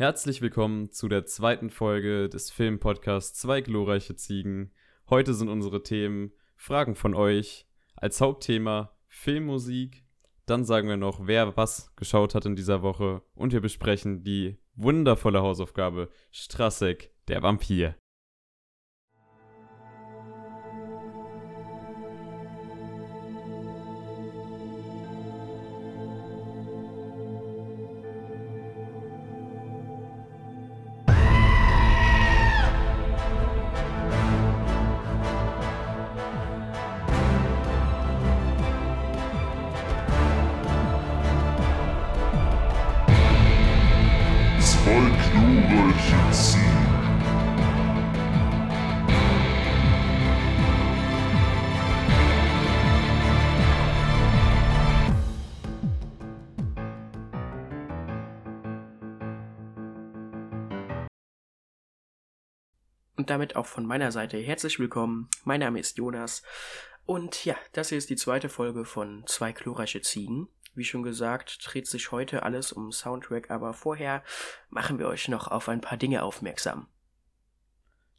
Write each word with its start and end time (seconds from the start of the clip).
Herzlich 0.00 0.40
willkommen 0.40 0.90
zu 0.90 1.08
der 1.08 1.26
zweiten 1.26 1.68
Folge 1.68 2.30
des 2.30 2.50
Filmpodcasts 2.50 3.38
Zwei 3.38 3.60
glorreiche 3.60 4.16
Ziegen. 4.16 4.72
Heute 5.10 5.34
sind 5.34 5.50
unsere 5.50 5.82
Themen 5.82 6.32
Fragen 6.56 6.94
von 6.94 7.14
euch, 7.14 7.66
als 7.96 8.22
Hauptthema 8.22 8.96
Filmmusik, 9.08 10.06
dann 10.46 10.64
sagen 10.64 10.88
wir 10.88 10.96
noch, 10.96 11.26
wer 11.26 11.54
was 11.58 11.94
geschaut 11.96 12.34
hat 12.34 12.46
in 12.46 12.56
dieser 12.56 12.80
Woche 12.80 13.20
und 13.34 13.52
wir 13.52 13.60
besprechen 13.60 14.24
die 14.24 14.56
wundervolle 14.74 15.42
Hausaufgabe 15.42 16.08
Strassek, 16.30 17.12
der 17.28 17.42
Vampir. 17.42 17.94
Damit 63.30 63.54
auch 63.54 63.66
von 63.66 63.86
meiner 63.86 64.10
Seite 64.10 64.38
herzlich 64.38 64.80
willkommen. 64.80 65.28
Mein 65.44 65.60
Name 65.60 65.78
ist 65.78 65.96
Jonas. 65.96 66.42
Und 67.06 67.44
ja, 67.44 67.54
das 67.72 67.90
hier 67.90 67.98
ist 67.98 68.10
die 68.10 68.16
zweite 68.16 68.48
Folge 68.48 68.84
von 68.84 69.22
Zwei 69.26 69.52
glorreiche 69.52 70.00
Ziegen. 70.00 70.48
Wie 70.74 70.82
schon 70.82 71.04
gesagt, 71.04 71.60
dreht 71.62 71.86
sich 71.86 72.10
heute 72.10 72.42
alles 72.42 72.72
um 72.72 72.90
Soundtrack, 72.90 73.48
aber 73.52 73.72
vorher 73.72 74.24
machen 74.68 74.98
wir 74.98 75.06
euch 75.06 75.28
noch 75.28 75.46
auf 75.46 75.68
ein 75.68 75.80
paar 75.80 75.96
Dinge 75.96 76.24
aufmerksam. 76.24 76.88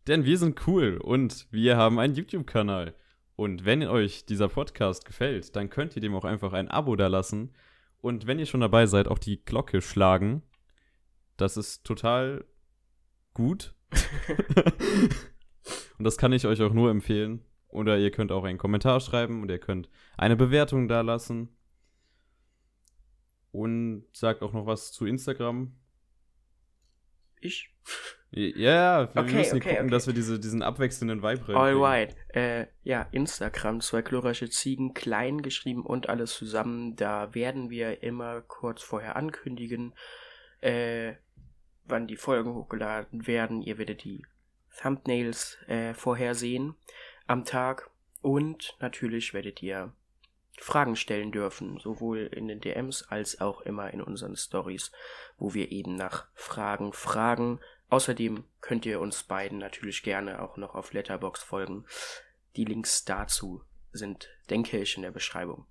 Denn 0.08 0.24
wir 0.24 0.38
sind 0.38 0.66
cool 0.66 0.98
und 1.04 1.46
wir 1.52 1.76
haben 1.76 2.00
einen 2.00 2.16
YouTube-Kanal. 2.16 2.96
Und 3.36 3.66
wenn 3.66 3.84
euch 3.84 4.26
dieser 4.26 4.48
Podcast 4.48 5.04
gefällt, 5.04 5.58
dann 5.58 5.70
könnt 5.70 5.94
ihr 5.98 6.02
dem 6.02 6.16
auch 6.16 6.24
einfach 6.24 6.54
ein 6.54 6.72
Abo 6.72 6.96
dalassen. 6.96 7.54
Und 8.00 8.28
wenn 8.28 8.40
ihr 8.40 8.46
schon 8.46 8.62
dabei 8.62 8.86
seid, 8.86 9.10
auch 9.10 9.20
die 9.20 9.44
Glocke 9.44 9.82
schlagen. 9.82 10.42
Das 11.36 11.58
ist 11.58 11.84
total 11.84 12.46
gut 13.34 13.76
und 15.98 16.04
das 16.04 16.18
kann 16.18 16.34
ich 16.34 16.46
euch 16.46 16.62
auch 16.62 16.74
nur 16.74 16.90
empfehlen. 16.90 17.44
Oder 17.68 17.98
ihr 17.98 18.12
könnt 18.12 18.32
auch 18.32 18.44
einen 18.44 18.58
Kommentar 18.58 19.00
schreiben 19.00 19.42
und 19.42 19.50
ihr 19.50 19.60
könnt 19.60 19.90
eine 20.18 20.36
Bewertung 20.36 20.88
da 20.88 21.02
lassen. 21.02 21.56
Und 23.52 24.06
sagt 24.14 24.42
auch 24.42 24.54
noch 24.54 24.66
was 24.66 24.92
zu 24.92 25.06
Instagram. 25.06 25.74
Ich? 27.42 27.70
Ja, 28.32 29.14
wir 29.14 29.22
okay, 29.22 29.36
müssen 29.36 29.58
okay, 29.58 29.70
gucken, 29.70 29.86
okay. 29.86 29.92
dass 29.92 30.08
wir 30.08 30.14
diese, 30.14 30.40
diesen 30.40 30.62
abwechselnden 30.62 31.22
Vibe 31.22 31.50
rein. 31.50 31.56
Alright. 31.56 32.16
Äh, 32.30 32.68
ja, 32.84 33.08
Instagram, 33.12 33.82
zwei 33.82 34.02
glorreiche 34.02 34.50
Ziegen, 34.50 34.94
klein 34.94 35.42
geschrieben 35.42 35.86
und 35.86 36.08
alles 36.08 36.34
zusammen. 36.34 36.96
Da 36.96 37.34
werden 37.34 37.70
wir 37.70 38.04
immer 38.04 38.42
kurz 38.42 38.84
vorher 38.84 39.16
ankündigen, 39.16 39.94
äh, 40.62 41.14
wann 41.86 42.08
die 42.08 42.18
Folgen 42.18 42.54
hochgeladen 42.54 43.28
werden. 43.28 43.62
Ihr 43.62 43.78
werdet 43.78 44.04
die 44.04 44.26
Thumbnails 44.82 45.58
äh, 45.68 45.94
vorhersehen 45.94 46.76
am 47.28 47.46
Tag. 47.46 47.90
Und 48.22 48.78
natürlich 48.80 49.34
werdet 49.34 49.62
ihr 49.64 49.94
Fragen 50.60 50.96
stellen 50.96 51.32
dürfen, 51.32 51.80
sowohl 51.80 52.20
in 52.20 52.48
den 52.48 52.62
DMs 52.62 53.04
als 53.04 53.42
auch 53.42 53.62
immer 53.62 53.92
in 53.92 54.02
unseren 54.02 54.36
Stories, 54.36 54.92
wo 55.38 55.54
wir 55.54 55.72
eben 55.72 55.96
nach 55.96 56.28
Fragen 56.34 56.94
fragen. 56.94 57.60
Außerdem 57.90 58.44
könnt 58.62 58.86
ihr 58.86 59.00
uns 59.00 59.24
beiden 59.24 59.58
natürlich 59.58 60.04
gerne 60.04 60.42
auch 60.42 60.58
noch 60.58 60.76
auf 60.76 60.94
Letterbox 60.94 61.42
folgen. 61.42 61.86
Die 62.56 62.66
Links 62.66 63.06
dazu 63.06 63.64
sind, 63.92 64.30
denke 64.50 64.78
ich, 64.78 64.96
in 64.96 65.02
der 65.02 65.12
Beschreibung. 65.12 65.66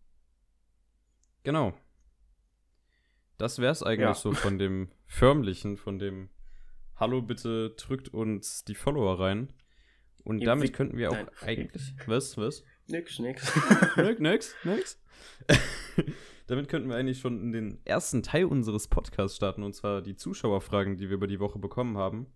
Genau. 1.44 1.72
Das 3.38 3.58
wäre 3.58 3.72
es 3.72 3.82
eigentlich 3.82 4.00
ja. 4.00 4.14
so 4.14 4.32
von 4.32 4.58
dem 4.58 4.90
förmlichen, 5.10 5.76
von 5.76 5.98
dem 5.98 6.30
Hallo, 6.94 7.20
bitte 7.20 7.70
drückt 7.70 8.08
uns 8.10 8.64
die 8.64 8.74
Follower 8.74 9.18
rein. 9.18 9.52
Und 10.22 10.44
damit 10.44 10.72
könnten 10.72 10.96
wir 10.98 11.10
auch 11.10 11.14
Nein. 11.14 11.28
eigentlich. 11.40 11.94
Was, 12.06 12.38
was? 12.38 12.62
Nix, 12.86 13.18
nix. 13.18 13.52
nix, 13.96 14.20
nix, 14.20 14.56
nix. 14.64 15.02
damit 16.46 16.68
könnten 16.68 16.88
wir 16.88 16.96
eigentlich 16.96 17.18
schon 17.18 17.40
in 17.42 17.52
den 17.52 17.78
ersten 17.84 18.22
Teil 18.22 18.44
unseres 18.44 18.86
Podcasts 18.86 19.36
starten, 19.36 19.62
und 19.64 19.74
zwar 19.74 20.00
die 20.00 20.14
Zuschauerfragen, 20.14 20.96
die 20.96 21.08
wir 21.08 21.16
über 21.16 21.26
die 21.26 21.40
Woche 21.40 21.58
bekommen 21.58 21.98
haben. 21.98 22.26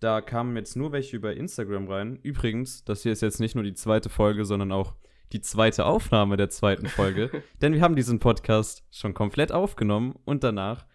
Da 0.00 0.20
kamen 0.20 0.56
jetzt 0.56 0.74
nur 0.74 0.92
welche 0.92 1.16
über 1.16 1.36
Instagram 1.36 1.86
rein. 1.86 2.18
Übrigens, 2.22 2.82
das 2.84 3.02
hier 3.02 3.12
ist 3.12 3.20
jetzt 3.20 3.40
nicht 3.40 3.54
nur 3.54 3.64
die 3.64 3.74
zweite 3.74 4.08
Folge, 4.08 4.44
sondern 4.44 4.72
auch 4.72 4.94
die 5.32 5.42
zweite 5.42 5.84
Aufnahme 5.84 6.36
der 6.36 6.48
zweiten 6.48 6.86
Folge, 6.86 7.30
denn 7.60 7.74
wir 7.74 7.82
haben 7.82 7.96
diesen 7.96 8.20
Podcast 8.20 8.84
schon 8.90 9.14
komplett 9.14 9.52
aufgenommen 9.52 10.18
und 10.24 10.44
danach 10.44 10.86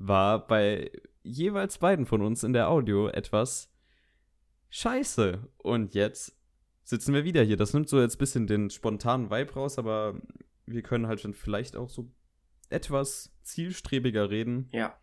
war 0.00 0.46
bei 0.46 0.90
jeweils 1.22 1.78
beiden 1.78 2.06
von 2.06 2.22
uns 2.22 2.42
in 2.42 2.52
der 2.52 2.68
Audio 2.68 3.08
etwas 3.08 3.72
scheiße. 4.70 5.48
Und 5.58 5.94
jetzt 5.94 6.36
sitzen 6.82 7.14
wir 7.14 7.24
wieder 7.24 7.42
hier. 7.42 7.56
Das 7.56 7.74
nimmt 7.74 7.88
so 7.88 8.00
jetzt 8.00 8.16
ein 8.16 8.18
bisschen 8.18 8.46
den 8.46 8.70
spontanen 8.70 9.30
Vibe 9.30 9.52
raus, 9.52 9.78
aber 9.78 10.20
wir 10.66 10.82
können 10.82 11.06
halt 11.06 11.20
schon 11.20 11.34
vielleicht 11.34 11.76
auch 11.76 11.90
so 11.90 12.10
etwas 12.70 13.32
zielstrebiger 13.42 14.30
reden. 14.30 14.68
Ja. 14.72 14.98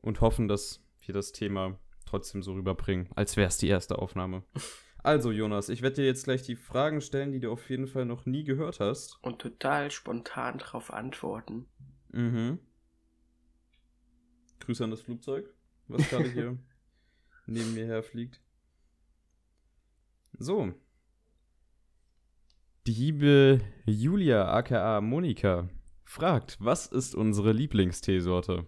Und 0.00 0.20
hoffen, 0.20 0.46
dass 0.46 0.84
wir 1.00 1.14
das 1.14 1.32
Thema 1.32 1.78
trotzdem 2.04 2.42
so 2.42 2.52
rüberbringen, 2.52 3.08
als 3.14 3.36
wäre 3.36 3.48
es 3.48 3.58
die 3.58 3.68
erste 3.68 3.98
Aufnahme. 3.98 4.44
Also, 5.04 5.30
Jonas, 5.30 5.68
ich 5.68 5.80
werde 5.80 5.96
dir 5.96 6.06
jetzt 6.06 6.24
gleich 6.24 6.42
die 6.42 6.56
Fragen 6.56 7.00
stellen, 7.00 7.30
die 7.30 7.38
du 7.38 7.52
auf 7.52 7.70
jeden 7.70 7.86
Fall 7.86 8.04
noch 8.04 8.26
nie 8.26 8.42
gehört 8.42 8.80
hast. 8.80 9.16
Und 9.22 9.40
total 9.40 9.92
spontan 9.92 10.58
darauf 10.58 10.92
antworten. 10.92 11.68
Mhm. 12.10 12.58
Grüße 14.68 14.84
an 14.84 14.90
das 14.90 15.00
Flugzeug, 15.00 15.48
was 15.86 16.06
gerade 16.10 16.28
hier 16.28 16.58
neben 17.46 17.72
mir 17.72 17.86
herfliegt. 17.86 18.38
So. 20.38 20.74
Die 22.86 22.92
liebe 22.92 23.62
Julia 23.86 24.52
aka 24.52 25.00
Monika 25.00 25.70
fragt, 26.04 26.58
was 26.60 26.86
ist 26.86 27.14
unsere 27.14 27.52
Lieblingsteesorte? 27.52 28.66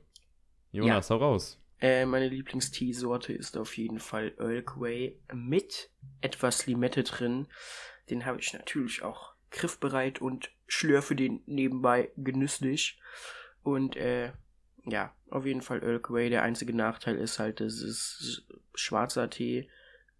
Jonas, 0.72 1.10
ja. 1.10 1.16
hau 1.16 1.18
raus. 1.20 1.62
Äh, 1.82 2.06
meine 2.06 2.28
Lieblingsteesorte 2.28 3.34
ist 3.34 3.58
auf 3.58 3.76
jeden 3.76 3.98
Fall 3.98 4.32
Earl 4.38 4.62
Grey 4.62 5.20
mit 5.34 5.90
etwas 6.22 6.66
Limette 6.66 7.02
drin. 7.02 7.46
Den 8.08 8.24
habe 8.24 8.40
ich 8.40 8.54
natürlich 8.54 9.02
auch 9.02 9.34
griffbereit 9.50 10.22
und 10.22 10.50
schlürfe 10.66 11.14
den 11.14 11.42
nebenbei 11.44 12.10
genüsslich. 12.16 12.98
Und 13.62 13.96
äh, 13.96 14.32
ja, 14.84 15.14
auf 15.30 15.46
jeden 15.46 15.62
Fall 15.62 15.82
Earl 15.82 16.00
Grey. 16.00 16.30
Der 16.30 16.42
einzige 16.42 16.74
Nachteil 16.74 17.16
ist 17.16 17.38
halt, 17.38 17.60
es 17.60 17.82
ist 17.82 18.46
schwarzer 18.74 19.30
Tee, 19.30 19.68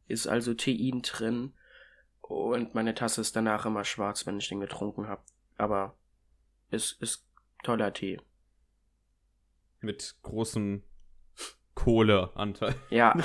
ist 0.07 0.27
also 0.27 0.55
Tein 0.55 1.03
drin. 1.03 1.53
Und 2.21 2.75
meine 2.75 2.95
Tasse 2.95 3.21
ist 3.21 3.35
danach 3.35 3.67
immer 3.67 3.85
schwarz, 3.85 4.27
wenn 4.27 4.39
ich 4.39 4.49
den 4.49 4.61
getrunken 4.61 5.09
habe. 5.09 5.23
Aber 5.57 5.97
es 6.71 6.93
ist 6.93 7.27
toller 7.63 7.93
Tee. 7.93 8.21
Mit 9.81 10.17
großem 10.23 10.83
Kohleanteil. 11.75 12.75
Ja. 12.91 13.17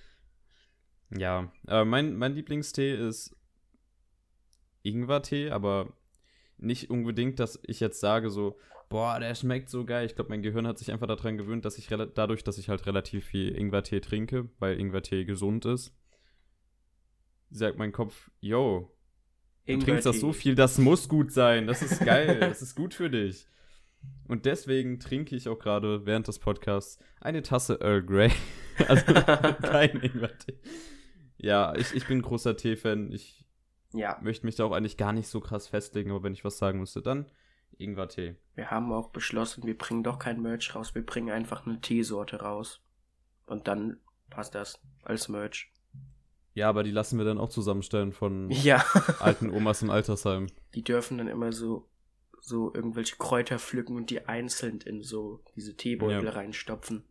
ja, 1.10 1.52
äh, 1.68 1.84
mein, 1.84 2.16
mein 2.16 2.34
Lieblingstee 2.34 2.94
ist 2.94 3.36
Ingwertee, 4.82 5.50
aber 5.50 5.92
nicht 6.58 6.90
unbedingt, 6.90 7.38
dass 7.40 7.60
ich 7.62 7.80
jetzt 7.80 8.00
sage 8.00 8.30
so, 8.30 8.58
boah, 8.92 9.18
der 9.18 9.34
schmeckt 9.34 9.68
so 9.68 9.84
geil. 9.84 10.06
Ich 10.06 10.14
glaube, 10.14 10.30
mein 10.30 10.42
Gehirn 10.42 10.66
hat 10.66 10.78
sich 10.78 10.92
einfach 10.92 11.06
daran 11.06 11.36
gewöhnt, 11.36 11.64
dass 11.64 11.78
ich 11.78 11.88
dadurch, 11.88 12.44
dass 12.44 12.58
ich 12.58 12.68
halt 12.68 12.86
relativ 12.86 13.26
viel 13.26 13.56
Ingwertee 13.56 14.00
trinke, 14.00 14.48
weil 14.58 14.78
Ingwertee 14.78 15.24
gesund 15.24 15.64
ist, 15.64 15.94
sagt 17.50 17.78
mein 17.78 17.92
Kopf, 17.92 18.30
yo, 18.40 18.94
du 19.66 19.78
trinkst 19.78 20.06
das 20.06 20.20
so 20.20 20.32
viel, 20.32 20.54
das 20.54 20.78
muss 20.78 21.08
gut 21.08 21.32
sein. 21.32 21.66
Das 21.66 21.82
ist 21.82 22.04
geil, 22.04 22.38
das 22.40 22.62
ist 22.62 22.74
gut 22.74 22.94
für 22.94 23.10
dich. 23.10 23.46
Und 24.26 24.46
deswegen 24.46 24.98
trinke 24.98 25.36
ich 25.36 25.48
auch 25.48 25.58
gerade 25.58 26.06
während 26.06 26.28
des 26.28 26.38
Podcasts 26.38 26.98
eine 27.20 27.42
Tasse 27.42 27.80
Earl 27.80 28.02
Grey. 28.02 28.30
also 28.88 29.04
kein 29.04 30.00
Ingwertee. 30.00 30.58
Ja, 31.38 31.74
ich, 31.74 31.94
ich 31.94 32.06
bin 32.06 32.22
großer 32.22 32.56
Tee-Fan. 32.56 33.12
Ich 33.12 33.44
ja. 33.92 34.18
möchte 34.22 34.46
mich 34.46 34.56
da 34.56 34.64
auch 34.64 34.72
eigentlich 34.72 34.96
gar 34.96 35.12
nicht 35.12 35.28
so 35.28 35.40
krass 35.40 35.68
festlegen, 35.68 36.10
aber 36.10 36.22
wenn 36.22 36.32
ich 36.32 36.44
was 36.44 36.58
sagen 36.58 36.78
müsste, 36.80 37.02
dann 37.02 37.26
Ingwer-Tee. 37.78 38.36
Wir 38.54 38.70
haben 38.70 38.92
auch 38.92 39.10
beschlossen, 39.10 39.64
wir 39.64 39.76
bringen 39.76 40.02
doch 40.02 40.18
kein 40.18 40.40
Merch 40.42 40.74
raus, 40.74 40.94
wir 40.94 41.04
bringen 41.04 41.30
einfach 41.30 41.66
eine 41.66 41.80
Teesorte 41.80 42.36
raus. 42.40 42.80
Und 43.46 43.68
dann 43.68 43.98
passt 44.30 44.54
das 44.54 44.80
als 45.02 45.28
Merch. 45.28 45.70
Ja, 46.54 46.68
aber 46.68 46.82
die 46.82 46.90
lassen 46.90 47.16
wir 47.18 47.24
dann 47.24 47.38
auch 47.38 47.48
zusammenstellen 47.48 48.12
von 48.12 48.50
Ja. 48.50 48.84
alten 49.20 49.50
Omas 49.50 49.82
im 49.82 49.90
Altersheim. 49.90 50.48
Die 50.74 50.84
dürfen 50.84 51.18
dann 51.18 51.28
immer 51.28 51.52
so, 51.52 51.88
so 52.40 52.74
irgendwelche 52.74 53.16
Kräuter 53.16 53.58
pflücken 53.58 53.96
und 53.96 54.10
die 54.10 54.26
einzeln 54.26 54.80
in 54.82 55.02
so 55.02 55.42
diese 55.56 55.76
Teebeutel 55.76 56.24
Ja. 56.24 56.30
reinstopfen. 56.32 57.04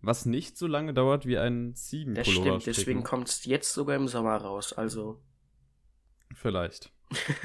Was 0.00 0.26
nicht 0.26 0.56
so 0.58 0.66
lange 0.66 0.94
dauert 0.94 1.26
wie 1.26 1.38
ein 1.38 1.74
Das 1.74 1.84
Ziegenpullover 1.84 2.30
stimmt, 2.32 2.62
stricken. 2.62 2.76
deswegen 2.76 3.02
kommt 3.04 3.28
es 3.28 3.44
jetzt 3.44 3.72
sogar 3.72 3.94
im 3.96 4.08
Sommer 4.08 4.36
raus. 4.36 4.72
Also, 4.72 5.20
Vielleicht. 6.34 6.90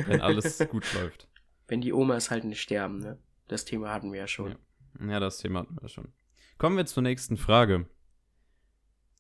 Wenn 0.06 0.22
alles 0.22 0.58
gut 0.72 0.86
läuft. 0.94 1.27
Wenn 1.68 1.82
die 1.82 1.94
Omas 1.94 2.32
halt 2.32 2.44
nicht 2.44 2.62
sterben, 2.62 3.00
ne? 3.00 3.20
Das 3.48 3.66
Thema 3.66 3.94
hatten 3.94 4.12
wir 4.12 4.20
ja 4.20 4.28
schon. 4.28 4.52
Ja. 5.00 5.12
Ja, 5.12 5.20
das 5.20 5.38
Thema 5.38 5.60
hatten 5.60 5.78
wir 5.80 5.90
schon. 5.90 6.12
Kommen 6.58 6.76
wir 6.78 6.86
zur 6.86 7.04
nächsten 7.04 7.38
Frage. 7.38 7.88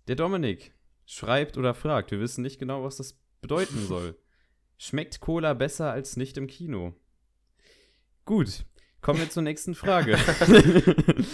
Der 0.07 0.15
Dominik 0.15 0.73
schreibt 1.05 1.57
oder 1.57 1.73
fragt, 1.73 2.11
wir 2.11 2.19
wissen 2.19 2.41
nicht 2.41 2.59
genau, 2.59 2.83
was 2.83 2.97
das 2.97 3.19
bedeuten 3.41 3.79
soll. 3.87 4.17
Schmeckt 4.77 5.19
Cola 5.19 5.53
besser 5.53 5.91
als 5.91 6.17
nicht 6.17 6.37
im 6.37 6.47
Kino? 6.47 6.93
Gut, 8.25 8.65
kommen 9.01 9.19
wir 9.19 9.29
zur 9.29 9.43
nächsten 9.43 9.75
Frage. 9.75 10.17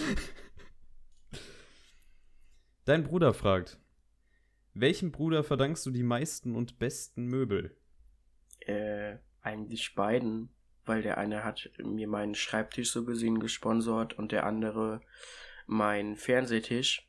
Dein 2.84 3.02
Bruder 3.04 3.32
fragt, 3.34 3.78
welchem 4.74 5.10
Bruder 5.10 5.42
verdankst 5.44 5.86
du 5.86 5.90
die 5.90 6.02
meisten 6.02 6.54
und 6.54 6.78
besten 6.78 7.26
Möbel? 7.26 7.76
Äh, 8.60 9.16
eigentlich 9.40 9.94
beiden, 9.94 10.50
weil 10.86 11.02
der 11.02 11.18
eine 11.18 11.44
hat 11.44 11.70
mir 11.78 12.08
meinen 12.08 12.34
Schreibtisch 12.34 12.90
so 12.90 13.04
gesehen 13.04 13.40
gesponsert 13.40 14.14
und 14.18 14.32
der 14.32 14.46
andere 14.46 15.00
meinen 15.66 16.16
Fernsehtisch. 16.16 17.08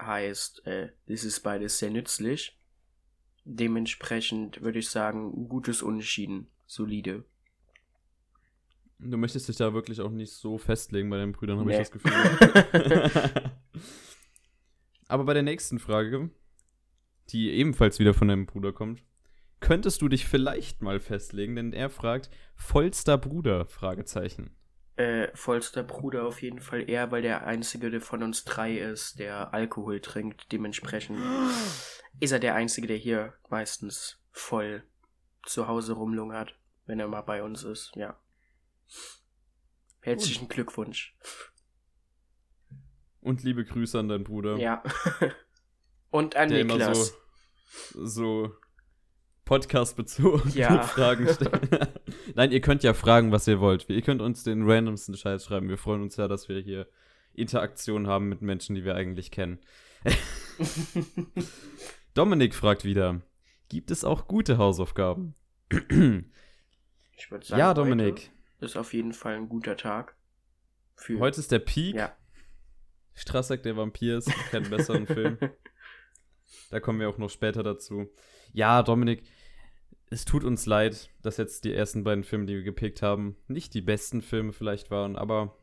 Heißt, 0.00 0.66
äh, 0.66 0.90
das 1.06 1.24
ist 1.24 1.40
beides 1.40 1.78
sehr 1.78 1.90
nützlich. 1.90 2.58
Dementsprechend 3.44 4.62
würde 4.62 4.78
ich 4.78 4.88
sagen, 4.88 5.48
gutes 5.48 5.82
Unentschieden, 5.82 6.48
solide. 6.66 7.24
Du 8.98 9.16
möchtest 9.16 9.48
dich 9.48 9.56
da 9.56 9.74
wirklich 9.74 10.00
auch 10.00 10.10
nicht 10.10 10.32
so 10.32 10.58
festlegen 10.58 11.10
bei 11.10 11.16
deinen 11.18 11.32
Brüdern, 11.32 11.58
habe 11.58 11.68
Nee. 11.70 11.80
ich 11.80 11.88
das 11.88 11.90
Gefühl. 11.90 13.32
Aber 15.08 15.24
bei 15.24 15.34
der 15.34 15.42
nächsten 15.42 15.78
Frage, 15.78 16.30
die 17.30 17.50
ebenfalls 17.50 17.98
wieder 17.98 18.14
von 18.14 18.28
deinem 18.28 18.46
Bruder 18.46 18.72
kommt, 18.72 19.02
könntest 19.62 20.02
du 20.02 20.08
dich 20.08 20.26
vielleicht 20.26 20.82
mal 20.82 21.00
festlegen, 21.00 21.56
denn 21.56 21.72
er 21.72 21.88
fragt, 21.88 22.28
vollster 22.54 23.16
Bruder? 23.16 23.64
Fragezeichen. 23.64 24.54
Äh, 24.96 25.28
vollster 25.34 25.82
Bruder 25.82 26.26
auf 26.26 26.42
jeden 26.42 26.60
Fall 26.60 26.88
eher, 26.88 27.10
weil 27.10 27.22
der 27.22 27.46
einzige 27.46 27.90
der 27.90 28.02
von 28.02 28.22
uns 28.22 28.44
drei 28.44 28.76
ist, 28.76 29.18
der 29.18 29.54
Alkohol 29.54 30.00
trinkt. 30.00 30.52
Dementsprechend 30.52 31.18
ist 32.20 32.32
er 32.32 32.40
der 32.40 32.54
einzige, 32.54 32.86
der 32.86 32.98
hier 32.98 33.32
meistens 33.48 34.20
voll 34.32 34.82
zu 35.46 35.66
Hause 35.66 35.94
rumlungert, 35.94 36.54
wenn 36.84 37.00
er 37.00 37.08
mal 37.08 37.22
bei 37.22 37.42
uns 37.42 37.64
ist, 37.64 37.92
ja. 37.96 38.20
Herzlichen 40.00 40.48
Glückwunsch. 40.48 41.16
Und 43.20 43.42
liebe 43.44 43.64
Grüße 43.64 43.98
an 43.98 44.08
deinen 44.08 44.24
Bruder, 44.24 44.56
Ja. 44.58 44.82
Und 46.10 46.36
an 46.36 46.50
der 46.50 46.60
immer 46.60 46.74
Niklas. 46.74 47.14
so, 47.92 48.04
so 48.04 48.56
Podcast-bezogene 49.52 50.54
Ja. 50.54 50.82
Fragen 50.82 51.28
stellt. 51.28 51.90
Nein, 52.34 52.52
ihr 52.52 52.62
könnt 52.62 52.82
ja 52.82 52.94
fragen, 52.94 53.32
was 53.32 53.46
ihr 53.46 53.60
wollt. 53.60 53.86
Ihr 53.90 54.00
könnt 54.00 54.22
uns 54.22 54.44
den 54.44 54.68
randomsten 54.68 55.14
Scheiß 55.14 55.44
schreiben. 55.44 55.68
Wir 55.68 55.76
freuen 55.76 56.00
uns 56.00 56.16
ja, 56.16 56.26
dass 56.26 56.48
wir 56.48 56.58
hier 56.60 56.88
Interaktion 57.34 58.06
haben 58.06 58.30
mit 58.30 58.40
Menschen, 58.40 58.74
die 58.74 58.84
wir 58.86 58.94
eigentlich 58.94 59.30
kennen. 59.30 59.58
Dominik 62.14 62.54
fragt 62.54 62.84
wieder: 62.84 63.20
Gibt 63.68 63.90
es 63.90 64.04
auch 64.04 64.26
gute 64.26 64.56
Hausaufgaben? 64.56 65.34
ich 65.68 67.30
würde 67.30 67.44
sagen, 67.44 67.58
ja, 67.60 67.74
Dominik. 67.74 68.30
ist 68.60 68.78
auf 68.78 68.94
jeden 68.94 69.12
Fall 69.12 69.34
ein 69.34 69.50
guter 69.50 69.76
Tag. 69.76 70.16
Für 70.96 71.18
Heute 71.18 71.40
ist 71.40 71.52
der 71.52 71.58
Peak. 71.58 71.94
Ja. 71.94 72.16
Strassek 73.12 73.62
der 73.62 73.76
Vampir 73.76 74.16
ist 74.16 74.30
kein 74.50 74.70
besseren 74.70 75.06
Film. 75.06 75.36
Da 76.70 76.80
kommen 76.80 77.00
wir 77.00 77.08
auch 77.10 77.18
noch 77.18 77.28
später 77.28 77.62
dazu. 77.62 78.08
Ja, 78.54 78.82
Dominik, 78.82 79.24
es 80.12 80.24
tut 80.24 80.44
uns 80.44 80.66
leid, 80.66 81.10
dass 81.22 81.38
jetzt 81.38 81.64
die 81.64 81.74
ersten 81.74 82.04
beiden 82.04 82.24
Filme, 82.24 82.46
die 82.46 82.54
wir 82.54 82.62
gepickt 82.62 83.02
haben, 83.02 83.36
nicht 83.48 83.74
die 83.74 83.80
besten 83.80 84.20
Filme 84.20 84.52
vielleicht 84.52 84.90
waren, 84.90 85.16
aber 85.16 85.56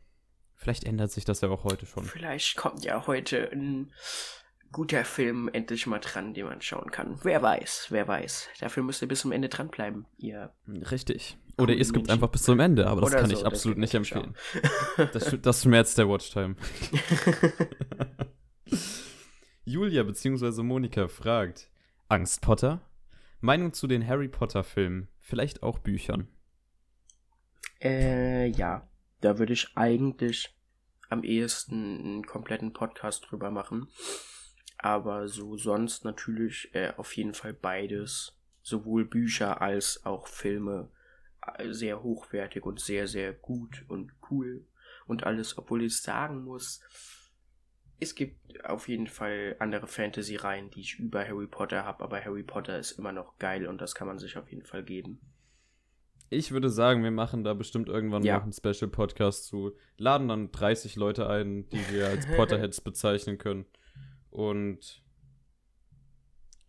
vielleicht 0.55 0.83
ändert 0.83 1.11
sich 1.11 1.25
das 1.25 1.41
ja 1.41 1.49
auch 1.49 1.63
heute 1.63 1.85
schon. 1.85 2.03
Vielleicht 2.03 2.57
kommt 2.57 2.83
ja 2.83 3.05
heute 3.07 3.49
ein 3.51 3.91
guter 4.71 5.05
Film 5.05 5.49
endlich 5.51 5.87
mal 5.87 5.99
dran, 5.99 6.33
den 6.33 6.45
man 6.45 6.61
schauen 6.61 6.91
kann. 6.91 7.19
Wer 7.23 7.41
weiß, 7.41 7.87
wer 7.89 8.07
weiß. 8.07 8.49
Dafür 8.59 8.83
müsst 8.83 9.01
ihr 9.01 9.07
bis 9.07 9.21
zum 9.21 9.31
Ende 9.31 9.49
dranbleiben, 9.49 10.05
ihr. 10.17 10.53
Richtig. 10.67 11.37
Oder 11.57 11.73
ihr 11.73 11.85
skippt 11.85 12.09
einfach 12.09 12.29
bis 12.29 12.43
zum 12.43 12.59
Ende, 12.59 12.87
aber 12.87 13.01
das 13.01 13.11
Oder 13.11 13.21
kann 13.21 13.29
so, 13.29 13.37
ich 13.37 13.45
absolut 13.45 13.77
nicht 13.77 13.93
empfehlen. 13.93 14.35
Das, 15.13 15.35
das 15.41 15.63
schmerzt 15.63 15.97
der 15.97 16.07
Watchtime. 16.07 16.55
Julia 19.65 20.03
bzw. 20.03 20.63
Monika 20.63 21.07
fragt: 21.07 21.69
Angst 22.07 22.41
Potter? 22.41 22.81
Meinung 23.41 23.71
zu 23.73 23.87
den 23.87 24.05
Harry 24.05 24.27
Potter 24.27 24.63
Filmen, 24.63 25.07
vielleicht 25.19 25.63
auch 25.63 25.79
Büchern. 25.79 26.27
Äh, 27.81 28.47
ja. 28.47 28.87
Da 29.21 29.37
würde 29.37 29.53
ich 29.53 29.75
eigentlich 29.75 30.55
am 31.09 31.23
ehesten 31.23 31.99
einen 31.99 32.25
kompletten 32.25 32.73
Podcast 32.73 33.29
drüber 33.29 33.51
machen. 33.51 33.87
Aber 34.77 35.27
so 35.27 35.57
sonst 35.57 36.05
natürlich 36.05 36.73
äh, 36.73 36.93
auf 36.95 37.15
jeden 37.15 37.33
Fall 37.33 37.53
beides. 37.53 38.37
Sowohl 38.61 39.05
Bücher 39.05 39.61
als 39.61 40.05
auch 40.05 40.27
Filme 40.27 40.89
äh, 41.57 41.71
sehr 41.71 42.03
hochwertig 42.03 42.65
und 42.65 42.79
sehr, 42.79 43.07
sehr 43.07 43.33
gut 43.33 43.85
und 43.87 44.11
cool 44.29 44.65
und 45.05 45.23
alles. 45.23 45.57
Obwohl 45.57 45.83
ich 45.83 46.01
sagen 46.01 46.43
muss, 46.43 46.81
es 47.99 48.15
gibt 48.15 48.63
auf 48.65 48.87
jeden 48.87 49.07
Fall 49.07 49.55
andere 49.59 49.87
Fantasy-Reihen, 49.87 50.69
die 50.71 50.81
ich 50.81 50.99
über 50.99 51.25
Harry 51.27 51.47
Potter 51.47 51.83
habe, 51.85 52.03
aber 52.03 52.23
Harry 52.23 52.43
Potter 52.43 52.77
ist 52.79 52.91
immer 52.91 53.11
noch 53.11 53.37
geil 53.39 53.67
und 53.67 53.79
das 53.81 53.95
kann 53.95 54.07
man 54.07 54.19
sich 54.19 54.37
auf 54.37 54.49
jeden 54.51 54.65
Fall 54.65 54.83
geben. 54.83 55.19
Ich 56.31 56.51
würde 56.51 56.69
sagen, 56.69 57.03
wir 57.03 57.11
machen 57.11 57.43
da 57.43 57.53
bestimmt 57.55 57.89
irgendwann 57.89 58.23
Ja. 58.23 58.35
noch 58.37 58.43
einen 58.43 58.53
Special-Podcast 58.53 59.45
zu. 59.47 59.75
Laden 59.97 60.27
dann 60.27 60.51
30 60.51 60.95
Leute 60.95 61.27
ein, 61.27 61.67
die 61.69 61.79
wir 61.91 62.07
als 62.07 62.25
Potterheads 62.35 62.81
bezeichnen 62.81 63.37
können. 63.39 63.65
Und 64.29 65.01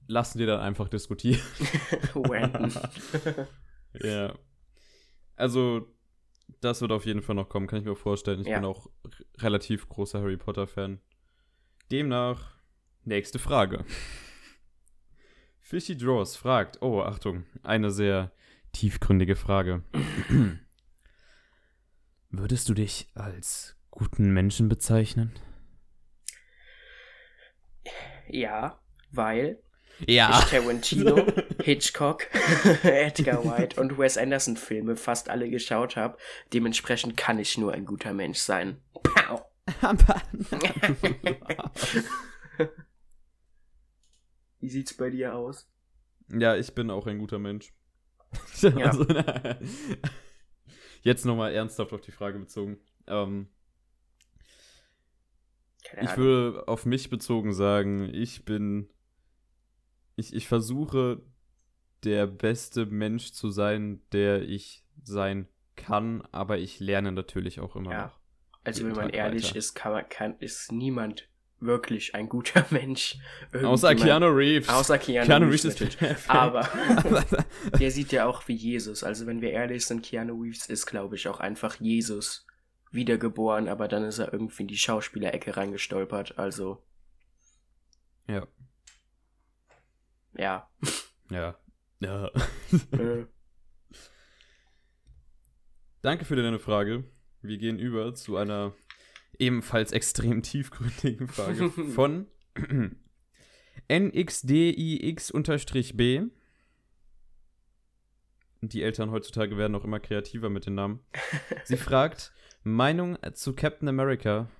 lassen 0.08 0.38
die 0.38 0.46
dann 0.46 0.60
einfach 0.60 0.88
diskutieren. 0.88 1.40
Random. 2.14 2.72
Ja. 4.04 4.38
Also, 5.34 5.92
das 6.60 6.80
wird 6.80 6.92
auf 6.92 7.06
jeden 7.06 7.22
Fall 7.22 7.34
noch 7.34 7.48
kommen, 7.48 7.66
kann 7.66 7.80
ich 7.80 7.84
mir 7.84 7.96
vorstellen. 7.96 8.40
Ich 8.40 8.46
Ja. 8.46 8.60
bin 8.60 8.64
auch 8.64 8.86
relativ 9.38 9.88
großer 9.88 10.20
Harry 10.20 10.36
Potter-Fan. 10.36 11.00
Demnach, 11.90 12.54
nächste 13.04 13.38
Frage. 13.38 13.84
Fishy 15.60 15.96
Draws 15.96 16.36
fragt, 16.36 16.82
oh, 16.82 17.02
Achtung, 17.02 17.44
eine 17.62 17.90
sehr 17.90 18.32
tiefgründige 18.72 19.36
Frage. 19.36 19.82
Würdest 22.30 22.68
du 22.68 22.74
dich 22.74 23.08
als 23.14 23.76
guten 23.90 24.32
Menschen 24.32 24.68
bezeichnen? 24.68 25.32
Ja, 28.28 28.80
weil 29.10 29.60
Ja. 30.06 30.38
ich 30.38 30.44
Tarantino, 30.50 31.26
Hitchcock, 31.62 32.28
Edgar 32.84 33.44
White 33.44 33.80
und 33.80 33.98
Wes 33.98 34.16
Anderson 34.16 34.56
Filme 34.56 34.96
fast 34.96 35.28
alle 35.28 35.50
geschaut 35.50 35.96
habe. 35.96 36.16
Dementsprechend 36.52 37.16
kann 37.16 37.38
ich 37.40 37.58
nur 37.58 37.72
ein 37.72 37.84
guter 37.84 38.12
Mensch 38.12 38.38
sein. 38.38 38.80
Pow. 39.02 39.42
Wie 44.60 44.68
sieht's 44.68 44.96
bei 44.96 45.10
dir 45.10 45.34
aus? 45.34 45.68
Ja, 46.28 46.56
ich 46.56 46.74
bin 46.74 46.90
auch 46.90 47.06
ein 47.06 47.18
guter 47.18 47.38
Mensch. 47.38 47.72
Ja. 48.62 48.90
Also, 48.90 49.04
jetzt 51.02 51.24
nochmal 51.24 51.52
ernsthaft 51.52 51.92
auf 51.92 52.00
die 52.00 52.12
Frage 52.12 52.38
bezogen. 52.38 52.78
Ähm, 53.06 53.48
ich 56.00 56.16
würde 56.16 56.68
auf 56.68 56.86
mich 56.86 57.10
bezogen 57.10 57.52
sagen, 57.52 58.12
ich 58.14 58.44
bin. 58.44 58.88
Ich, 60.14 60.34
ich 60.34 60.46
versuche, 60.46 61.22
der 62.04 62.26
beste 62.26 62.86
Mensch 62.86 63.32
zu 63.32 63.50
sein, 63.50 64.02
der 64.12 64.42
ich 64.42 64.84
sein 65.02 65.48
kann, 65.76 66.22
aber 66.30 66.58
ich 66.58 66.78
lerne 66.78 67.10
natürlich 67.12 67.58
auch 67.60 67.74
immer 67.74 67.92
Ja. 67.92 68.04
noch. 68.06 68.19
Also 68.64 68.84
wenn 68.84 68.92
man 68.92 69.06
Tag 69.10 69.14
ehrlich 69.14 69.44
weiter. 69.48 69.56
ist, 69.56 69.74
kann 69.74 69.92
man, 69.92 70.08
kann, 70.08 70.36
ist 70.38 70.70
niemand 70.72 71.28
wirklich 71.60 72.14
ein 72.14 72.28
guter 72.28 72.64
Mensch. 72.70 73.16
Außer 73.52 73.94
Keanu 73.94 74.28
Reeves. 74.28 74.68
Außer 74.68 74.98
Keanu, 74.98 75.26
Keanu 75.26 75.46
Reeves, 75.46 75.64
Reeves 75.64 75.80
ist 75.80 75.98
perfekt. 75.98 76.30
Aber 76.30 76.68
der 77.78 77.90
sieht 77.90 78.12
ja 78.12 78.26
auch 78.26 78.46
wie 78.48 78.54
Jesus. 78.54 79.04
Also 79.04 79.26
wenn 79.26 79.40
wir 79.40 79.50
ehrlich 79.50 79.84
sind, 79.86 80.02
Keanu 80.02 80.40
Reeves 80.42 80.66
ist, 80.66 80.86
glaube 80.86 81.16
ich, 81.16 81.28
auch 81.28 81.40
einfach 81.40 81.76
Jesus 81.80 82.46
wiedergeboren, 82.92 83.68
aber 83.68 83.88
dann 83.88 84.04
ist 84.04 84.18
er 84.18 84.32
irgendwie 84.32 84.62
in 84.62 84.68
die 84.68 84.76
Schauspielerecke 84.78 85.56
reingestolpert. 85.56 86.38
Also, 86.38 86.82
Ja. 88.26 88.46
ja. 90.34 90.68
Ja. 91.30 91.56
Ja. 92.00 92.26
äh, 92.90 93.26
Danke 96.02 96.24
für 96.24 96.34
deine 96.34 96.58
Frage. 96.58 97.04
Wir 97.42 97.58
gehen 97.58 97.78
über 97.78 98.14
zu 98.14 98.36
einer 98.36 98.74
ebenfalls 99.38 99.92
extrem 99.92 100.42
tiefgründigen 100.50 101.28
Frage 101.28 101.70
von 101.70 102.26
NXDIX-B. 103.90 105.02
Die 108.62 108.82
Eltern 108.82 109.10
heutzutage 109.10 109.56
werden 109.56 109.74
auch 109.74 109.84
immer 109.84 110.00
kreativer 110.00 110.50
mit 110.50 110.66
den 110.66 110.74
Namen. 110.74 111.00
Sie 111.64 111.76
fragt: 111.78 112.32
Meinung 112.62 113.16
zu 113.32 113.54
Captain 113.54 113.88
America 113.88 114.50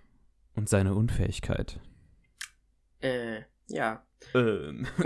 und 0.54 0.68
seine 0.68 0.94
Unfähigkeit. 0.94 1.78
äh, 3.00 3.42
ja. 3.68 4.04
Ähm. 4.34 4.86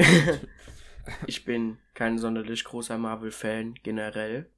Ich 1.26 1.44
bin 1.44 1.76
kein 1.92 2.18
sonderlich 2.18 2.64
großer 2.64 2.96
Marvel-Fan 2.96 3.74
generell. 3.82 4.50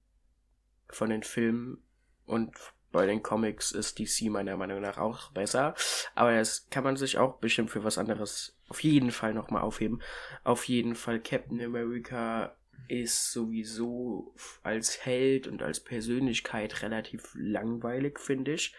Von 0.88 1.10
den 1.10 1.24
Filmen 1.24 1.82
und 2.24 2.56
bei 2.96 3.06
den 3.06 3.22
Comics 3.22 3.72
ist 3.72 3.98
DC 3.98 4.30
meiner 4.30 4.56
Meinung 4.56 4.80
nach 4.80 4.96
auch 4.96 5.30
besser. 5.32 5.74
Aber 6.14 6.34
das 6.34 6.68
kann 6.70 6.82
man 6.82 6.96
sich 6.96 7.18
auch 7.18 7.34
bestimmt 7.36 7.70
für 7.70 7.84
was 7.84 7.98
anderes 7.98 8.58
auf 8.68 8.82
jeden 8.82 9.10
Fall 9.10 9.34
nochmal 9.34 9.60
aufheben. 9.60 10.00
Auf 10.44 10.64
jeden 10.64 10.94
Fall 10.94 11.20
Captain 11.20 11.62
America 11.62 12.56
ist 12.88 13.32
sowieso 13.32 14.34
als 14.62 15.04
Held 15.04 15.46
und 15.46 15.62
als 15.62 15.80
Persönlichkeit 15.80 16.82
relativ 16.82 17.34
langweilig, 17.34 18.18
finde 18.18 18.54
ich. 18.54 18.74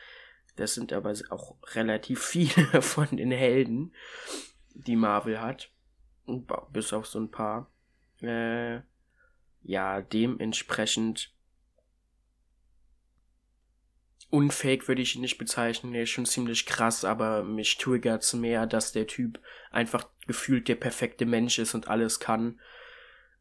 Das 0.55 0.73
sind 0.73 0.93
aber 0.93 1.13
auch 1.29 1.55
relativ 1.75 2.23
viele 2.25 2.81
von 2.81 3.15
den 3.15 3.31
Helden, 3.31 3.93
die 4.73 4.95
Marvel 4.95 5.39
hat. 5.39 5.69
Bis 6.73 6.91
auf 6.91 7.05
so 7.05 7.19
ein 7.19 7.29
paar. 7.29 7.71
Äh, 8.23 8.79
ja, 9.61 10.01
dementsprechend 10.01 11.36
unfähig 14.29 14.87
würde 14.87 15.01
ich 15.01 15.15
ihn 15.15 15.21
nicht 15.21 15.37
bezeichnen. 15.37 15.93
Er 15.93 16.03
ist 16.03 16.09
schon 16.09 16.25
ziemlich 16.25 16.65
krass, 16.65 17.05
aber 17.05 17.43
mich 17.43 17.77
triggert's 17.77 18.33
mehr, 18.33 18.65
dass 18.65 18.91
der 18.91 19.07
Typ 19.07 19.39
einfach 19.71 20.07
gefühlt 20.25 20.67
der 20.67 20.75
perfekte 20.75 21.25
Mensch 21.25 21.59
ist 21.59 21.73
und 21.73 21.87
alles 21.87 22.19
kann. 22.19 22.59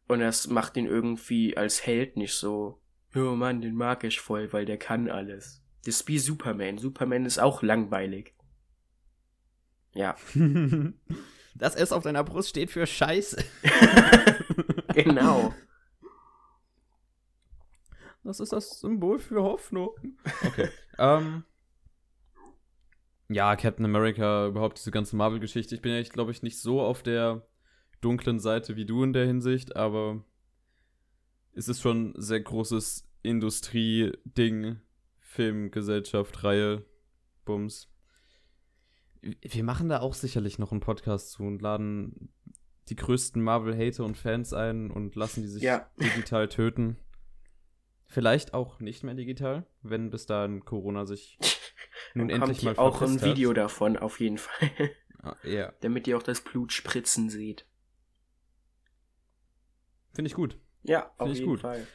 Und 0.08 0.20
das 0.20 0.46
macht 0.46 0.76
ihn 0.76 0.86
irgendwie 0.86 1.56
als 1.56 1.84
Held 1.84 2.16
nicht 2.16 2.34
so. 2.34 2.80
Oh 3.14 3.34
Mann, 3.34 3.60
den 3.60 3.74
mag 3.74 4.04
ich 4.04 4.20
voll, 4.20 4.52
weil 4.52 4.66
der 4.66 4.78
kann 4.78 5.10
alles. 5.10 5.62
Das 5.84 5.96
ist 5.96 6.08
wie 6.08 6.18
Superman. 6.18 6.78
Superman 6.78 7.26
ist 7.26 7.38
auch 7.38 7.62
langweilig. 7.62 8.34
Ja, 9.94 10.16
Das 11.58 11.74
S 11.74 11.92
auf 11.92 12.02
deiner 12.02 12.24
Brust 12.24 12.50
steht 12.50 12.70
für 12.70 12.86
Scheiße. 12.86 13.42
genau. 14.94 15.54
Das 18.26 18.40
ist 18.40 18.52
das 18.52 18.80
Symbol 18.80 19.18
für 19.18 19.42
Hoffnung. 19.42 19.90
Okay. 20.44 20.68
ähm, 20.98 21.44
ja, 23.28 23.54
Captain 23.56 23.84
America, 23.84 24.46
überhaupt 24.48 24.78
diese 24.78 24.90
ganze 24.90 25.16
Marvel-Geschichte. 25.16 25.74
Ich 25.74 25.82
bin 25.82 25.92
ja, 25.92 26.02
glaube 26.02 26.32
ich, 26.32 26.42
nicht 26.42 26.58
so 26.60 26.80
auf 26.80 27.02
der 27.02 27.46
dunklen 28.00 28.38
Seite 28.40 28.76
wie 28.76 28.84
du 28.84 29.02
in 29.04 29.12
der 29.12 29.26
Hinsicht, 29.26 29.76
aber 29.76 30.24
es 31.52 31.68
ist 31.68 31.80
schon 31.80 32.10
ein 32.10 32.20
sehr 32.20 32.40
großes 32.40 33.08
Industrie-Ding, 33.22 34.80
Film, 35.18 35.70
Gesellschaft, 35.70 36.44
Reihe, 36.44 36.84
Bums. 37.44 37.90
Wir 39.22 39.64
machen 39.64 39.88
da 39.88 40.00
auch 40.00 40.14
sicherlich 40.14 40.58
noch 40.58 40.70
einen 40.72 40.80
Podcast 40.80 41.30
zu 41.32 41.42
und 41.44 41.62
laden 41.62 42.32
die 42.88 42.96
größten 42.96 43.42
Marvel-Hater 43.42 44.04
und 44.04 44.16
Fans 44.16 44.52
ein 44.52 44.90
und 44.90 45.16
lassen 45.16 45.42
die 45.42 45.48
sich 45.48 45.62
Ja. 45.62 45.90
digital 46.00 46.48
töten. 46.48 46.96
Vielleicht 48.08 48.54
auch 48.54 48.78
nicht 48.80 49.02
mehr 49.02 49.14
digital, 49.14 49.66
wenn 49.82 50.10
bis 50.10 50.26
dahin 50.26 50.64
Corona 50.64 51.04
sich 51.06 51.38
nun 52.14 52.28
Dann 52.28 52.42
endlich 52.42 52.64
kommt 52.64 52.76
mal 52.78 52.82
auch 52.82 52.94
ein 52.94 52.98
verpisst 53.08 53.22
hat. 53.22 53.28
Video 53.30 53.52
davon, 53.52 53.96
auf 53.96 54.20
jeden 54.20 54.38
Fall. 54.38 54.70
Ah, 55.22 55.34
Ja, 55.42 55.72
Damit 55.80 56.06
ihr 56.06 56.16
auch 56.16 56.22
das 56.22 56.40
Blut 56.40 56.72
spritzen 56.72 57.30
seht. 57.30 57.66
finde 60.14 60.28
ich 60.28 60.34
gut. 60.34 60.58
Ja, 60.84 61.10
auf 61.18 61.26
Find 61.26 61.32
ich 61.32 61.38
jeden 61.40 61.50
gut. 61.50 61.60
Fall. 61.60 61.86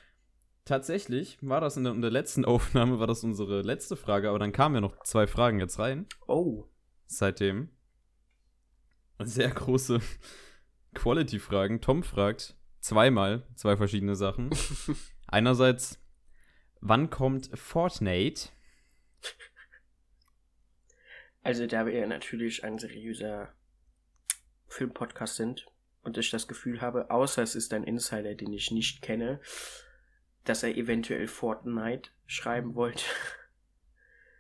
Tatsächlich 0.65 1.37
war 1.41 1.59
das 1.61 1.77
in 1.77 1.85
der, 1.85 1.93
in 1.93 2.01
der 2.01 2.11
letzten 2.11 2.45
Aufnahme, 2.45 2.99
war 2.99 3.07
das 3.07 3.23
unsere 3.23 3.61
letzte 3.61 3.95
Frage, 3.95 4.29
aber 4.29 4.37
dann 4.39 4.51
kamen 4.51 4.75
ja 4.75 4.81
noch 4.81 5.01
zwei 5.03 5.27
Fragen 5.27 5.59
jetzt 5.59 5.79
rein. 5.79 6.07
Oh. 6.27 6.65
Seitdem. 7.07 7.69
Sehr 9.19 9.49
große 9.49 9.99
Quality-Fragen. 10.93 11.79
Tom 11.81 12.03
fragt 12.03 12.55
zweimal 12.79 13.47
zwei 13.55 13.77
verschiedene 13.77 14.15
Sachen. 14.15 14.49
Einerseits, 15.27 16.00
wann 16.81 17.09
kommt 17.09 17.49
Fortnite? 17.57 18.49
Also, 21.43 21.65
da 21.65 21.85
wir 21.85 22.05
natürlich 22.07 22.63
ein 22.63 22.77
seriöser 22.77 23.53
Filmpodcast 24.67 25.35
sind 25.37 25.65
und 26.03 26.17
ich 26.17 26.29
das 26.29 26.47
Gefühl 26.47 26.81
habe, 26.81 27.09
außer 27.09 27.41
es 27.41 27.55
ist 27.55 27.73
ein 27.73 27.83
Insider, 27.83 28.35
den 28.35 28.53
ich 28.53 28.71
nicht 28.71 29.01
kenne, 29.01 29.39
dass 30.43 30.63
er 30.63 30.75
eventuell 30.75 31.27
Fortnite 31.27 32.11
schreiben 32.25 32.75
wollte, 32.75 33.05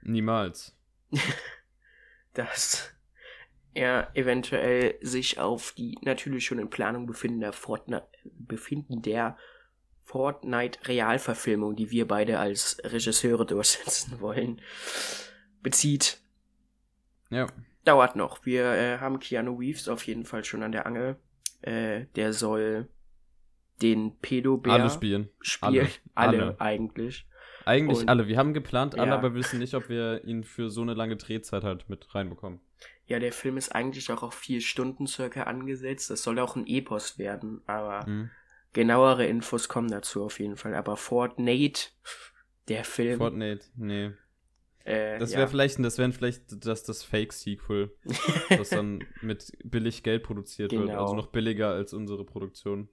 Niemals. 0.01 0.75
dass 2.33 2.93
er 3.73 4.11
eventuell 4.15 4.97
sich 5.01 5.39
auf 5.39 5.71
die 5.73 5.97
natürlich 6.01 6.45
schon 6.45 6.59
in 6.59 6.69
Planung 6.69 7.05
befindende 7.05 7.53
Fortnite, 7.53 8.07
befindender 8.23 9.37
Fortnite-Realverfilmung, 10.11 11.75
die 11.75 11.91
wir 11.91 12.07
beide 12.07 12.39
als 12.39 12.77
Regisseure 12.83 13.45
durchsetzen 13.45 14.19
wollen, 14.21 14.61
bezieht. 15.61 16.19
Ja. 17.29 17.47
Dauert 17.85 18.15
noch. 18.15 18.45
Wir 18.45 18.65
äh, 18.73 18.97
haben 18.99 19.19
Keanu 19.19 19.55
Reeves 19.57 19.87
auf 19.87 20.05
jeden 20.05 20.25
Fall 20.25 20.43
schon 20.43 20.63
an 20.63 20.71
der 20.71 20.85
Angel. 20.85 21.15
Äh, 21.61 22.05
der 22.15 22.33
soll 22.33 22.87
den 23.81 24.17
Pedobär 24.19 24.73
Alle 24.73 24.89
spielen. 24.89 25.29
spielen. 25.41 25.87
Alle, 26.13 26.37
Alle. 26.43 26.61
eigentlich. 26.61 27.25
Eigentlich 27.65 27.99
Und- 27.99 28.09
alle. 28.09 28.27
Wir 28.27 28.37
haben 28.37 28.53
geplant 28.53 28.97
alle, 28.97 29.11
Ja. 29.11 29.17
aber 29.17 29.33
wir 29.33 29.39
wissen 29.39 29.59
nicht, 29.59 29.73
ob 29.75 29.89
wir 29.89 30.23
ihn 30.25 30.43
für 30.43 30.69
so 30.69 30.81
eine 30.81 30.93
lange 30.93 31.15
Drehzeit 31.17 31.63
halt 31.63 31.89
mit 31.89 32.13
reinbekommen. 32.13 32.59
Ja, 33.05 33.19
der 33.19 33.31
Film 33.33 33.57
ist 33.57 33.69
eigentlich 33.73 34.11
auch 34.11 34.23
auf 34.23 34.33
vier 34.33 34.61
Stunden 34.61 35.05
circa 35.07 35.43
angesetzt. 35.43 36.09
Das 36.09 36.23
soll 36.23 36.39
auch 36.39 36.55
ein 36.55 36.65
Epos 36.67 37.17
werden, 37.17 37.61
aber 37.67 38.07
Mhm. 38.07 38.29
Genauere 38.73 39.25
Infos 39.25 39.67
kommen 39.67 39.89
dazu 39.89 40.23
auf 40.23 40.39
jeden 40.39 40.57
Fall. 40.57 40.75
Aber 40.75 40.97
Fortnite, 40.97 41.89
der 42.67 42.83
Film, 42.83 43.17
Fortnite, 43.17 43.65
nee. 43.75 44.11
äh, 44.85 45.19
Das 45.19 45.31
ja. 45.31 45.39
wäre 45.39 45.47
vielleicht, 45.47 45.83
das 45.83 45.97
wäre 45.97 46.11
vielleicht 46.11 46.65
das, 46.65 46.83
das 46.83 47.03
Fake-Sequel, 47.03 47.91
das 48.49 48.69
dann 48.69 49.03
mit 49.21 49.51
billig 49.63 50.03
Geld 50.03 50.23
produziert 50.23 50.71
wird. 50.71 50.87
Genau. 50.87 51.01
Also 51.01 51.15
noch 51.15 51.27
billiger 51.27 51.69
als 51.69 51.93
unsere 51.93 52.23
Produktion. 52.25 52.89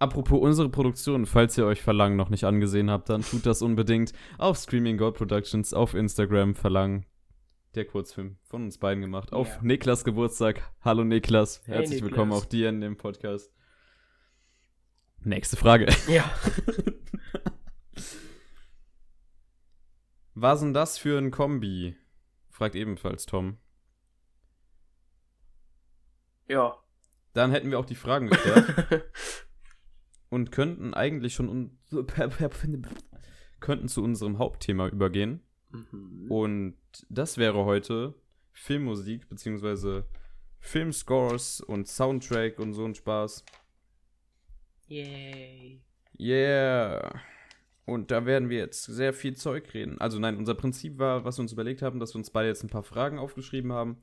Apropos 0.00 0.40
unsere 0.40 0.68
Produktion, 0.68 1.26
falls 1.26 1.58
ihr 1.58 1.66
euch 1.66 1.82
Verlangen 1.82 2.16
noch 2.16 2.28
nicht 2.30 2.44
angesehen 2.44 2.88
habt, 2.88 3.08
dann 3.10 3.22
tut 3.22 3.44
das 3.46 3.62
unbedingt 3.62 4.12
auf 4.38 4.56
Screaming 4.56 4.96
God 4.96 5.16
Productions 5.16 5.74
auf 5.74 5.94
Instagram 5.94 6.54
Verlangen. 6.54 7.04
Der 7.74 7.84
Kurzfilm 7.84 8.38
von 8.44 8.62
uns 8.64 8.78
beiden 8.78 9.00
gemacht. 9.02 9.32
Auf 9.32 9.48
Ja. 9.48 9.58
Niklas 9.62 10.04
Geburtstag. 10.04 10.62
Hallo 10.82 11.02
Niklas. 11.02 11.62
Hey, 11.66 11.78
Herzlich 11.78 12.00
Niklas. 12.00 12.10
willkommen 12.10 12.32
auch 12.32 12.44
dir 12.44 12.68
in 12.68 12.80
dem 12.80 12.96
Podcast. 12.96 13.52
Nächste 15.24 15.56
Frage. 15.56 15.86
ja. 16.08 16.30
Was 20.34 20.60
denn 20.60 20.72
das 20.72 20.98
für 20.98 21.18
ein 21.18 21.32
Kombi? 21.32 21.96
Fragt 22.50 22.76
ebenfalls 22.76 23.26
Tom. 23.26 23.58
Ja. 26.46 26.76
Dann 27.32 27.50
hätten 27.50 27.70
wir 27.70 27.78
auch 27.78 27.84
die 27.84 27.94
Fragen 27.94 28.28
geklärt 28.30 29.04
und 30.28 30.52
könnten 30.52 30.94
eigentlich 30.94 31.34
schon 31.34 31.78
könnten 33.60 33.88
zu 33.88 34.02
unserem 34.02 34.38
Hauptthema 34.38 34.88
übergehen. 34.88 35.42
mhm. 35.70 36.30
Und 36.30 36.76
das 37.08 37.36
wäre 37.36 37.64
heute 37.64 38.14
Filmmusik 38.52 39.28
beziehungsweise 39.28 40.06
Filmscores 40.60 41.60
und 41.60 41.88
Soundtrack 41.88 42.58
und 42.58 42.74
so 42.74 42.84
ein 42.84 42.94
Spaß. 42.94 43.44
Yay. 44.88 45.80
Yeah. 46.18 47.20
Und 47.84 48.10
da 48.10 48.26
werden 48.26 48.50
wir 48.50 48.58
jetzt 48.58 48.84
sehr 48.84 49.12
viel 49.14 49.34
Zeug 49.34 49.72
reden. 49.72 50.00
Also 50.00 50.18
nein, 50.18 50.36
unser 50.36 50.54
Prinzip 50.54 50.98
war, 50.98 51.24
was 51.24 51.38
wir 51.38 51.42
uns 51.42 51.52
überlegt 51.52 51.80
haben, 51.80 52.00
dass 52.00 52.14
wir 52.14 52.18
uns 52.18 52.30
beide 52.30 52.48
jetzt 52.48 52.62
ein 52.62 52.68
paar 52.68 52.82
Fragen 52.82 53.18
aufgeschrieben 53.18 53.72
haben, 53.72 54.02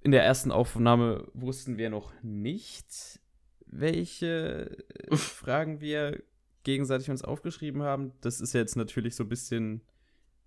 in 0.00 0.10
der 0.10 0.24
ersten 0.24 0.50
Aufnahme 0.50 1.28
wussten 1.32 1.78
wir 1.78 1.88
noch 1.88 2.12
nicht, 2.22 3.20
welche 3.66 4.76
Fragen 5.12 5.80
wir 5.80 6.22
gegenseitig 6.64 7.10
uns 7.10 7.22
aufgeschrieben 7.22 7.82
haben. 7.82 8.12
Das 8.20 8.40
ist 8.40 8.52
jetzt 8.52 8.76
natürlich 8.76 9.14
so 9.14 9.24
ein 9.24 9.28
bisschen 9.28 9.82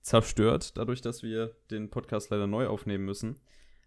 zerstört, 0.02 0.78
dadurch, 0.78 1.02
dass 1.02 1.24
wir 1.24 1.56
den 1.72 1.90
Podcast 1.90 2.30
leider 2.32 2.48
neu 2.48 2.68
aufnehmen 2.68 3.06
müssen. 3.06 3.40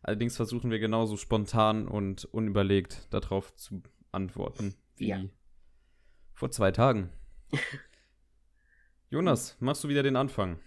Allerdings 0.03 0.37
versuchen 0.37 0.71
wir 0.71 0.79
genauso 0.79 1.17
spontan 1.17 1.87
und 1.87 2.25
unüberlegt 2.25 3.07
darauf 3.11 3.55
zu 3.57 3.83
antworten 4.11 4.75
wie 4.97 5.09
Ja. 5.09 5.23
Vor 6.39 6.53
zwei 6.53 6.71
Tagen. 6.71 7.11
Jonas, 9.11 9.57
machst 9.59 9.83
du 9.83 9.89
wieder 9.89 10.05
den 10.05 10.15
Anfang? 10.15 10.61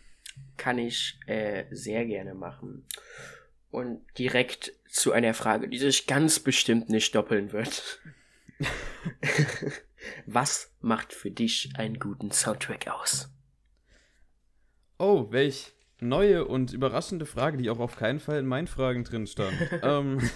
Kann 0.58 0.78
ich 0.78 1.18
äh, 1.28 1.64
sehr 1.72 2.06
gerne 2.06 2.34
machen. 2.34 2.86
Und 3.70 4.02
direkt 4.18 4.74
zu 4.90 5.14
einer 5.14 5.34
Frage, 5.34 5.70
die 5.70 5.78
sich 5.78 6.08
ganz 6.08 6.40
bestimmt 6.40 6.90
nicht 6.90 7.16
doppeln 7.16 7.54
wird. 7.54 8.02
Was 10.26 10.76
macht 10.82 11.14
für 11.14 11.32
dich 11.32 11.72
einen 11.78 12.00
guten 12.00 12.32
Soundtrack 12.32 12.90
aus? 12.90 13.30
Oh, 14.98 15.28
welch 15.32 15.74
neue 16.02 16.46
und 16.46 16.74
überraschende 16.74 17.26
Frage, 17.26 17.58
die 17.58 17.70
auch 17.70 17.80
auf 17.80 17.96
keinen 17.96 18.20
Fall 18.20 18.40
in 18.40 18.46
meinen 18.46 18.68
Fragen 18.68 19.06
drin 19.06 19.26
stand. 19.26 19.56
ähm, 19.84 20.30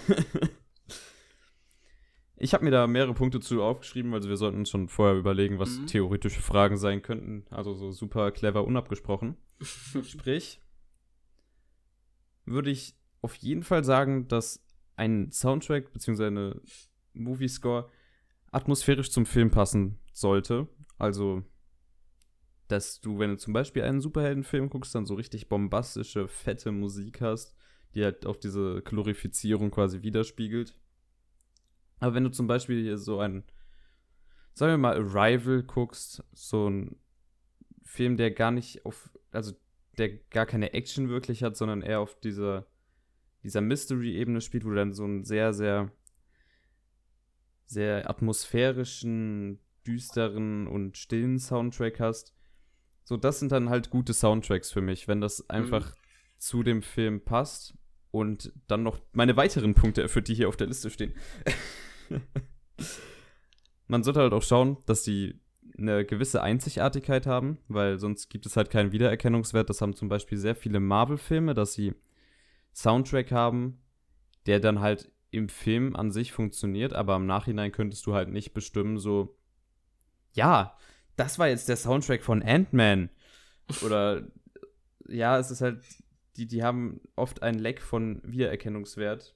ich 2.36 2.52
habe 2.54 2.64
mir 2.64 2.70
da 2.70 2.86
mehrere 2.86 3.14
Punkte 3.14 3.40
zu 3.40 3.62
aufgeschrieben, 3.62 4.12
also 4.14 4.28
wir 4.28 4.36
sollten 4.36 4.58
uns 4.58 4.70
schon 4.70 4.88
vorher 4.88 5.16
überlegen, 5.16 5.58
was 5.58 5.78
Mhm. 5.78 5.86
theoretische 5.86 6.40
Fragen 6.42 6.76
sein 6.76 7.02
könnten. 7.02 7.44
Also 7.50 7.74
so 7.74 7.90
super 7.92 8.30
clever 8.30 8.64
unabgesprochen. 8.64 9.36
Sprich, 10.04 10.60
würde 12.44 12.70
ich 12.70 12.94
auf 13.22 13.34
jeden 13.36 13.62
Fall 13.62 13.84
sagen, 13.84 14.28
dass 14.28 14.62
ein 14.96 15.30
Soundtrack 15.32 15.92
bzw. 15.92 16.26
eine 16.26 16.60
Movie-Score 17.14 17.90
atmosphärisch 18.52 19.10
zum 19.10 19.26
Film 19.26 19.50
passen 19.50 19.98
sollte. 20.12 20.68
Also, 20.98 21.42
dass 22.68 23.00
du, 23.00 23.18
wenn 23.18 23.30
du 23.30 23.36
zum 23.36 23.52
Beispiel 23.52 23.82
einen 23.82 24.00
Superheldenfilm 24.00 24.70
guckst, 24.70 24.94
dann 24.94 25.06
so 25.06 25.14
richtig 25.14 25.48
bombastische, 25.48 26.28
fette 26.28 26.72
Musik 26.72 27.20
hast, 27.20 27.54
die 27.94 28.04
halt 28.04 28.26
auch 28.26 28.36
diese 28.36 28.82
Glorifizierung 28.82 29.70
quasi 29.70 30.02
widerspiegelt. 30.02 30.74
Aber 32.00 32.14
wenn 32.14 32.24
du 32.24 32.30
zum 32.30 32.46
Beispiel 32.46 32.82
hier 32.82 32.98
so 32.98 33.20
einen, 33.20 33.44
sagen 34.52 34.72
wir 34.72 34.78
mal, 34.78 34.96
Arrival 34.96 35.62
guckst, 35.62 36.22
so 36.32 36.68
ein 36.68 36.96
Film, 37.82 38.16
der 38.16 38.30
gar 38.30 38.50
nicht 38.50 38.84
auf, 38.84 39.10
also 39.30 39.52
der 39.98 40.16
gar 40.30 40.46
keine 40.46 40.72
Action 40.74 41.08
wirklich 41.08 41.42
hat, 41.42 41.56
sondern 41.56 41.82
eher 41.82 42.00
auf 42.00 42.18
dieser, 42.20 42.66
dieser 43.42 43.60
Mystery-Ebene 43.60 44.40
spielt, 44.40 44.64
wo 44.64 44.70
du 44.70 44.76
dann 44.76 44.92
so 44.92 45.04
einen 45.04 45.24
sehr, 45.24 45.54
sehr, 45.54 45.90
sehr 47.64 48.08
atmosphärischen, 48.10 49.60
düsteren 49.86 50.66
und 50.66 50.98
stillen 50.98 51.38
Soundtrack 51.38 52.00
hast. 52.00 52.34
So, 53.04 53.16
das 53.16 53.38
sind 53.38 53.52
dann 53.52 53.70
halt 53.70 53.88
gute 53.90 54.12
Soundtracks 54.12 54.72
für 54.72 54.80
mich, 54.80 55.06
wenn 55.06 55.20
das 55.20 55.48
einfach 55.48 55.94
zu 56.38 56.62
dem 56.62 56.82
Film 56.82 57.24
passt 57.24 57.74
und 58.10 58.52
dann 58.66 58.82
noch 58.82 59.00
meine 59.12 59.36
weiteren 59.36 59.74
Punkte 59.74 60.02
erfüllt, 60.02 60.28
die 60.28 60.34
hier 60.34 60.48
auf 60.48 60.56
der 60.56 60.66
Liste 60.68 60.90
stehen. 60.90 61.14
Man 63.88 64.02
sollte 64.02 64.20
halt 64.20 64.32
auch 64.32 64.42
schauen, 64.42 64.78
dass 64.86 65.02
die 65.02 65.40
eine 65.78 66.04
gewisse 66.04 66.42
Einzigartigkeit 66.42 67.26
haben, 67.26 67.58
weil 67.68 67.98
sonst 67.98 68.30
gibt 68.30 68.46
es 68.46 68.56
halt 68.56 68.70
keinen 68.70 68.92
Wiedererkennungswert. 68.92 69.68
Das 69.68 69.80
haben 69.80 69.94
zum 69.94 70.08
Beispiel 70.08 70.38
sehr 70.38 70.56
viele 70.56 70.80
Marvel-Filme, 70.80 71.54
dass 71.54 71.74
sie 71.74 71.94
Soundtrack 72.74 73.30
haben, 73.30 73.78
der 74.46 74.60
dann 74.60 74.80
halt 74.80 75.10
im 75.30 75.48
Film 75.48 75.94
an 75.96 76.10
sich 76.10 76.32
funktioniert, 76.32 76.92
aber 76.92 77.16
im 77.16 77.26
Nachhinein 77.26 77.72
könntest 77.72 78.06
du 78.06 78.14
halt 78.14 78.30
nicht 78.30 78.54
bestimmen, 78.54 78.98
so, 78.98 79.36
ja, 80.32 80.76
das 81.16 81.38
war 81.38 81.48
jetzt 81.48 81.68
der 81.68 81.76
Soundtrack 81.76 82.22
von 82.22 82.42
Ant-Man. 82.42 83.10
Oder, 83.84 84.28
ja, 85.08 85.38
es 85.38 85.50
ist 85.50 85.60
halt, 85.60 85.82
die, 86.36 86.46
die 86.46 86.62
haben 86.62 87.00
oft 87.14 87.42
einen 87.42 87.58
Leck 87.58 87.80
von 87.80 88.20
Wiedererkennungswert, 88.24 89.34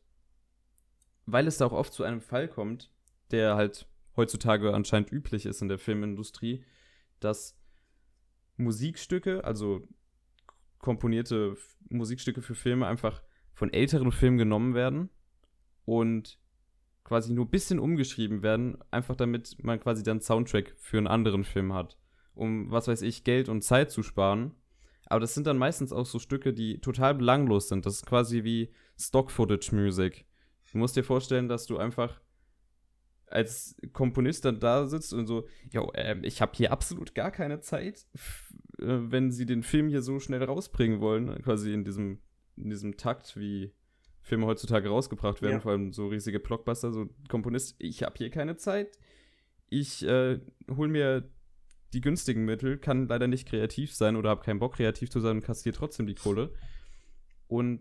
weil 1.26 1.46
es 1.46 1.58
da 1.58 1.66
auch 1.66 1.72
oft 1.72 1.92
zu 1.92 2.04
einem 2.04 2.20
Fall 2.20 2.48
kommt, 2.48 2.90
der 3.30 3.56
halt 3.56 3.86
heutzutage 4.16 4.74
anscheinend 4.74 5.12
üblich 5.12 5.46
ist 5.46 5.62
in 5.62 5.68
der 5.68 5.78
Filmindustrie, 5.78 6.64
dass 7.20 7.56
Musikstücke, 8.56 9.44
also 9.44 9.86
komponierte 10.78 11.56
Musikstücke 11.88 12.42
für 12.42 12.54
Filme 12.54 12.86
einfach 12.86 13.22
von 13.52 13.72
älteren 13.72 14.12
Filmen 14.12 14.38
genommen 14.38 14.74
werden 14.74 15.10
und 15.84 16.38
quasi 17.04 17.32
nur 17.32 17.46
ein 17.46 17.50
bisschen 17.50 17.78
umgeschrieben 17.78 18.42
werden, 18.42 18.78
einfach 18.90 19.16
damit 19.16 19.62
man 19.62 19.80
quasi 19.80 20.02
dann 20.02 20.20
Soundtrack 20.20 20.74
für 20.78 20.98
einen 20.98 21.06
anderen 21.06 21.44
Film 21.44 21.72
hat, 21.72 21.98
um, 22.34 22.70
was 22.70 22.88
weiß 22.88 23.02
ich, 23.02 23.24
Geld 23.24 23.48
und 23.48 23.62
Zeit 23.62 23.90
zu 23.90 24.02
sparen. 24.02 24.54
Aber 25.10 25.20
das 25.20 25.34
sind 25.34 25.46
dann 25.46 25.58
meistens 25.58 25.92
auch 25.92 26.06
so 26.06 26.18
Stücke, 26.18 26.52
die 26.54 26.80
total 26.80 27.14
belanglos 27.16 27.68
sind. 27.68 27.84
Das 27.84 27.94
ist 27.96 28.06
quasi 28.06 28.44
wie 28.44 28.70
Stock-Footage-Musik. 28.98 30.24
Du 30.72 30.78
musst 30.78 30.96
dir 30.96 31.02
vorstellen, 31.04 31.48
dass 31.48 31.66
du 31.66 31.78
einfach 31.78 32.20
als 33.26 33.76
Komponist 33.92 34.44
dann 34.44 34.58
da 34.60 34.86
sitzt 34.86 35.12
und 35.12 35.26
so, 35.26 35.46
jo, 35.72 35.90
ähm, 35.94 36.22
ich 36.24 36.40
habe 36.40 36.52
hier 36.54 36.72
absolut 36.72 37.14
gar 37.14 37.30
keine 37.30 37.60
Zeit, 37.60 38.06
äh, 38.78 38.86
wenn 38.86 39.30
sie 39.30 39.46
den 39.46 39.62
Film 39.62 39.88
hier 39.88 40.02
so 40.02 40.18
schnell 40.18 40.42
rausbringen 40.42 41.00
wollen, 41.00 41.40
quasi 41.42 41.72
in 41.72 41.84
diesem, 41.84 42.18
in 42.56 42.70
diesem 42.70 42.96
Takt, 42.96 43.36
wie 43.36 43.72
Filme 44.20 44.46
heutzutage 44.46 44.88
rausgebracht 44.88 45.42
werden, 45.42 45.54
Ja. 45.54 45.60
vor 45.60 45.72
allem 45.72 45.92
so 45.92 46.08
riesige 46.08 46.40
Blockbuster, 46.40 46.92
so 46.92 47.08
Komponist, 47.28 47.76
ich 47.78 48.02
habe 48.02 48.14
hier 48.16 48.30
keine 48.30 48.56
Zeit, 48.56 48.98
ich 49.68 50.04
äh, 50.04 50.40
hol 50.68 50.88
mir 50.88 51.28
die 51.92 52.00
günstigen 52.00 52.44
Mittel, 52.44 52.78
kann 52.78 53.08
leider 53.08 53.26
nicht 53.26 53.48
kreativ 53.48 53.94
sein 53.94 54.16
oder 54.16 54.30
habe 54.30 54.42
keinen 54.42 54.60
Bock 54.60 54.74
kreativ 54.74 55.10
zu 55.10 55.20
sein 55.20 55.36
und 55.36 55.44
kassiere 55.44 55.76
trotzdem 55.76 56.06
die 56.06 56.14
Kohle. 56.14 56.52
Und 57.48 57.80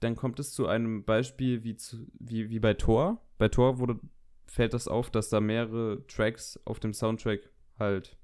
dann 0.00 0.16
kommt 0.16 0.38
es 0.38 0.52
zu 0.52 0.66
einem 0.66 1.04
Beispiel 1.04 1.64
wie, 1.64 1.76
zu, 1.76 2.06
wie, 2.18 2.50
wie 2.50 2.60
bei 2.60 2.74
Thor. 2.74 3.26
Bei 3.38 3.48
Thor 3.48 3.78
wurde, 3.78 3.98
fällt 4.46 4.74
das 4.74 4.86
auf, 4.86 5.10
dass 5.10 5.28
da 5.28 5.40
mehrere 5.40 6.06
Tracks 6.06 6.60
auf 6.64 6.78
dem 6.78 6.92
Soundtrack 6.92 7.50
halt 7.78 8.16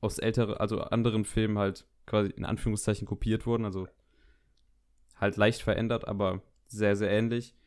aus 0.00 0.18
älteren, 0.18 0.54
also 0.54 0.80
anderen 0.80 1.24
Filmen 1.24 1.58
halt 1.58 1.86
quasi 2.06 2.30
in 2.30 2.44
Anführungszeichen 2.44 3.06
kopiert 3.06 3.46
wurden, 3.46 3.64
also 3.64 3.88
halt 5.16 5.36
leicht 5.36 5.62
verändert, 5.62 6.06
aber 6.06 6.42
sehr, 6.66 6.96
sehr 6.96 7.10
ähnlich. 7.10 7.57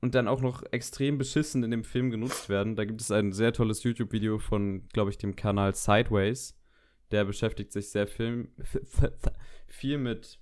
Und 0.00 0.14
dann 0.14 0.28
auch 0.28 0.40
noch 0.40 0.62
extrem 0.72 1.18
beschissen 1.18 1.62
in 1.62 1.70
dem 1.70 1.84
Film 1.84 2.10
genutzt 2.10 2.48
werden. 2.48 2.74
Da 2.74 2.84
gibt 2.86 3.02
es 3.02 3.10
ein 3.10 3.32
sehr 3.32 3.52
tolles 3.52 3.82
YouTube-Video 3.82 4.38
von, 4.38 4.88
glaube 4.88 5.10
ich, 5.10 5.18
dem 5.18 5.36
Kanal 5.36 5.74
Sideways. 5.74 6.58
Der 7.10 7.24
beschäftigt 7.24 7.72
sich 7.72 7.90
sehr 7.90 8.06
viel, 8.06 8.48
viel 9.66 9.98
mit 9.98 10.38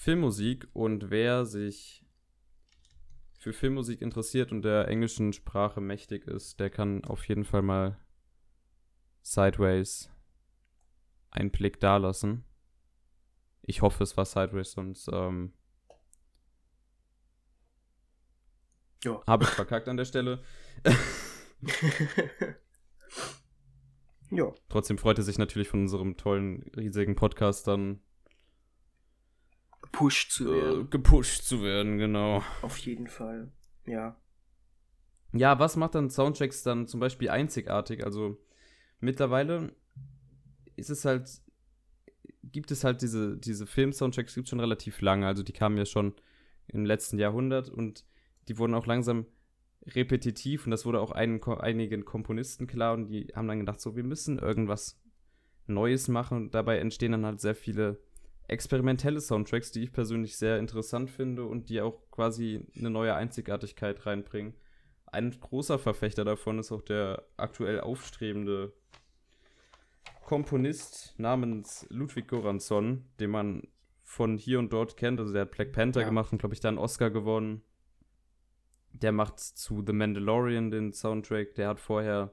Filmmusik 0.00 0.68
und 0.72 1.10
wer 1.10 1.44
sich 1.44 2.06
für 3.38 3.52
Filmmusik 3.52 4.00
interessiert 4.00 4.50
und 4.50 4.62
der 4.62 4.88
englischen 4.88 5.34
Sprache 5.34 5.82
mächtig 5.82 6.26
ist, 6.26 6.60
der 6.60 6.70
kann 6.70 7.04
auf 7.04 7.26
jeden 7.28 7.44
Fall 7.44 7.60
mal 7.60 7.98
Sideways 9.22 10.10
einen 11.30 11.50
Blick 11.50 11.80
dalassen. 11.80 12.44
Ich 13.62 13.82
hoffe, 13.82 14.04
es 14.04 14.16
war 14.16 14.24
Sideways, 14.24 14.72
sonst 14.72 15.08
ähm, 15.12 15.52
Ja. 19.04 19.22
habe 19.26 19.44
ich 19.44 19.50
verkackt 19.50 19.88
an 19.88 19.96
der 19.96 20.04
Stelle. 20.04 20.42
ja. 24.30 24.52
Trotzdem 24.68 24.98
freut 24.98 25.18
er 25.18 25.24
sich 25.24 25.38
natürlich 25.38 25.68
von 25.68 25.80
unserem 25.80 26.16
tollen, 26.16 26.70
riesigen 26.76 27.16
Podcast 27.16 27.66
dann 27.66 28.00
Gepusht 29.82 30.32
zu 30.32 30.52
äh, 30.52 30.62
werden. 30.62 30.90
gepusht 30.90 31.42
zu 31.42 31.62
werden, 31.62 31.98
genau. 31.98 32.42
Auf 32.62 32.76
jeden 32.78 33.08
Fall. 33.08 33.50
Ja. 33.86 34.16
Ja, 35.32 35.58
was 35.58 35.76
macht 35.76 35.94
dann 35.94 36.10
Soundtracks 36.10 36.62
dann 36.62 36.86
zum 36.86 37.00
Beispiel 37.00 37.30
einzigartig? 37.30 38.04
Also 38.04 38.36
mittlerweile 39.00 39.74
ist 40.76 40.90
es 40.90 41.04
halt, 41.04 41.28
gibt 42.42 42.70
es 42.70 42.84
halt 42.84 43.02
diese, 43.02 43.36
diese 43.36 43.66
Film-Soundtracks 43.66 44.34
gibt 44.34 44.48
schon 44.48 44.60
relativ 44.60 45.00
lange. 45.00 45.26
Also 45.26 45.42
die 45.42 45.52
kamen 45.52 45.76
ja 45.76 45.86
schon 45.86 46.14
im 46.68 46.84
letzten 46.84 47.18
Jahrhundert 47.18 47.68
und 47.68 48.04
die 48.50 48.58
wurden 48.58 48.74
auch 48.74 48.86
langsam 48.86 49.26
repetitiv 49.86 50.66
und 50.66 50.72
das 50.72 50.84
wurde 50.84 51.00
auch 51.00 51.12
einen, 51.12 51.40
einigen 51.42 52.04
Komponisten 52.04 52.66
klar 52.66 52.94
und 52.94 53.06
die 53.06 53.28
haben 53.34 53.46
dann 53.46 53.60
gedacht, 53.60 53.80
so, 53.80 53.94
wir 53.94 54.02
müssen 54.02 54.40
irgendwas 54.40 55.00
Neues 55.68 56.08
machen 56.08 56.36
und 56.36 56.54
dabei 56.54 56.78
entstehen 56.78 57.12
dann 57.12 57.24
halt 57.24 57.40
sehr 57.40 57.54
viele 57.54 58.00
experimentelle 58.48 59.20
Soundtracks, 59.20 59.70
die 59.70 59.84
ich 59.84 59.92
persönlich 59.92 60.36
sehr 60.36 60.58
interessant 60.58 61.10
finde 61.10 61.44
und 61.44 61.68
die 61.68 61.80
auch 61.80 62.10
quasi 62.10 62.66
eine 62.76 62.90
neue 62.90 63.14
Einzigartigkeit 63.14 64.04
reinbringen. 64.04 64.54
Ein 65.06 65.30
großer 65.30 65.78
Verfechter 65.78 66.24
davon 66.24 66.58
ist 66.58 66.72
auch 66.72 66.82
der 66.82 67.22
aktuell 67.36 67.80
aufstrebende 67.80 68.72
Komponist 70.24 71.14
namens 71.18 71.86
Ludwig 71.88 72.26
Goransson, 72.26 73.04
den 73.20 73.30
man 73.30 73.68
von 74.02 74.36
hier 74.36 74.58
und 74.58 74.72
dort 74.72 74.96
kennt. 74.96 75.20
Also 75.20 75.32
der 75.32 75.42
hat 75.42 75.52
Black 75.52 75.70
Panther 75.72 76.00
Ja. 76.00 76.06
gemacht 76.08 76.32
und 76.32 76.38
glaube 76.38 76.54
ich 76.54 76.60
da 76.60 76.68
einen 76.68 76.78
Oscar 76.78 77.10
gewonnen. 77.10 77.62
Der 78.92 79.12
macht 79.12 79.38
zu 79.40 79.82
The 79.86 79.92
Mandalorian 79.92 80.70
den 80.70 80.92
Soundtrack. 80.92 81.54
Der 81.54 81.68
hat 81.68 81.80
vorher 81.80 82.32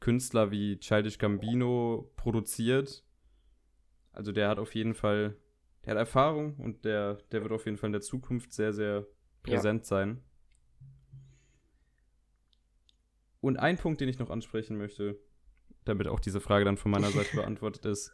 Künstler 0.00 0.50
wie 0.50 0.78
Childish 0.78 1.18
Gambino 1.18 2.10
produziert. 2.16 3.04
Also 4.12 4.32
der 4.32 4.48
hat 4.48 4.58
auf 4.58 4.74
jeden 4.74 4.94
Fall, 4.94 5.36
der 5.84 5.92
hat 5.92 5.98
Erfahrung 5.98 6.56
und 6.56 6.84
der, 6.84 7.14
der 7.32 7.42
wird 7.42 7.52
auf 7.52 7.66
jeden 7.66 7.76
Fall 7.76 7.88
in 7.88 7.92
der 7.92 8.00
Zukunft 8.00 8.52
sehr, 8.52 8.72
sehr 8.72 9.06
präsent 9.42 9.86
sein. 9.86 10.22
Und 13.40 13.56
ein 13.56 13.76
Punkt, 13.76 14.00
den 14.00 14.08
ich 14.08 14.18
noch 14.18 14.30
ansprechen 14.30 14.76
möchte, 14.76 15.18
damit 15.84 16.08
auch 16.08 16.20
diese 16.20 16.40
Frage 16.40 16.64
dann 16.64 16.76
von 16.76 16.90
meiner 16.90 17.10
Seite 17.10 17.30
beantwortet 17.36 17.86
ist, 17.86 18.12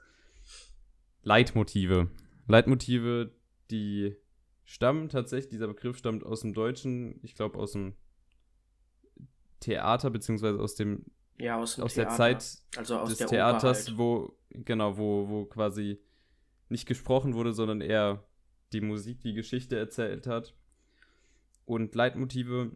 Leitmotive. 1.22 2.10
Leitmotive, 2.46 3.32
die 3.70 4.14
stammen 4.64 5.08
tatsächlich, 5.08 5.50
dieser 5.50 5.68
Begriff 5.68 5.98
stammt 5.98 6.24
aus 6.24 6.40
dem 6.40 6.54
Deutschen, 6.54 7.18
ich 7.22 7.34
glaube 7.34 7.58
aus 7.58 7.72
dem 7.72 7.94
Theater, 9.60 10.10
beziehungsweise 10.10 10.58
aus 10.60 10.74
dem 10.74 11.04
Ja, 11.38 11.58
aus 11.58 11.78
aus 11.78 11.94
Theater. 11.94 12.10
der 12.10 12.16
Zeit 12.16 12.58
also 12.76 12.98
aus 12.98 13.08
des 13.10 13.18
der 13.18 13.26
Theaters, 13.28 13.88
halt. 13.88 13.98
wo, 13.98 14.36
genau, 14.50 14.96
wo, 14.96 15.28
wo 15.28 15.44
quasi 15.46 16.00
nicht 16.68 16.86
gesprochen 16.86 17.34
wurde, 17.34 17.52
sondern 17.52 17.80
eher 17.80 18.24
die 18.72 18.80
Musik 18.80 19.20
die 19.20 19.34
Geschichte 19.34 19.78
erzählt 19.78 20.26
hat. 20.26 20.54
Und 21.66 21.94
Leitmotive, 21.94 22.72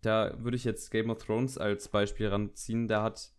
da 0.00 0.42
würde 0.42 0.56
ich 0.56 0.64
jetzt 0.64 0.90
Game 0.90 1.10
of 1.10 1.18
Thrones 1.18 1.58
als 1.58 1.88
Beispiel 1.88 2.28
ranziehen. 2.28 2.88
Da 2.88 3.02
hat 3.02 3.32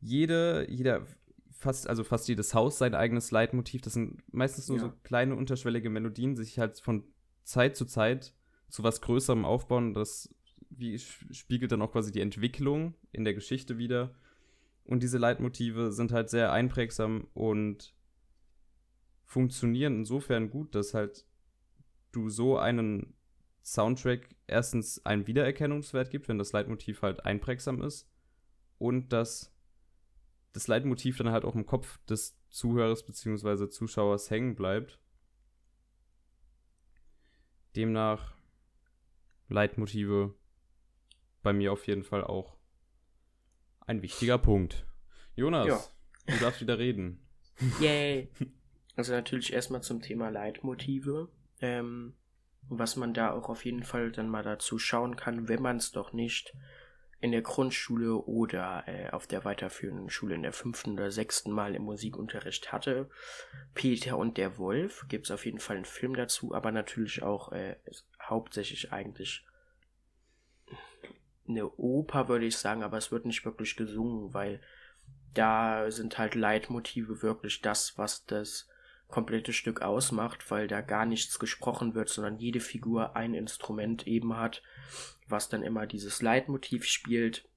jede, 0.00 0.66
jeder, 0.70 1.06
fast, 1.54 1.88
also 1.88 2.04
fast 2.04 2.28
jedes 2.28 2.54
Haus 2.54 2.78
sein 2.78 2.94
eigenes 2.94 3.30
Leitmotiv. 3.30 3.80
Das 3.82 3.94
sind 3.94 4.22
meistens 4.32 4.68
nur 4.68 4.78
Ja. 4.78 4.84
so 4.84 4.92
kleine 5.02 5.34
unterschwellige 5.36 5.90
Melodien, 5.90 6.34
die 6.34 6.44
sich 6.44 6.58
halt 6.58 6.78
von 6.80 7.04
Zeit 7.44 7.76
zu 7.76 7.84
Zeit 7.86 8.34
zu 8.68 8.82
was 8.82 9.00
Größerem 9.00 9.44
aufbauen. 9.44 9.94
Das 9.94 10.34
wie, 10.70 10.98
spiegelt 10.98 11.72
dann 11.72 11.82
auch 11.82 11.92
quasi 11.92 12.10
die 12.10 12.20
Entwicklung 12.20 12.94
in 13.12 13.24
der 13.24 13.34
Geschichte 13.34 13.78
wieder. 13.78 14.14
Und 14.84 15.02
diese 15.02 15.18
Leitmotive 15.18 15.92
sind 15.92 16.12
halt 16.12 16.28
sehr 16.28 16.52
einprägsam 16.52 17.28
und 17.32 17.94
funktionieren 19.24 19.98
insofern 20.00 20.50
gut, 20.50 20.74
dass 20.74 20.92
halt 20.94 21.24
du 22.12 22.28
so 22.28 22.58
einen 22.58 23.14
Soundtrack 23.62 24.28
erstens 24.46 25.04
einen 25.06 25.26
Wiedererkennungswert 25.26 26.10
gibt, 26.10 26.28
wenn 26.28 26.38
das 26.38 26.52
Leitmotiv 26.52 27.02
halt 27.02 27.24
einprägsam 27.24 27.80
ist 27.82 28.08
und 28.78 29.12
dass 29.12 29.53
das 30.54 30.68
Leitmotiv 30.68 31.18
dann 31.18 31.28
halt 31.30 31.44
auch 31.44 31.54
im 31.54 31.66
Kopf 31.66 31.98
des 32.06 32.38
Zuhörers 32.48 33.04
bzw. 33.04 33.68
Zuschauers 33.68 34.30
hängen 34.30 34.54
bleibt. 34.54 34.98
Demnach 37.76 38.34
Leitmotive 39.48 40.34
bei 41.42 41.52
mir 41.52 41.72
auf 41.72 41.86
jeden 41.86 42.04
Fall 42.04 42.24
auch 42.24 42.56
ein 43.80 44.00
wichtiger 44.00 44.38
Punkt. 44.38 44.86
Jonas, 45.36 45.66
Ja. 46.26 46.34
du 46.34 46.40
darfst 46.40 46.60
wieder 46.60 46.78
reden. 46.78 47.20
Yay! 47.80 48.30
Also 48.96 49.12
natürlich 49.12 49.52
erstmal 49.52 49.82
zum 49.82 50.02
Thema 50.02 50.28
Leitmotive. 50.28 51.28
Ähm, 51.60 52.14
was 52.68 52.94
man 52.94 53.12
da 53.12 53.32
auch 53.32 53.48
auf 53.48 53.64
jeden 53.64 53.82
Fall 53.82 54.12
dann 54.12 54.28
mal 54.28 54.44
dazu 54.44 54.78
schauen 54.78 55.16
kann, 55.16 55.48
wenn 55.48 55.60
man 55.60 55.78
es 55.78 55.90
doch 55.90 56.12
nicht 56.12 56.54
in 57.24 57.32
der 57.32 57.40
Grundschule 57.40 58.16
oder 58.16 58.84
äh, 58.86 59.08
auf 59.08 59.26
der 59.26 59.46
weiterführenden 59.46 60.10
Schule 60.10 60.34
in 60.34 60.42
der 60.42 60.52
fünften 60.52 60.92
oder 60.92 61.10
sechsten 61.10 61.52
Mal 61.52 61.74
im 61.74 61.84
Musikunterricht 61.84 62.70
hatte. 62.70 63.08
Peter 63.72 64.18
und 64.18 64.36
der 64.36 64.58
Wolf 64.58 65.06
gibt 65.08 65.24
es 65.24 65.30
auf 65.30 65.46
jeden 65.46 65.58
Fall 65.58 65.76
einen 65.76 65.86
Film 65.86 66.14
dazu, 66.14 66.54
aber 66.54 66.70
natürlich 66.70 67.22
auch 67.22 67.50
äh, 67.52 67.76
hauptsächlich 68.20 68.92
eigentlich 68.92 69.46
eine 71.48 71.70
Oper, 71.78 72.28
würde 72.28 72.44
ich 72.44 72.58
sagen, 72.58 72.82
aber 72.82 72.98
es 72.98 73.10
wird 73.10 73.24
nicht 73.24 73.46
wirklich 73.46 73.74
gesungen, 73.74 74.34
weil 74.34 74.60
da 75.32 75.90
sind 75.90 76.18
halt 76.18 76.34
Leitmotive 76.34 77.22
wirklich 77.22 77.62
das, 77.62 77.96
was 77.96 78.26
das 78.26 78.68
komplette 79.08 79.52
Stück 79.52 79.82
ausmacht, 79.82 80.50
weil 80.50 80.66
da 80.66 80.80
gar 80.80 81.06
nichts 81.06 81.38
gesprochen 81.38 81.94
wird, 81.94 82.08
sondern 82.08 82.38
jede 82.38 82.60
Figur 82.60 83.16
ein 83.16 83.34
Instrument 83.34 84.06
eben 84.06 84.36
hat, 84.36 84.62
was 85.28 85.48
dann 85.48 85.62
immer 85.62 85.86
dieses 85.86 86.22
Leitmotiv 86.22 86.84
spielt. 86.84 87.48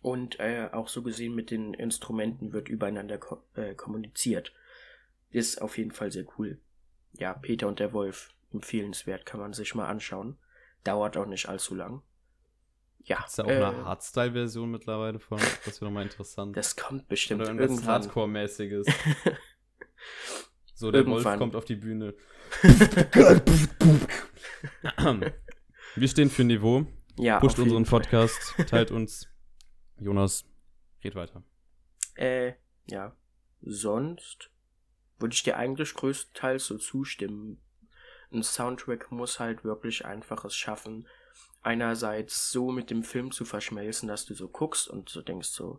Und 0.00 0.40
äh, 0.40 0.68
auch 0.72 0.88
so 0.88 1.02
gesehen 1.02 1.34
mit 1.34 1.52
den 1.52 1.74
Instrumenten 1.74 2.52
wird 2.52 2.68
übereinander 2.68 3.18
ko 3.18 3.42
äh, 3.54 3.74
kommuniziert. 3.74 4.52
Ist 5.30 5.62
auf 5.62 5.78
jeden 5.78 5.92
Fall 5.92 6.10
sehr 6.10 6.24
cool. 6.38 6.58
Ja, 7.12 7.34
Peter 7.34 7.68
und 7.68 7.78
der 7.78 7.92
Wolf, 7.92 8.30
empfehlenswert, 8.52 9.26
kann 9.26 9.38
man 9.38 9.52
sich 9.52 9.74
mal 9.74 9.86
anschauen. 9.86 10.36
Dauert 10.82 11.16
auch 11.16 11.26
nicht 11.26 11.48
allzu 11.48 11.76
lang. 11.76 12.02
Ja, 13.04 13.24
Ist 13.24 13.38
da 13.38 13.44
auch 13.44 13.48
äh, 13.48 13.64
eine 13.64 13.84
Hardstyle-Version 13.84 14.70
mittlerweile 14.70 15.18
von? 15.18 15.38
Das 15.64 15.80
wäre 15.80 15.90
nochmal 15.90 16.04
interessant. 16.04 16.56
das 16.56 16.76
kommt 16.76 17.08
bestimmt 17.08 17.42
Oder 17.42 17.50
irgendwas 17.50 17.70
irgendwann. 17.70 18.02
Hardcore-mäßiges. 18.02 18.86
So, 20.82 20.90
der 20.90 21.06
Wolf 21.06 21.18
Irgendwann. 21.18 21.38
kommt 21.38 21.54
auf 21.54 21.64
die 21.64 21.76
Bühne. 21.76 22.12
Wir 25.94 26.08
stehen 26.08 26.28
für 26.28 26.42
Niveau. 26.42 26.86
ja, 27.16 27.38
Pusht 27.38 27.60
unseren. 27.60 27.84
Podcast, 27.84 28.56
teilt 28.66 28.90
uns. 28.90 29.28
Jonas, 30.00 30.44
red 31.04 31.14
weiter. 31.14 31.44
Äh, 32.16 32.54
ja. 32.86 33.14
Sonst 33.60 34.50
würde 35.20 35.34
ich 35.34 35.44
dir 35.44 35.56
eigentlich 35.56 35.94
größtenteils 35.94 36.66
so 36.66 36.78
zustimmen. 36.78 37.60
Ein 38.32 38.42
Soundtrack 38.42 39.12
muss 39.12 39.38
halt 39.38 39.62
wirklich 39.62 40.04
einfach 40.04 40.44
es 40.44 40.56
schaffen, 40.56 41.06
einerseits 41.62 42.50
so 42.50 42.72
mit 42.72 42.90
dem 42.90 43.04
Film 43.04 43.30
zu 43.30 43.44
verschmelzen, 43.44 44.08
dass 44.08 44.26
du 44.26 44.34
so 44.34 44.48
guckst 44.48 44.88
und 44.88 45.10
so 45.10 45.22
denkst 45.22 45.50
so, 45.50 45.78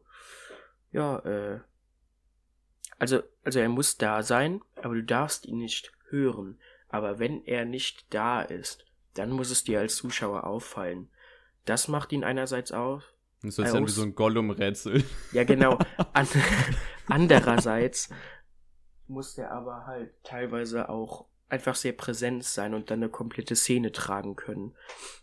ja, 0.94 1.20
äh, 1.26 1.60
also, 3.04 3.22
also 3.44 3.60
er 3.60 3.68
muss 3.68 3.98
da 3.98 4.24
sein, 4.24 4.62
aber 4.82 4.96
du 4.96 5.04
darfst 5.04 5.46
ihn 5.46 5.58
nicht 5.58 5.92
hören. 6.08 6.58
Aber 6.88 7.20
wenn 7.20 7.44
er 7.46 7.66
nicht 7.66 8.06
da 8.13 8.42
ist, 8.42 8.86
dann 9.13 9.30
muss 9.30 9.52
es 9.52 9.66
dir 9.66 9.82
als 9.82 9.98
Zuschauer 9.98 10.46
auffallen. 10.48 11.10
Das 11.66 11.89
macht 11.89 12.13
ihn 12.13 12.24
einerseits 12.24 12.72
aus, 12.72 13.04
Das 13.42 13.58
ist 13.60 13.74
dann 13.74 13.82
wie 13.82 13.84
Aus- 13.84 13.96
so 13.96 14.04
ein 14.04 14.16
Gollum-Rätsel. 14.16 15.04
ja, 15.34 15.44
genau. 15.44 15.78
An 16.13 16.28
andererseits 17.08 18.10
muss 19.08 19.36
der 19.36 19.52
aber 19.52 19.86
halt 19.86 20.12
teilweise 20.24 20.88
auch 20.88 21.26
einfach 21.50 21.76
sehr 21.76 21.92
präsent 21.92 22.46
sein 22.46 22.74
und 22.74 22.89
dann 22.89 23.00
eine 23.04 23.10
komplette 23.10 23.58
Szene 23.58 23.92
tragen 23.92 24.38
können. 24.38 24.74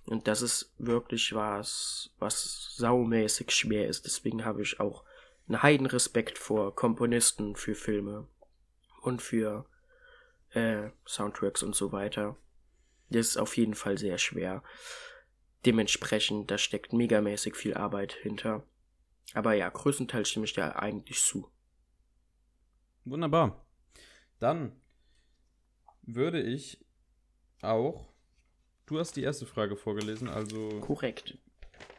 Und 0.04 0.28
das 0.28 0.42
ist 0.42 0.74
wirklich 0.76 1.34
was, 1.34 2.10
was 2.18 2.74
saumäßig 2.76 3.50
schwer 3.50 3.88
ist. 3.88 4.04
Deswegen 4.04 4.44
habe 4.44 4.60
ich 4.62 4.78
auch 4.80 5.02
einen 5.50 5.62
Heidenrespekt 5.64 6.38
vor 6.38 6.76
Komponisten 6.76 7.56
für 7.56 7.74
Filme 7.74 8.28
und 9.02 9.20
für 9.20 9.66
äh, 10.50 10.90
Soundtracks 11.04 11.64
und 11.64 11.74
so 11.74 11.90
weiter. 11.90 12.36
Das 13.08 13.26
ist 13.26 13.36
auf 13.36 13.56
jeden 13.56 13.74
Fall 13.74 13.98
sehr 13.98 14.18
schwer. 14.18 14.62
Dementsprechend, 15.66 16.50
da 16.52 16.56
steckt 16.56 16.92
megamäßig 16.92 17.56
viel 17.56 17.74
Arbeit 17.74 18.12
hinter. 18.12 18.64
Aber 19.34 19.54
ja, 19.54 19.68
größtenteils 19.68 20.28
stimme 20.28 20.44
ich 20.44 20.52
dir 20.52 20.78
eigentlich 20.78 21.20
zu. 21.20 21.50
Wunderbar. 23.04 23.66
Dann 24.38 24.80
würde 26.02 26.40
ich 26.40 26.84
auch. 27.60 28.08
Du 28.86 29.00
hast 29.00 29.16
die 29.16 29.22
erste 29.22 29.46
Frage 29.46 29.76
vorgelesen, 29.76 30.28
also 30.28 30.80
Korrekt. 30.80 31.38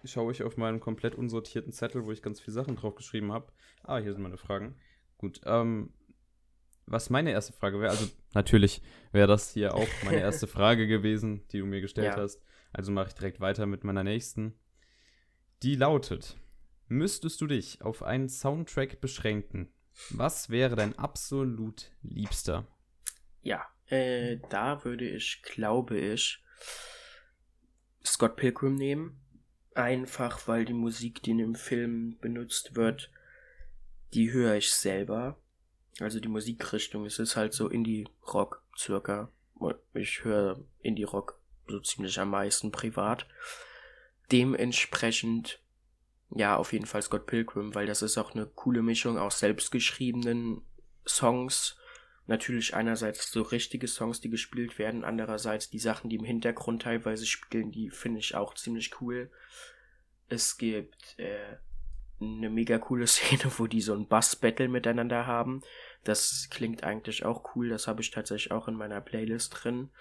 Schaue 0.03 0.31
ich 0.31 0.43
auf 0.43 0.57
meinen 0.57 0.79
komplett 0.79 1.15
unsortierten 1.15 1.71
Zettel, 1.71 2.05
wo 2.05 2.11
ich 2.11 2.21
ganz 2.21 2.39
viele 2.39 2.53
Sachen 2.53 2.75
drauf 2.75 2.95
geschrieben 2.95 3.31
habe. 3.31 3.51
Ah, 3.83 3.97
hier 3.97 4.13
sind 4.13 4.23
meine 4.23 4.37
Fragen. 4.37 4.75
Gut, 5.17 5.41
ähm, 5.45 5.93
was 6.85 7.09
meine 7.09 7.31
erste 7.31 7.53
Frage 7.53 7.79
wäre, 7.79 7.91
also 7.91 8.09
natürlich 8.33 8.81
wäre 9.11 9.27
das 9.27 9.51
hier 9.51 9.75
auch 9.75 9.87
meine 10.03 10.19
erste 10.21 10.47
Frage 10.47 10.87
gewesen, 10.87 11.47
die 11.49 11.59
du 11.59 11.65
mir 11.65 11.81
gestellt 11.81 12.15
Ja. 12.15 12.21
hast. 12.21 12.41
Also 12.73 12.91
mache 12.91 13.09
ich 13.09 13.13
direkt 13.13 13.39
weiter 13.39 13.65
mit 13.65 13.83
meiner 13.83 14.03
nächsten. 14.03 14.57
Die 15.63 15.75
lautet: 15.75 16.37
Müsstest 16.87 17.39
du 17.41 17.47
dich 17.47 17.81
auf 17.81 18.01
einen 18.03 18.29
Soundtrack 18.29 18.99
beschränken? 19.01 19.71
Was 20.09 20.49
wäre 20.49 20.75
dein 20.75 20.97
absolut 20.97 21.91
liebster? 22.01 22.65
Ja, 23.41 23.65
äh, 23.87 24.39
da 24.49 24.83
würde 24.85 25.07
ich, 25.07 25.41
glaube 25.43 25.97
ich, 25.99 26.41
Scott 28.03 28.35
Pilgrim 28.37 28.75
nehmen. 28.75 29.20
Einfach, 29.73 30.47
weil 30.47 30.65
die 30.65 30.73
Musik, 30.73 31.23
die 31.23 31.31
in 31.31 31.37
dem 31.37 31.55
Film 31.55 32.17
benutzt 32.19 32.75
wird, 32.75 33.09
die 34.13 34.31
höre 34.31 34.55
ich 34.55 34.73
selber. 34.73 35.37
Also 35.99 36.19
die 36.19 36.27
Musikrichtung, 36.27 37.05
es 37.05 37.19
ist 37.19 37.35
halt 37.35 37.53
so 37.53 37.69
Indie-Rock 37.69 38.63
circa. 38.77 39.29
Ich 39.93 40.23
höre 40.23 40.59
Indie-Rock 40.81 41.39
so 41.67 41.79
ziemlich 41.79 42.19
am 42.19 42.31
meisten 42.31 42.71
privat. 42.71 43.27
Dementsprechend, 44.31 45.61
ja, 46.35 46.55
auf 46.57 46.73
jeden 46.73 46.85
Fall 46.85 47.01
Scott 47.01 47.25
Pilgrim, 47.25 47.75
weil 47.75 47.85
das 47.85 48.01
ist 48.01 48.17
auch 48.17 48.33
eine 48.33 48.47
coole 48.47 48.81
Mischung 48.81 49.17
aus 49.17 49.39
selbstgeschriebenen 49.39 50.61
Songs 51.05 51.77
natürlich 52.31 52.73
einerseits 52.73 53.31
so 53.31 53.43
richtige 53.43 53.87
Songs, 53.87 54.21
die 54.21 54.29
gespielt 54.29 54.79
werden, 54.79 55.03
andererseits 55.03 55.69
die 55.69 55.79
Sachen, 55.79 56.09
die 56.09 56.15
im 56.15 56.23
Hintergrund 56.23 56.81
teilweise 56.81 57.25
spielen, 57.27 57.71
die 57.71 57.91
finde 57.91 58.19
ich 58.19 58.33
auch 58.33 58.55
ziemlich 58.55 58.99
cool. 59.01 59.29
Es 60.29 60.57
gibt 60.57 61.19
äh, 61.19 61.57
eine 62.19 62.49
mega 62.49 62.79
coole 62.79 63.05
Szene, 63.13 63.51
wo 63.57 63.67
die 63.67 63.81
so 63.81 63.93
ein 63.93 64.07
Bass-Battle 64.07 64.69
miteinander 64.69 65.27
haben. 65.27 65.61
Das 66.03 66.47
klingt 66.49 66.83
eigentlich 66.83 67.25
auch 67.25 67.55
cool, 67.55 67.69
das 67.69 67.87
habe 67.87 68.01
ich 68.01 68.09
tatsächlich 68.09 68.51
auch 68.51 68.67
in 68.67 68.75
meiner 68.75 69.01
Playlist 69.01 69.63
drin. 69.63 69.91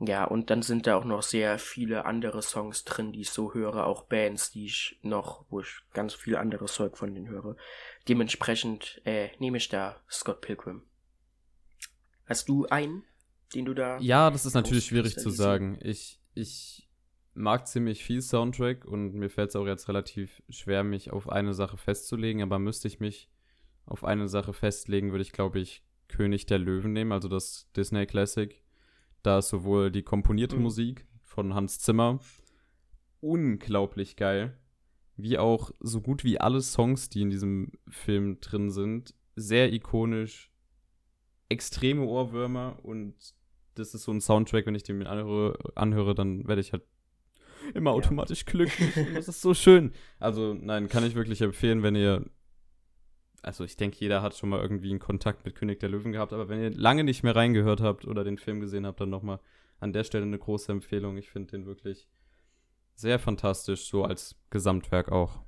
Ja, 0.00 0.24
und 0.24 0.50
dann 0.50 0.62
sind 0.62 0.88
da 0.88 0.96
auch 0.96 1.04
noch 1.04 1.22
sehr 1.22 1.60
viele 1.60 2.04
andere 2.04 2.42
Songs 2.42 2.82
drin, 2.82 3.12
die 3.12 3.20
ich 3.20 3.30
so 3.30 3.54
höre, 3.54 3.86
auch 3.86 4.02
Bands, 4.02 4.50
die 4.50 4.66
ich 4.66 4.98
noch, 5.02 5.44
wo 5.48 5.60
ich 5.60 5.82
ganz 5.92 6.14
viel 6.14 6.34
anderes 6.34 6.74
Zeug 6.74 6.98
von 6.98 7.14
denen 7.14 7.28
höre. 7.28 7.56
Dementsprechend 8.08 9.00
äh, 9.04 9.28
nehme 9.38 9.58
ich 9.58 9.68
da 9.68 10.02
Scott 10.10 10.40
Pilgrim. 10.40 10.82
Hast 12.32 12.48
du 12.48 12.66
einen, 12.66 13.02
den 13.54 13.66
du 13.66 13.74
da. 13.74 13.98
Ja, 14.00 14.30
das 14.30 14.46
ist 14.46 14.54
natürlich 14.54 14.86
schwierig 14.86 15.16
zu 15.16 15.28
sagen. 15.28 15.78
Ich, 15.82 16.18
ich 16.32 16.88
mag 17.34 17.68
ziemlich 17.68 18.02
viel 18.02 18.22
Soundtrack 18.22 18.86
und 18.86 19.12
mir 19.12 19.28
fällt 19.28 19.50
es 19.50 19.56
auch 19.56 19.66
jetzt 19.66 19.86
relativ 19.88 20.42
schwer, 20.48 20.82
mich 20.82 21.12
auf 21.12 21.28
eine 21.28 21.52
Sache 21.52 21.76
festzulegen, 21.76 22.42
aber 22.42 22.58
müsste 22.58 22.88
ich 22.88 23.00
mich 23.00 23.28
auf 23.84 24.02
eine 24.02 24.28
Sache 24.28 24.54
festlegen, 24.54 25.10
würde 25.10 25.20
ich, 25.20 25.32
glaube 25.32 25.58
ich, 25.60 25.84
König 26.08 26.46
der 26.46 26.58
Löwen 26.58 26.94
nehmen, 26.94 27.12
also 27.12 27.28
das 27.28 27.70
Disney 27.76 28.06
Classic. 28.06 28.62
Da 29.22 29.38
ist 29.38 29.50
sowohl 29.50 29.90
die 29.90 30.02
komponierte 30.02 30.56
mhm. 30.56 30.62
Musik 30.62 31.06
von 31.20 31.54
Hans 31.54 31.80
Zimmer 31.80 32.18
unglaublich 33.20 34.16
geil, 34.16 34.58
wie 35.16 35.36
auch 35.36 35.70
so 35.80 36.00
gut 36.00 36.24
wie 36.24 36.40
alle 36.40 36.62
Songs, 36.62 37.08
die 37.08 37.20
in 37.20 37.30
diesem 37.30 37.72
Film 37.88 38.40
drin 38.40 38.70
sind, 38.70 39.14
sehr 39.36 39.72
ikonisch, 39.72 40.51
extreme 41.52 42.04
Ohrwürmer 42.04 42.78
und 42.82 43.14
das 43.74 43.94
ist 43.94 44.04
so 44.04 44.12
ein 44.12 44.20
Soundtrack, 44.20 44.66
wenn 44.66 44.74
ich 44.74 44.82
den 44.82 44.98
mir 44.98 45.08
anhöre, 45.08 45.58
anhöre 45.74 46.14
dann 46.14 46.46
werde 46.46 46.60
ich 46.60 46.72
halt 46.72 46.82
immer 47.74 47.90
ja. 47.90 47.96
automatisch 47.96 48.44
glücklich 48.44 48.94
das 49.14 49.28
ist 49.28 49.40
so 49.40 49.54
schön. 49.54 49.92
Also 50.18 50.54
nein, 50.54 50.88
kann 50.88 51.06
ich 51.06 51.14
wirklich 51.14 51.40
empfehlen, 51.40 51.82
wenn 51.82 51.94
ihr 51.94 52.24
also 53.42 53.64
ich 53.64 53.76
denke, 53.76 53.96
jeder 53.98 54.22
hat 54.22 54.36
schon 54.36 54.50
mal 54.50 54.60
irgendwie 54.60 54.90
einen 54.90 55.00
Kontakt 55.00 55.44
mit 55.44 55.56
König 55.56 55.80
der 55.80 55.88
Löwen 55.88 56.12
gehabt, 56.12 56.32
aber 56.32 56.48
wenn 56.48 56.62
ihr 56.62 56.70
lange 56.70 57.02
nicht 57.02 57.24
mehr 57.24 57.34
reingehört 57.34 57.80
habt 57.80 58.06
oder 58.06 58.22
den 58.22 58.38
Film 58.38 58.60
gesehen 58.60 58.86
habt, 58.86 59.00
dann 59.00 59.10
nochmal 59.10 59.40
an 59.80 59.92
der 59.92 60.04
Stelle 60.04 60.24
eine 60.24 60.38
große 60.38 60.70
Empfehlung. 60.70 61.16
Ich 61.16 61.30
finde 61.30 61.50
den 61.50 61.66
wirklich 61.66 62.08
sehr 62.94 63.18
fantastisch, 63.18 63.88
so 63.88 64.04
als 64.04 64.36
Gesamtwerk 64.50 65.10
auch. 65.10 65.42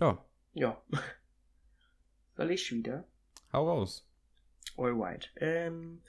Ja. 0.00 0.24
Ja. 0.52 0.82
Soll 2.36 2.50
ich 2.50 2.72
wieder? 2.72 3.06
Hau 3.54 3.68
raus. 3.68 4.04
Alright. 4.76 5.32
Ähm, 5.36 6.02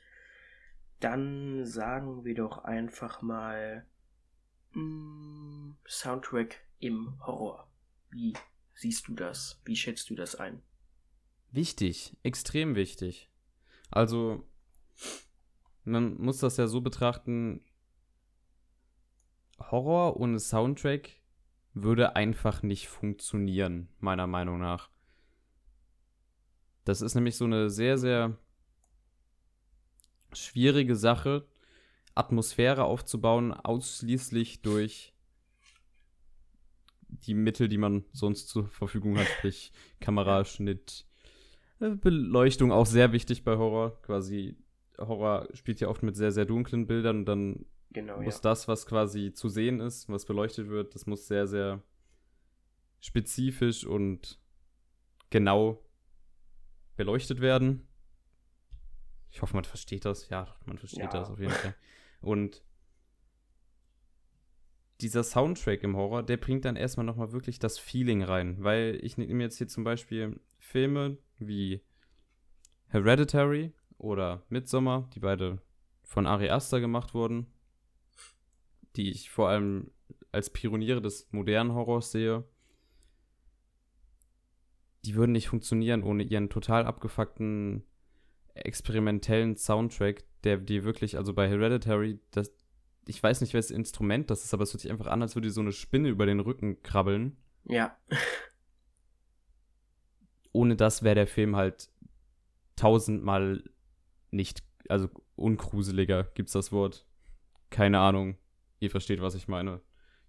dann 0.99 1.63
sagen 1.63 2.25
wir 2.25 2.33
doch 2.33 2.63
einfach 2.63 3.21
mal 3.21 3.85
mh, 4.73 4.81
mm, 4.81 5.77
Soundtrack 5.87 6.59
im 6.79 7.23
Horror. 7.23 7.69
Wie 8.09 8.33
siehst 8.73 9.07
du 9.07 9.13
das? 9.13 9.61
Wie 9.63 9.75
schätzt 9.75 10.09
du 10.09 10.15
das 10.15 10.35
ein? 10.35 10.63
Wichtig, 11.51 12.17
extrem 12.23 12.73
wichtig. 12.73 13.29
Also, 13.91 14.43
man 15.83 16.15
muss 16.17 16.39
das 16.39 16.57
ja 16.57 16.65
so 16.65 16.81
betrachten, 16.81 17.63
Horror 19.59 20.19
ohne 20.19 20.39
Soundtrack 20.39 21.11
würde 21.75 22.15
einfach 22.15 22.63
nicht 22.63 22.87
funktionieren, 22.87 23.89
meiner 23.99 24.25
Meinung 24.25 24.57
nach. 24.57 24.89
Das 26.85 27.01
ist 27.01 27.15
nämlich 27.15 27.35
so 27.35 27.45
eine 27.45 27.69
sehr, 27.69 27.97
sehr 27.97 28.37
schwierige 30.33 30.95
Sache, 30.95 31.45
Atmosphäre 32.13 32.85
aufzubauen, 32.85 33.53
ausschließlich 33.53 34.61
durch 34.61 35.13
die 37.07 37.33
Mittel, 37.33 37.67
die 37.67 37.77
man 37.77 38.05
sonst 38.11 38.47
zur 38.47 38.67
Verfügung 38.67 39.17
hat, 39.17 39.27
sprich 39.27 39.71
Kameraschnitt, 39.99 41.05
äh, 41.79 41.89
Beleuchtung 41.89 42.71
auch 42.71 42.85
sehr 42.85 43.11
wichtig 43.11 43.43
bei 43.43 43.57
Horror. 43.57 44.01
Quasi 44.03 44.57
Horror 44.97 45.47
spielt 45.53 45.79
ja 45.79 45.87
oft 45.87 46.03
mit 46.03 46.15
sehr, 46.15 46.31
sehr 46.31 46.45
dunklen 46.45 46.87
Bildern 46.87 47.19
und 47.19 47.25
dann 47.25 47.65
genau, 47.91 48.21
muss 48.21 48.35
ja. 48.35 48.41
das, 48.41 48.67
was 48.67 48.85
quasi 48.85 49.33
zu 49.33 49.49
sehen 49.49 49.79
ist, 49.79 50.07
was 50.07 50.25
beleuchtet 50.25 50.69
wird, 50.69 50.95
das 50.95 51.05
muss 51.05 51.27
sehr, 51.27 51.47
sehr 51.47 51.81
spezifisch 52.99 53.85
und 53.85 54.39
genau 55.29 55.84
beleuchtet 56.95 57.41
werden. 57.41 57.87
Ich 59.31 59.41
hoffe, 59.41 59.55
man 59.55 59.65
versteht 59.65 60.05
das. 60.05 60.29
Ja, 60.29 60.55
man 60.65 60.77
versteht 60.77 61.01
ja. 61.01 61.09
das 61.09 61.29
auf 61.29 61.39
jeden 61.39 61.51
Fall. 61.51 61.75
Und 62.21 62.63
dieser 65.01 65.23
Soundtrack 65.23 65.83
im 65.83 65.95
Horror, 65.97 66.23
der 66.23 66.37
bringt 66.37 66.65
dann 66.65 66.75
erstmal 66.75 67.05
nochmal 67.05 67.31
wirklich 67.31 67.59
das 67.59 67.77
Feeling 67.77 68.23
rein. 68.23 68.63
Weil 68.63 68.97
ich 69.01 69.17
nehme 69.17 69.43
jetzt 69.43 69.57
hier 69.57 69.67
zum 69.67 69.83
Beispiel 69.83 70.39
Filme 70.57 71.17
wie 71.37 71.81
Hereditary 72.87 73.73
oder 73.97 74.43
Midsommar, 74.49 75.09
die 75.13 75.19
beide 75.19 75.61
von 76.03 76.27
Ari 76.27 76.49
Aster 76.49 76.79
gemacht 76.79 77.13
wurden, 77.13 77.47
die 78.95 79.11
ich 79.11 79.29
vor 79.29 79.49
allem 79.49 79.91
als 80.31 80.49
Pioniere 80.49 81.01
des 81.01 81.27
modernen 81.31 81.73
Horrors 81.73 82.11
sehe. 82.11 82.45
Die 85.05 85.15
würden 85.15 85.33
nicht 85.33 85.47
funktionieren 85.49 86.03
ohne 86.03 86.23
ihren 86.23 86.49
total 86.49 86.85
abgefuckten 86.85 87.83
experimentellen 88.55 89.57
Soundtrack, 89.57 90.23
der 90.43 90.57
die 90.57 90.83
wirklich, 90.83 91.17
also 91.17 91.33
bei 91.33 91.47
Hereditary, 91.47 92.19
das, 92.31 92.51
ich 93.07 93.21
weiß 93.21 93.41
nicht, 93.41 93.53
welches 93.53 93.71
Instrument 93.71 94.29
das 94.31 94.43
ist, 94.43 94.53
aber 94.53 94.63
es 94.63 94.73
hört 94.73 94.81
sich 94.81 94.91
einfach 94.91 95.07
an, 95.07 95.21
als 95.21 95.35
würde 95.35 95.51
so 95.51 95.61
eine 95.61 95.73
Spinne 95.73 96.09
über 96.09 96.25
den 96.25 96.39
Rücken 96.39 96.81
krabbeln. 96.81 97.37
Ja. 97.65 97.97
Ohne 100.51 100.75
das 100.75 101.03
wäre 101.03 101.15
der 101.15 101.27
Film 101.27 101.55
halt 101.55 101.89
tausendmal 102.75 103.63
nicht, 104.31 104.63
also 104.89 105.09
ungruseliger, 105.35 106.23
gibt's 106.33 106.53
das 106.53 106.71
Wort. 106.71 107.05
Keine 107.69 107.99
Ahnung. 107.99 108.37
Ihr 108.79 108.89
versteht, 108.89 109.21
was 109.21 109.35
ich 109.35 109.47
meine. 109.47 109.81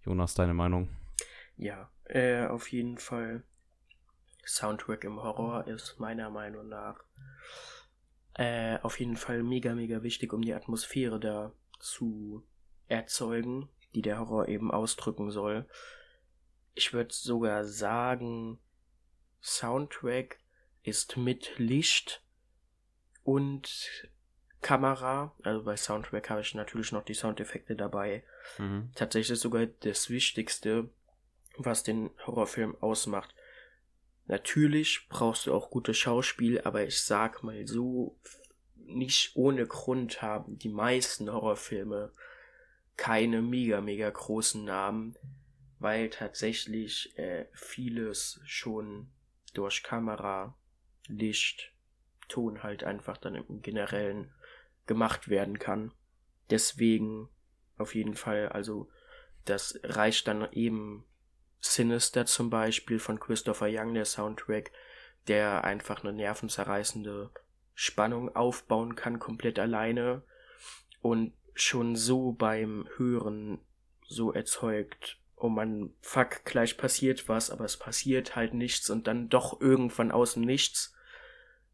Jonas, 0.05 0.35
deine 0.35 0.55
Meinung? 0.55 0.89
Ja, 1.57 1.91
äh, 2.05 2.47
auf 2.47 2.71
jeden 2.73 2.99
Fall. 2.99 3.45
Soundtrack 4.47 5.05
im 5.05 5.23
Horror 5.23 5.67
ist 5.67 5.99
meiner 5.99 6.31
Meinung 6.31 6.69
nach 6.69 7.03
äh, 8.35 8.79
auf 8.83 9.01
jeden 9.01 9.17
Fall 9.17 9.43
mega, 9.43 9.75
mega 9.75 10.03
wichtig, 10.03 10.33
um 10.33 10.43
die 10.43 10.55
Atmosphäre 10.55 11.19
da 11.19 11.53
zu 11.79 12.47
erzeugen, 12.87 13.69
die 13.95 14.03
der 14.03 14.19
Horror 14.19 14.49
eben 14.49 14.71
ausdrücken 14.71 15.31
soll. 15.31 15.67
Ich 16.75 16.93
würde 16.93 17.13
sogar 17.15 17.65
sagen, 17.65 18.59
Soundtrack 19.43 20.39
ist 20.83 21.17
mit 21.17 21.59
Licht 21.59 22.23
und 23.25 24.09
Kamera, 24.61 25.33
also 25.45 25.65
bei 25.65 25.77
Soundtrack 25.77 26.29
habe 26.29 26.41
ich 26.41 26.55
natürlich 26.55 26.91
noch 26.91 27.05
die 27.05 27.15
Soundeffekte 27.15 27.77
dabei. 27.77 28.25
Mhm. 28.59 28.91
Tatsächlich 28.97 29.39
sogar 29.39 29.67
das 29.67 30.11
Wichtigste, 30.11 30.91
was 31.57 31.85
den 31.85 32.11
Horrorfilm 32.27 32.77
ausmacht. 32.81 33.35
Natürlich 34.27 35.07
brauchst 35.09 35.47
du 35.47 35.55
auch 35.55 35.71
gutes 35.71 35.97
Schauspiel, 35.99 36.61
aber 36.63 36.85
ich 36.85 37.01
sag 37.01 37.43
mal 37.43 37.67
so, 37.67 38.19
nicht 38.75 39.37
ohne 39.37 39.67
Grund 39.67 40.23
haben 40.23 40.59
die 40.59 40.69
meisten 40.69 41.33
Horrorfilme 41.33 42.13
keine 42.97 43.43
mega, 43.43 43.81
mega 43.81 44.09
großen 44.09 44.65
Namen, 44.65 45.17
weil 45.79 46.11
tatsächlich 46.11 47.17
äh, 47.19 47.47
vieles 47.53 48.41
schon 48.45 49.11
durch 49.55 49.83
Kamera, 49.83 50.57
Licht, 51.07 51.73
Ton 52.29 52.65
halt 52.65 52.83
einfach 52.83 53.19
dann 53.19 53.37
im 53.37 53.63
Generellen 53.63 54.33
gemacht 54.87 55.29
werden 55.29 55.59
kann. 55.59 55.93
Deswegen 56.51 57.29
auf 57.79 57.95
jeden 57.95 58.15
Fall, 58.15 58.49
also 58.49 58.89
das 59.45 59.79
reicht 59.85 60.27
dann 60.27 60.51
eben 60.53 61.05
Sinister 61.61 62.27
zum 62.27 62.51
Beispiel 62.51 62.99
von 62.99 63.19
Christopher 63.19 63.69
Young, 63.71 63.95
der 63.95 64.05
Soundtrack, 64.05 64.71
der 65.29 65.65
einfach 65.65 66.05
eine 66.05 66.13
nervenzerreißende 66.13 67.31
Spannung 67.75 68.35
aufbauen 68.35 68.95
kann, 68.95 69.19
komplett 69.19 69.59
alleine 69.59 70.23
und 71.03 71.33
schon 71.55 71.97
so 71.97 72.33
beim 72.33 72.89
Hören 72.97 73.59
so 74.07 74.33
erzeugt, 74.33 75.19
oh 75.37 75.49
man, 75.49 75.93
fuck, 76.01 76.45
gleich 76.45 76.77
passiert 76.79 77.29
was, 77.29 77.51
aber 77.51 77.65
es 77.65 77.77
passiert 77.77 78.37
halt 78.37 78.55
nichts 78.55 78.89
und 78.91 79.07
dann 79.07 79.29
doch 79.29 79.61
irgendwann 79.61 80.11
aus 80.11 80.35
dem 80.35 80.43
Nichts. 80.43 80.95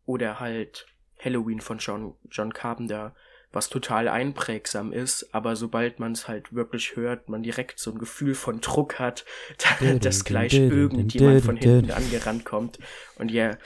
Oder 0.05 0.41
halt 0.41 0.87
Halloween 1.19 1.61
von 1.61 1.79
John, 1.79 2.17
John 2.31 2.53
Carpenter, 2.53 3.15
was 3.53 3.69
total 3.69 4.09
einprägsam 4.09 4.93
ist, 4.93 5.35
aber 5.35 5.57
sobald 5.57 6.01
man 6.01 6.13
es 6.13 6.27
halt 6.27 6.53
wirklich 6.55 6.97
hört, 6.97 7.29
man 7.29 7.43
direkt 7.43 7.79
so 7.79 7.93
ein 7.93 7.99
Gefühl 7.99 8.35
von 8.35 8.61
Druck 8.61 8.99
hat, 8.99 9.25
dass 10.01 10.25
gleich 10.25 10.55
irgendjemand 10.55 11.45
von 11.45 11.57
hinten 11.57 11.91
angerannt 11.91 12.45
kommt. 12.45 12.79
Und 13.17 13.31
ja, 13.31 13.59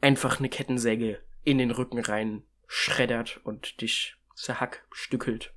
einfach 0.00 0.38
eine 0.38 0.48
Kettensäge 0.48 1.20
in 1.44 1.58
den 1.58 1.70
Rücken 1.70 1.98
rein 1.98 2.42
schreddert 2.66 3.40
und 3.44 3.80
dich 3.80 4.16
zerhackstückelt. 4.34 5.52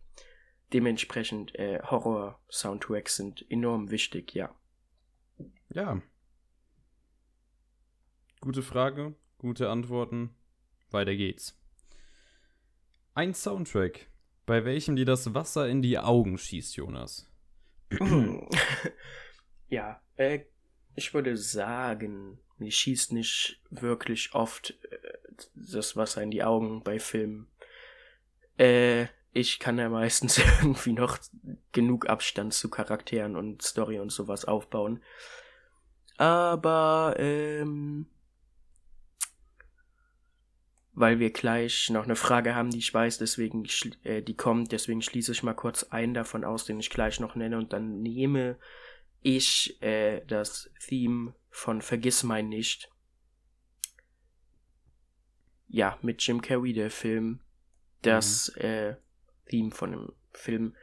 Dementsprechend 0.74 1.56
äh, 1.56 1.80
Horror-Soundtracks 1.82 3.16
sind 3.16 3.46
enorm 3.50 3.90
wichtig, 3.90 4.34
ja. 4.34 4.54
Ja. 5.70 6.02
Gute 8.42 8.62
Frage, 8.62 9.16
gute 9.38 9.70
Antworten. 9.70 10.36
Weiter 10.92 11.16
geht's. 11.16 11.57
Ein 13.18 13.34
Soundtrack, 13.34 14.06
bei 14.46 14.64
welchem 14.64 14.96
dir 14.96 15.06
das 15.06 15.34
Wasser 15.34 15.68
in 15.68 15.82
die 15.82 15.98
Augen 15.98 16.38
schießt, 16.38 16.76
Jonas. 16.76 17.28
ja, 19.70 20.00
äh, 20.18 20.42
ich 20.94 21.16
würde 21.16 21.36
sagen, 21.36 22.38
mir 22.60 22.70
schießt 22.70 23.14
nicht 23.14 23.60
wirklich 23.72 24.36
oft 24.36 24.78
äh, 24.92 25.00
das 25.56 25.96
Wasser 25.96 26.22
in 26.22 26.30
die 26.30 26.44
Augen 26.44 26.84
bei 26.84 27.00
Filmen. 27.00 27.48
Äh, 28.60 29.08
ich 29.34 29.58
kann 29.58 29.80
ja 29.80 29.90
meistens 29.90 30.38
irgendwie 30.62 30.94
noch 30.94 31.18
genug 31.72 32.08
Abstand 32.08 32.54
zu 32.54 32.70
Charakteren 32.70 33.36
und 33.36 33.64
Story 33.64 33.98
und 33.98 34.12
sowas 34.12 34.46
aufbauen. 34.46 35.02
Aber, 36.18 37.16
ähm, 37.18 38.06
weil 40.98 41.20
wir 41.20 41.30
gleich 41.30 41.92
noch 41.92 42.06
eine 42.06 42.16
Frage 42.16 42.56
haben, 42.56 42.72
die 42.72 42.80
ich 42.80 42.92
weiß, 42.92 43.20
deswegen, 43.20 43.68
äh, 44.04 44.24
die 44.24 44.36
kommt, 44.36 44.72
deswegen 44.72 45.04
schließe 45.04 45.32
ich 45.32 45.44
mal 45.44 45.54
kurz 45.54 45.84
einen 45.84 46.16
davon 46.16 46.44
aus, 46.44 46.66
den 46.66 46.80
ich 46.80 46.90
gleich 46.90 47.20
noch 47.20 47.36
nenne 47.36 47.60
und 47.60 47.72
dann 47.72 48.02
nehme 48.02 48.58
ich 49.22 49.80
äh, 49.84 50.26
das 50.26 50.72
Theme 50.88 51.36
von 51.52 51.84
Vergiss 51.84 52.24
mein 52.24 52.50
nicht. 52.50 52.90
Ja, 55.68 56.00
mit 56.02 56.26
Jim 56.26 56.42
Carrey, 56.42 56.74
der 56.74 56.90
Film. 56.90 57.42
Das 58.02 58.52
mhm. 58.56 58.62
äh, 58.64 58.96
Theme 59.46 59.70
von 59.70 59.92
dem 59.92 60.14
Film, 60.32 60.76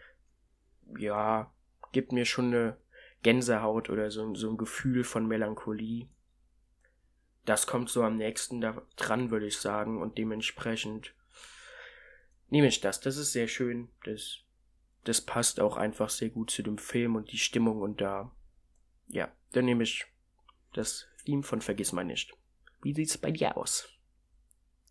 ja, 0.97 1.53
gibt 1.91 2.13
mir 2.13 2.25
schon 2.25 2.55
eine 2.55 2.77
Gänsehaut 3.25 3.91
oder 3.91 4.13
so, 4.13 4.33
so 4.37 4.49
ein 4.49 4.59
Gefühl 4.59 5.03
von 5.03 5.27
Melancholie. 5.27 6.07
Das 7.45 7.67
kommt 7.67 7.91
so 7.91 8.03
am 8.03 8.17
nächsten 8.17 8.61
da 8.61 8.83
dran, 8.97 9.31
würde 9.31 9.47
ich 9.47 9.59
sagen, 9.59 10.01
und 10.01 10.17
dementsprechend 10.19 11.15
nehme 12.49 12.69
ich 12.69 12.81
das. 12.81 13.01
Das 13.01 13.17
ist 13.17 13.33
sehr 13.33 13.49
schön. 13.49 13.89
Das, 14.05 14.39
das 15.05 15.21
passt 15.21 15.61
auch 15.61 15.77
einfach 15.77 16.09
sehr 16.09 16.31
gut 16.31 16.51
zu 16.51 16.63
dem 16.63 16.79
Film 16.79 17.17
und 17.17 17.33
die 17.33 17.39
Stimmung 17.39 17.83
und 17.83 18.01
da, 18.01 18.31
ja, 19.09 19.31
dann 19.53 19.67
nehme 19.67 19.83
ich 19.83 20.07
das 20.73 21.07
Theme 21.25 21.43
von 21.43 21.61
Vergiss 21.61 21.93
mal 21.93 22.05
nicht. 22.05 22.35
Wie 22.83 22.95
sieht's 22.95 23.19
bei 23.19 23.31
dir 23.31 23.57
aus? 23.57 23.89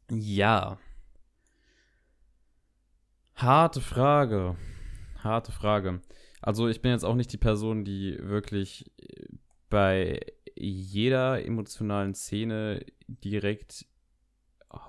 Ja, 0.10 0.80
Harte 3.36 3.82
Frage. 3.82 4.56
Harte 5.24 5.52
Frage. 5.52 6.02
Also 6.42 6.68
ich 6.68 6.82
bin 6.82 6.92
jetzt 6.92 7.04
auch 7.04 7.16
nicht 7.16 7.34
die 7.34 7.38
Person, 7.38 7.84
die 7.84 8.18
wirklich 8.20 8.92
äh, 9.02 9.28
bei 9.70 10.20
jeder 10.56 11.46
emotionalen 11.46 12.14
Szene 12.14 12.86
direkt 13.08 13.86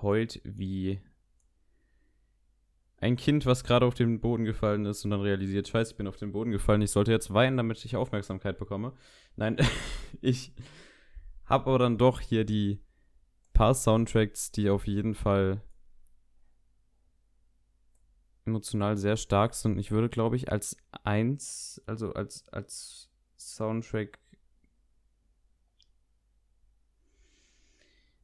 heult 0.01 0.41
wie 0.43 0.99
ein 2.97 3.17
Kind, 3.17 3.45
was 3.45 3.63
gerade 3.63 3.85
auf 3.85 3.93
den 3.93 4.19
Boden 4.19 4.45
gefallen 4.45 4.85
ist 4.85 5.03
und 5.03 5.11
dann 5.11 5.21
realisiert, 5.21 5.67
scheiße, 5.67 5.91
ich 5.91 5.97
bin 5.97 6.07
auf 6.07 6.17
den 6.17 6.31
Boden 6.31 6.51
gefallen, 6.51 6.81
ich 6.81 6.91
sollte 6.91 7.11
jetzt 7.11 7.33
weinen, 7.33 7.57
damit 7.57 7.83
ich 7.85 7.95
Aufmerksamkeit 7.95 8.57
bekomme. 8.57 8.93
Nein, 9.35 9.57
ich 10.21 10.53
habe 11.45 11.67
aber 11.67 11.79
dann 11.79 11.97
doch 11.97 12.19
hier 12.21 12.45
die 12.45 12.79
paar 13.53 13.73
Soundtracks, 13.73 14.51
die 14.51 14.69
auf 14.69 14.87
jeden 14.87 15.13
Fall 15.13 15.61
emotional 18.45 18.97
sehr 18.97 19.17
stark 19.17 19.53
sind. 19.53 19.77
Ich 19.77 19.91
würde, 19.91 20.09
glaube 20.09 20.35
ich, 20.35 20.51
als 20.51 20.77
eins, 21.03 21.81
also 21.85 22.13
als, 22.13 22.47
als 22.49 23.09
Soundtrack. 23.37 24.19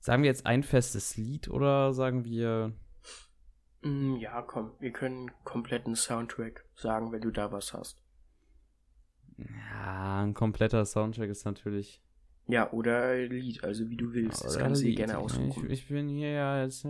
Sagen 0.02 0.24
wir 0.24 0.30
jetzt 0.30 0.48
ein 0.48 0.64
festes 0.64 1.16
Lied 1.16 1.48
oder 1.48 1.94
sagen 1.94 2.26
wir. 2.26 2.74
Mm, 3.84 4.16
ja, 4.16 4.42
komm, 4.42 4.72
wir 4.80 4.92
können 4.92 5.30
kompletten 5.44 5.96
Soundtrack 5.96 6.66
sagen, 6.76 7.12
wenn 7.12 7.22
du 7.22 7.30
da 7.30 7.52
was 7.52 7.72
hast. 7.72 8.02
Ja, 9.38 10.24
ein 10.24 10.34
kompletter 10.34 10.84
Soundtrack 10.86 11.30
ist 11.30 11.46
natürlich. 11.46 12.02
Ja, 12.48 12.72
oder 12.72 13.16
Lied, 13.28 13.64
also 13.64 13.90
wie 13.90 13.96
du 13.96 14.12
willst. 14.12 14.44
Das 14.44 14.58
kannst 14.58 14.82
du 14.82 14.88
dir 14.88 14.96
gerne 14.96 15.20
aussuchen. 15.20 15.68
Ich, 15.68 15.84
ich 15.84 15.88
bin 15.88 16.10
hier 16.10 16.32
ja 16.32 16.64
jetzt 16.64 16.84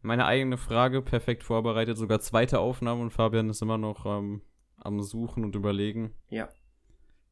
meine 0.00 0.24
eigene 0.24 0.56
Frage 0.56 1.02
perfekt 1.02 1.44
vorbereitet, 1.44 1.98
sogar 1.98 2.20
zweite 2.20 2.60
Aufnahme 2.60 3.02
und 3.02 3.12
Fabian 3.12 3.50
ist 3.50 3.60
immer 3.60 3.78
noch 3.78 4.06
ähm, 4.06 4.40
am 4.78 5.02
Suchen 5.02 5.44
und 5.44 5.54
Überlegen. 5.54 6.14
Ja. 6.30 6.48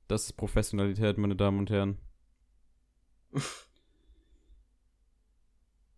Das 0.09 0.25
ist 0.27 0.35
Professionalität, 0.35 1.17
meine 1.17 1.37
Damen 1.37 1.59
und 1.59 1.71
Herren. 1.71 1.97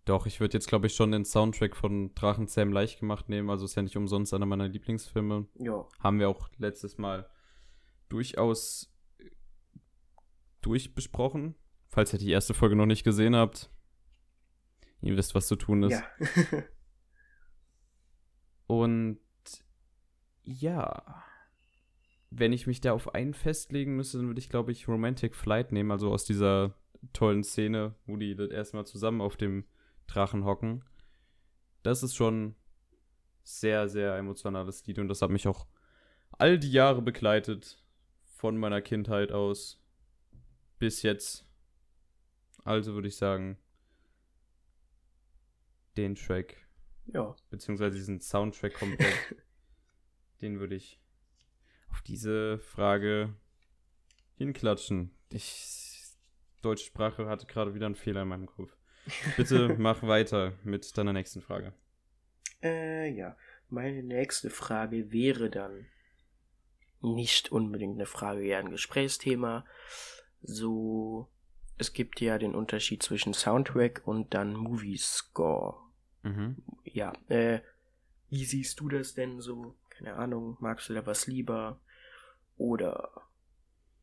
Doch, 0.04 0.26
ich 0.26 0.40
würde 0.40 0.54
jetzt, 0.54 0.66
glaube 0.66 0.88
ich, 0.88 0.94
schon 0.94 1.12
den 1.12 1.24
Soundtrack 1.24 1.76
von 1.76 2.12
Drachenzähm 2.14 2.72
leicht 2.72 2.98
gemacht 3.00 3.28
nehmen. 3.28 3.50
Also 3.50 3.64
ist 3.64 3.76
ja 3.76 3.82
nicht 3.82 3.96
umsonst 3.96 4.34
einer 4.34 4.46
meiner 4.46 4.66
Lieblingsfilme. 4.66 5.46
Ja. 5.54 5.86
Haben 6.00 6.18
wir 6.18 6.28
auch 6.28 6.48
letztes 6.58 6.98
Mal 6.98 7.30
durchaus 8.08 8.92
durchbesprochen. 10.60 11.54
Falls 11.88 12.12
ihr 12.12 12.18
die 12.18 12.30
erste 12.30 12.52
Folge 12.54 12.74
noch 12.74 12.86
nicht 12.86 13.04
gesehen 13.04 13.36
habt, 13.36 13.70
Ihr 15.02 15.16
wisst, 15.16 15.34
was 15.34 15.48
zu 15.48 15.56
tun 15.56 15.82
ist. 15.82 16.00
Ja. 16.00 16.04
Und 18.68 19.18
ja, 20.44 21.24
wenn 22.30 22.52
ich 22.52 22.66
mich 22.68 22.80
da 22.80 22.92
auf 22.92 23.14
einen 23.14 23.34
festlegen 23.34 23.96
müsste, 23.96 24.18
dann 24.18 24.28
würde 24.28 24.38
ich, 24.38 24.48
glaube 24.48 24.70
ich, 24.70 24.86
Romantic 24.88 25.34
Flight 25.34 25.72
nehmen, 25.72 25.90
also 25.90 26.10
aus 26.12 26.24
dieser 26.24 26.74
tollen 27.12 27.44
Szene, 27.44 27.94
wo 28.06 28.16
die 28.16 28.34
das 28.34 28.50
erstmal 28.50 28.86
zusammen 28.86 29.20
auf 29.20 29.36
dem 29.36 29.64
Drachen 30.06 30.44
hocken. 30.44 30.84
Das 31.82 32.02
ist 32.02 32.14
schon 32.14 32.54
sehr, 33.42 33.88
sehr 33.88 34.16
emotionales 34.16 34.86
Lied 34.86 34.98
und 34.98 35.08
das 35.08 35.22
hat 35.22 35.30
mich 35.30 35.48
auch 35.48 35.66
all 36.32 36.58
die 36.58 36.70
Jahre 36.70 37.02
begleitet, 37.02 37.82
von 38.42 38.56
meiner 38.56 38.82
Kindheit 38.82 39.30
aus 39.30 39.80
bis 40.80 41.02
jetzt. 41.02 41.46
Also 42.64 42.94
würde 42.94 43.06
ich 43.06 43.16
sagen, 43.16 43.56
den 45.96 46.16
Track. 46.16 46.56
Ja. 47.06 47.36
Beziehungsweise 47.50 47.96
diesen 47.96 48.20
Soundtrack 48.20 48.74
komplett. 48.74 49.14
den 50.42 50.58
würde 50.58 50.74
ich 50.74 51.00
auf 51.88 52.02
diese 52.02 52.58
Frage 52.58 53.32
hinklatschen. 54.34 55.12
Ich, 55.30 55.81
deutsche 56.62 56.86
Sprache 56.86 57.26
hatte 57.26 57.46
gerade 57.46 57.74
wieder 57.74 57.86
einen 57.86 57.94
Fehler 57.94 58.22
in 58.22 58.28
meinem 58.28 58.46
Kopf. 58.46 58.76
Bitte 59.36 59.76
mach 59.78 60.02
weiter 60.02 60.52
mit 60.64 60.96
deiner 60.96 61.12
nächsten 61.12 61.42
Frage. 61.42 61.72
Äh, 62.62 63.10
ja. 63.10 63.36
Meine 63.68 64.02
nächste 64.02 64.50
Frage 64.50 65.12
wäre 65.12 65.50
dann 65.50 65.86
nicht 67.00 67.50
unbedingt 67.50 67.96
eine 67.96 68.06
Frage, 68.06 68.44
eher 68.44 68.58
ein 68.58 68.70
Gesprächsthema. 68.70 69.64
So, 70.42 71.28
es 71.78 71.92
gibt 71.92 72.20
ja 72.20 72.38
den 72.38 72.54
Unterschied 72.54 73.02
zwischen 73.02 73.34
Soundtrack 73.34 74.02
und 74.04 74.34
dann 74.34 74.54
Movie 74.54 74.98
Score. 74.98 75.78
Mhm. 76.22 76.62
Ja, 76.84 77.12
äh, 77.28 77.60
wie 78.28 78.44
siehst 78.44 78.78
du 78.80 78.88
das 78.88 79.14
denn 79.14 79.40
so? 79.40 79.74
Keine 79.90 80.14
Ahnung, 80.14 80.56
magst 80.60 80.88
du 80.88 80.94
da 80.94 81.04
was 81.06 81.26
lieber? 81.26 81.80
Oder 82.56 83.10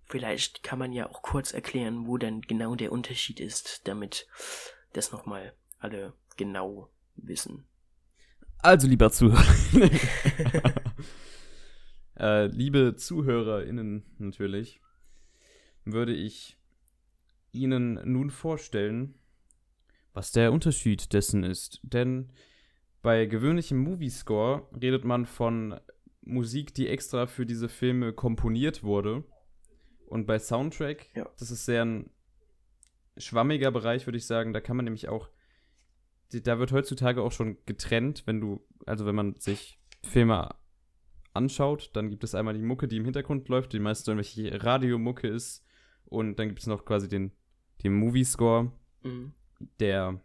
vielleicht 0.10 0.64
kann 0.64 0.80
man 0.80 0.92
ja 0.92 1.10
auch 1.10 1.22
kurz 1.22 1.54
erklären, 1.54 2.08
wo 2.08 2.18
denn 2.18 2.42
genau 2.42 2.76
der 2.76 2.92
Unterschied 2.92 3.40
ist, 3.40 3.88
damit 3.88 4.28
das 4.94 5.12
nochmal 5.12 5.54
alle 5.80 6.14
genau 6.36 6.90
wissen. 7.16 7.66
Also, 8.58 8.88
lieber 8.88 9.12
Zuhörer. 9.12 9.44
äh, 12.20 12.48
liebe 12.48 12.96
ZuhörerInnen 12.96 14.04
natürlich, 14.18 14.82
würde 15.86 16.14
ich 16.14 16.58
Ihnen 17.52 18.00
nun 18.04 18.30
vorstellen, 18.30 19.16
was 20.14 20.32
der 20.32 20.52
Unterschied 20.52 21.14
dessen 21.14 21.44
ist. 21.44 21.80
Denn 21.84 22.32
bei 23.02 23.26
gewöhnlichem 23.26 23.78
Movie-Score 23.78 24.68
redet 24.82 25.06
man 25.06 25.26
von 25.26 25.80
Musik, 26.22 26.74
die 26.74 26.88
extra 26.88 27.28
für 27.28 27.46
diese 27.46 27.70
Filme 27.70 28.12
komponiert 28.12 28.84
wurde. 28.84 29.24
Und 30.10 30.26
bei 30.26 30.40
Soundtrack, 30.40 31.08
ja. 31.16 31.30
das 31.38 31.52
ist 31.52 31.66
sehr 31.66 31.86
ein 31.86 32.10
schwammiger 33.18 33.72
Bereich, 33.72 34.08
würde 34.08 34.18
ich 34.18 34.26
sagen. 34.26 34.54
Da 34.54 34.62
kann 34.62 34.76
man 34.76 34.86
nämlich 34.86 35.08
auch, 35.08 35.30
da 36.32 36.58
wird 36.60 36.72
heutzutage 36.72 37.22
auch 37.22 37.32
schon 37.32 37.58
getrennt, 37.66 38.24
wenn 38.26 38.42
du, 38.42 38.66
also 38.86 39.06
wenn 39.06 39.16
man 39.16 39.36
sich 39.36 39.80
Filme 40.04 40.56
anschaut, 41.34 41.92
dann 41.94 42.10
gibt 42.10 42.24
es 42.24 42.34
einmal 42.34 42.56
die 42.56 42.62
Mucke, 42.62 42.88
die 42.88 42.98
im 42.98 43.06
Hintergrund 43.06 43.50
läuft, 43.50 43.74
die 43.74 43.80
meistens 43.80 44.08
irgendwelche 44.08 44.64
Radiomucke 44.64 45.28
ist. 45.28 45.64
Und 46.06 46.38
dann 46.40 46.48
gibt 46.48 46.60
es 46.60 46.68
noch 46.68 46.86
quasi 46.86 47.08
den, 47.08 47.32
den 47.84 47.94
Movie-Score, 47.94 48.72
mhm. 49.04 49.34
der 49.80 50.20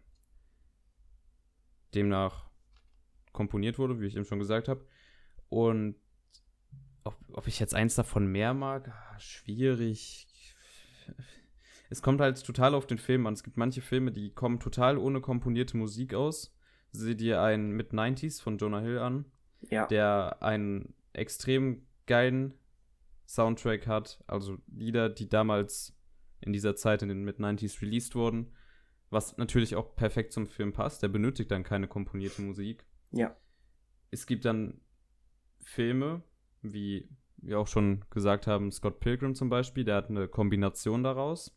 demnach 1.93 2.49
komponiert 3.31 3.77
wurde, 3.77 3.99
wie 3.99 4.07
ich 4.07 4.15
eben 4.15 4.25
schon 4.25 4.39
gesagt 4.39 4.67
habe. 4.67 4.83
Und 5.49 5.95
ob, 7.05 7.15
ob 7.31 7.47
ich 7.47 7.59
jetzt 7.59 7.73
eins 7.73 7.95
davon 7.95 8.27
mehr 8.27 8.53
mag, 8.53 8.89
ah, 8.89 9.19
schwierig. 9.19 10.27
Es 11.89 12.01
kommt 12.01 12.19
halt 12.19 12.43
total 12.43 12.73
auf 12.73 12.87
den 12.87 12.97
Film 12.97 13.27
an. 13.27 13.35
Es 13.35 13.43
gibt 13.43 13.57
manche 13.57 13.81
Filme, 13.81 14.11
die 14.11 14.31
kommen 14.31 14.59
total 14.59 14.97
ohne 14.97 15.21
komponierte 15.21 15.77
Musik 15.77 16.13
aus. 16.13 16.53
Sieh 16.91 17.15
dir 17.15 17.41
einen 17.41 17.71
Mid-90s 17.71 18.41
von 18.41 18.57
Jonah 18.57 18.81
Hill 18.81 18.99
an, 18.99 19.25
ja. 19.69 19.85
der 19.85 20.41
einen 20.41 20.95
extrem 21.13 21.85
geilen 22.07 22.55
Soundtrack 23.27 23.87
hat. 23.87 24.23
Also 24.27 24.57
Lieder, 24.67 25.09
die 25.09 25.29
damals 25.29 25.95
in 26.41 26.53
dieser 26.53 26.75
Zeit 26.75 27.01
in 27.01 27.09
den 27.09 27.23
Mid-90s 27.23 27.81
released 27.81 28.15
wurden. 28.15 28.51
Was 29.11 29.37
natürlich 29.37 29.75
auch 29.75 29.95
perfekt 29.95 30.33
zum 30.33 30.47
Film 30.47 30.73
passt. 30.73 31.03
Der 31.03 31.07
benötigt 31.07 31.51
dann 31.51 31.63
keine 31.63 31.87
komponierte 31.87 32.41
Musik. 32.41 32.85
Ja. 33.11 33.35
Es 34.11 34.25
gibt 34.25 34.45
dann 34.45 34.81
Filme, 35.61 36.23
wie 36.73 37.09
wir 37.37 37.59
auch 37.59 37.67
schon 37.67 38.03
gesagt 38.09 38.47
haben, 38.47 38.71
Scott 38.71 38.99
Pilgrim 38.99 39.35
zum 39.35 39.49
Beispiel, 39.49 39.83
der 39.83 39.97
hat 39.97 40.09
eine 40.09 40.27
Kombination 40.27 41.03
daraus. 41.03 41.55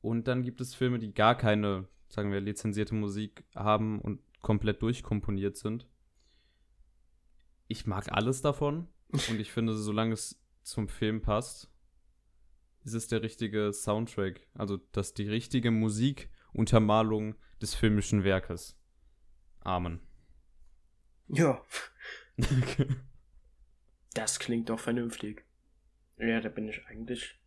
Und 0.00 0.28
dann 0.28 0.42
gibt 0.42 0.60
es 0.60 0.74
Filme, 0.74 0.98
die 0.98 1.12
gar 1.12 1.34
keine, 1.34 1.86
sagen 2.08 2.32
wir, 2.32 2.40
lizenzierte 2.40 2.94
Musik 2.94 3.44
haben 3.54 4.00
und 4.00 4.20
komplett 4.40 4.82
durchkomponiert 4.82 5.56
sind. 5.56 5.86
Ich 7.68 7.86
mag 7.86 8.10
alles 8.10 8.42
davon 8.42 8.88
und 9.10 9.38
ich 9.38 9.52
finde, 9.52 9.76
solange 9.76 10.14
es 10.14 10.42
zum 10.62 10.88
Film 10.88 11.22
passt, 11.22 11.70
ist 12.82 12.94
es 12.94 13.08
der 13.08 13.22
richtige 13.22 13.72
Soundtrack. 13.72 14.46
Also, 14.54 14.78
dass 14.92 15.14
die 15.14 15.28
richtige 15.28 15.70
Musikuntermalung 15.70 17.36
des 17.60 17.74
filmischen 17.74 18.24
Werkes. 18.24 18.76
Amen. 19.60 20.00
Ja. 21.32 21.64
das 24.14 24.38
klingt 24.38 24.68
doch 24.68 24.80
vernünftig. 24.80 25.44
Ja, 26.16 26.40
da 26.40 26.48
bin 26.48 26.68
ich 26.68 26.84
eigentlich. 26.86 27.38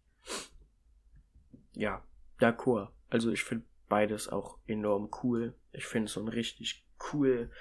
Ja, 1.74 2.04
d'accord. 2.40 2.90
Also 3.10 3.32
ich 3.32 3.44
finde 3.44 3.66
beides 3.90 4.30
auch 4.30 4.58
enorm 4.68 5.10
cool. 5.24 5.54
Ich 5.72 5.86
finde 5.86 6.10
so 6.10 6.22
ein 6.22 6.28
richtig 6.28 6.86
cool, 7.12 7.52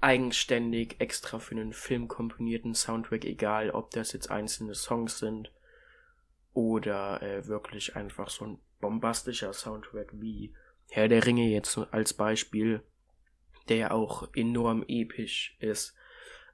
eigenständig, 0.00 1.00
extra 1.00 1.38
für 1.38 1.54
einen 1.54 1.72
Film 1.72 2.08
komponierten 2.08 2.74
Soundtrack, 2.74 3.24
egal 3.24 3.70
ob 3.70 3.90
das 3.90 4.12
jetzt 4.12 4.30
einzelne 4.30 4.74
Songs 4.74 5.18
sind 5.18 5.50
oder 6.52 7.22
äh, 7.22 7.46
wirklich 7.46 7.96
einfach 7.96 8.30
so 8.30 8.44
ein 8.44 8.58
bombastischer 8.80 9.52
Soundtrack 9.52 10.10
wie 10.14 10.54
Herr 10.90 11.08
der 11.08 11.26
Ringe 11.26 11.48
jetzt 11.48 11.76
als 11.90 12.14
Beispiel 12.14 12.82
der 13.68 13.76
ja 13.76 13.90
auch 13.90 14.28
enorm 14.34 14.84
episch 14.86 15.56
ist. 15.60 15.94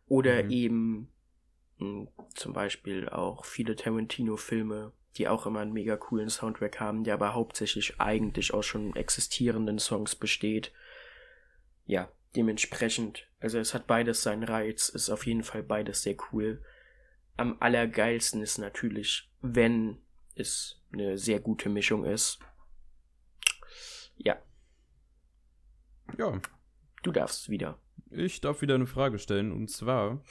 Oder 0.06 0.44
mhm. 0.44 0.50
eben 0.50 1.12
mh, 1.78 1.86
hm, 1.86 2.08
zum 2.34 2.52
Beispiel 2.52 3.08
auch 3.08 3.44
viele 3.44 3.76
Tarantino-Filme, 3.76 4.92
die 5.16 5.28
auch 5.28 5.46
immer 5.46 5.60
einen 5.60 5.72
mega 5.72 5.96
coolen 5.96 6.30
Soundtrack 6.30 6.80
haben, 6.80 7.04
der 7.04 7.14
aber 7.14 7.34
hauptsächlich 7.34 8.00
eigentlich 8.00 8.54
aus 8.54 8.66
schon 8.66 8.94
existierenden 8.94 9.78
Songs 9.78 10.14
besteht. 10.14 10.72
Ja, 11.86 12.10
dementsprechend, 12.36 13.26
also 13.40 13.58
es 13.58 13.74
hat 13.74 13.86
beides 13.86 14.22
seinen 14.22 14.44
Reiz, 14.44 14.88
ist 14.88 15.10
auf 15.10 15.26
jeden 15.26 15.42
Fall 15.42 15.62
beides 15.62 16.02
sehr 16.02 16.16
cool. 16.32 16.62
Am 17.36 17.56
allergeilsten 17.60 18.42
ist 18.42 18.58
natürlich, 18.58 19.30
wenn 19.40 19.98
es 20.34 20.80
eine 20.92 21.18
sehr 21.18 21.40
gute 21.40 21.68
Mischung 21.68 22.04
ist. 22.04 22.38
Ja. 24.16 24.40
Ja, 26.18 26.40
Du 27.02 27.12
darfst 27.12 27.48
wieder. 27.48 27.78
Ich 28.10 28.40
darf 28.40 28.60
wieder 28.60 28.74
eine 28.74 28.86
Frage 28.86 29.18
stellen 29.18 29.52
und 29.52 29.70
zwar: 29.70 30.22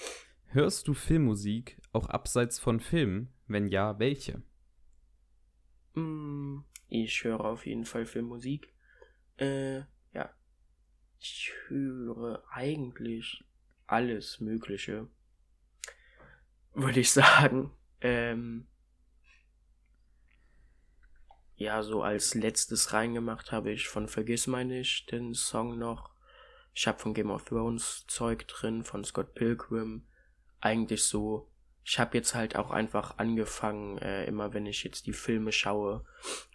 Hörst 0.47 0.87
du 0.87 0.93
Filmmusik 0.93 1.77
auch 1.93 2.07
abseits 2.07 2.59
von 2.59 2.79
Filmen? 2.79 3.33
Wenn 3.47 3.67
ja, 3.69 3.97
welche? 3.97 4.43
Mm, 5.95 6.59
ich 6.87 7.23
höre 7.23 7.41
auf 7.41 7.65
jeden 7.65 7.85
Fall 7.85 8.05
Filmmusik. 8.05 8.73
Äh, 9.37 9.79
ja. 10.13 10.29
Ich 11.19 11.53
höre 11.67 12.43
eigentlich 12.51 13.43
alles 13.87 14.39
Mögliche. 14.39 15.07
Würde 16.73 16.99
ich 16.99 17.11
sagen. 17.11 17.71
Ähm, 18.01 18.67
ja, 21.55 21.83
so 21.83 22.03
als 22.03 22.35
letztes 22.35 22.93
reingemacht 22.93 23.51
habe 23.51 23.71
ich 23.71 23.87
von 23.87 24.07
Vergiss 24.07 24.47
mal 24.47 24.63
nicht 24.63 25.11
den 25.11 25.33
Song 25.33 25.77
noch. 25.77 26.11
Ich 26.73 26.87
habe 26.87 26.99
von 26.99 27.13
Game 27.13 27.31
of 27.31 27.45
Thrones 27.45 28.05
Zeug 28.07 28.47
drin, 28.47 28.83
von 28.83 29.03
Scott 29.03 29.33
Pilgrim. 29.33 30.07
Eigentlich 30.61 31.03
so. 31.03 31.49
Ich 31.83 31.97
habe 31.97 32.17
jetzt 32.17 32.35
halt 32.35 32.55
auch 32.55 32.69
einfach 32.69 33.17
angefangen, 33.17 33.97
äh, 33.97 34.25
immer 34.25 34.53
wenn 34.53 34.65
ich 34.65 34.83
jetzt 34.83 35.07
die 35.07 35.13
Filme 35.13 35.51
schaue, 35.51 36.05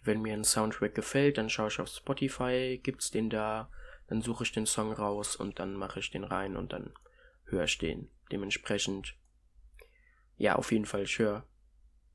wenn 0.03 0.21
mir 0.21 0.33
ein 0.33 0.45
Soundtrack 0.45 0.95
gefällt, 0.95 1.37
dann 1.37 1.49
schaue 1.49 1.67
ich 1.67 1.79
auf 1.79 1.89
Spotify, 1.89 2.79
gibt's 2.81 3.11
den 3.11 3.29
da, 3.29 3.69
dann 4.07 4.21
suche 4.21 4.43
ich 4.43 4.51
den 4.51 4.65
Song 4.65 4.93
raus 4.93 5.35
und 5.35 5.59
dann 5.59 5.75
mache 5.75 5.99
ich 5.99 6.11
den 6.11 6.23
rein 6.23 6.55
und 6.55 6.71
dann 6.71 6.93
höre 7.45 7.65
ich 7.65 7.77
den. 7.77 8.09
Dementsprechend, 8.31 9.15
ja, 10.37 10.55
auf 10.55 10.71
jeden 10.71 10.85
Fall, 10.85 11.03
ich 11.03 11.19
höre 11.19 11.45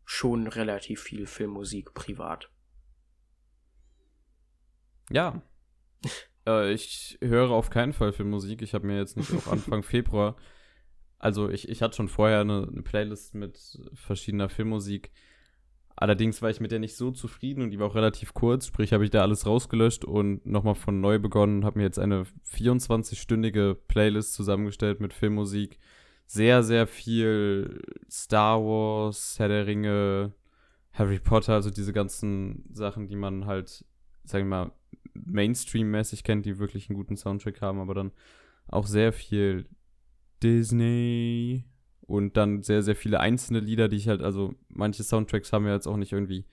schon 0.05 0.46
relativ 0.46 1.03
viel 1.03 1.26
Filmmusik 1.26 1.94
privat. 1.94 2.51
Ja, 5.11 5.42
Äh, 6.51 6.72
ich 6.72 7.18
höre 7.20 7.51
auf 7.51 7.70
keinen 7.70 7.92
Fall 7.92 8.12
für 8.12 8.24
Musik. 8.24 8.62
Ich 8.62 8.74
habe 8.74 8.86
mir 8.86 8.96
jetzt 8.98 9.16
nicht 9.16 9.32
auch 9.32 9.51
Anfang 9.51 9.82
Februar, 9.84 10.36
also 11.20 11.51
ich, 11.51 11.68
ich 11.68 11.82
hatte 11.82 11.96
schon 11.96 12.09
vorher 12.09 12.40
eine, 12.40 12.66
eine 12.66 12.82
Playlist 12.82 13.34
mit 13.34 13.78
verschiedener 13.92 14.48
Filmmusik. 14.48 15.12
Allerdings 15.94 16.40
war 16.40 16.48
ich 16.48 16.61
mit 16.61 16.72
der 16.72 16.78
nicht 16.78 16.96
so 16.96 17.11
zufrieden 17.11 17.62
und 17.62 17.72
die 17.72 17.78
war 17.78 17.88
auch 17.88 17.94
relativ 17.94 18.32
kurz, 18.32 18.66
sprich 18.66 18.94
habe 18.94 19.05
ich 19.05 19.11
da 19.11 19.20
alles 19.20 19.44
rausgelöscht 19.44 20.07
und 20.07 20.46
nochmal 20.46 20.74
von 20.74 20.98
neu 21.03 21.18
begonnen, 21.18 21.59
und 21.59 21.64
habe 21.66 21.78
mir 21.78 21.84
jetzt 21.84 21.98
eine 21.98 22.24
24-stündige 22.51 23.74
Playlist 23.74 24.32
zusammengestellt 24.32 25.01
mit 25.01 25.12
Filmmusik. 25.12 25.78
Sehr, 26.24 26.62
sehr 26.62 26.86
viel 26.86 27.82
Star 28.11 28.62
Wars, 28.62 29.38
Herr 29.38 29.48
der 29.48 29.66
Ringe, 29.66 30.32
Harry 30.92 31.18
Potter, 31.18 31.53
also 31.53 31.68
diese 31.68 31.92
ganzen 31.92 32.64
Sachen, 32.72 33.07
die 33.07 33.16
man 33.16 33.44
halt, 33.44 33.84
sagen 34.24 34.46
wir 34.48 34.64
mal, 34.64 34.72
Mainstream-mäßig 35.33 36.24
kennt, 36.24 36.47
die 36.47 36.59
wirklich 36.59 36.89
einen 36.89 36.97
guten 36.97 37.16
Soundtrack 37.16 37.61
haben, 37.61 37.81
aber 37.81 37.95
dann 37.95 38.12
auch 38.66 38.87
sehr 38.87 39.12
viel 39.12 39.68
Disney 40.43 41.64
und 42.03 42.37
dann 42.37 42.62
sehr, 42.62 42.83
sehr 42.83 42.97
viele 42.97 43.20
einzelne 43.20 43.61
Lieder, 43.61 43.89
die 43.89 43.97
ich 43.97 44.09
halt, 44.09 44.22
also 44.22 44.55
manche 44.68 45.03
Soundtracks 45.03 45.53
haben 45.53 45.66
ja 45.66 45.74
jetzt 45.74 45.87
auch 45.87 45.97
nicht 45.97 46.12
irgendwie 46.12 46.47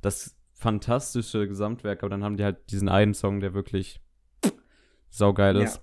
das 0.00 0.36
fantastische 0.52 1.46
Gesamtwerk, 1.46 2.02
aber 2.02 2.10
dann 2.10 2.24
haben 2.24 2.36
die 2.36 2.44
halt 2.44 2.70
diesen 2.70 2.88
einen 2.88 3.14
Song, 3.14 3.40
der 3.40 3.54
wirklich 3.54 4.00
saugeil 5.10 5.56
ist. 5.56 5.76
Ja. 5.76 5.82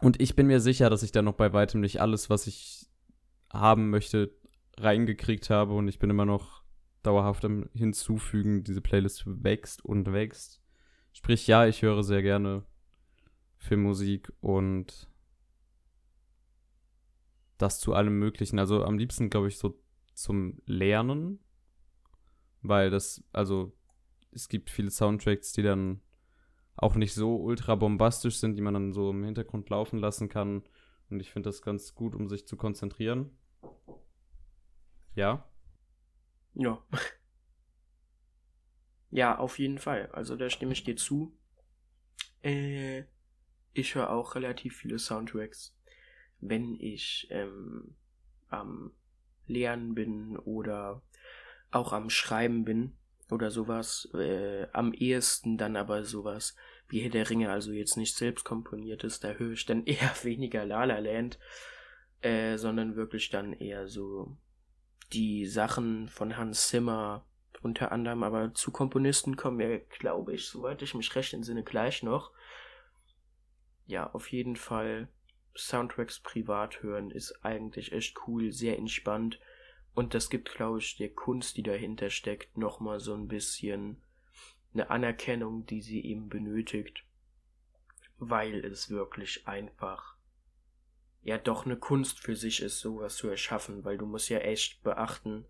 Und 0.00 0.20
ich 0.20 0.34
bin 0.34 0.48
mir 0.48 0.60
sicher, 0.60 0.90
dass 0.90 1.04
ich 1.04 1.12
da 1.12 1.22
noch 1.22 1.34
bei 1.34 1.52
weitem 1.52 1.80
nicht 1.80 2.00
alles, 2.00 2.28
was 2.28 2.46
ich 2.48 2.88
haben 3.52 3.90
möchte, 3.90 4.34
reingekriegt 4.76 5.50
habe 5.50 5.74
und 5.74 5.86
ich 5.86 5.98
bin 5.98 6.10
immer 6.10 6.24
noch 6.24 6.61
dauerhaft 7.02 7.46
hinzufügen. 7.74 8.64
Diese 8.64 8.80
Playlist 8.80 9.24
wächst 9.26 9.84
und 9.84 10.12
wächst. 10.12 10.62
Sprich, 11.12 11.46
ja, 11.46 11.66
ich 11.66 11.82
höre 11.82 12.02
sehr 12.02 12.22
gerne 12.22 12.64
Filmmusik 13.58 14.32
und 14.40 15.08
das 17.58 17.80
zu 17.80 17.94
allem 17.94 18.18
Möglichen. 18.18 18.58
Also 18.58 18.84
am 18.84 18.98
liebsten, 18.98 19.30
glaube 19.30 19.48
ich, 19.48 19.58
so 19.58 19.78
zum 20.14 20.60
Lernen, 20.66 21.38
weil 22.60 22.90
das, 22.90 23.24
also 23.32 23.72
es 24.30 24.48
gibt 24.48 24.70
viele 24.70 24.90
Soundtracks, 24.90 25.52
die 25.52 25.62
dann 25.62 26.00
auch 26.76 26.94
nicht 26.96 27.14
so 27.14 27.36
ultra 27.36 27.74
bombastisch 27.74 28.36
sind, 28.36 28.56
die 28.56 28.62
man 28.62 28.74
dann 28.74 28.92
so 28.92 29.10
im 29.10 29.24
Hintergrund 29.24 29.68
laufen 29.70 29.98
lassen 29.98 30.28
kann. 30.28 30.62
Und 31.10 31.20
ich 31.20 31.30
finde 31.30 31.48
das 31.48 31.62
ganz 31.62 31.94
gut, 31.94 32.14
um 32.14 32.28
sich 32.28 32.46
zu 32.46 32.56
konzentrieren. 32.56 33.30
Ja. 35.14 35.46
Ja. 36.54 36.82
Ja, 39.14 39.36
auf 39.36 39.58
jeden 39.58 39.78
Fall. 39.78 40.08
Also 40.12 40.36
da 40.36 40.48
stimme 40.48 40.72
ich 40.72 40.84
dir 40.84 40.96
zu. 40.96 41.36
Äh, 42.42 43.04
ich 43.74 43.94
höre 43.94 44.10
auch 44.10 44.34
relativ 44.34 44.76
viele 44.76 44.98
Soundtracks, 44.98 45.74
wenn 46.40 46.78
ich 46.80 47.28
ähm, 47.30 47.94
am 48.48 48.92
Lernen 49.46 49.94
bin 49.94 50.38
oder 50.38 51.02
auch 51.70 51.92
am 51.92 52.10
Schreiben 52.10 52.64
bin 52.64 52.96
oder 53.30 53.50
sowas. 53.50 54.08
Äh, 54.14 54.66
am 54.72 54.92
ehesten 54.94 55.58
dann 55.58 55.76
aber 55.76 56.04
sowas 56.04 56.56
wie 56.88 57.00
Herr 57.00 57.10
der 57.10 57.28
Ringe, 57.28 57.50
also 57.50 57.72
jetzt 57.72 57.96
nicht 57.96 58.16
selbst 58.16 58.44
komponiertes, 58.44 59.20
da 59.20 59.32
höre 59.32 59.52
ich 59.52 59.66
dann 59.66 59.84
eher 59.86 60.10
weniger 60.22 60.64
La 60.64 60.84
La 60.84 60.98
Land, 60.98 61.38
äh, 62.22 62.56
sondern 62.56 62.96
wirklich 62.96 63.30
dann 63.30 63.52
eher 63.52 63.88
so 63.88 64.36
die 65.12 65.46
Sachen 65.46 66.08
von 66.08 66.36
Hans 66.36 66.68
Zimmer 66.68 67.24
unter 67.62 67.92
anderem, 67.92 68.22
aber 68.22 68.54
zu 68.54 68.72
Komponisten 68.72 69.36
kommen 69.36 69.58
wir, 69.58 69.78
glaube 69.78 70.34
ich, 70.34 70.46
soweit 70.46 70.82
ich 70.82 70.94
mich 70.94 71.14
recht 71.14 71.32
entsinne, 71.32 71.62
gleich 71.62 72.02
noch. 72.02 72.32
Ja, 73.86 74.10
auf 74.12 74.32
jeden 74.32 74.56
Fall 74.56 75.08
Soundtracks 75.56 76.20
privat 76.20 76.82
hören 76.82 77.10
ist 77.10 77.44
eigentlich 77.44 77.92
echt 77.92 78.16
cool, 78.26 78.52
sehr 78.52 78.78
entspannt 78.78 79.38
und 79.94 80.14
das 80.14 80.30
gibt, 80.30 80.54
glaube 80.54 80.78
ich, 80.78 80.96
der 80.96 81.10
Kunst, 81.10 81.56
die 81.56 81.62
dahinter 81.62 82.10
steckt, 82.10 82.56
nochmal 82.56 83.00
so 83.00 83.14
ein 83.14 83.28
bisschen 83.28 84.02
eine 84.72 84.88
Anerkennung, 84.90 85.66
die 85.66 85.82
sie 85.82 86.02
eben 86.04 86.28
benötigt, 86.28 87.04
weil 88.18 88.64
es 88.64 88.88
wirklich 88.88 89.46
einfach 89.46 90.11
ja 91.22 91.38
doch 91.38 91.64
eine 91.64 91.76
Kunst 91.76 92.20
für 92.20 92.36
sich 92.36 92.62
ist, 92.62 92.80
sowas 92.80 93.16
zu 93.16 93.28
erschaffen, 93.28 93.84
weil 93.84 93.98
du 93.98 94.06
musst 94.06 94.28
ja 94.28 94.38
echt 94.38 94.82
beachten 94.82 95.46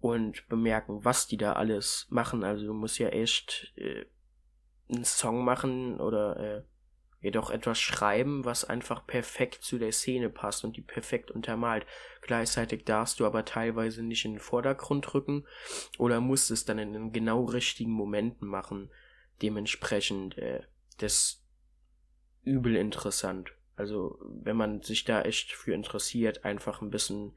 und 0.00 0.46
bemerken, 0.48 1.04
was 1.04 1.26
die 1.26 1.38
da 1.38 1.54
alles 1.54 2.06
machen. 2.10 2.44
Also 2.44 2.66
du 2.66 2.74
musst 2.74 2.98
ja 2.98 3.08
echt 3.08 3.72
äh, 3.76 4.04
einen 4.92 5.04
Song 5.04 5.44
machen 5.44 5.98
oder 5.98 6.36
äh, 6.38 6.62
jedoch 7.24 7.50
etwas 7.50 7.80
schreiben, 7.80 8.44
was 8.44 8.66
einfach 8.66 9.06
perfekt 9.06 9.64
zu 9.64 9.78
der 9.78 9.92
Szene 9.92 10.28
passt 10.28 10.62
und 10.62 10.76
die 10.76 10.82
perfekt 10.82 11.30
untermalt. 11.30 11.86
Gleichzeitig 12.20 12.84
darfst 12.84 13.18
du 13.18 13.24
aber 13.24 13.46
teilweise 13.46 14.02
nicht 14.02 14.26
in 14.26 14.34
den 14.34 14.40
Vordergrund 14.40 15.14
rücken 15.14 15.46
oder 15.96 16.20
musst 16.20 16.50
es 16.50 16.66
dann 16.66 16.78
in 16.78 16.92
den 16.92 17.12
genau 17.12 17.44
richtigen 17.44 17.92
Momenten 17.92 18.46
machen. 18.46 18.90
Dementsprechend 19.40 20.36
äh, 20.36 20.64
das 20.98 21.42
übel 22.42 22.76
interessant. 22.76 23.54
Also 23.76 24.18
wenn 24.42 24.56
man 24.56 24.82
sich 24.82 25.04
da 25.04 25.22
echt 25.22 25.52
für 25.52 25.74
interessiert, 25.74 26.44
einfach 26.44 26.80
ein 26.80 26.90
bisschen 26.90 27.32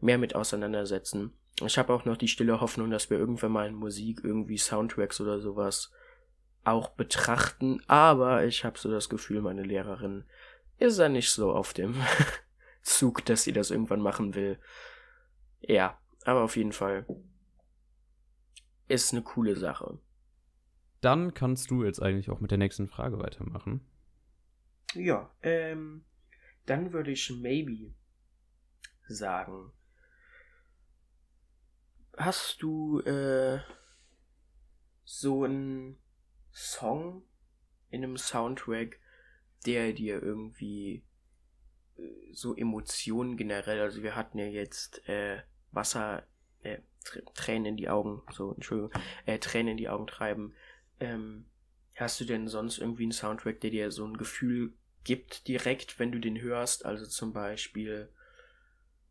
mehr 0.00 0.18
mit 0.18 0.34
auseinandersetzen. 0.34 1.32
Ich 1.64 1.78
habe 1.78 1.92
auch 1.92 2.04
noch 2.04 2.16
die 2.16 2.28
stille 2.28 2.60
Hoffnung, 2.60 2.90
dass 2.90 3.10
wir 3.10 3.18
irgendwann 3.18 3.52
mal 3.52 3.68
in 3.68 3.74
Musik 3.74 4.20
irgendwie 4.24 4.58
Soundtracks 4.58 5.20
oder 5.20 5.40
sowas 5.40 5.92
auch 6.64 6.90
betrachten, 6.90 7.82
aber 7.88 8.44
ich 8.44 8.64
habe 8.64 8.78
so 8.78 8.90
das 8.90 9.08
Gefühl, 9.08 9.42
meine 9.42 9.62
Lehrerin 9.62 10.24
ist 10.78 10.98
ja 10.98 11.08
nicht 11.08 11.30
so 11.30 11.52
auf 11.52 11.72
dem 11.72 11.94
Zug, 12.82 13.24
dass 13.24 13.44
sie 13.44 13.52
das 13.52 13.70
irgendwann 13.70 14.00
machen 14.00 14.34
will. 14.34 14.58
Ja, 15.60 15.98
aber 16.24 16.42
auf 16.42 16.56
jeden 16.56 16.72
Fall 16.72 17.06
ist 18.88 19.12
eine 19.12 19.22
coole 19.22 19.56
Sache. 19.56 19.98
Dann 21.00 21.34
kannst 21.34 21.70
du 21.70 21.84
jetzt 21.84 22.00
eigentlich 22.00 22.30
auch 22.30 22.40
mit 22.40 22.50
der 22.50 22.58
nächsten 22.58 22.88
Frage 22.88 23.18
weitermachen. 23.18 23.80
Ja, 24.94 25.30
ähm, 25.42 26.04
dann 26.66 26.92
würde 26.92 27.12
ich 27.12 27.30
maybe 27.30 27.94
sagen. 29.08 29.72
Hast 32.16 32.62
du 32.62 33.00
äh, 33.00 33.60
so 35.04 35.44
ein 35.44 35.96
Song 36.52 37.22
in 37.90 38.04
einem 38.04 38.18
Soundtrack, 38.18 38.98
der 39.64 39.92
dir 39.92 40.22
irgendwie 40.22 41.04
äh, 41.96 42.32
so 42.32 42.54
Emotionen 42.54 43.36
generell, 43.36 43.80
also 43.80 44.02
wir 44.02 44.14
hatten 44.14 44.38
ja 44.38 44.46
jetzt 44.46 45.08
äh, 45.08 45.42
Wasser, 45.70 46.26
äh, 46.62 46.78
Tränen 47.34 47.64
in 47.64 47.76
die 47.76 47.88
Augen, 47.88 48.22
so, 48.30 48.52
Entschuldigung, 48.52 48.92
äh, 49.24 49.38
Tränen 49.38 49.72
in 49.72 49.76
die 49.78 49.88
Augen 49.88 50.06
treiben. 50.06 50.54
Ähm, 51.00 51.46
hast 51.96 52.20
du 52.20 52.24
denn 52.24 52.46
sonst 52.46 52.78
irgendwie 52.78 53.04
einen 53.04 53.12
Soundtrack, 53.12 53.60
der 53.60 53.70
dir 53.70 53.90
so 53.90 54.06
ein 54.06 54.16
Gefühl 54.16 54.74
gibt 55.04 55.48
direkt, 55.48 55.98
wenn 55.98 56.12
du 56.12 56.18
den 56.18 56.40
hörst? 56.40 56.84
Also 56.84 57.06
zum 57.06 57.32
Beispiel, 57.32 58.08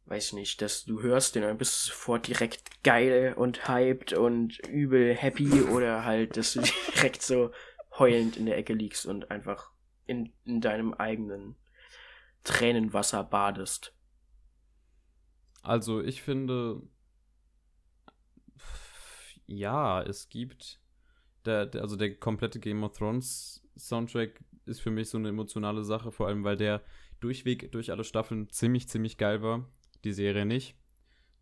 weiß 0.06 0.34
nicht, 0.34 0.62
dass 0.62 0.86
du 0.86 1.02
hörst 1.02 1.36
den 1.36 1.44
und 1.44 1.58
bist 1.58 1.86
sofort 1.86 2.28
direkt 2.28 2.84
geil 2.84 3.34
und 3.36 3.68
hyped 3.68 4.14
und 4.14 4.60
übel 4.68 5.16
happy 5.16 5.62
oder 5.64 6.06
halt, 6.06 6.38
dass 6.38 6.54
du 6.54 6.62
direkt 6.96 7.22
so 7.22 7.52
heulend 7.98 8.38
in 8.38 8.46
der 8.46 8.58
Ecke 8.58 8.74
liegst 8.74 9.06
und 9.06 9.32
einfach 9.32 9.72
in, 10.06 10.34
in 10.46 10.62
deinem 10.62 10.94
eigenen 10.94 11.56
Tränenwasser 12.44 13.24
badest. 13.24 13.94
Also 15.62 16.02
ich 16.02 16.22
finde, 16.22 16.82
ja, 19.46 20.02
es 20.02 20.30
gibt, 20.30 20.80
der, 21.46 21.66
der, 21.66 21.82
also 21.82 21.96
der 21.96 22.16
komplette 22.18 22.60
Game 22.60 22.84
of 22.84 22.98
Thrones 22.98 23.64
Soundtrack 23.78 24.42
ist 24.66 24.82
für 24.82 24.92
mich 24.92 25.10
so 25.10 25.18
eine 25.18 25.30
emotionale 25.30 25.84
Sache, 25.84 26.12
vor 26.12 26.28
allem 26.28 26.44
weil 26.44 26.58
der 26.58 26.84
durchweg 27.20 27.72
durch 27.72 27.92
alle 27.92 28.04
Staffeln 28.04 28.50
ziemlich, 28.50 28.88
ziemlich 28.88 29.18
geil 29.18 29.42
war 29.42 29.68
die 30.04 30.14
Serie 30.14 30.46
nicht. 30.46 30.76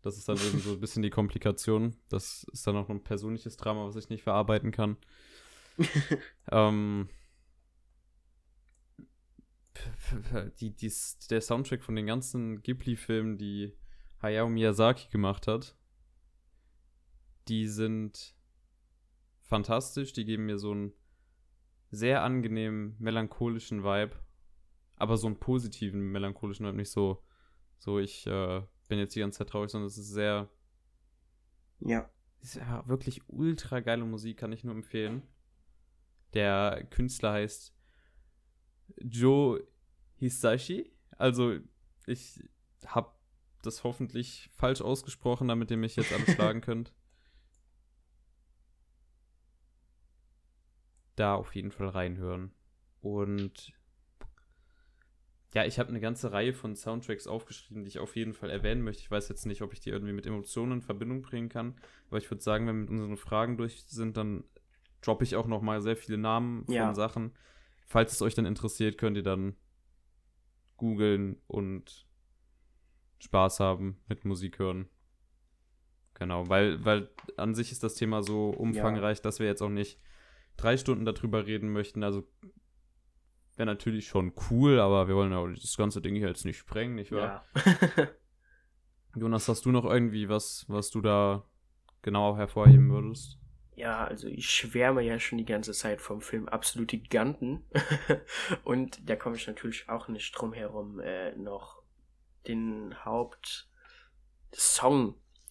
Das 0.02 0.16
ist 0.16 0.28
dann 0.28 0.36
eben 0.46 0.58
so 0.58 0.72
ein 0.72 0.80
bisschen 0.80 1.02
die 1.02 1.10
Komplikation. 1.10 1.96
Das 2.08 2.44
ist 2.52 2.66
dann 2.66 2.76
auch 2.76 2.88
ein 2.88 3.02
persönliches 3.02 3.56
Drama, 3.56 3.86
was 3.86 3.96
ich 3.96 4.08
nicht 4.08 4.22
verarbeiten 4.22 4.70
kann. 4.70 4.96
ähm, 6.50 7.08
die, 10.60 10.74
die, 10.74 10.92
der 11.30 11.40
Soundtrack 11.40 11.82
von 11.82 11.96
den 11.96 12.06
ganzen 12.06 12.62
Ghibli-Filmen, 12.62 13.38
die 13.38 13.72
Hayao 14.20 14.48
Miyazaki 14.48 15.08
gemacht 15.10 15.46
hat, 15.46 15.74
die 17.48 17.66
sind 17.66 18.34
fantastisch. 19.42 20.12
Die 20.12 20.24
geben 20.24 20.46
mir 20.46 20.58
so 20.58 20.72
einen 20.72 20.92
sehr 21.90 22.22
angenehmen, 22.22 22.96
melancholischen 22.98 23.84
Vibe. 23.84 24.12
Aber 24.96 25.16
so 25.16 25.26
einen 25.26 25.38
positiven, 25.40 26.12
melancholischen 26.12 26.66
Vibe, 26.66 26.76
nicht 26.76 26.90
so 26.90 27.22
so, 27.80 27.98
ich 27.98 28.26
äh, 28.26 28.62
bin 28.88 28.98
jetzt 28.98 29.16
die 29.16 29.20
ganze 29.20 29.38
Zeit 29.38 29.48
traurig, 29.48 29.70
sondern 29.70 29.88
es 29.88 29.96
ist 29.96 30.10
sehr. 30.10 30.50
Ja. 31.80 32.10
Ist 32.42 32.56
ja 32.56 32.86
wirklich 32.86 33.22
ultra 33.26 33.80
geile 33.80 34.04
Musik, 34.04 34.36
kann 34.36 34.52
ich 34.52 34.64
nur 34.64 34.74
empfehlen. 34.74 35.22
Der 36.34 36.86
Künstler 36.90 37.32
heißt 37.32 37.74
Joe 38.98 39.66
Hisashi. 40.16 40.92
Also, 41.16 41.56
ich 42.06 42.42
habe 42.86 43.14
das 43.62 43.82
hoffentlich 43.82 44.50
falsch 44.52 44.82
ausgesprochen, 44.82 45.48
damit 45.48 45.70
ihr 45.70 45.78
mich 45.78 45.96
jetzt 45.96 46.12
alle 46.12 46.26
schlagen 46.26 46.60
könnt. 46.60 46.92
Da 51.16 51.34
auf 51.34 51.54
jeden 51.54 51.70
Fall 51.70 51.88
reinhören. 51.88 52.52
Und 53.00 53.72
ja, 55.52 55.64
ich 55.64 55.78
habe 55.78 55.88
eine 55.88 56.00
ganze 56.00 56.32
Reihe 56.32 56.52
von 56.52 56.76
Soundtracks 56.76 57.26
aufgeschrieben, 57.26 57.82
die 57.82 57.88
ich 57.88 57.98
auf 57.98 58.14
jeden 58.14 58.34
Fall 58.34 58.50
erwähnen 58.50 58.82
möchte. 58.82 59.02
Ich 59.02 59.10
weiß 59.10 59.28
jetzt 59.28 59.46
nicht, 59.46 59.62
ob 59.62 59.72
ich 59.72 59.80
die 59.80 59.90
irgendwie 59.90 60.12
mit 60.12 60.26
Emotionen 60.26 60.72
in 60.72 60.82
Verbindung 60.82 61.22
bringen 61.22 61.48
kann, 61.48 61.74
aber 62.08 62.18
ich 62.18 62.30
würde 62.30 62.42
sagen, 62.42 62.66
wenn 62.66 62.76
wir 62.76 62.82
mit 62.82 62.90
unseren 62.90 63.16
Fragen 63.16 63.56
durch 63.56 63.84
sind, 63.86 64.16
dann 64.16 64.44
droppe 65.00 65.24
ich 65.24 65.34
auch 65.34 65.46
noch 65.46 65.62
mal 65.62 65.82
sehr 65.82 65.96
viele 65.96 66.18
Namen 66.18 66.64
von 66.66 66.74
ja. 66.74 66.94
Sachen. 66.94 67.32
Falls 67.86 68.12
es 68.12 68.22
euch 68.22 68.34
dann 68.34 68.46
interessiert, 68.46 68.96
könnt 68.96 69.16
ihr 69.16 69.24
dann 69.24 69.56
googeln 70.76 71.40
und 71.48 72.06
Spaß 73.18 73.58
haben 73.60 74.00
mit 74.08 74.24
Musik 74.24 74.58
hören. 74.60 74.88
Genau, 76.14 76.48
weil, 76.48 76.84
weil 76.84 77.10
an 77.36 77.54
sich 77.54 77.72
ist 77.72 77.82
das 77.82 77.94
Thema 77.94 78.22
so 78.22 78.50
umfangreich, 78.50 79.18
ja. 79.18 79.22
dass 79.22 79.40
wir 79.40 79.46
jetzt 79.46 79.62
auch 79.62 79.70
nicht 79.70 79.98
drei 80.60 80.76
Stunden 80.76 81.04
darüber 81.04 81.46
reden 81.46 81.72
möchten. 81.72 82.02
Also 82.02 82.26
wäre 83.56 83.66
natürlich 83.66 84.08
schon 84.08 84.32
cool, 84.50 84.78
aber 84.80 85.08
wir 85.08 85.16
wollen 85.16 85.32
ja 85.32 85.46
das 85.46 85.76
ganze 85.76 86.00
Ding 86.00 86.14
hier 86.14 86.28
jetzt 86.28 86.44
nicht 86.44 86.58
sprengen, 86.58 86.94
nicht 86.94 87.12
wahr? 87.12 87.44
Ja. 87.54 88.08
Jonas, 89.16 89.48
hast 89.48 89.64
du 89.66 89.72
noch 89.72 89.84
irgendwie 89.84 90.28
was, 90.28 90.64
was 90.68 90.90
du 90.90 91.00
da 91.00 91.44
genau 92.02 92.36
hervorheben 92.36 92.90
würdest? 92.90 93.38
Ja, 93.74 94.04
also 94.04 94.28
ich 94.28 94.48
schwärme 94.50 95.02
ja 95.02 95.18
schon 95.18 95.38
die 95.38 95.46
ganze 95.46 95.72
Zeit 95.72 96.00
vom 96.00 96.20
Film 96.20 96.48
Absolute 96.48 96.98
Giganten. 96.98 97.64
Und 98.64 99.08
da 99.08 99.16
komme 99.16 99.36
ich 99.36 99.46
natürlich 99.46 99.88
auch 99.88 100.08
nicht 100.08 100.32
drum 100.32 100.52
herum, 100.52 101.00
äh, 101.00 101.34
noch 101.36 101.82
den 102.46 102.94
Hauptsong 103.04 103.64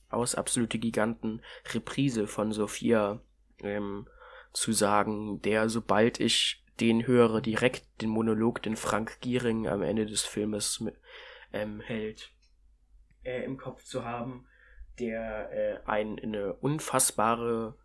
aus 0.10 0.36
Absolute 0.36 0.78
Giganten, 0.80 1.42
Reprise 1.74 2.28
von 2.28 2.52
Sophia, 2.52 3.22
ähm, 3.62 4.08
zu 4.54 4.72
sagen, 4.72 5.42
der 5.42 5.70
sobald 5.70 6.20
ich 6.20 6.64
den 6.80 7.06
höre, 7.06 7.42
direkt 7.42 8.02
den 8.02 8.10
Monolog, 8.10 8.62
den 8.64 8.76
Frank 8.76 9.20
Giering 9.22 9.68
am 9.68 9.82
Ende 9.82 10.06
des 10.06 10.24
Filmes 10.24 10.84
ähm, 11.52 11.82
hält, 11.82 12.32
äh, 13.24 13.44
im 13.44 13.58
Kopf 13.58 13.84
zu 13.84 14.06
haben, 14.06 14.48
der 15.00 15.52
äh, 15.52 15.90
einen 15.90 16.18
in 16.18 16.36
eine 16.36 16.54
unfassbare 16.54 17.78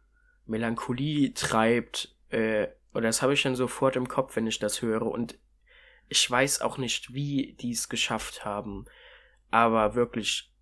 Melancholie 0.47 1.35
treibt. 1.35 2.17
Äh, 2.31 2.69
und 2.93 3.03
das 3.03 3.23
habe 3.23 3.35
ich 3.35 3.43
dann 3.43 3.57
sofort 3.57 3.97
im 3.97 4.09
Kopf, 4.09 4.37
wenn 4.37 4.47
ich 4.47 4.59
das 4.59 4.83
höre. 4.83 5.07
Und 5.07 5.39
ich 6.09 6.31
weiß 6.31 6.61
auch 6.61 6.79
nicht, 6.79 7.15
wie 7.15 7.55
die 7.55 7.73
es 7.73 7.89
geschafft 7.89 8.45
haben. 8.45 8.85
Aber 9.51 9.95
wirklich 9.95 10.54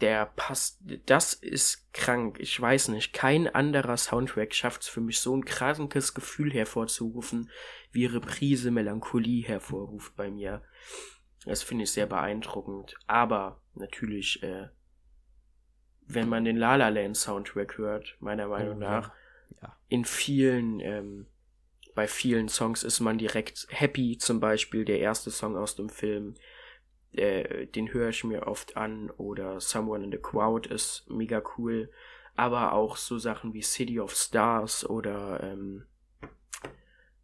der 0.00 0.26
passt, 0.26 0.80
das 1.06 1.32
ist 1.32 1.92
krank. 1.94 2.38
Ich 2.40 2.60
weiß 2.60 2.88
nicht, 2.88 3.12
kein 3.12 3.48
anderer 3.48 3.96
Soundtrack 3.96 4.54
schafft 4.54 4.82
es 4.82 4.88
für 4.88 5.00
mich 5.00 5.20
so 5.20 5.34
ein 5.34 5.44
krankes 5.44 6.12
Gefühl 6.14 6.52
hervorzurufen, 6.52 7.50
wie 7.92 8.06
Reprise 8.06 8.70
Melancholie 8.70 9.42
hervorruft 9.46 10.14
bei 10.16 10.30
mir. 10.30 10.62
Das 11.44 11.62
finde 11.62 11.84
ich 11.84 11.92
sehr 11.92 12.06
beeindruckend. 12.06 12.94
Aber 13.06 13.62
natürlich, 13.74 14.42
äh, 14.42 14.68
wenn 16.06 16.28
man 16.28 16.44
den 16.44 16.56
La 16.56 16.76
La 16.76 16.88
Land 16.88 17.16
Soundtrack 17.16 17.78
hört, 17.78 18.16
meiner 18.20 18.48
Meinung 18.48 18.76
Oh, 18.76 18.80
nach, 18.80 19.12
Ja. 19.62 19.76
in 19.88 20.04
vielen, 20.04 20.80
ähm, 20.80 21.26
bei 21.94 22.06
vielen 22.06 22.48
Songs 22.48 22.82
ist 22.82 23.00
man 23.00 23.16
direkt 23.16 23.66
happy, 23.70 24.18
zum 24.18 24.38
Beispiel 24.40 24.84
der 24.84 24.98
erste 25.00 25.30
Song 25.30 25.56
aus 25.56 25.74
dem 25.76 25.88
Film, 25.88 26.34
äh, 27.16 27.66
den 27.66 27.92
höre 27.92 28.10
ich 28.10 28.24
mir 28.24 28.46
oft 28.46 28.76
an, 28.76 29.10
oder 29.10 29.60
Someone 29.60 30.04
in 30.04 30.12
the 30.12 30.18
Crowd 30.18 30.68
ist 30.72 31.08
mega 31.10 31.42
cool, 31.56 31.90
aber 32.34 32.72
auch 32.72 32.96
so 32.96 33.18
Sachen 33.18 33.54
wie 33.54 33.62
City 33.62 34.00
of 34.00 34.14
Stars 34.14 34.88
oder, 34.88 35.42
ähm, 35.42 35.86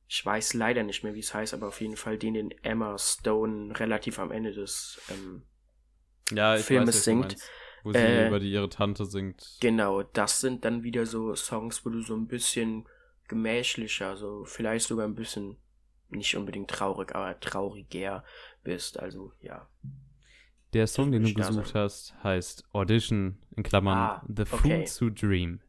ich 0.08 0.24
weiß 0.24 0.54
leider 0.54 0.82
nicht 0.82 1.04
mehr, 1.04 1.14
wie 1.14 1.20
es 1.20 1.32
heißt, 1.32 1.54
aber 1.54 1.68
auf 1.68 1.80
jeden 1.80 1.96
Fall 1.96 2.18
den, 2.18 2.34
den 2.34 2.50
Emma 2.62 2.98
Stone 2.98 3.78
relativ 3.78 4.18
am 4.18 4.30
Ende 4.30 4.52
des, 4.52 5.00
ähm, 5.10 5.42
Ja, 6.30 6.56
Filmes 6.56 6.96
weiß, 6.96 7.04
singt. 7.04 7.36
wo 7.82 7.92
sie 7.92 7.98
Äh, 7.98 8.26
über 8.26 8.38
die 8.40 8.52
ihre 8.52 8.68
Tante 8.68 9.06
singt. 9.06 9.56
Genau, 9.60 10.02
das 10.02 10.40
sind 10.40 10.64
dann 10.64 10.82
wieder 10.82 11.06
so 11.06 11.34
Songs, 11.34 11.84
wo 11.84 11.90
du 11.90 12.00
so 12.02 12.14
ein 12.14 12.26
bisschen 12.26 12.86
gemächlicher, 13.28 14.16
so 14.16 14.44
vielleicht 14.44 14.86
sogar 14.86 15.06
ein 15.06 15.14
bisschen 15.14 15.56
nicht 16.10 16.36
unbedingt 16.36 16.70
traurig, 16.70 17.14
aber 17.14 17.40
trauriger 17.40 18.22
bist. 18.62 18.98
Also 18.98 19.32
ja. 19.40 19.68
Der 20.72 20.86
Song, 20.86 21.12
den 21.12 21.22
du 21.24 21.34
gesucht 21.34 21.74
hast, 21.74 22.14
heißt 22.24 22.64
Audition 22.72 23.38
in 23.56 23.62
Klammern 23.62 23.98
Ah, 23.98 24.24
The 24.34 24.42
okay. 24.50 24.86
Fool 24.86 25.10
to 25.14 25.26
Dream. 25.26 25.60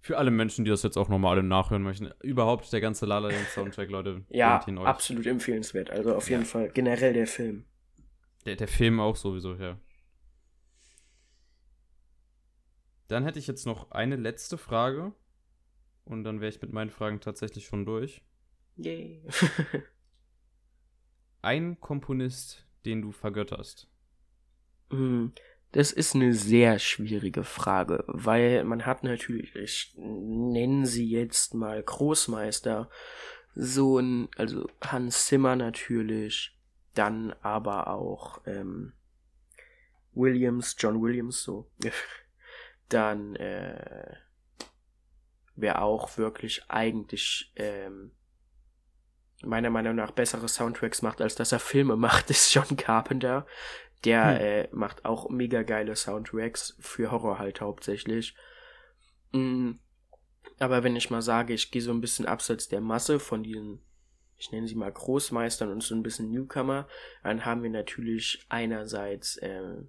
Für 0.00 0.18
alle 0.18 0.30
Menschen, 0.30 0.64
die 0.64 0.70
das 0.70 0.82
jetzt 0.82 0.96
auch 0.98 1.08
nochmal 1.08 1.32
alle 1.38 1.42
nachhören 1.44 1.82
möchten. 1.82 2.10
Überhaupt 2.22 2.70
der 2.72 2.80
ganze 2.80 3.06
La 3.06 3.18
La 3.20 3.28
Land 3.28 3.46
Soundtrack, 3.48 3.88
Leute. 3.88 4.24
Ja, 4.30 4.58
absolut 4.84 5.26
empfehlenswert. 5.26 5.90
Also 5.90 6.14
auf 6.14 6.28
jeden 6.28 6.42
Ja. 6.42 6.48
Fall 6.48 6.68
generell 6.70 7.12
der 7.14 7.26
Film. 7.26 7.64
Der, 8.44 8.56
der 8.56 8.68
Film 8.68 8.98
auch 9.00 9.14
sowieso, 9.16 9.54
ja. 9.54 9.78
Dann 13.08 13.24
hätte 13.24 13.38
ich 13.38 13.46
jetzt 13.46 13.66
noch 13.66 13.92
eine 13.92 14.16
letzte 14.16 14.58
Frage. 14.58 15.12
Und 16.04 16.24
dann 16.24 16.40
wäre 16.40 16.50
ich 16.50 16.60
mit 16.60 16.72
meinen 16.72 16.90
Fragen 16.90 17.20
tatsächlich 17.20 17.64
schon 17.66 17.86
durch. 17.86 18.22
Yay. 18.76 19.22
Ein 21.42 21.80
Komponist, 21.80 22.64
den 22.84 23.02
du 23.02 23.12
vergötterst. 23.12 23.88
Hm, 24.90 25.32
Das 25.72 25.90
ist 25.90 26.14
eine 26.14 26.34
sehr 26.34 26.78
schwierige 26.78 27.44
Frage, 27.44 28.04
weil 28.06 28.62
man 28.64 28.84
hat 28.86 29.02
natürlich, 29.04 29.54
ich 29.56 29.94
nenne 29.96 30.86
sie 30.86 31.08
jetzt 31.08 31.54
mal 31.54 31.82
Großmeister, 31.82 32.90
so 33.54 33.98
ein, 33.98 34.28
also 34.36 34.68
Hans 34.82 35.26
Zimmer 35.26 35.56
natürlich, 35.56 36.56
dann 36.94 37.32
aber 37.42 37.88
auch 37.88 38.40
ähm, 38.46 38.92
Williams, 40.14 40.76
John 40.78 41.00
Williams 41.02 41.42
so, 41.42 41.70
dann 42.88 43.34
äh, 43.36 44.16
wer 45.56 45.82
auch 45.82 46.18
wirklich 46.18 46.64
eigentlich 46.68 47.52
ähm, 47.56 48.12
meiner 49.44 49.70
Meinung 49.70 49.94
nach 49.94 50.10
bessere 50.10 50.48
Soundtracks 50.48 51.02
macht, 51.02 51.20
als 51.20 51.34
dass 51.34 51.52
er 51.52 51.58
Filme 51.58 51.96
macht, 51.96 52.30
ist 52.30 52.52
John 52.52 52.76
Carpenter. 52.76 53.46
Der 54.04 54.24
Hm. 54.24 54.40
äh, 54.40 54.68
macht 54.72 55.04
auch 55.04 55.30
mega 55.30 55.62
geile 55.62 55.94
Soundtracks 55.94 56.76
für 56.80 57.10
Horror 57.10 57.38
halt 57.38 57.60
hauptsächlich. 57.60 58.34
Mm, 59.32 59.72
aber 60.58 60.82
wenn 60.82 60.96
ich 60.96 61.10
mal 61.10 61.22
sage, 61.22 61.54
ich 61.54 61.70
gehe 61.70 61.82
so 61.82 61.92
ein 61.92 62.00
bisschen 62.00 62.26
abseits 62.26 62.68
der 62.68 62.80
Masse 62.80 63.20
von 63.20 63.42
diesen, 63.42 63.80
ich 64.36 64.50
nenne 64.50 64.66
sie 64.66 64.74
mal 64.74 64.92
Großmeistern 64.92 65.70
und 65.70 65.82
so 65.82 65.94
ein 65.94 66.02
bisschen 66.02 66.30
Newcomer, 66.30 66.88
dann 67.22 67.44
haben 67.44 67.62
wir 67.62 67.70
natürlich 67.70 68.44
einerseits, 68.48 69.36
äh, 69.38 69.82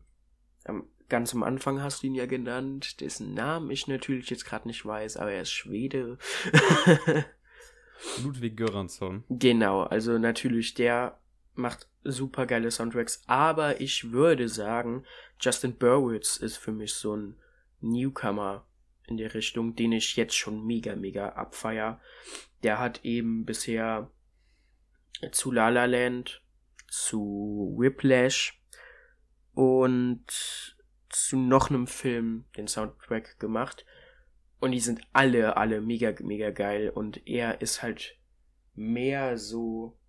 am, 0.66 0.88
ganz 1.10 1.34
am 1.34 1.44
Anfang 1.44 1.82
hast 1.82 2.04
du 2.04 2.08
ihn 2.08 2.16
ja 2.16 2.26
genannt, 2.26 3.02
dessen 3.02 3.34
Namen 3.34 3.72
ich 3.72 3.88
natürlich 3.88 4.30
jetzt 4.30 4.46
gerade 4.46 4.68
nicht 4.68 4.86
weiß, 4.86 5.18
aber 5.18 5.32
er 5.32 5.42
ist 5.42 5.52
Schwede. 5.52 6.18
Ludwig 8.24 8.58
Göransson. 8.58 9.24
Genau, 9.30 9.84
also 9.84 10.18
natürlich 10.18 10.74
der 10.74 11.18
macht 11.56 11.88
super 12.04 12.46
geile 12.46 12.72
Soundtracks, 12.72 13.24
aber 13.28 13.80
ich 13.80 14.12
würde 14.12 14.50
sagen, 14.50 15.06
Justin 15.40 15.76
Burwitz 15.76 16.38
ist 16.38 16.58
für 16.58 16.72
mich 16.72 16.94
so 16.94 17.16
ein 17.16 17.36
Newcomer 17.82 18.66
in 19.08 19.18
der 19.18 19.34
Richtung, 19.34 19.76
den 19.76 19.92
ich 19.92 20.16
jetzt 20.16 20.36
schon 20.36 20.66
mega, 20.66 20.96
mega 20.96 21.30
abfeier. 21.30 22.00
Der 22.64 22.80
hat 22.80 23.04
eben 23.04 23.46
bisher 23.46 24.10
zu 25.32 25.52
La 25.52 25.70
La 25.70 25.86
Land, 25.86 26.42
zu 26.90 27.76
Whiplash 27.78 28.60
und 29.54 30.26
zu 31.10 31.38
noch 31.38 31.70
einem 31.70 31.88
Film 31.88 32.46
den 32.58 32.68
Soundtrack 32.68 33.40
gemacht. 33.40 33.86
Und 34.64 34.72
die 34.72 34.80
sind 34.80 35.02
alle, 35.12 35.58
alle 35.58 35.82
mega, 35.82 36.14
mega 36.22 36.50
geil. 36.50 36.90
Und 36.90 37.28
er 37.28 37.60
ist 37.60 37.84
halt 37.84 38.16
mehr 38.76 39.38
so 39.38 40.00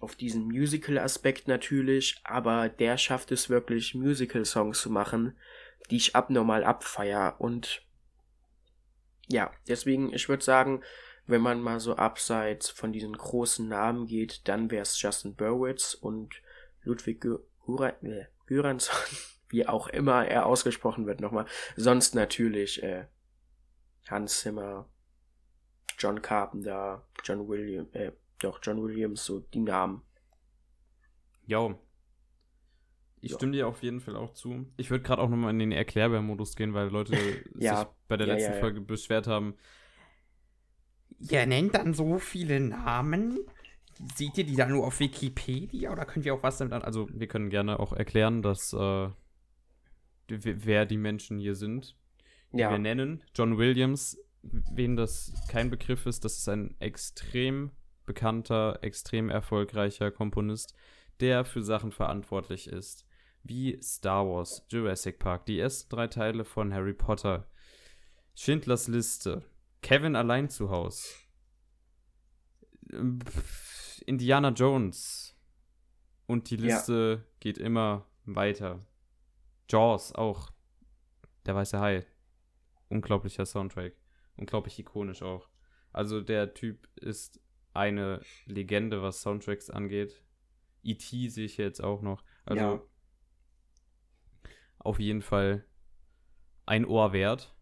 auf 0.00 0.16
diesen 0.16 0.46
Musical-Aspekt 0.46 1.46
natürlich, 1.46 2.20
aber 2.24 2.68
der 2.68 2.98
schafft 2.98 3.30
es 3.30 3.48
wirklich, 3.50 3.94
Musical-Songs 3.94 4.80
zu 4.80 4.90
machen, 4.90 5.38
die 5.92 5.96
ich 5.98 6.16
abnormal 6.16 6.64
abfeier. 6.64 7.36
Und 7.38 7.86
ja, 9.28 9.52
deswegen, 9.68 10.12
ich 10.12 10.28
würde 10.28 10.42
sagen, 10.42 10.82
wenn 11.28 11.40
man 11.40 11.60
mal 11.62 11.78
so 11.78 11.94
abseits 11.94 12.70
von 12.70 12.92
diesen 12.92 13.16
großen 13.16 13.68
Namen 13.68 14.08
geht, 14.08 14.48
dann 14.48 14.72
wäre 14.72 14.82
es 14.82 15.00
Justin 15.00 15.36
Burwitz 15.36 15.94
und 15.94 16.34
Ludwig 16.82 17.22
Gö- 17.22 17.44
Gura- 17.64 17.94
äh, 18.02 18.26
wie 19.50 19.68
auch 19.68 19.86
immer 19.86 20.26
er 20.26 20.46
ausgesprochen 20.46 21.06
wird 21.06 21.20
nochmal. 21.20 21.46
Sonst 21.76 22.16
natürlich 22.16 22.82
äh, 22.82 23.06
Hans 24.08 24.40
Zimmer, 24.40 24.88
John 25.98 26.22
Carpenter, 26.22 27.02
John 27.24 27.48
Williams, 27.48 27.92
äh, 27.94 28.12
doch, 28.38 28.60
John 28.62 28.80
Williams, 28.80 29.24
so 29.24 29.40
die 29.40 29.58
Namen. 29.60 30.02
Jo. 31.46 31.78
Ich 33.20 33.32
Ja. 33.32 33.36
stimme 33.36 33.52
dir 33.52 33.66
auf 33.66 33.82
jeden 33.82 34.00
Fall 34.00 34.16
auch 34.16 34.32
zu. 34.34 34.66
Ich 34.76 34.90
würde 34.90 35.02
gerade 35.02 35.22
auch 35.22 35.28
nochmal 35.30 35.50
in 35.50 35.58
den 35.58 35.72
Erklärbär-Modus 35.72 36.56
gehen, 36.56 36.74
weil 36.74 36.88
Leute 36.88 37.14
Ja. 37.60 37.80
sich 37.80 37.86
bei 38.06 38.16
der 38.16 38.26
Ja, 38.26 38.34
letzten 38.34 38.52
ja, 38.52 38.56
ja. 38.56 38.60
Folge 38.60 38.80
beschwert 38.82 39.26
haben. 39.26 39.54
Ihr 41.18 41.46
nennt 41.46 41.74
dann 41.74 41.94
so 41.94 42.18
viele 42.18 42.60
Namen. 42.60 43.38
Seht 44.16 44.38
ihr 44.38 44.44
die 44.44 44.56
dann 44.56 44.70
nur 44.70 44.86
auf 44.86 45.00
Wikipedia 45.00 45.92
oder 45.92 46.04
könnt 46.04 46.26
ihr 46.26 46.34
auch 46.34 46.42
was 46.42 46.58
damit 46.58 46.74
an? 46.74 46.82
Also, 46.82 47.08
wir 47.12 47.28
können 47.28 47.50
gerne 47.50 47.78
auch 47.80 47.92
erklären, 47.92 48.42
dass 48.42 48.72
äh, 48.72 49.08
wer 50.28 50.86
die 50.86 50.96
Menschen 50.98 51.38
hier 51.38 51.54
sind, 51.54 51.96
Ja, 52.58 52.70
wir 52.70 52.78
nennen. 52.78 53.22
John 53.34 53.58
Williams, 53.58 54.18
wen 54.42 54.96
das 54.96 55.32
kein 55.48 55.70
Begriff 55.70 56.06
ist, 56.06 56.24
das 56.24 56.38
ist 56.38 56.48
ein 56.48 56.74
extrem 56.80 57.70
bekannter, 58.06 58.78
extrem 58.82 59.30
erfolgreicher 59.30 60.10
Komponist, 60.10 60.74
der 61.20 61.44
für 61.44 61.62
Sachen 61.62 61.92
verantwortlich 61.92 62.68
ist. 62.68 63.06
Wie 63.42 63.78
Star 63.82 64.26
Wars, 64.26 64.64
Jurassic 64.70 65.18
Park, 65.18 65.46
die 65.46 65.58
ersten 65.58 65.94
drei 65.94 66.06
Teile 66.08 66.44
von 66.44 66.72
Harry 66.72 66.94
Potter, 66.94 67.46
Schindlers 68.34 68.88
Liste, 68.88 69.44
Kevin 69.82 70.16
allein 70.16 70.48
zu 70.48 70.70
Haus, 70.70 71.14
ähm, 72.92 73.18
Indiana 74.06 74.48
Jones 74.50 75.36
und 76.26 76.50
die 76.50 76.56
Ja. 76.56 76.62
Liste 76.76 77.26
geht 77.40 77.58
immer 77.58 78.06
weiter. 78.24 78.84
Jaws 79.68 80.14
auch. 80.14 80.50
Der 81.46 81.54
weiße 81.54 81.78
Hai. 81.78 82.06
Unglaublicher 82.94 83.44
Soundtrack. 83.44 83.94
Unglaublich 84.36 84.78
ikonisch 84.78 85.22
auch. 85.22 85.48
Also 85.92 86.20
der 86.20 86.54
Typ 86.54 86.88
ist 86.96 87.40
eine 87.72 88.20
Legende, 88.46 89.02
was 89.02 89.20
Soundtracks 89.20 89.68
angeht. 89.70 90.22
E.T. 90.82 91.28
sehe 91.28 91.44
ich 91.46 91.56
jetzt 91.56 91.82
auch 91.82 92.02
noch. 92.02 92.24
Also 92.44 92.62
Ja. 92.62 92.82
auf 94.78 94.98
jeden 95.00 95.22
Fall 95.22 95.64
ein 96.66 96.84
Ohr 96.84 97.12
wert. 97.12 97.54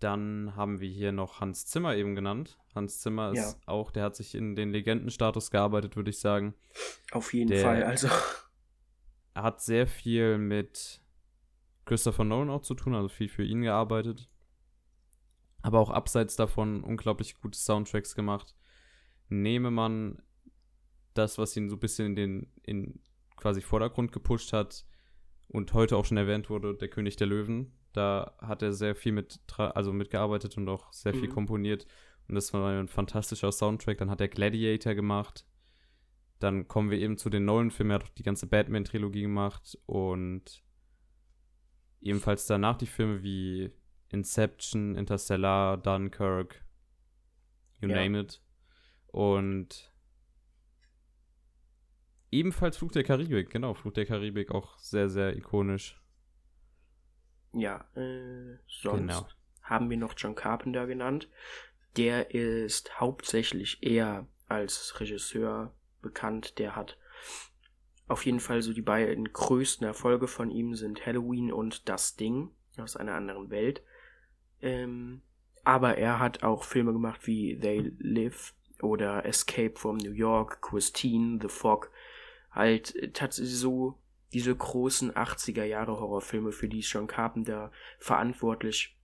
Dann 0.00 0.54
haben 0.56 0.80
wir 0.80 0.88
hier 0.88 1.12
noch 1.12 1.40
Hans 1.40 1.66
Zimmer 1.66 1.94
eben 1.96 2.14
genannt. 2.14 2.58
Hans 2.74 3.00
Zimmer 3.00 3.32
ist 3.32 3.38
Ja. 3.38 3.54
auch, 3.66 3.90
der 3.92 4.04
hat 4.04 4.16
sich 4.16 4.34
in 4.34 4.56
den 4.56 4.70
Legendenstatus 4.70 5.50
gearbeitet, 5.50 5.94
würde 5.96 6.10
ich 6.10 6.18
sagen. 6.20 6.54
auf 7.12 7.32
jeden 7.34 7.50
der- 7.50 7.62
Fall. 7.62 7.82
Also, 7.84 8.08
Er 9.34 9.42
hat 9.44 9.62
sehr 9.62 9.86
viel 9.86 10.38
mit 10.38 11.01
Christopher 11.84 12.24
Nolan 12.24 12.50
auch 12.50 12.62
zu 12.62 12.74
tun, 12.74 12.94
also 12.94 13.08
viel 13.08 13.28
für 13.28 13.44
ihn 13.44 13.62
gearbeitet. 13.62 14.28
Aber 15.62 15.78
auch 15.78 15.90
abseits 15.90 16.36
davon 16.36 16.82
unglaublich 16.82 17.40
gute 17.40 17.58
Soundtracks 17.58 18.14
gemacht. 18.14 18.56
Nehme 19.28 19.70
man 19.70 20.22
das, 21.14 21.38
was 21.38 21.56
ihn 21.56 21.68
so 21.70 21.76
ein 21.76 21.80
bisschen 21.80 22.06
in 22.06 22.16
den 22.16 22.52
in 22.62 23.00
quasi 23.36 23.60
Vordergrund 23.60 24.12
gepusht 24.12 24.52
hat 24.52 24.84
und 25.48 25.72
heute 25.72 25.96
auch 25.96 26.04
schon 26.04 26.16
erwähnt 26.16 26.48
wurde, 26.50 26.74
der 26.74 26.88
König 26.88 27.16
der 27.16 27.26
Löwen. 27.26 27.72
Da 27.92 28.34
hat 28.38 28.62
er 28.62 28.72
sehr 28.72 28.94
viel 28.94 29.12
mit, 29.12 29.40
also 29.56 29.92
mitgearbeitet 29.92 30.56
und 30.56 30.68
auch 30.68 30.92
sehr 30.92 31.12
viel 31.12 31.28
Mhm. 31.28 31.32
komponiert. 31.34 31.86
Und 32.28 32.36
das 32.36 32.52
war 32.54 32.70
ein 32.70 32.88
fantastischer 32.88 33.52
Soundtrack. 33.52 33.98
Dann 33.98 34.10
hat 34.10 34.20
er 34.20 34.28
Gladiator 34.28 34.94
gemacht. 34.94 35.44
Dann 36.38 36.66
kommen 36.68 36.90
wir 36.90 36.98
eben 36.98 37.18
zu 37.18 37.28
den 37.30 37.44
Nolan-Filmen. 37.44 37.90
Er 37.90 37.94
hat 37.96 38.04
auch 38.04 38.14
die 38.14 38.22
ganze 38.22 38.46
Batman-Trilogie 38.46 39.22
gemacht 39.22 39.78
und 39.86 40.62
ebenfalls 42.02 42.46
danach 42.46 42.76
die 42.76 42.86
Filme 42.86 43.22
wie 43.22 43.72
Inception, 44.10 44.94
Interstellar, 44.96 45.76
Dunkirk, 45.78 46.62
you 47.80 47.88
Ja. 47.88 47.96
name 47.96 48.20
it. 48.20 48.42
Und 49.08 49.90
ebenfalls 52.30 52.76
Flug 52.76 52.92
der 52.92 53.04
Karibik, 53.04 53.50
genau, 53.50 53.74
Flug 53.74 53.94
der 53.94 54.06
Karibik 54.06 54.50
auch 54.50 54.78
sehr, 54.78 55.08
sehr 55.08 55.36
ikonisch. 55.36 56.00
Ja, 57.52 57.86
äh, 57.94 58.56
sonst 58.66 59.00
Genau. 59.00 59.26
haben 59.62 59.90
wir 59.90 59.96
noch 59.98 60.14
John 60.16 60.34
Carpenter 60.34 60.86
genannt. 60.86 61.28
Der 61.96 62.34
ist 62.34 62.98
hauptsächlich 62.98 63.82
eher 63.82 64.26
als 64.48 64.98
Regisseur 64.98 65.74
bekannt. 66.00 66.58
Der 66.58 66.74
hat 66.74 66.96
auf 68.12 68.24
jeden 68.26 68.40
Fall 68.40 68.62
so 68.62 68.72
die 68.72 68.82
beiden 68.82 69.32
größten 69.32 69.86
Erfolge 69.86 70.28
von 70.28 70.50
ihm 70.50 70.74
sind 70.74 71.04
Halloween 71.06 71.52
und 71.52 71.88
Das 71.88 72.16
Ding 72.16 72.50
aus 72.78 72.96
einer 72.96 73.14
anderen 73.14 73.50
Welt. 73.50 73.82
Ähm, 74.60 75.22
aber 75.64 75.98
er 75.98 76.18
hat 76.18 76.42
auch 76.42 76.64
Filme 76.64 76.92
gemacht 76.92 77.26
wie 77.26 77.58
They 77.58 77.92
Live 77.98 78.54
oder 78.80 79.24
Escape 79.24 79.74
from 79.76 79.96
New 79.96 80.12
York, 80.12 80.60
Christine, 80.62 81.38
The 81.40 81.48
Fog. 81.48 81.90
Halt 82.50 82.94
äh, 82.96 83.10
tatsächlich 83.12 83.56
so 83.56 83.98
diese 84.32 84.54
großen 84.54 85.12
80er 85.12 85.64
Jahre 85.64 85.98
Horrorfilme, 85.98 86.52
für 86.52 86.68
die 86.68 86.80
ist 86.80 86.92
John 86.92 87.06
Carpenter 87.06 87.70
verantwortlich. 87.98 88.96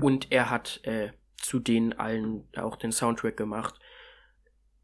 Und 0.00 0.30
er 0.30 0.50
hat 0.50 0.80
äh, 0.84 1.12
zu 1.36 1.58
denen 1.58 1.92
allen 1.92 2.48
auch 2.56 2.76
den 2.76 2.92
Soundtrack 2.92 3.36
gemacht. 3.36 3.78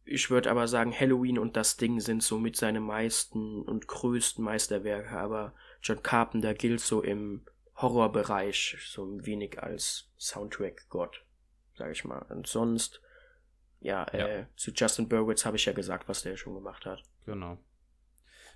Ich 0.04 0.30
würde 0.30 0.50
aber 0.50 0.68
sagen, 0.68 0.92
Halloween 0.98 1.38
und 1.38 1.56
das 1.56 1.76
Ding 1.76 2.00
sind 2.00 2.22
somit 2.22 2.56
seine 2.56 2.80
meisten 2.80 3.62
und 3.62 3.88
größten 3.88 4.44
Meisterwerke, 4.44 5.10
aber 5.18 5.54
John 5.82 6.02
Carpenter 6.02 6.54
gilt 6.54 6.80
so 6.80 7.02
im 7.02 7.42
Horrorbereich 7.76 8.76
so 8.86 9.04
ein 9.04 9.24
wenig 9.26 9.62
als 9.62 10.10
Soundtrack-Gott, 10.18 11.24
sag 11.76 11.90
ich 11.90 12.04
mal. 12.04 12.24
Und 12.28 12.46
sonst, 12.46 13.00
ja, 13.80 14.06
Ja. 14.12 14.26
Äh, 14.28 14.46
zu 14.56 14.72
Justin 14.72 15.08
Burwitz 15.08 15.44
habe 15.44 15.56
ich 15.56 15.64
ja 15.64 15.72
gesagt, 15.72 16.08
was 16.08 16.22
der 16.22 16.36
schon 16.36 16.54
gemacht 16.54 16.84
hat. 16.86 17.02
Genau. 17.24 17.58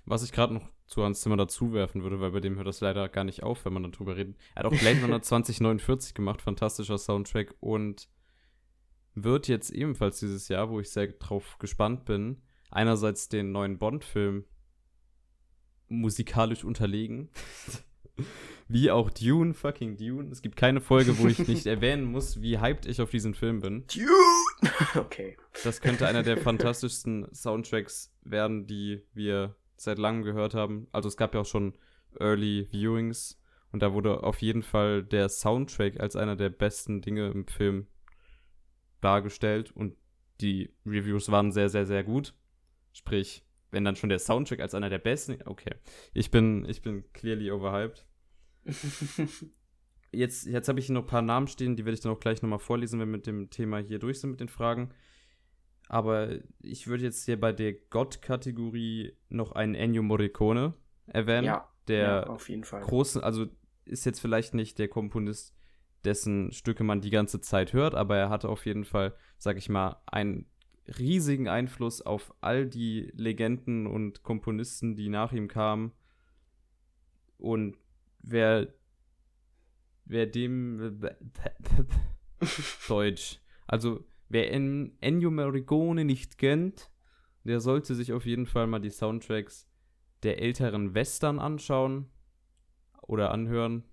Was 0.05 0.23
ich 0.23 0.31
gerade 0.31 0.53
noch 0.53 0.69
zu 0.87 1.03
Hans 1.03 1.21
Zimmer 1.21 1.37
dazu 1.37 1.73
werfen 1.73 2.03
würde, 2.03 2.19
weil 2.19 2.31
bei 2.31 2.39
dem 2.39 2.55
hört 2.55 2.67
das 2.67 2.81
leider 2.81 3.09
gar 3.09 3.23
nicht 3.23 3.43
auf, 3.43 3.65
wenn 3.65 3.73
man 3.73 3.91
darüber 3.91 4.15
redet. 4.15 4.35
Er 4.55 4.63
hat 4.63 4.65
auch 4.65 4.79
Blade 4.79 5.01
Runner 5.01 5.21
2049 5.21 6.13
gemacht, 6.13 6.41
fantastischer 6.41 6.97
Soundtrack 6.97 7.53
und 7.59 8.07
wird 9.23 9.47
jetzt 9.47 9.71
ebenfalls 9.71 10.19
dieses 10.19 10.47
Jahr, 10.47 10.69
wo 10.69 10.79
ich 10.79 10.89
sehr 10.89 11.07
drauf 11.07 11.57
gespannt 11.59 12.05
bin, 12.05 12.41
einerseits 12.71 13.29
den 13.29 13.51
neuen 13.51 13.77
Bond-Film 13.77 14.45
musikalisch 15.87 16.63
unterlegen. 16.63 17.29
wie 18.69 18.91
auch 18.91 19.09
Dune, 19.09 19.53
fucking 19.53 19.97
Dune. 19.97 20.29
Es 20.31 20.41
gibt 20.41 20.55
keine 20.55 20.79
Folge, 20.79 21.17
wo 21.17 21.27
ich 21.27 21.47
nicht 21.47 21.65
erwähnen 21.65 22.05
muss, 22.05 22.41
wie 22.41 22.59
hyped 22.59 22.85
ich 22.85 23.01
auf 23.01 23.09
diesen 23.09 23.33
Film 23.33 23.61
bin. 23.61 23.85
Dune! 23.87 24.71
okay. 24.95 25.35
Das 25.63 25.81
könnte 25.81 26.07
einer 26.07 26.23
der 26.23 26.37
fantastischsten 26.37 27.27
Soundtracks 27.33 28.13
werden, 28.23 28.67
die 28.67 29.01
wir 29.13 29.55
seit 29.75 29.97
langem 29.97 30.23
gehört 30.23 30.53
haben. 30.53 30.87
Also 30.91 31.09
es 31.09 31.17
gab 31.17 31.33
ja 31.33 31.41
auch 31.41 31.45
schon 31.45 31.73
Early 32.19 32.67
Viewings 32.71 33.39
und 33.71 33.81
da 33.81 33.93
wurde 33.93 34.23
auf 34.23 34.41
jeden 34.41 34.63
Fall 34.63 35.03
der 35.03 35.29
Soundtrack 35.29 35.99
als 35.99 36.15
einer 36.15 36.35
der 36.35 36.49
besten 36.49 37.01
Dinge 37.01 37.29
im 37.29 37.47
Film 37.47 37.87
dargestellt 39.01 39.71
und 39.71 39.95
die 40.41 40.73
Reviews 40.85 41.29
waren 41.31 41.51
sehr, 41.51 41.69
sehr, 41.69 41.85
sehr 41.85 42.03
gut. 42.03 42.33
Sprich, 42.93 43.45
wenn 43.71 43.85
dann 43.85 43.95
schon 43.95 44.09
der 44.09 44.19
Soundtrack 44.19 44.59
als 44.59 44.73
einer 44.73 44.89
der 44.89 44.99
besten, 44.99 45.37
okay. 45.45 45.75
Ich 46.13 46.31
bin, 46.31 46.65
ich 46.67 46.81
bin 46.81 47.03
clearly 47.13 47.51
overhyped. 47.51 48.05
Jetzt, 50.11 50.47
jetzt 50.47 50.67
habe 50.67 50.79
ich 50.79 50.87
hier 50.87 50.95
noch 50.95 51.03
ein 51.03 51.07
paar 51.07 51.21
Namen 51.21 51.47
stehen, 51.47 51.75
die 51.75 51.85
werde 51.85 51.93
ich 51.93 52.01
dann 52.01 52.11
auch 52.11 52.19
gleich 52.19 52.41
nochmal 52.41 52.59
vorlesen, 52.59 52.99
wenn 52.99 53.09
wir 53.09 53.17
mit 53.17 53.27
dem 53.27 53.49
Thema 53.49 53.77
hier 53.77 53.99
durch 53.99 54.19
sind 54.19 54.31
mit 54.31 54.39
den 54.39 54.49
Fragen. 54.49 54.89
Aber 55.87 56.29
ich 56.61 56.87
würde 56.87 57.03
jetzt 57.03 57.25
hier 57.25 57.39
bei 57.39 57.51
der 57.51 57.73
Gott-Kategorie 57.73 59.13
noch 59.29 59.51
einen 59.51 59.75
Ennio 59.75 60.03
Morricone 60.03 60.73
erwähnen, 61.07 61.45
ja, 61.45 61.67
der 61.87 62.01
ja, 62.01 62.23
auf 62.23 62.49
jeden 62.49 62.63
Fall. 62.63 62.81
großen, 62.81 63.23
also 63.23 63.47
ist 63.85 64.05
jetzt 64.05 64.19
vielleicht 64.19 64.53
nicht 64.53 64.77
der 64.77 64.87
Komponist, 64.87 65.55
dessen 66.05 66.51
Stücke 66.51 66.83
man 66.83 67.01
die 67.01 67.09
ganze 67.09 67.41
Zeit 67.41 67.73
hört, 67.73 67.95
aber 67.95 68.17
er 68.17 68.29
hatte 68.29 68.49
auf 68.49 68.65
jeden 68.65 68.85
Fall, 68.85 69.13
sag 69.37 69.57
ich 69.57 69.69
mal, 69.69 70.01
einen 70.05 70.45
riesigen 70.97 71.47
Einfluss 71.47 72.01
auf 72.01 72.33
all 72.41 72.65
die 72.67 73.11
Legenden 73.15 73.85
und 73.85 74.23
Komponisten, 74.23 74.95
die 74.95 75.09
nach 75.09 75.31
ihm 75.33 75.47
kamen. 75.47 75.91
Und 77.37 77.77
wer, 78.19 78.73
wer 80.05 80.25
dem 80.25 80.99
Deutsch, 82.87 83.39
also 83.67 84.05
wer 84.29 84.51
en, 84.51 84.97
Ennio 85.01 85.31
Morricone 85.31 86.05
nicht 86.05 86.37
kennt, 86.37 86.89
der 87.43 87.59
sollte 87.59 87.95
sich 87.95 88.13
auf 88.13 88.25
jeden 88.25 88.45
Fall 88.45 88.67
mal 88.67 88.79
die 88.79 88.89
Soundtracks 88.89 89.67
der 90.23 90.41
älteren 90.41 90.93
Western 90.93 91.39
anschauen 91.39 92.09
oder 93.01 93.31
anhören. 93.31 93.83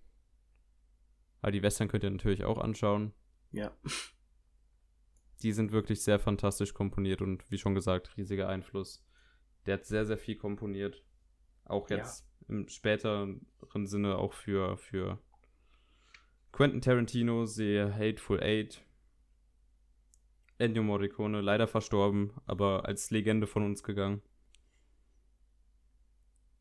Aber 1.46 1.52
die 1.52 1.62
Western 1.62 1.86
könnt 1.86 2.02
ihr 2.02 2.10
natürlich 2.10 2.42
auch 2.42 2.58
anschauen. 2.58 3.12
Ja. 3.52 3.70
Die 5.42 5.52
sind 5.52 5.70
wirklich 5.70 6.02
sehr 6.02 6.18
fantastisch 6.18 6.74
komponiert 6.74 7.22
und 7.22 7.48
wie 7.52 7.58
schon 7.58 7.76
gesagt, 7.76 8.16
riesiger 8.16 8.48
Einfluss. 8.48 9.06
Der 9.64 9.74
hat 9.74 9.86
sehr, 9.86 10.04
sehr 10.04 10.18
viel 10.18 10.34
komponiert. 10.34 11.04
Auch 11.64 11.88
Ja. 11.88 11.98
jetzt 11.98 12.26
im 12.48 12.66
späteren 12.68 13.46
Sinne 13.84 14.18
auch 14.18 14.32
für, 14.32 14.76
für 14.76 15.20
Quentin 16.50 16.80
Tarantino, 16.80 17.46
sehe 17.46 17.94
Hateful 17.94 18.42
Eight. 18.42 18.84
Ennio 20.58 20.82
Morricone, 20.82 21.42
leider 21.42 21.68
verstorben, 21.68 22.32
aber 22.46 22.86
als 22.86 23.12
Legende 23.12 23.46
von 23.46 23.62
uns 23.62 23.84
gegangen. 23.84 24.20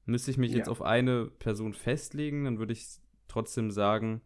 Müsste 0.06 0.30
ich 0.30 0.38
mich 0.38 0.52
Ja. 0.52 0.58
jetzt 0.58 0.70
auf 0.70 0.84
eine 0.84 1.26
Person 1.26 1.74
festlegen, 1.74 2.44
dann 2.44 2.60
würde 2.60 2.74
ich 2.74 2.86
trotzdem 3.28 3.72
sagen, 3.72 4.22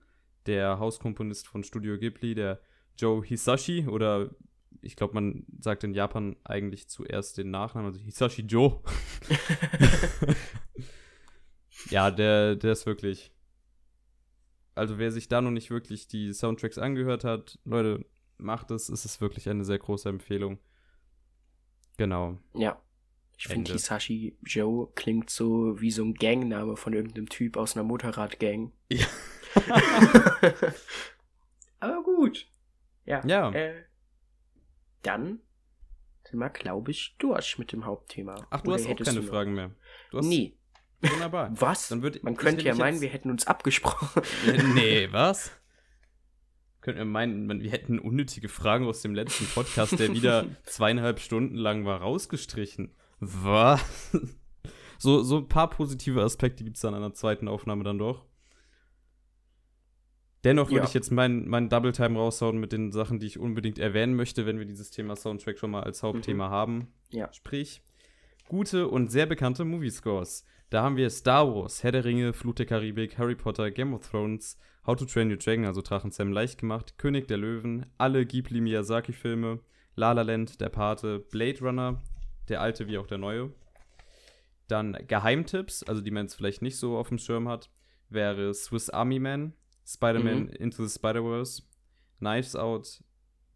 der 0.50 0.80
Hauskomponist 0.80 1.47
von 1.47 1.64
Studio 1.64 1.97
Ghibli, 1.97 2.34
der 2.34 2.60
Joe 2.97 3.24
Hisashi, 3.24 3.88
oder 3.88 4.32
ich 4.82 4.95
glaube, 4.95 5.14
man 5.14 5.45
sagt 5.60 5.84
in 5.84 5.93
Japan 5.93 6.36
eigentlich 6.43 6.89
zuerst 6.89 7.38
den 7.38 7.52
Nachnamen, 7.52 7.91
also 7.91 8.00
Hisashi 8.00 8.41
Joe. 8.41 8.82
ja, 11.89 12.10
der, 12.10 12.56
der 12.56 12.72
ist 12.72 12.86
wirklich. 12.86 13.32
Also, 14.74 14.97
wer 14.97 15.12
sich 15.12 15.28
da 15.28 15.41
noch 15.41 15.52
nicht 15.52 15.70
wirklich 15.70 16.08
die 16.08 16.34
Soundtracks 16.34 16.78
angehört 16.78 17.24
hat, 17.24 17.60
Leute, 17.66 18.06
macht 18.38 18.72
es. 18.72 18.89
Es 18.89 19.06
ist 19.06 19.22
wirklich 19.22 19.50
eine 19.50 19.66
sehr 19.66 19.80
große 19.80 20.10
Empfehlung. 20.10 20.58
Genau. 21.97 22.39
Ja. 22.56 22.82
Ich 23.38 23.47
finde. 23.47 23.72
Hisashi 23.72 24.38
Joe 24.43 24.89
klingt 24.95 25.30
so 25.30 25.80
wie 25.80 25.91
so 25.91 26.04
ein 26.04 26.14
Gangname 26.14 26.76
von 26.76 26.93
irgendeinem 26.93 27.30
Typ 27.30 27.56
aus 27.56 27.76
einer 27.76 27.84
Motorradgang. 27.84 28.72
Ja. 28.91 29.06
Aber 31.80 32.03
gut. 32.03 32.47
Ja. 33.05 33.22
Ja. 33.26 33.51
Äh, 33.51 33.84
dann 35.01 35.39
sind 36.24 36.39
wir, 36.39 36.49
glaube 36.49 36.91
ich, 36.91 37.16
durch 37.18 37.57
mit 37.57 37.72
dem 37.72 37.86
Hauptthema. 37.86 38.36
Ach, 38.49 38.62
du 38.62 38.72
Oder 38.72 38.80
hast 38.84 38.89
auch 38.89 38.97
keine 39.03 39.24
Fragen 39.24 39.53
mehr. 39.53 39.72
Du 40.12 40.20
Nee. 40.20 40.55
Wunderbar. 41.01 41.49
Was? 41.60 41.89
Man 41.91 42.36
könnte 42.36 42.66
ja 42.66 42.76
meinen, 42.76 42.95
jetzt- 42.95 43.01
wir 43.01 43.10
hätten 43.10 43.30
uns 43.32 43.47
abgesprochen. 43.47 44.22
nee, 44.76 45.07
was? 45.12 45.51
Könnten 46.82 46.99
wir 46.99 47.05
meinen, 47.05 47.47
man- 47.47 47.62
wir 47.62 47.72
hätten 47.72 47.99
unnötige 47.99 48.49
Fragen 48.49 48.86
aus 48.86 49.01
dem 49.01 49.16
letzten 49.16 49.45
Podcast, 49.45 49.97
der 49.97 50.14
wieder 50.14 50.45
zweieinhalb 50.66 51.20
Stunden 51.22 51.55
lang 51.55 51.86
war, 51.86 52.01
rausgestrichen. 52.01 52.93
Was? 53.22 53.82
So, 54.97 55.24
so 55.24 55.38
ein 55.38 55.47
paar 55.47 55.70
positive 55.70 56.22
Aspekte 56.22 56.66
gibt 56.66 56.76
es 56.76 56.82
dann 56.82 56.93
an 56.93 57.01
der 57.01 57.14
zweiten 57.14 57.47
Aufnahme 57.47 57.86
dann 57.86 57.97
doch. 57.97 58.26
Dennoch 60.44 60.70
würde 60.70 60.78
Ja. 60.80 60.84
ich 60.86 60.94
jetzt 60.94 61.12
meinen 61.12 61.50
mein 61.50 61.68
Double 61.70 61.92
Time 61.92 62.18
raushauen 62.18 62.60
mit 62.60 62.72
den 62.72 62.92
Sachen, 62.92 63.20
die 63.20 63.26
ich 63.28 63.40
unbedingt 63.40 63.78
erwähnen 63.78 64.16
möchte, 64.16 64.46
wenn 64.46 64.58
wir 64.58 64.66
dieses 64.66 64.90
Thema 64.90 65.16
Soundtrack 65.16 65.58
schon 65.60 65.72
mal 65.72 65.84
als 65.84 66.02
Hauptthema 66.02 66.50
haben. 66.50 66.88
Ja. 67.10 67.32
Sprich, 67.34 67.82
gute 68.48 68.88
und 68.88 69.12
sehr 69.12 69.26
bekannte 69.26 69.66
Movie 69.66 69.90
Scores. 69.92 70.46
Da 70.70 70.82
haben 70.84 70.96
wir 70.98 71.10
Star 71.10 71.54
Wars, 71.54 71.84
Herr 71.84 71.92
der 71.92 72.06
Ringe, 72.06 72.32
Flut 72.32 72.60
der 72.60 72.66
Karibik, 72.68 73.18
Harry 73.18 73.36
Potter, 73.36 73.70
Game 73.72 73.94
of 73.94 74.08
Thrones, 74.08 74.58
How 74.86 74.96
to 74.96 75.06
Train 75.06 75.30
Your 75.30 75.38
Dragon, 75.38 75.66
also 75.66 75.82
Drachenzähmen 75.82 76.32
leicht 76.34 76.60
gemacht, 76.60 76.98
König 76.98 77.28
der 77.28 77.38
Löwen, 77.38 77.88
alle 77.98 78.26
Ghibli 78.26 78.62
Miyazaki-Filme, 78.62 79.60
La 79.96 80.12
La 80.14 80.22
Land, 80.22 80.62
Der 80.62 80.70
Pate, 80.70 81.20
Blade 81.20 81.60
Runner, 81.60 82.02
der 82.48 82.62
alte 82.62 82.88
wie 82.88 82.98
auch 82.98 83.08
der 83.08 83.18
neue. 83.18 83.52
Dann 84.68 84.96
Geheimtipps, 85.08 85.84
also 85.84 86.02
die 86.02 86.12
man 86.12 86.26
jetzt 86.26 86.36
vielleicht 86.36 86.62
nicht 86.62 86.78
so 86.78 86.98
auf 86.98 87.10
dem 87.10 87.18
Schirm 87.18 87.48
hat, 87.50 87.70
wäre 88.10 88.54
Swiss 88.54 88.90
Army 88.90 89.20
Man, 89.20 89.54
Spider-Man 89.90 90.44
Mhm. 90.44 90.50
Into 90.50 90.86
the 90.86 90.94
Spider-Verse, 90.94 91.64
Knives 92.20 92.56
Out, 92.56 93.04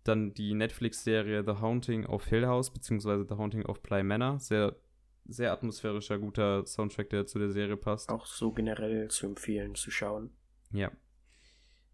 dann 0.03 0.33
die 0.33 0.53
Netflix-Serie 0.53 1.43
The 1.45 1.61
Haunting 1.61 2.05
of 2.05 2.25
Hill 2.25 2.47
House, 2.47 2.71
beziehungsweise 2.71 3.25
The 3.27 3.35
Haunting 3.35 3.65
of 3.65 3.81
Bly 3.83 4.03
Manor, 4.03 4.39
sehr 4.39 4.75
sehr 5.25 5.53
atmosphärischer, 5.53 6.19
guter 6.19 6.65
Soundtrack, 6.65 7.09
der 7.09 7.25
zu 7.25 7.39
der 7.39 7.49
Serie 7.49 7.77
passt. 7.77 8.09
Auch 8.09 8.25
so 8.25 8.51
generell 8.51 9.07
zu 9.09 9.27
empfehlen, 9.27 9.75
zu 9.75 9.89
schauen. 9.89 10.31
Ja. 10.71 10.91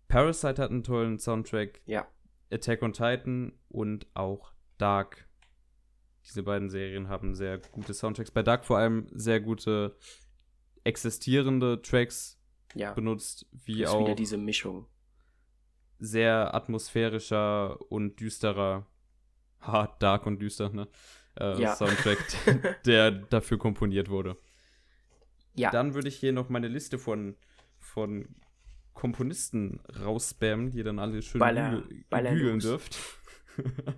Parasite 0.07 0.61
hat 0.61 0.71
einen 0.71 0.83
tollen 0.83 1.19
Soundtrack. 1.19 1.81
Ja. 1.85 2.07
Attack 2.51 2.81
on 2.81 2.93
Titan 2.93 3.53
und 3.67 4.07
auch 4.15 4.51
Dark. 4.79 5.27
Diese 6.25 6.41
beiden 6.41 6.69
Serien 6.69 7.07
haben 7.07 7.35
sehr 7.35 7.59
gute 7.59 7.93
Soundtracks. 7.93 8.31
Bei 8.31 8.41
Dark 8.41 8.65
vor 8.65 8.79
allem 8.79 9.07
sehr 9.11 9.39
gute 9.39 9.95
existierende 10.83 11.81
Tracks 11.81 12.38
Ja. 12.75 12.93
benutzt, 12.93 13.45
wie 13.51 13.83
ist 13.83 13.89
auch 13.89 14.01
wieder 14.01 14.15
diese 14.15 14.37
Mischung. 14.37 14.85
sehr 15.99 16.53
atmosphärischer 16.53 17.79
und 17.91 18.19
düsterer, 18.19 18.85
hart, 19.59 20.01
dark 20.01 20.25
und 20.25 20.39
düster, 20.39 20.69
ne? 20.69 20.87
Äh, 21.39 21.61
Ja. 21.61 21.75
Soundtrack, 21.75 22.81
der 22.85 23.11
dafür 23.11 23.57
komponiert 23.57 24.09
wurde. 24.09 24.37
Ja. 25.55 25.71
Dann 25.71 25.93
würde 25.93 26.07
ich 26.07 26.15
hier 26.17 26.31
noch 26.31 26.47
meine 26.49 26.67
Liste 26.67 26.97
von, 26.99 27.35
von 27.79 28.35
Komponisten 28.93 29.79
rausspammen, 30.01 30.71
die 30.71 30.77
ihr 30.79 30.83
dann 30.83 30.99
alle 30.99 31.21
schön 31.21 31.39
Baller- 31.41 31.83
los. 32.35 32.63
dürft. 32.63 32.97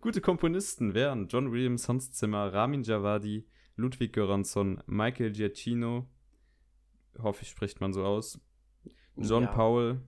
Gute 0.00 0.20
Komponisten 0.20 0.94
wären 0.94 1.28
John 1.28 1.52
Williams, 1.52 1.88
Hans 1.88 2.12
Zimmer, 2.12 2.52
Ramin 2.52 2.82
Javadi, 2.82 3.46
Ludwig 3.76 4.12
Göransson, 4.12 4.82
Michael 4.86 5.30
Giacchino, 5.32 6.08
hoffe 7.18 7.42
ich, 7.42 7.48
spricht 7.50 7.80
man 7.80 7.92
so 7.92 8.04
aus, 8.04 8.40
John 9.16 9.44
ja. 9.44 9.50
Powell, 9.52 10.00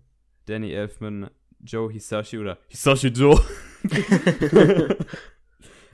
Danny 0.46 0.72
Elfman, 0.72 1.30
Joe 1.60 1.90
Hisashi 1.92 2.38
oder 2.38 2.58
Hisashi 2.68 3.08
Joe, 3.08 3.40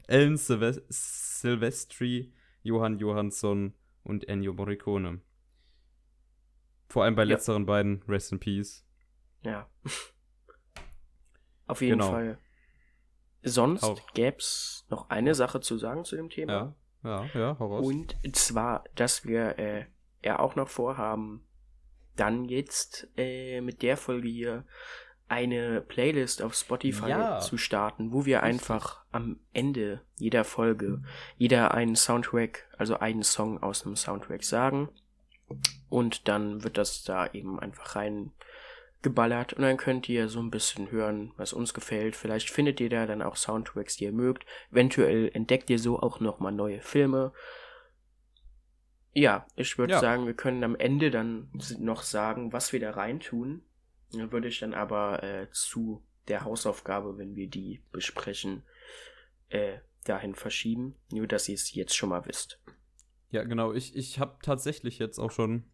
Ellen 0.06 0.36
Silve 0.36 0.82
Silvestri, 0.88 2.32
Johann 2.62 2.98
Johansson 2.98 3.74
und 4.02 4.28
Ennio 4.28 4.52
Morricone. 4.52 5.20
Vor 6.88 7.04
allem 7.04 7.14
bei 7.14 7.22
Ja. 7.22 7.28
letzteren 7.34 7.66
beiden, 7.66 8.02
Rest 8.08 8.32
in 8.32 8.40
Peace. 8.40 8.84
Ja. 9.44 9.68
Auf 11.66 11.80
jeden 11.82 11.98
Genau. 12.00 12.10
Fall. 12.10 12.38
Sonst 13.42 13.82
Hau- 13.82 13.96
gäb's 14.14 14.84
noch 14.90 15.08
eine 15.08 15.34
Sache 15.34 15.60
zu 15.60 15.78
sagen 15.78 16.04
zu 16.04 16.16
dem 16.16 16.28
Thema. 16.28 16.74
Ja, 17.04 17.24
ja, 17.24 17.40
ja, 17.40 17.56
hau 17.58 17.68
raus. 17.76 17.86
Und 17.86 18.16
zwar, 18.36 18.84
dass 18.96 19.24
wir 19.24 19.58
äh, 19.58 19.86
ja 20.22 20.38
auch 20.38 20.56
noch 20.56 20.68
vorhaben, 20.68 21.44
dann 22.16 22.44
jetzt 22.44 23.08
äh, 23.16 23.60
mit 23.60 23.82
der 23.82 23.96
Folge 23.96 24.28
hier 24.28 24.64
eine 25.28 25.80
Playlist 25.80 26.42
auf 26.42 26.54
Spotify 26.54 27.08
Ja. 27.08 27.38
zu 27.40 27.56
starten, 27.56 28.12
wo 28.12 28.26
wir 28.26 28.42
einfach 28.42 29.04
am 29.12 29.38
Ende 29.52 30.00
jeder 30.16 30.44
Folge 30.44 31.02
jeder 31.36 31.72
einen 31.72 31.94
Soundtrack, 31.94 32.68
also 32.76 32.98
einen 32.98 33.22
Song 33.22 33.62
aus 33.62 33.86
einem 33.86 33.94
Soundtrack 33.96 34.42
sagen. 34.42 34.88
Und 35.88 36.28
dann 36.28 36.62
wird 36.64 36.76
das 36.78 37.04
da 37.04 37.28
eben 37.32 37.58
einfach 37.60 37.96
rein 37.96 38.32
geballert 39.02 39.54
und 39.54 39.62
dann 39.62 39.76
könnt 39.78 40.08
ihr 40.08 40.28
so 40.28 40.40
ein 40.40 40.50
bisschen 40.50 40.90
hören, 40.90 41.32
was 41.36 41.52
uns 41.52 41.72
gefällt. 41.72 42.16
Vielleicht 42.16 42.50
findet 42.50 42.80
ihr 42.80 42.90
da 42.90 43.06
dann 43.06 43.22
auch 43.22 43.36
Soundtracks, 43.36 43.96
die 43.96 44.04
ihr 44.04 44.12
mögt. 44.12 44.44
Eventuell 44.72 45.30
entdeckt 45.32 45.70
ihr 45.70 45.78
so 45.78 45.98
auch 46.00 46.20
nochmal 46.20 46.52
neue 46.52 46.80
Filme. 46.82 47.32
Ja, 49.12 49.46
ich 49.56 49.76
würde 49.78 49.94
Ja. 49.94 50.00
sagen, 50.00 50.26
wir 50.26 50.34
können 50.34 50.62
am 50.64 50.76
Ende 50.76 51.10
dann 51.10 51.50
noch 51.78 52.02
sagen, 52.02 52.52
was 52.52 52.72
wir 52.72 52.80
da 52.80 52.92
reintun. 52.92 53.62
Würde 54.12 54.48
ich 54.48 54.58
dann 54.58 54.74
aber 54.74 55.22
äh, 55.22 55.48
zu 55.52 56.02
der 56.28 56.44
Hausaufgabe, 56.44 57.16
wenn 57.18 57.36
wir 57.36 57.48
die 57.48 57.82
besprechen, 57.92 58.62
äh, 59.48 59.78
dahin 60.04 60.34
verschieben. 60.34 60.96
Nur, 61.12 61.26
dass 61.26 61.48
ihr 61.48 61.54
es 61.54 61.72
jetzt 61.74 61.94
schon 61.96 62.08
mal 62.08 62.24
wisst. 62.26 62.60
Ja, 63.30 63.44
genau. 63.44 63.72
Ich, 63.72 63.94
ich 63.94 64.18
habe 64.18 64.38
tatsächlich 64.42 64.98
jetzt 64.98 65.18
auch 65.18 65.30
schon 65.30 65.64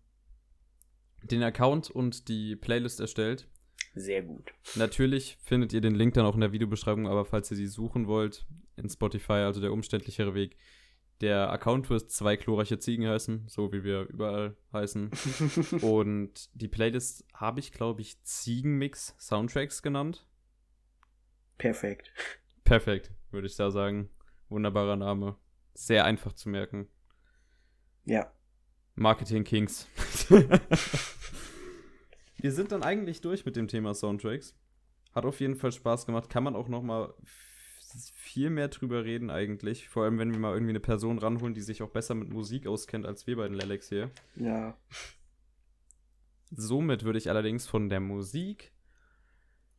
den 1.22 1.42
Account 1.42 1.90
und 1.90 2.28
die 2.28 2.56
Playlist 2.56 3.00
erstellt. 3.00 3.48
Sehr 3.94 4.22
gut. 4.22 4.52
Natürlich 4.74 5.38
findet 5.42 5.72
ihr 5.72 5.80
den 5.80 5.94
Link 5.94 6.14
dann 6.14 6.26
auch 6.26 6.34
in 6.34 6.42
der 6.42 6.52
Videobeschreibung, 6.52 7.06
aber 7.08 7.24
falls 7.24 7.50
ihr 7.50 7.56
sie 7.56 7.66
suchen 7.66 8.06
wollt, 8.06 8.46
in 8.76 8.90
Spotify, 8.90 9.32
also 9.32 9.60
der 9.62 9.72
umständlichere 9.72 10.34
Weg, 10.34 10.56
der 11.20 11.50
Account 11.50 11.88
wird 11.88 12.10
zwei 12.10 12.36
chlorreiche 12.36 12.78
Ziegen 12.78 13.08
heißen, 13.08 13.48
so 13.48 13.72
wie 13.72 13.84
wir 13.84 14.02
überall 14.02 14.56
heißen. 14.72 15.10
und 15.82 16.50
die 16.54 16.68
Playlist 16.68 17.24
habe 17.32 17.60
ich, 17.60 17.72
glaube 17.72 18.02
ich, 18.02 18.22
Ziegenmix 18.22 19.14
Soundtracks 19.18 19.82
genannt. 19.82 20.26
Perfekt. 21.58 22.12
Perfekt, 22.64 23.12
würde 23.30 23.46
ich 23.46 23.56
da 23.56 23.70
sagen. 23.70 24.10
Wunderbarer 24.48 24.96
Name. 24.96 25.36
Sehr 25.74 26.04
einfach 26.04 26.32
zu 26.32 26.48
merken. 26.48 26.88
Ja. 28.04 28.30
Marketing 28.94 29.44
Kings. 29.44 29.86
Wir 32.38 32.52
sind 32.52 32.72
dann 32.72 32.82
eigentlich 32.82 33.20
durch 33.22 33.46
mit 33.46 33.56
dem 33.56 33.68
Thema 33.68 33.94
Soundtracks. 33.94 34.54
Hat 35.12 35.24
auf 35.24 35.40
jeden 35.40 35.56
Fall 35.56 35.72
Spaß 35.72 36.06
gemacht. 36.06 36.28
Kann 36.28 36.44
man 36.44 36.54
auch 36.54 36.68
noch 36.68 36.82
mal 36.82 37.14
viel 38.14 38.50
mehr 38.50 38.68
drüber 38.68 39.04
reden 39.04 39.30
eigentlich. 39.30 39.88
Vor 39.88 40.04
allem, 40.04 40.18
wenn 40.18 40.32
wir 40.32 40.38
mal 40.38 40.54
irgendwie 40.54 40.70
eine 40.70 40.80
Person 40.80 41.18
ranholen, 41.18 41.54
die 41.54 41.60
sich 41.60 41.82
auch 41.82 41.90
besser 41.90 42.14
mit 42.14 42.28
Musik 42.30 42.66
auskennt 42.66 43.06
als 43.06 43.26
wir 43.26 43.36
beiden 43.36 43.56
Lelex 43.56 43.88
hier. 43.88 44.10
Ja. 44.36 44.76
Somit 46.50 47.04
würde 47.04 47.18
ich 47.18 47.28
allerdings 47.28 47.66
von 47.66 47.88
der 47.88 48.00
Musik 48.00 48.72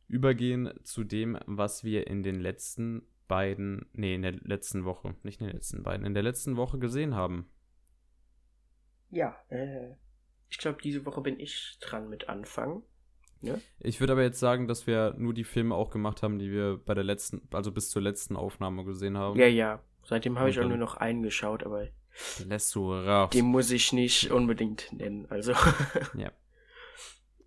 übergehen 0.06 0.72
zu 0.82 1.04
dem, 1.04 1.38
was 1.46 1.84
wir 1.84 2.06
in 2.06 2.22
den 2.22 2.40
letzten 2.40 3.02
beiden, 3.26 3.88
nee, 3.92 4.14
in 4.14 4.22
der 4.22 4.32
letzten 4.32 4.84
Woche, 4.84 5.14
nicht 5.22 5.40
in 5.40 5.46
den 5.46 5.54
letzten 5.54 5.82
beiden, 5.82 6.06
in 6.06 6.14
der 6.14 6.22
letzten 6.22 6.56
Woche 6.56 6.78
gesehen 6.78 7.14
haben. 7.14 7.50
Ja, 9.10 9.38
äh, 9.48 9.94
ich 10.48 10.58
glaube, 10.58 10.80
diese 10.82 11.04
Woche 11.06 11.20
bin 11.20 11.38
ich 11.38 11.78
dran 11.80 12.08
mit 12.08 12.28
Anfangen. 13.42 13.62
Ich 13.80 14.00
würde 14.00 14.12
aber 14.14 14.22
jetzt 14.22 14.40
sagen, 14.40 14.66
dass 14.68 14.86
wir 14.86 15.14
nur 15.16 15.34
die 15.34 15.44
Filme 15.44 15.74
auch 15.74 15.90
gemacht 15.90 16.22
haben, 16.22 16.38
die 16.38 16.50
wir 16.50 16.80
bei 16.84 16.94
der 16.94 17.04
letzten, 17.04 17.42
also 17.52 17.70
bis 17.72 17.90
zur 17.90 18.02
letzten 18.02 18.36
Aufnahme 18.36 18.84
gesehen 18.84 19.16
haben. 19.18 19.38
Ja, 19.38 19.46
ja. 19.46 19.80
Seitdem 20.04 20.38
habe 20.38 20.50
ich 20.50 20.58
auch 20.58 20.66
nur 20.68 20.76
noch 20.78 20.96
einen 20.96 21.22
geschaut, 21.22 21.64
aber 21.64 21.86
Lässt 22.46 22.74
du 22.74 22.92
raus. 22.92 23.30
den 23.30 23.44
muss 23.44 23.70
ich 23.70 23.92
nicht 23.92 24.30
unbedingt 24.30 24.92
nennen. 24.92 25.26
Also. 25.30 25.52
Ja. 26.14 26.30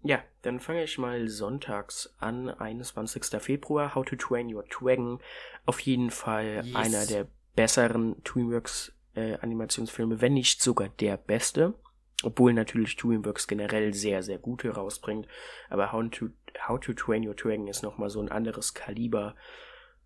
Ja, 0.03 0.19
dann 0.41 0.59
fange 0.59 0.83
ich 0.83 0.97
mal 0.97 1.27
sonntags 1.27 2.15
an, 2.17 2.49
21. 2.49 3.23
Februar, 3.39 3.93
How 3.93 4.03
to 4.03 4.15
Train 4.15 4.51
Your 4.51 4.63
Dragon. 4.63 5.19
Auf 5.67 5.79
jeden 5.81 6.09
Fall 6.09 6.63
Yes. 6.65 6.75
einer 6.75 7.05
der 7.05 7.27
besseren 7.55 8.15
DreamWorks 8.23 8.93
äh, 9.13 9.35
Animationsfilme, 9.35 10.19
wenn 10.19 10.33
nicht 10.33 10.59
sogar 10.61 10.89
der 10.89 11.17
beste. 11.17 11.75
Obwohl 12.24 12.53
natürlich 12.53 12.95
DreamWorks 12.97 13.47
generell 13.47 13.93
sehr, 13.93 14.24
sehr 14.24 14.38
gute 14.38 14.69
rausbringt. 14.69 15.28
Aber 15.69 15.91
How 15.91 16.09
to, 16.09 16.30
How 16.67 16.80
to 16.80 16.93
Train 16.93 17.28
Your 17.28 17.36
Dragon 17.36 17.67
ist 17.67 17.84
nochmal 17.84 18.09
so 18.09 18.22
ein 18.22 18.30
anderes 18.30 18.74
Kaliber. 18.74 19.36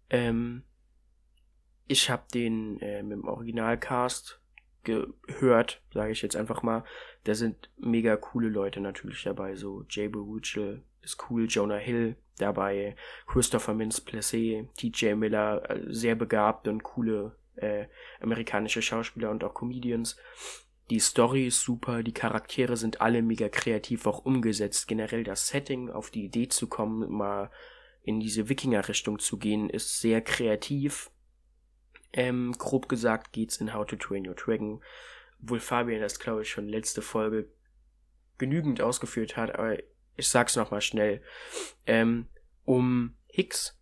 Ähm, 0.10 0.64
ich 1.88 2.10
habe 2.10 2.24
den 2.34 2.80
äh, 2.80 3.04
mit 3.04 3.20
dem 3.20 3.28
Originalcast 3.28 4.40
gehört, 4.84 5.82
sage 5.94 6.12
ich 6.12 6.22
jetzt 6.22 6.36
einfach 6.36 6.64
mal. 6.64 6.84
Da 7.24 7.36
sind 7.36 7.70
mega 7.78 8.16
coole 8.16 8.50
Leute 8.50 8.80
natürlich 8.80 9.24
dabei. 9.24 9.56
So 9.56 9.86
Jay 9.90 10.08
Baruchel 10.08 10.84
ist 11.02 11.30
cool, 11.30 11.48
Jonah 11.50 11.78
Hill 11.78 12.16
dabei, 12.38 12.96
Christopher 13.28 13.74
Mintz-Plasse, 13.74 14.68
TJ 14.78 15.14
Miller, 15.16 15.70
äh, 15.70 15.82
sehr 15.88 16.16
begabt 16.16 16.68
und 16.68 16.84
coole 16.84 17.36
äh, 17.56 17.86
amerikanische 18.20 18.82
Schauspieler 18.82 19.32
und 19.32 19.44
auch 19.44 19.54
Comedians. 19.54 20.18
Die 20.90 21.00
Story 21.00 21.48
ist 21.48 21.62
super, 21.62 22.04
die 22.04 22.14
Charaktere 22.14 22.78
sind 22.78 23.02
alle 23.02 23.22
mega 23.22 23.50
kreativ 23.50 24.06
auch 24.06 24.24
umgesetzt. 24.24 24.88
Generell 24.88 25.24
das 25.24 25.48
Setting, 25.48 25.90
auf 25.90 26.12
die 26.12 26.26
Idee 26.26 26.48
zu 26.48 26.68
kommen, 26.68 27.12
mal 27.12 27.50
in 28.04 28.20
diese 28.20 28.50
Wikinger-Richtung 28.50 29.18
zu 29.18 29.38
gehen, 29.38 29.70
ist 29.70 30.00
sehr 30.00 30.22
kreativ. 30.22 31.10
Ähm, 32.14 32.54
grob 32.58 32.88
gesagt 32.88 33.34
geht's 33.34 33.58
in 33.58 33.74
How 33.74 33.86
to 33.86 33.96
Train 33.96 34.28
Your 34.28 34.36
Dragon, 34.36 34.82
obwohl 35.42 35.60
Fabian 35.60 36.02
das, 36.02 36.20
glaube 36.20 36.44
ich, 36.44 36.50
schon 36.50 36.70
letzte 36.70 37.02
Folge 37.02 37.50
genügend 38.38 38.80
ausgeführt 38.80 39.36
hat, 39.38 39.56
aber 39.56 39.78
ich 40.16 40.28
sag's 40.28 40.56
nochmal 40.56 40.82
schnell. 40.82 41.22
Ähm, 41.88 42.28
um 42.64 43.16
Hicks, 43.28 43.78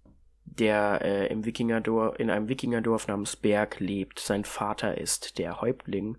der 0.46 1.02
äh, 1.04 1.28
im 1.28 1.46
Wikingerdorf, 1.46 2.18
in 2.20 2.30
einem 2.30 2.50
Wikingerdorf 2.50 3.08
namens 3.08 3.36
Berg 3.36 3.80
lebt. 3.80 4.20
Sein 4.20 4.46
Vater 4.46 4.98
ist 4.98 5.38
der 5.38 5.62
Häuptling. 5.62 6.18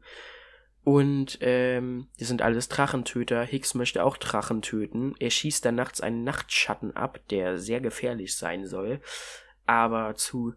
Und 0.85 1.39
ähm, 1.41 2.09
die 2.21 2.25
sind 2.25 2.43
alles 2.43 2.69
Drachentöter. 2.69 3.43
Hicks 3.43 3.75
möchte 3.75 4.05
auch 4.05 4.19
Drachen 4.19 4.61
töten. 4.61 5.15
Er 5.19 5.31
schießt 5.31 5.65
dann 5.65 5.77
nachts 5.77 6.03
einen 6.03 6.25
Nachtschatten 6.25 6.95
ab, 6.95 7.21
der 7.31 7.59
sehr 7.59 7.81
gefährlich 7.81 8.37
sein 8.37 8.67
soll. 8.67 9.01
Aber 9.65 10.15
zu 10.15 10.55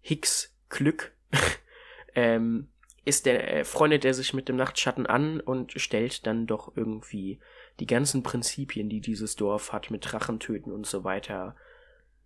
Hicks 0.00 0.54
Glück 0.68 1.12
ähm, 2.14 2.68
ist 3.06 3.24
der, 3.24 3.52
äh, 3.52 3.64
freundet 3.64 4.04
er 4.04 4.12
sich 4.12 4.34
mit 4.34 4.48
dem 4.48 4.56
Nachtschatten 4.56 5.06
an 5.06 5.40
und 5.40 5.72
stellt 5.80 6.26
dann 6.26 6.46
doch 6.46 6.76
irgendwie 6.76 7.40
die 7.80 7.86
ganzen 7.86 8.22
Prinzipien, 8.22 8.90
die 8.90 9.00
dieses 9.00 9.36
Dorf 9.36 9.72
hat, 9.72 9.90
mit 9.90 10.12
Drachentöten 10.12 10.70
und 10.70 10.86
so 10.86 11.02
weiter, 11.02 11.56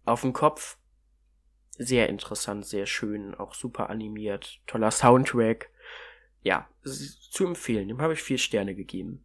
auf 0.05 0.23
den 0.23 0.33
Kopf. 0.33 0.79
sehr 1.77 2.09
interessant, 2.09 2.67
sehr 2.67 2.87
schön, 2.87 3.35
auch 3.35 3.55
super 3.55 3.89
animiert, 3.91 4.61
toller 4.67 4.91
Soundtrack. 4.91 5.71
Ja, 6.45 6.69
zu 6.85 7.47
empfehlen. 7.47 7.89
Dem 7.89 8.01
habe 8.01 8.13
ich 8.13 8.23
vier 8.23 8.39
Sterne 8.39 8.75
gegeben. 8.75 9.25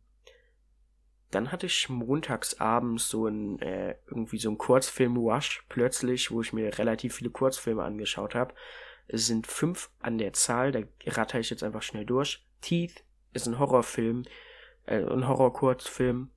Dann 1.31 1.51
hatte 1.51 1.67
ich 1.67 1.89
montags 1.89 2.59
abends 2.59 3.09
so 3.09 3.27
ein, 3.27 3.59
äh, 3.59 3.95
irgendwie 4.07 4.39
so 4.39 4.49
ein 4.49 4.57
Kurzfilm-Rush 4.57 5.65
plötzlich, 5.69 6.31
wo 6.31 6.41
ich 6.41 6.53
mir 6.53 6.79
relativ 6.79 7.15
viele 7.15 7.29
Kurzfilme 7.29 7.83
angeschaut 7.83 8.33
habe. 8.33 8.55
Es 9.07 9.27
sind 9.27 9.45
fünf 9.45 9.91
an 9.99 10.17
der 10.17 10.33
Zahl, 10.33 10.71
da 10.71 10.81
ratter 11.05 11.39
ich 11.39 11.49
jetzt 11.49 11.61
einfach 11.63 11.83
schnell 11.83 12.05
durch. 12.05 12.47
Teeth 12.61 13.03
ist 13.33 13.47
ein 13.47 13.59
Horrorfilm, 13.59 14.23
äh, 14.85 15.03
ein 15.03 15.27
Horror-Kurzfilm, 15.27 16.31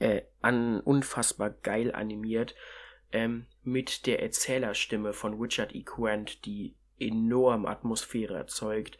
äh, 0.00 0.22
an, 0.42 0.80
unfassbar 0.80 1.50
geil 1.50 1.94
animiert, 1.94 2.54
ähm, 3.12 3.46
mit 3.62 4.06
der 4.06 4.22
Erzählerstimme 4.22 5.12
von 5.12 5.40
Richard 5.40 5.74
E. 5.74 5.82
Quant, 5.82 6.44
die 6.44 6.74
enorm 6.98 7.64
Atmosphäre 7.64 8.36
erzeugt 8.36 8.98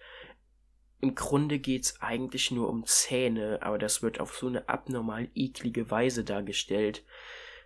im 1.01 1.15
Grunde 1.15 1.59
geht's 1.59 2.01
eigentlich 2.01 2.51
nur 2.51 2.69
um 2.69 2.85
Zähne, 2.85 3.61
aber 3.63 3.79
das 3.79 4.03
wird 4.03 4.21
auf 4.21 4.37
so 4.37 4.49
eine 4.49 4.69
abnormal 4.69 5.29
eklige 5.35 5.91
Weise 5.91 6.25
dargestellt, 6.25 7.05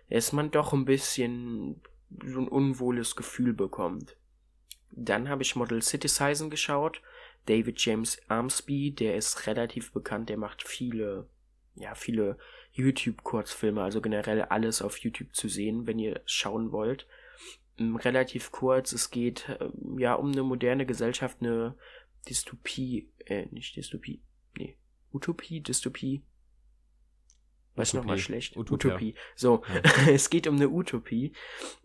dass 0.09 0.31
man 0.31 0.51
doch 0.51 0.73
ein 0.73 0.85
bisschen 0.85 1.81
so 2.25 2.39
ein 2.39 2.47
unwohles 2.47 3.15
Gefühl 3.15 3.53
bekommt. 3.53 4.15
Dann 4.91 5.27
habe 5.27 5.43
ich 5.43 5.55
Model 5.55 5.81
Citizen 5.81 6.49
geschaut. 6.49 7.01
David 7.45 7.83
James 7.83 8.21
Armsby, 8.27 8.91
der 8.91 9.15
ist 9.15 9.45
relativ 9.47 9.91
bekannt, 9.91 10.29
der 10.29 10.37
macht 10.37 10.63
viele, 10.63 11.27
ja, 11.75 11.93
viele 11.93 12.37
YouTube-Kurzfilme, 12.71 13.83
also 13.83 14.01
generell 14.01 14.43
alles 14.43 14.81
auf 14.81 14.97
YouTube 14.97 15.35
zu 15.35 15.47
sehen, 15.47 15.85
wenn 15.85 15.99
ihr 15.99 16.21
schauen 16.25 16.71
wollt. 16.71 17.05
Relativ 17.77 18.51
kurz, 18.51 18.93
es 18.93 19.11
geht 19.11 19.49
äh, 19.49 19.69
ja 19.97 20.13
um 20.13 20.31
eine 20.31 20.43
moderne 20.43 20.85
Gesellschaft, 20.85 21.37
eine 21.41 21.75
Dystopie, 22.27 23.11
äh, 23.25 23.45
nicht 23.51 23.75
Dystopie, 23.75 24.21
nee, 24.57 24.77
Utopie, 25.11 25.61
Dystopie. 25.61 26.23
Was 27.75 27.93
nochmal 27.93 28.17
schlecht? 28.17 28.55
Utopia. 28.55 28.91
Utopie. 28.91 29.15
So, 29.35 29.63
ja. 29.67 29.81
es 30.09 30.29
geht 30.29 30.47
um 30.47 30.55
eine 30.55 30.69
Utopie, 30.69 31.33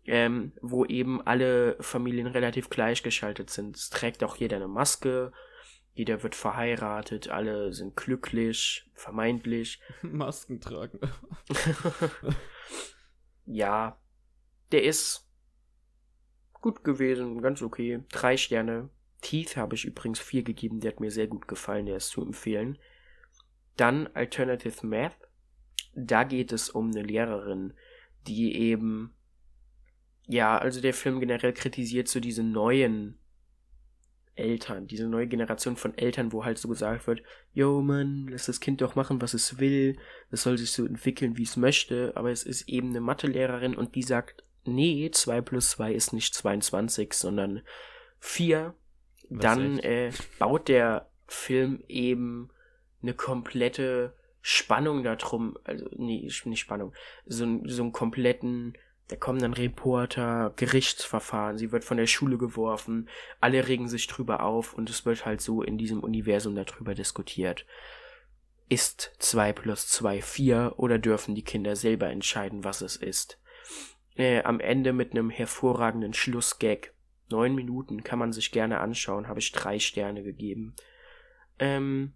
ähm, 0.05 0.53
wo 0.63 0.85
eben 0.85 1.21
alle 1.27 1.77
Familien 1.81 2.29
relativ 2.29 2.71
gleichgeschaltet 2.71 3.51
sind. 3.51 3.77
Es 3.77 3.91
trägt 3.91 4.23
auch 4.23 4.37
jeder 4.37 4.57
eine 4.57 4.69
Maske, 4.69 5.33
jeder 5.93 6.23
wird 6.23 6.37
verheiratet, 6.37 7.29
alle 7.29 7.73
sind 7.73 7.97
glücklich, 7.97 8.89
vermeintlich. 8.95 9.81
Masken 10.03 10.61
tragen. 10.61 11.01
ja, 13.47 14.01
der 14.71 14.85
ist 14.85 15.29
gut 16.53 16.85
gewesen, 16.85 17.43
ganz 17.43 17.63
okay. 17.63 18.05
Drei 18.13 18.37
Sterne, 18.37 18.91
Teeth 19.21 19.57
habe 19.57 19.75
ich 19.75 19.85
übrigens 19.85 20.19
4 20.21 20.43
gegeben, 20.43 20.81
der 20.81 20.93
hat 20.93 21.01
mir 21.01 21.11
sehr 21.11 21.27
gut 21.27 21.49
gefallen, 21.49 21.87
der 21.87 21.97
ist 21.97 22.09
zu 22.09 22.23
empfehlen. 22.23 22.79
Dann 23.77 24.09
Alternative 24.09 24.87
Math. 24.87 25.17
Da 25.95 26.25
geht 26.25 26.53
es 26.53 26.71
um 26.71 26.91
eine 26.91 27.03
Lehrerin, 27.03 27.73
die 28.27 28.55
eben, 28.55 29.15
ja, 30.27 30.57
also 30.57 30.81
der 30.81 30.95
Film 30.95 31.19
generell 31.19 31.53
kritisiert 31.53 32.07
so 32.09 32.21
diese 32.21 32.45
neuen 32.45 33.19
Eltern, 34.37 34.87
diese 34.87 35.09
neue 35.09 35.27
Generation 35.27 35.77
von 35.77 35.97
Eltern, 35.97 36.33
wo 36.33 36.45
halt 36.45 36.59
so 36.59 36.69
gesagt 36.69 37.07
wird, 37.07 37.23
yo 37.53 37.83
Mann, 37.83 38.29
lass 38.29 38.47
das 38.47 38.61
Kind 38.61 38.81
doch 38.81 38.95
machen, 38.95 39.21
was 39.21 39.35
es 39.35 39.59
will, 39.59 39.99
es 40.31 40.43
soll 40.43 40.57
sich 40.57 40.71
so 40.73 40.87
entwickeln, 40.87 41.37
wie 41.37 41.43
es 41.43 41.57
möchte, 41.57 42.13
aber 42.17 42.31
es 42.31 42.45
ist 42.45 42.69
eben 42.69 42.91
eine 42.91 43.01
Mathelehrerin 43.01 43.77
und 43.77 43.95
die 43.95 44.03
sagt, 44.03 44.45
nee, 44.65 45.11
2 45.11 45.41
plus 45.43 45.71
2 45.71 45.93
ist 45.93 46.13
nicht 46.13 46.35
22, 46.35 47.13
sondern 47.13 47.63
4 48.21 48.75
dann 49.31 49.79
äh, 49.79 50.13
baut 50.39 50.69
der 50.69 51.09
Film 51.27 51.83
eben 51.89 52.51
eine 53.03 53.15
komplette 53.15 54.15
Spannung 54.43 55.05
darum, 55.05 55.57
also 55.65 55.87
nee, 55.97 56.29
nicht 56.45 56.61
Spannung, 56.61 56.93
so, 57.27 57.61
so 57.65 57.83
einen 57.83 57.93
kompletten, 57.93 58.77
da 59.09 59.17
kommen 59.17 59.41
dann 59.41 59.55
Reporter, 59.55 60.53
Gerichtsverfahren, 60.57 61.59
sie 61.59 61.73
wird 61.73 61.85
von 61.85 61.97
der 61.97 62.07
Schule 62.07 62.39
geworfen, 62.39 63.09
alle 63.41 63.69
regen 63.69 63.89
sich 63.89 64.07
drüber 64.07 64.43
auf 64.43 64.75
und 64.75 64.89
es 64.91 65.05
wird 65.05 65.27
halt 65.27 65.41
so 65.41 65.63
in 65.63 65.79
diesem 65.79 66.01
Universum 66.01 66.55
darüber 66.55 66.95
diskutiert. 66.95 67.67
Ist 68.69 69.13
2 69.19 69.53
plus 69.53 69.89
2 69.89 70.23
4 70.23 70.75
oder 70.77 70.99
dürfen 70.99 71.35
die 71.35 71.43
Kinder 71.43 71.75
selber 71.75 72.09
entscheiden, 72.09 72.63
was 72.63 72.83
es 72.83 72.97
ist? 72.97 73.39
Äh, 74.17 74.43
am 74.43 74.61
Ende 74.61 74.93
mit 74.93 75.11
einem 75.11 75.29
hervorragenden 75.29 76.15
Schlussgag 76.15 76.93
Neun 77.31 77.55
Minuten 77.55 78.03
kann 78.03 78.19
man 78.19 78.33
sich 78.33 78.51
gerne 78.53 78.81
anschauen, 78.81 79.29
habe 79.29 79.41
ich 79.41 79.53
drei 79.53 79.79
Sterne 79.79 80.23
gegeben. 80.23 80.75
Ähm, 81.59 82.15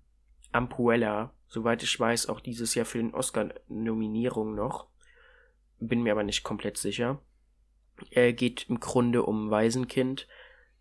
Ampuella, 0.53 1.33
soweit 1.49 1.83
ich 1.83 1.99
weiß, 1.99 2.29
auch 2.29 2.41
dieses 2.41 2.75
Jahr 2.75 2.87
für 2.87 2.99
den 2.99 3.15
Oscar-Nominierung 3.15 4.55
noch. 4.55 4.89
Bin 5.81 6.03
mir 6.03 6.13
aber 6.13 6.23
nicht 6.23 6.43
komplett 6.43 6.79
sicher. 6.79 7.21
Er 8.11 8.33
geht 8.33 8.69
im 8.69 8.81
Grunde 8.81 9.23
um 9.23 9.47
ein 9.47 9.51
Waisenkind. 9.51 10.27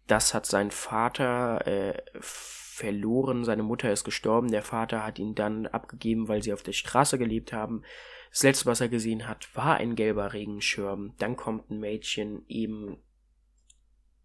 Das 0.08 0.34
hat 0.34 0.46
sein 0.46 0.72
Vater 0.72 1.66
äh, 1.68 2.02
verloren. 2.20 3.44
Seine 3.44 3.64
Mutter 3.64 3.92
ist 3.92 4.04
gestorben. 4.04 4.52
Der 4.52 4.64
Vater 4.64 5.06
hat 5.06 5.20
ihn 5.20 5.36
dann 5.36 5.68
abgegeben, 5.68 6.28
weil 6.28 6.42
sie 6.42 6.54
auf 6.54 6.64
der 6.64 6.74
Straße 6.74 7.18
gelebt 7.18 7.54
haben. 7.54 7.84
Das 8.32 8.44
letzte, 8.44 8.66
was 8.66 8.82
er 8.82 8.90
gesehen 8.90 9.28
hat, 9.28 9.56
war 9.56 9.76
ein 9.76 9.96
gelber 9.96 10.34
Regenschirm. 10.34 11.14
Dann 11.20 11.36
kommt 11.36 11.70
ein 11.70 11.80
Mädchen 11.80 12.44
eben 12.48 12.98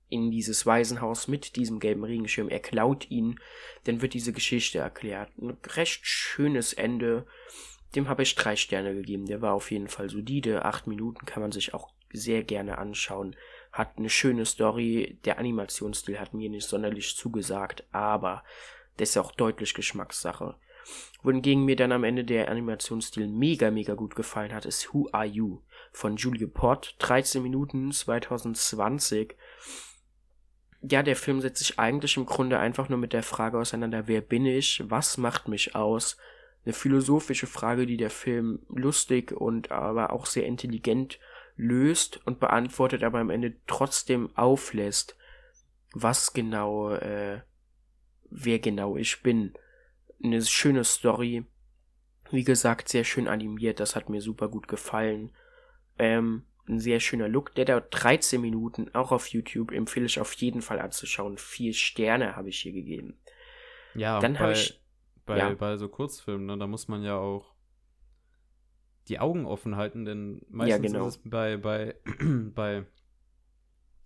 in 0.08 0.30
dieses 0.30 0.66
Waisenhaus 0.66 1.28
mit 1.28 1.56
diesem 1.56 1.80
gelben 1.80 2.04
Regenschirm. 2.04 2.48
Er 2.48 2.60
klaut 2.60 3.10
ihn, 3.10 3.38
dann 3.84 4.02
wird 4.02 4.14
diese 4.14 4.32
Geschichte 4.32 4.78
erklärt. 4.78 5.30
Ein 5.38 5.56
recht 5.66 6.06
schönes 6.06 6.72
Ende. 6.72 7.26
Dem 7.94 8.08
habe 8.08 8.22
ich 8.22 8.34
drei 8.34 8.56
Sterne 8.56 8.94
gegeben. 8.94 9.26
Der 9.26 9.42
war 9.42 9.54
auf 9.54 9.70
jeden 9.70 9.88
Fall 9.88 10.08
solide. 10.10 10.64
Acht 10.64 10.86
Minuten 10.86 11.26
kann 11.26 11.42
man 11.42 11.52
sich 11.52 11.74
auch 11.74 11.90
sehr 12.12 12.42
gerne 12.42 12.78
anschauen. 12.78 13.36
Hat 13.72 13.98
eine 13.98 14.10
schöne 14.10 14.46
Story. 14.46 15.18
Der 15.24 15.38
Animationsstil 15.38 16.18
hat 16.18 16.34
mir 16.34 16.50
nicht 16.50 16.66
sonderlich 16.66 17.16
zugesagt, 17.16 17.84
aber 17.92 18.44
das 18.96 19.10
ist 19.10 19.16
auch 19.18 19.32
deutlich 19.32 19.74
Geschmackssache. 19.74 20.56
Wohingegen 21.22 21.64
mir 21.64 21.76
dann 21.76 21.92
am 21.92 22.04
Ende 22.04 22.24
der 22.24 22.50
Animationsstil 22.50 23.28
mega, 23.28 23.70
mega 23.70 23.94
gut 23.94 24.14
gefallen 24.14 24.54
hat, 24.54 24.64
ist 24.64 24.92
Who 24.92 25.08
Are 25.12 25.26
You 25.26 25.60
von 25.92 26.16
Julie 26.16 26.46
Pott. 26.46 26.94
13 26.98 27.42
Minuten 27.42 27.92
2020 27.92 29.34
ja, 30.80 31.02
der 31.02 31.16
Film 31.16 31.40
setzt 31.40 31.58
sich 31.58 31.78
eigentlich 31.78 32.16
im 32.16 32.26
Grunde 32.26 32.58
einfach 32.58 32.88
nur 32.88 32.98
mit 32.98 33.12
der 33.12 33.22
Frage 33.22 33.58
auseinander, 33.58 34.06
wer 34.06 34.20
bin 34.20 34.46
ich, 34.46 34.82
was 34.86 35.16
macht 35.18 35.48
mich 35.48 35.74
aus? 35.74 36.16
Eine 36.64 36.72
philosophische 36.72 37.46
Frage, 37.46 37.86
die 37.86 37.96
der 37.96 38.10
Film 38.10 38.60
lustig 38.68 39.32
und 39.32 39.72
aber 39.72 40.12
auch 40.12 40.26
sehr 40.26 40.46
intelligent 40.46 41.18
löst 41.56 42.24
und 42.26 42.38
beantwortet, 42.38 43.02
aber 43.02 43.18
am 43.18 43.30
Ende 43.30 43.54
trotzdem 43.66 44.30
auflässt, 44.36 45.16
was 45.92 46.32
genau, 46.32 46.92
äh, 46.92 47.40
wer 48.30 48.58
genau 48.60 48.96
ich 48.96 49.22
bin. 49.22 49.54
Eine 50.22 50.42
schöne 50.42 50.84
Story. 50.84 51.44
Wie 52.30 52.44
gesagt, 52.44 52.88
sehr 52.88 53.04
schön 53.04 53.26
animiert, 53.26 53.80
das 53.80 53.96
hat 53.96 54.10
mir 54.10 54.20
super 54.20 54.48
gut 54.48 54.68
gefallen. 54.68 55.32
Ähm, 55.98 56.42
ein 56.68 56.78
sehr 56.78 57.00
schöner 57.00 57.28
Look. 57.28 57.54
Der 57.54 57.64
dauert 57.64 57.88
13 57.90 58.40
Minuten, 58.40 58.94
auch 58.94 59.12
auf 59.12 59.28
YouTube. 59.28 59.72
Empfehle 59.72 60.06
ich 60.06 60.20
auf 60.20 60.32
jeden 60.34 60.62
Fall 60.62 60.80
anzuschauen. 60.80 61.38
Vier 61.38 61.72
Sterne 61.72 62.36
habe 62.36 62.48
ich 62.48 62.60
hier 62.60 62.72
gegeben. 62.72 63.18
Ja, 63.94 64.20
dann 64.20 64.38
habe 64.38 64.52
ich. 64.52 64.80
Bei, 65.26 65.38
ja. 65.38 65.54
bei 65.54 65.76
so 65.76 65.88
Kurzfilmen, 65.88 66.46
ne, 66.46 66.56
da 66.56 66.66
muss 66.66 66.88
man 66.88 67.02
ja 67.02 67.18
auch 67.18 67.54
die 69.08 69.18
Augen 69.18 69.46
offen 69.46 69.76
halten, 69.76 70.04
denn 70.04 70.40
meistens 70.48 70.70
ja, 70.70 70.78
genau. 70.78 71.06
ist 71.06 71.16
es 71.16 71.30
bei, 71.30 71.56
bei, 71.56 71.96
bei 72.54 72.86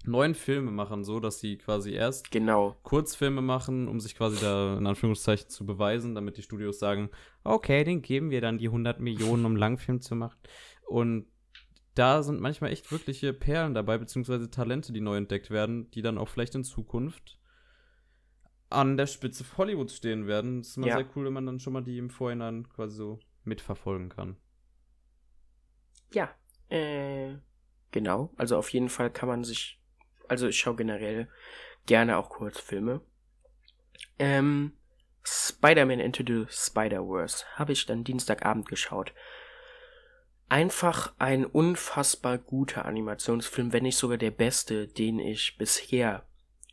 neuen 0.05 0.35
Filmemachern 0.35 1.05
so, 1.05 1.21
dass 1.21 1.39
sie 1.39 1.59
quasi 1.59 1.93
erst 1.93 2.31
genau. 2.31 2.77
Kurzfilme 2.83 3.41
machen, 3.41 3.89
um 3.89 4.01
sich 4.01 4.17
quasi 4.17 4.41
da 4.41 4.77
in 4.79 4.87
Anführungszeichen 4.87 5.49
zu 5.49 5.65
beweisen, 5.65 6.15
damit 6.15 6.37
die 6.37 6.43
Studios 6.43 6.79
sagen, 6.79 7.11
okay, 7.45 7.85
den 7.85 8.03
geben 8.03 8.31
wir 8.31 8.41
dann 8.41 8.59
die 8.59 8.67
100 8.67 9.01
Millionen, 9.01 9.45
um 9.45 9.57
Langfilm 9.57 10.01
zu 10.01 10.15
machen. 10.15 10.39
Und 10.87 11.27
da 11.95 12.23
sind 12.23 12.41
manchmal 12.41 12.73
echt 12.73 12.91
wirkliche 12.91 13.33
Perlen 13.33 13.75
dabei, 13.75 13.99
beziehungsweise 13.99 14.51
Talente, 14.51 14.93
die 14.93 15.01
neu 15.01 15.17
entdeckt 15.17 15.51
werden, 15.51 15.91
die 15.91 16.03
dann 16.03 16.19
auch 16.19 16.29
vielleicht 16.29 16.55
in 16.55 16.65
Zukunft 16.65 17.39
an 18.71 18.97
der 18.97 19.07
Spitze 19.07 19.45
Hollywoods 19.57 19.97
stehen 19.97 20.27
werden. 20.27 20.61
Das 20.61 20.69
ist 20.69 20.77
immer 20.79 20.87
ja. 20.87 20.97
sehr 20.97 21.07
cool, 21.15 21.27
wenn 21.27 21.33
man 21.33 21.47
dann 21.47 21.61
schon 21.61 21.75
mal 21.75 21.83
die 21.83 21.99
im 21.99 22.11
Vorhinein 22.11 22.69
quasi 22.69 22.97
so 22.97 23.21
mitverfolgen 23.45 24.09
kann. 24.09 24.37
Ja, 26.13 26.35
äh, 26.69 27.35
genau. 27.91 28.33
Also 28.37 28.57
auf 28.57 28.71
jeden 28.71 28.89
Fall 28.89 29.11
kann 29.11 29.29
man 29.29 29.45
sich, 29.45 29.81
also 30.29 30.49
ich 30.49 30.59
schaue 30.59 30.77
generell 30.77 31.29
gerne 31.87 32.17
auch 32.17 32.31
Kurzfilme. 32.31 33.01
Ähm, 34.19 34.73
Spider-Man 35.25 36.01
Into 36.01 36.25
the 36.27 36.47
Spider-Verse 36.49 37.45
habe 37.55 37.73
ich 37.73 37.87
dann 37.87 38.05
Dienstagabend 38.05 38.69
geschaut 38.69 39.13
einfach 40.53 41.15
ein 41.19 41.47
unfassbar 41.47 42.37
guter 42.37 42.85
Animationsfilm, 42.85 43.73
wenn 43.73 43.85
nicht 43.85 43.97
sogar 43.97 44.19
der 44.19 44.31
beste, 44.31 44.87
den 44.87 45.19
ich 45.19 45.57
bisher 45.57 46.27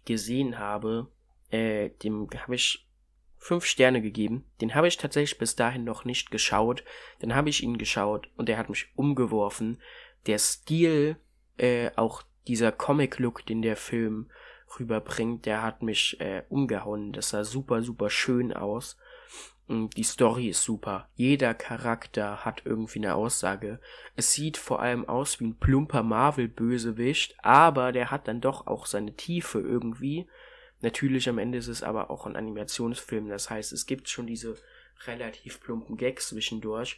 gesehen 0.03 0.59
habe. 0.59 1.07
Äh, 1.49 1.91
dem 2.03 2.27
habe 2.36 2.55
ich 2.55 2.89
fünf 3.38 3.63
Sterne 3.63 4.01
gegeben. 4.01 4.43
Den 4.59 4.75
habe 4.75 4.89
ich 4.89 4.97
tatsächlich 4.97 5.39
bis 5.39 5.55
dahin 5.55 5.86
noch 5.86 6.03
nicht 6.03 6.30
geschaut. 6.30 6.84
Dann 7.19 7.34
habe 7.34 7.47
ich 7.47 7.63
ihn 7.63 7.77
geschaut 7.77 8.30
und 8.36 8.49
der 8.49 8.57
hat 8.57 8.67
mich 8.67 8.89
umgeworfen. 8.95 9.80
Der 10.27 10.39
Stil, 10.39 11.15
äh, 11.55 11.91
auch 11.95 12.23
dieser 12.49 12.73
Comic-Look, 12.73 13.45
den 13.45 13.61
der 13.61 13.77
Film 13.77 14.30
rüberbringt, 14.77 15.45
der 15.45 15.61
hat 15.61 15.84
mich 15.84 16.19
äh, 16.19 16.43
umgehauen. 16.49 17.13
Das 17.13 17.30
sah 17.30 17.45
super, 17.45 17.82
super 17.82 18.09
schön 18.09 18.51
aus. 18.51 18.97
Und 19.70 19.97
die 19.97 20.03
Story 20.03 20.49
ist 20.49 20.63
super. 20.63 21.09
Jeder 21.13 21.53
Charakter 21.53 22.43
hat 22.43 22.63
irgendwie 22.65 22.97
eine 22.97 23.13
Aussage. 23.13 23.80
Es 24.15 24.34
sieht 24.34 24.57
vor 24.57 24.82
allem 24.82 25.07
aus 25.07 25.39
wie 25.39 25.45
ein 25.45 25.59
plumper 25.59 26.01
Marvel-Bösewicht, 26.01 27.36
aber 27.43 27.91
der 27.91 28.09
hat 28.09 28.28
dann 28.28 28.41
doch 28.41 28.65
auch 28.65 28.88
seine 28.88 29.15
Tiefe 29.15 29.59
irgendwie. 29.59 30.28
Natürlich 30.82 31.30
am 31.30 31.38
Ende 31.38 31.59
ist 31.59 31.67
es 31.67 31.84
aber 31.84 32.09
auch 32.09 32.26
ein 32.26 32.36
Animationsfilm. 32.36 33.30
Das 33.30 33.51
heißt, 33.51 33.72
es 33.72 33.86
gibt 33.86 34.09
schon 34.09 34.26
diese 34.26 34.57
relativ 35.05 35.61
plumpen 35.61 35.97
Gags 35.97 36.30
zwischendurch, 36.30 36.97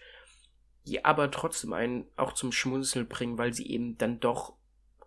die 0.87 1.03
aber 1.03 1.29
trotzdem 1.29 1.73
einen 1.73 2.05
auch 2.15 2.31
zum 2.31 2.53
Schmunzeln 2.53 3.09
bringen, 3.09 3.37
weil 3.37 3.51
sie 3.51 3.69
eben 3.69 3.97
dann 3.97 4.21
doch 4.21 4.53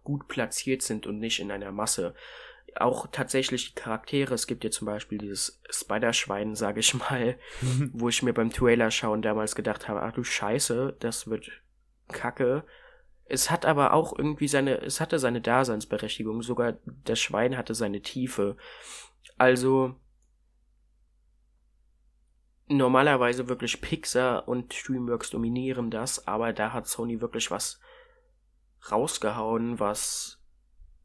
gut 0.02 0.28
platziert 0.28 0.82
sind 0.82 1.06
und 1.06 1.18
nicht 1.18 1.40
in 1.40 1.50
einer 1.50 1.72
Masse 1.72 2.14
auch 2.80 3.06
tatsächlich 3.10 3.74
die 3.74 3.80
Charaktere. 3.80 4.34
Es 4.34 4.46
gibt 4.46 4.64
ja 4.64 4.70
zum 4.70 4.86
Beispiel 4.86 5.18
dieses 5.18 5.60
Spider-Schwein, 5.70 6.54
sage 6.54 6.80
ich 6.80 6.94
mal, 6.94 7.38
wo 7.92 8.08
ich 8.08 8.22
mir 8.22 8.32
beim 8.32 8.50
Trailer 8.50 8.90
schauen 8.90 9.22
damals 9.22 9.54
gedacht 9.54 9.88
habe, 9.88 10.02
ach 10.02 10.12
du 10.12 10.24
Scheiße, 10.24 10.96
das 11.00 11.28
wird 11.28 11.50
kacke. 12.08 12.64
Es 13.26 13.50
hat 13.50 13.64
aber 13.64 13.94
auch 13.94 14.16
irgendwie 14.16 14.48
seine, 14.48 14.82
es 14.82 15.00
hatte 15.00 15.18
seine 15.18 15.40
Daseinsberechtigung. 15.40 16.42
Sogar 16.42 16.74
das 17.04 17.20
Schwein 17.20 17.56
hatte 17.56 17.74
seine 17.74 18.02
Tiefe. 18.02 18.56
Also, 19.38 19.94
normalerweise 22.68 23.48
wirklich 23.48 23.80
Pixar 23.80 24.46
und 24.48 24.74
Dreamworks 24.86 25.30
dominieren 25.30 25.90
das, 25.90 26.26
aber 26.26 26.52
da 26.52 26.72
hat 26.72 26.86
Sony 26.86 27.20
wirklich 27.20 27.50
was 27.50 27.80
rausgehauen, 28.90 29.80
was 29.80 30.38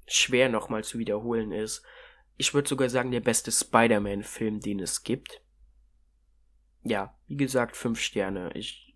schwer 0.09 0.49
nochmal 0.49 0.83
zu 0.83 0.99
wiederholen 0.99 1.51
ist. 1.51 1.83
Ich 2.37 2.53
würde 2.53 2.69
sogar 2.69 2.89
sagen, 2.89 3.11
der 3.11 3.19
beste 3.19 3.51
Spider-Man-Film, 3.51 4.59
den 4.59 4.79
es 4.79 5.03
gibt. 5.03 5.41
Ja, 6.83 7.13
wie 7.27 7.37
gesagt, 7.37 7.75
fünf 7.75 7.99
Sterne. 7.99 8.51
Ich 8.53 8.95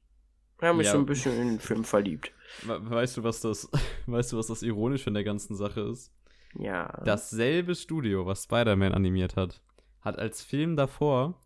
habe 0.61 0.77
mich 0.77 0.87
ja. 0.87 0.93
so 0.93 0.99
ein 0.99 1.05
bisschen 1.05 1.39
in 1.39 1.47
den 1.49 1.59
Film 1.59 1.83
verliebt. 1.83 2.31
Weißt 2.65 3.17
du, 3.17 3.23
was 3.23 3.41
das, 3.41 3.69
weißt 4.05 4.31
du, 4.31 4.37
was 4.37 4.47
das 4.47 4.63
Ironische 4.63 5.09
in 5.09 5.13
der 5.13 5.23
ganzen 5.23 5.55
Sache 5.55 5.81
ist? 5.81 6.13
Ja. 6.55 7.01
Dasselbe 7.03 7.75
Studio, 7.75 8.25
was 8.25 8.43
Spider-Man 8.43 8.93
animiert 8.93 9.35
hat, 9.35 9.61
hat 10.01 10.17
als 10.17 10.41
Film 10.41 10.75
davor 10.75 11.39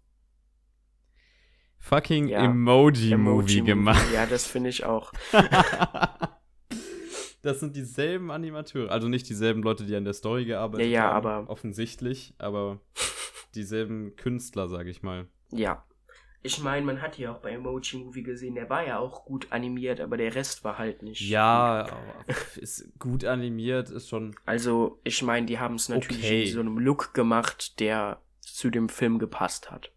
fucking 1.79 2.27
ja. 2.27 2.43
Emoji-Movie 2.43 3.13
Emoji 3.13 3.61
gemacht. 3.61 4.05
Ja, 4.13 4.25
das 4.25 4.45
finde 4.45 4.69
ich 4.69 4.83
auch. 4.83 5.11
das 7.41 7.59
sind 7.59 7.75
dieselben 7.75 8.31
Animateure. 8.31 8.91
Also 8.91 9.07
nicht 9.07 9.29
dieselben 9.29 9.63
Leute, 9.63 9.85
die 9.85 9.95
an 9.95 10.03
der 10.03 10.13
Story 10.13 10.45
gearbeitet 10.45 10.87
ja, 10.87 10.91
ja, 10.91 11.13
haben. 11.13 11.27
aber 11.27 11.49
offensichtlich, 11.49 12.33
aber 12.37 12.79
dieselben 13.55 14.15
Künstler, 14.15 14.67
sag 14.67 14.87
ich 14.87 15.03
mal. 15.03 15.27
Ja. 15.51 15.83
Ich 16.43 16.61
meine, 16.61 16.85
man 16.85 17.01
hat 17.01 17.17
ja 17.17 17.33
auch 17.33 17.39
bei 17.39 17.51
Emoji 17.51 17.97
Movie 17.97 18.23
gesehen, 18.23 18.55
der 18.55 18.69
war 18.69 18.85
ja 18.85 18.99
auch 18.99 19.25
gut 19.25 19.47
animiert, 19.51 19.99
aber 19.99 20.17
der 20.17 20.35
Rest 20.35 20.63
war 20.63 20.77
halt 20.77 21.01
nicht. 21.03 21.19
Ja, 21.21 21.87
ist 22.55 22.97
gut 22.99 23.25
animiert, 23.25 23.89
ist 23.89 24.07
schon. 24.07 24.35
Also, 24.45 24.99
ich 25.03 25.21
meine, 25.23 25.45
die 25.45 25.59
haben 25.59 25.75
es 25.75 25.89
natürlich 25.89 26.23
okay. 26.23 26.43
in 26.43 26.53
so 26.53 26.59
einem 26.59 26.77
Look 26.77 27.13
gemacht, 27.13 27.79
der 27.79 28.21
zu 28.39 28.69
dem 28.69 28.87
Film 28.87 29.19
gepasst 29.19 29.71
hat. 29.71 29.91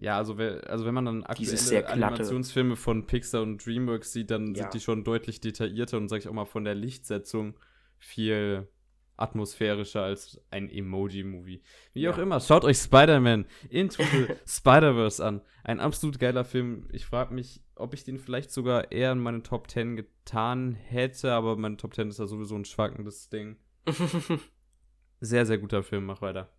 Ja, 0.00 0.16
also, 0.16 0.34
also 0.34 0.86
wenn 0.86 0.94
man 0.94 1.04
dann 1.06 1.24
aktuelle 1.24 1.88
Animationsfilme 1.88 2.76
von 2.76 3.06
Pixar 3.06 3.42
und 3.42 3.64
DreamWorks 3.64 4.12
sieht, 4.12 4.30
dann 4.30 4.54
ja. 4.54 4.62
sind 4.62 4.74
die 4.74 4.80
schon 4.80 5.02
deutlich 5.02 5.40
detaillierter 5.40 5.96
und 5.96 6.08
sag 6.08 6.18
ich 6.18 6.28
auch 6.28 6.32
mal 6.32 6.44
von 6.44 6.64
der 6.64 6.76
Lichtsetzung 6.76 7.58
viel 7.98 8.68
atmosphärischer 9.16 10.02
als 10.02 10.40
ein 10.52 10.70
Emoji-Movie. 10.70 11.62
Wie 11.92 12.00
ja. 12.00 12.12
auch 12.12 12.18
immer, 12.18 12.38
schaut 12.38 12.64
euch 12.64 12.78
Spider-Man 12.78 13.46
Into 13.68 14.04
the 14.04 14.28
Spider-Verse 14.46 15.24
an. 15.24 15.42
Ein 15.64 15.80
absolut 15.80 16.20
geiler 16.20 16.44
Film. 16.44 16.88
Ich 16.92 17.04
frage 17.04 17.34
mich, 17.34 17.60
ob 17.74 17.92
ich 17.92 18.04
den 18.04 18.18
vielleicht 18.18 18.52
sogar 18.52 18.92
eher 18.92 19.10
in 19.10 19.18
meine 19.18 19.42
Top 19.42 19.68
10 19.68 19.96
getan 19.96 20.74
hätte, 20.74 21.32
aber 21.32 21.56
meine 21.56 21.76
Top 21.76 21.94
10 21.94 22.08
ist 22.10 22.20
ja 22.20 22.26
sowieso 22.26 22.54
ein 22.54 22.64
schwankendes 22.64 23.28
Ding. 23.30 23.56
sehr, 25.20 25.44
sehr 25.44 25.58
guter 25.58 25.82
Film, 25.82 26.06
mach 26.06 26.22
weiter. 26.22 26.52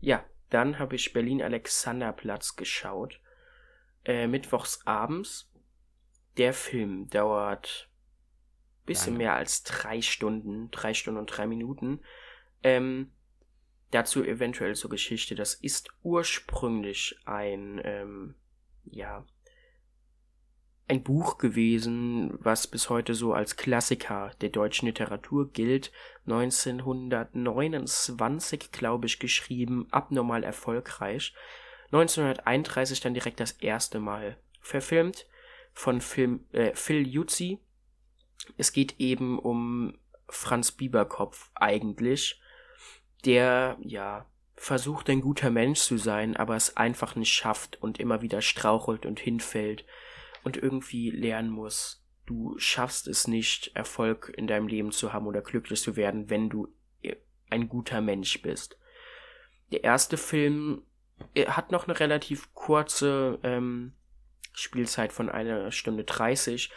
Ja, 0.00 0.24
dann 0.50 0.78
habe 0.78 0.96
ich 0.96 1.12
Berlin 1.12 1.42
Alexanderplatz 1.42 2.56
geschaut. 2.56 3.20
Äh, 4.04 4.26
mittwochs 4.26 4.86
abends. 4.86 5.50
Der 6.36 6.52
Film 6.52 7.08
dauert 7.10 7.90
bisschen 8.86 9.16
mehr 9.16 9.34
als 9.34 9.62
drei 9.62 10.02
Stunden, 10.02 10.70
drei 10.70 10.94
Stunden 10.94 11.20
und 11.20 11.26
drei 11.26 11.46
Minuten. 11.46 12.00
Ähm, 12.62 13.12
dazu 13.90 14.24
eventuell 14.24 14.74
zur 14.74 14.90
Geschichte. 14.90 15.34
Das 15.34 15.54
ist 15.54 15.90
ursprünglich 16.02 17.20
ein, 17.24 17.80
ähm, 17.84 18.34
ja, 18.84 19.24
ein 20.90 21.02
Buch 21.04 21.38
gewesen, 21.38 22.36
was 22.42 22.66
bis 22.66 22.90
heute 22.90 23.14
so 23.14 23.32
als 23.32 23.56
Klassiker 23.56 24.32
der 24.40 24.48
deutschen 24.48 24.86
Literatur 24.86 25.52
gilt. 25.52 25.92
1929, 26.26 28.72
glaube 28.72 29.06
ich, 29.06 29.20
geschrieben, 29.20 29.86
abnormal 29.92 30.42
erfolgreich. 30.42 31.32
1931 31.92 32.98
dann 33.00 33.14
direkt 33.14 33.38
das 33.38 33.52
erste 33.52 34.00
Mal 34.00 34.36
verfilmt 34.60 35.28
von 35.72 36.00
Film, 36.00 36.44
äh, 36.50 36.74
Phil 36.74 37.06
Jutzi. 37.06 37.60
Es 38.56 38.72
geht 38.72 38.98
eben 38.98 39.38
um 39.38 39.96
Franz 40.28 40.72
Bieberkopf 40.72 41.50
eigentlich, 41.54 42.40
der, 43.24 43.76
ja, 43.80 44.26
versucht 44.56 45.08
ein 45.08 45.20
guter 45.20 45.50
Mensch 45.50 45.78
zu 45.80 45.98
sein, 45.98 46.36
aber 46.36 46.56
es 46.56 46.76
einfach 46.76 47.14
nicht 47.14 47.32
schafft 47.32 47.80
und 47.80 48.00
immer 48.00 48.22
wieder 48.22 48.42
strauchelt 48.42 49.06
und 49.06 49.20
hinfällt 49.20 49.84
und 50.42 50.56
irgendwie 50.56 51.10
lernen 51.10 51.50
muss, 51.50 52.04
du 52.26 52.56
schaffst 52.58 53.08
es 53.08 53.26
nicht, 53.26 53.74
Erfolg 53.74 54.32
in 54.36 54.46
deinem 54.46 54.68
Leben 54.68 54.92
zu 54.92 55.12
haben 55.12 55.26
oder 55.26 55.42
glücklich 55.42 55.82
zu 55.82 55.96
werden, 55.96 56.30
wenn 56.30 56.48
du 56.48 56.68
äh, 57.02 57.16
ein 57.50 57.68
guter 57.68 58.00
Mensch 58.00 58.40
bist. 58.42 58.78
Der 59.72 59.84
erste 59.84 60.16
Film 60.16 60.82
äh, 61.34 61.46
hat 61.46 61.72
noch 61.72 61.88
eine 61.88 61.98
relativ 61.98 62.54
kurze 62.54 63.38
ähm, 63.42 63.94
Spielzeit 64.52 65.12
von 65.12 65.28
einer 65.28 65.72
Stunde 65.72 66.04
30. 66.04 66.70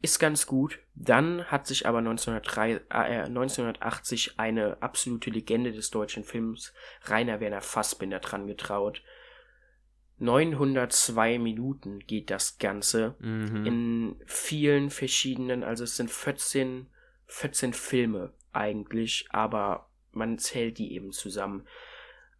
Ist 0.00 0.20
ganz 0.20 0.46
gut. 0.46 0.78
Dann 0.94 1.44
hat 1.46 1.66
sich 1.66 1.86
aber 1.86 1.98
1903, 1.98 2.72
äh, 2.88 3.22
1980 3.24 4.38
eine 4.38 4.80
absolute 4.80 5.30
Legende 5.30 5.72
des 5.72 5.90
deutschen 5.90 6.22
Films, 6.22 6.72
Rainer 7.04 7.40
Werner 7.40 7.62
Fassbinder, 7.62 8.20
dran 8.20 8.46
getraut. 8.46 9.02
902 10.18 11.38
Minuten 11.38 12.00
geht 12.00 12.30
das 12.30 12.58
Ganze 12.58 13.14
mhm. 13.20 13.66
in 13.66 14.16
vielen 14.26 14.90
verschiedenen, 14.90 15.62
also 15.62 15.84
es 15.84 15.96
sind 15.96 16.10
14, 16.10 16.86
14 17.26 17.72
Filme 17.72 18.32
eigentlich, 18.52 19.26
aber 19.30 19.88
man 20.12 20.38
zählt 20.38 20.78
die 20.78 20.92
eben 20.92 21.12
zusammen. 21.12 21.66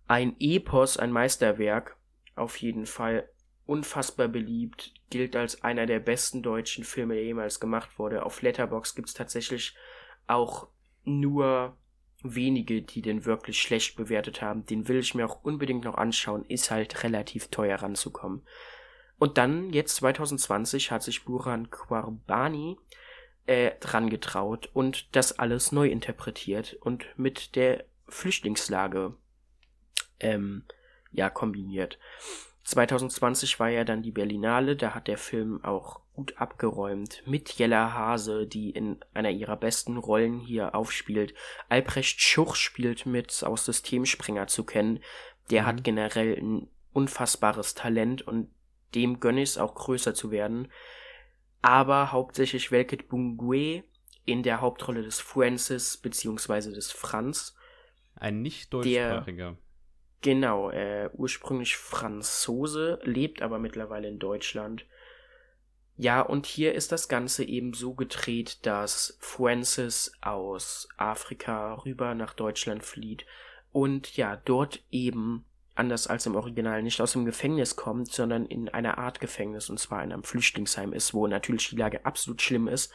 Ein 0.06 0.36
Epos, 0.40 0.96
ein 0.96 1.12
Meisterwerk, 1.12 1.96
auf 2.34 2.56
jeden 2.56 2.86
Fall 2.86 3.28
unfassbar 3.66 4.28
beliebt, 4.28 4.94
gilt 5.10 5.36
als 5.36 5.62
einer 5.62 5.86
der 5.86 6.00
besten 6.00 6.42
deutschen 6.42 6.84
Filme, 6.84 7.14
der 7.14 7.24
jemals 7.24 7.60
gemacht 7.60 7.98
wurde. 7.98 8.24
Auf 8.24 8.40
Letterbox 8.42 8.94
gibt's 8.94 9.14
tatsächlich 9.14 9.76
auch 10.26 10.68
nur 11.04 11.76
wenige, 12.22 12.82
die 12.82 13.02
den 13.02 13.24
wirklich 13.24 13.60
schlecht 13.60 13.96
bewertet 13.96 14.42
haben. 14.42 14.66
Den 14.66 14.88
will 14.88 14.98
ich 14.98 15.14
mir 15.14 15.26
auch 15.26 15.44
unbedingt 15.44 15.84
noch 15.84 15.96
anschauen. 15.96 16.44
Ist 16.46 16.70
halt 16.70 17.02
relativ 17.04 17.48
teuer 17.48 17.76
ranzukommen. 17.76 18.42
Und 19.18 19.38
dann, 19.38 19.72
jetzt 19.72 19.96
2020, 19.96 20.90
hat 20.90 21.02
sich 21.02 21.24
Buran 21.24 21.70
Quarbani 21.70 22.78
äh, 23.46 23.72
dran 23.80 24.10
getraut 24.10 24.68
und 24.72 25.14
das 25.16 25.38
alles 25.38 25.72
neu 25.72 25.88
interpretiert 25.88 26.74
und 26.80 27.06
mit 27.16 27.56
der 27.56 27.84
Flüchtlingslage 28.06 29.14
ähm, 30.20 30.64
ja 31.10 31.30
kombiniert. 31.30 31.98
2020 32.68 33.58
war 33.60 33.70
ja 33.70 33.82
dann 33.84 34.02
die 34.02 34.10
Berlinale, 34.10 34.76
da 34.76 34.94
hat 34.94 35.08
der 35.08 35.16
Film 35.16 35.64
auch 35.64 36.00
gut 36.12 36.36
abgeräumt 36.36 37.22
mit 37.24 37.50
Jella 37.52 37.94
Hase, 37.94 38.46
die 38.46 38.68
in 38.70 38.98
einer 39.14 39.30
ihrer 39.30 39.56
besten 39.56 39.96
Rollen 39.96 40.38
hier 40.38 40.74
aufspielt. 40.74 41.32
Albrecht 41.70 42.20
Schuch 42.20 42.56
spielt 42.56 43.06
mit 43.06 43.42
aus 43.42 43.64
Systemspringer 43.64 44.48
zu 44.48 44.64
kennen. 44.64 45.00
Der 45.50 45.62
mhm. 45.62 45.66
hat 45.66 45.84
generell 45.84 46.36
ein 46.36 46.68
unfassbares 46.92 47.74
Talent 47.74 48.20
und 48.26 48.50
dem 48.94 49.18
gönne 49.18 49.40
ich 49.40 49.50
es 49.50 49.58
auch 49.58 49.74
größer 49.74 50.12
zu 50.12 50.30
werden. 50.30 50.68
aber 51.62 52.12
hauptsächlich 52.12 52.70
Welket 52.70 53.08
Bungwe 53.08 53.82
in 54.26 54.42
der 54.42 54.60
Hauptrolle 54.60 55.02
des 55.02 55.20
Francis 55.20 55.96
beziehungsweise 55.96 56.70
des 56.72 56.92
Franz. 56.92 57.56
Ein 58.14 58.42
nicht 58.42 58.72
deutschsprachiger. 58.74 59.56
Genau, 60.20 60.70
äh, 60.70 61.10
ursprünglich 61.12 61.76
Franzose, 61.76 62.98
lebt 63.04 63.40
aber 63.40 63.58
mittlerweile 63.58 64.08
in 64.08 64.18
Deutschland. 64.18 64.84
Ja, 65.96 66.20
und 66.20 66.46
hier 66.46 66.74
ist 66.74 66.92
das 66.92 67.08
Ganze 67.08 67.44
eben 67.44 67.72
so 67.72 67.94
gedreht, 67.94 68.64
dass 68.66 69.16
Francis 69.20 70.12
aus 70.20 70.88
Afrika 70.96 71.74
rüber 71.84 72.14
nach 72.14 72.34
Deutschland 72.34 72.84
flieht 72.84 73.26
und 73.72 74.16
ja, 74.16 74.36
dort 74.44 74.80
eben, 74.90 75.44
anders 75.74 76.06
als 76.06 76.26
im 76.26 76.36
Original, 76.36 76.82
nicht 76.82 77.00
aus 77.00 77.12
dem 77.12 77.24
Gefängnis 77.24 77.76
kommt, 77.76 78.12
sondern 78.12 78.46
in 78.46 78.68
einer 78.68 78.98
Art 78.98 79.20
Gefängnis, 79.20 79.70
und 79.70 79.78
zwar 79.78 80.02
in 80.02 80.12
einem 80.12 80.24
Flüchtlingsheim 80.24 80.92
ist, 80.92 81.14
wo 81.14 81.26
natürlich 81.26 81.70
die 81.70 81.76
Lage 81.76 82.04
absolut 82.04 82.42
schlimm 82.42 82.66
ist. 82.66 82.92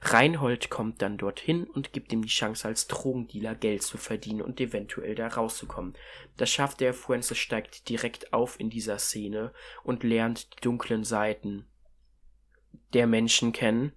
Reinhold 0.00 0.70
kommt 0.70 1.02
dann 1.02 1.18
dorthin 1.18 1.64
und 1.64 1.92
gibt 1.92 2.12
ihm 2.12 2.22
die 2.22 2.28
Chance, 2.28 2.68
als 2.68 2.86
Drogendealer 2.86 3.56
Geld 3.56 3.82
zu 3.82 3.98
verdienen 3.98 4.42
und 4.42 4.60
eventuell 4.60 5.14
da 5.14 5.26
rauszukommen. 5.26 5.94
Das 6.36 6.50
schafft 6.50 6.80
er, 6.82 6.94
Fuentes 6.94 7.36
steigt 7.36 7.88
direkt 7.88 8.32
auf 8.32 8.60
in 8.60 8.70
dieser 8.70 8.98
Szene 8.98 9.52
und 9.82 10.04
lernt 10.04 10.54
die 10.54 10.60
dunklen 10.60 11.04
Seiten 11.04 11.66
der 12.92 13.06
Menschen 13.06 13.52
kennen. 13.52 13.92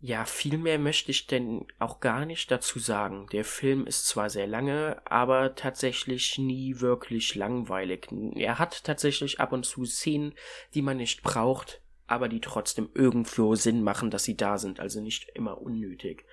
Ja, 0.00 0.24
viel 0.24 0.58
mehr 0.58 0.78
möchte 0.78 1.12
ich 1.12 1.26
denn 1.28 1.66
auch 1.78 2.00
gar 2.00 2.24
nicht 2.24 2.50
dazu 2.50 2.80
sagen. 2.80 3.28
Der 3.30 3.44
Film 3.44 3.86
ist 3.86 4.06
zwar 4.06 4.30
sehr 4.30 4.48
lange, 4.48 5.00
aber 5.04 5.54
tatsächlich 5.54 6.38
nie 6.38 6.80
wirklich 6.80 7.36
langweilig. 7.36 8.08
Er 8.34 8.58
hat 8.58 8.82
tatsächlich 8.82 9.38
ab 9.38 9.52
und 9.52 9.64
zu 9.64 9.84
Szenen, 9.84 10.34
die 10.74 10.82
man 10.82 10.96
nicht 10.96 11.22
braucht, 11.22 11.81
aber 12.12 12.28
die 12.28 12.40
trotzdem 12.40 12.90
irgendwo 12.94 13.54
Sinn 13.54 13.82
machen, 13.82 14.10
dass 14.10 14.24
sie 14.24 14.36
da 14.36 14.58
sind, 14.58 14.80
also 14.80 15.00
nicht 15.00 15.28
immer 15.34 15.60
unnötig. 15.60 16.24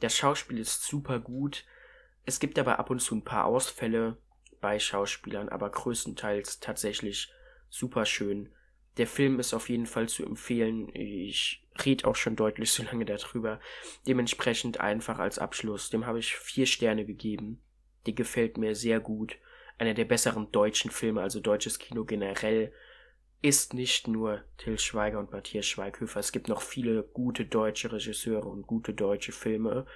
Das 0.00 0.16
Schauspiel 0.16 0.58
ist 0.58 0.82
super 0.84 1.18
gut. 1.18 1.64
Es 2.26 2.40
gibt 2.40 2.58
aber 2.58 2.78
ab 2.78 2.90
und 2.90 3.00
zu 3.00 3.14
ein 3.14 3.24
paar 3.24 3.46
Ausfälle 3.46 4.16
bei 4.60 4.78
Schauspielern, 4.78 5.48
aber 5.48 5.70
größtenteils 5.70 6.60
tatsächlich 6.60 7.32
super 7.68 8.04
schön. 8.04 8.50
Der 8.96 9.06
Film 9.06 9.38
ist 9.40 9.54
auf 9.54 9.68
jeden 9.68 9.86
Fall 9.86 10.08
zu 10.08 10.24
empfehlen. 10.24 10.94
Ich 10.94 11.64
rede 11.84 12.06
auch 12.06 12.16
schon 12.16 12.36
deutlich 12.36 12.72
so 12.72 12.82
lange 12.82 13.04
darüber. 13.04 13.60
Dementsprechend 14.06 14.80
einfach 14.80 15.18
als 15.18 15.38
Abschluss. 15.38 15.90
Dem 15.90 16.06
habe 16.06 16.18
ich 16.18 16.36
vier 16.36 16.66
Sterne 16.66 17.06
gegeben. 17.06 17.62
Die 18.06 18.14
gefällt 18.14 18.58
mir 18.58 18.74
sehr 18.74 19.00
gut. 19.00 19.36
Einer 19.78 19.94
der 19.94 20.04
besseren 20.04 20.52
deutschen 20.52 20.90
Filme, 20.90 21.22
also 21.22 21.40
deutsches 21.40 21.78
Kino 21.78 22.04
generell 22.04 22.72
ist 23.42 23.74
nicht 23.74 24.06
nur 24.06 24.44
Till 24.58 24.78
Schweiger 24.78 25.18
und 25.18 25.32
Matthias 25.32 25.66
Schweighöfer. 25.66 26.20
Es 26.20 26.32
gibt 26.32 26.48
noch 26.48 26.62
viele 26.62 27.02
gute 27.02 27.46
deutsche 27.46 27.90
Regisseure 27.90 28.48
und 28.48 28.66
gute 28.66 28.92
deutsche 28.92 29.32
Filme. 29.32 29.86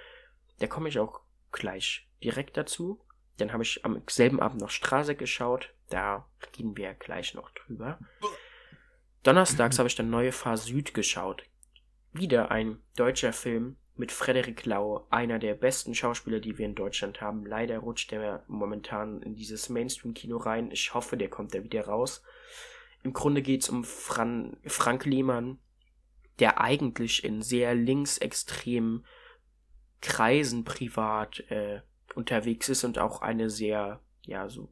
Da 0.59 0.67
komme 0.67 0.89
ich 0.89 0.99
auch 0.99 1.21
gleich 1.51 2.07
direkt 2.23 2.57
dazu. 2.57 3.01
Dann 3.37 3.53
habe 3.53 3.63
ich 3.63 3.85
am 3.85 4.01
selben 4.09 4.39
Abend 4.39 4.61
noch 4.61 4.69
Straße 4.69 5.15
geschaut. 5.15 5.73
Da 5.89 6.27
reden 6.57 6.75
wir 6.75 6.93
gleich 6.93 7.35
noch 7.35 7.51
drüber. 7.51 7.99
Donnerstags 9.23 9.77
habe 9.77 9.87
ich 9.87 9.95
dann 9.95 10.09
Neue 10.09 10.31
Fahr 10.31 10.57
Süd 10.57 10.93
geschaut. 10.93 11.43
Wieder 12.13 12.49
ein 12.49 12.79
deutscher 12.95 13.33
Film 13.33 13.75
mit 13.95 14.11
Frederik 14.11 14.65
Lau, 14.65 15.07
einer 15.09 15.39
der 15.39 15.53
besten 15.53 15.95
Schauspieler, 15.95 16.39
die 16.39 16.57
wir 16.57 16.65
in 16.65 16.75
Deutschland 16.75 17.21
haben. 17.21 17.45
Leider 17.45 17.79
rutscht 17.79 18.11
er 18.11 18.43
momentan 18.47 19.21
in 19.21 19.35
dieses 19.35 19.69
Mainstream-Kino 19.69 20.37
rein. 20.37 20.71
Ich 20.71 20.93
hoffe, 20.93 21.17
der 21.17 21.29
kommt 21.29 21.53
da 21.53 21.63
wieder 21.63 21.85
raus. 21.85 22.23
Im 23.05 23.13
Grunde 23.13 23.43
geht 23.43 23.61
es 23.61 23.69
um 23.69 23.83
Fran 23.83 24.57
Frank 24.65 25.05
Lehmann, 25.05 25.59
der 26.39 26.59
eigentlich 26.59 27.23
in 27.23 27.43
sehr 27.43 27.75
linksextremen 27.75 29.05
Kreisen 30.01 30.63
privat 30.63 31.39
äh, 31.51 31.81
unterwegs 32.15 32.67
ist 32.67 32.83
und 32.83 32.97
auch 32.97 33.21
eine 33.21 33.51
sehr, 33.51 34.01
ja, 34.23 34.49
so, 34.49 34.71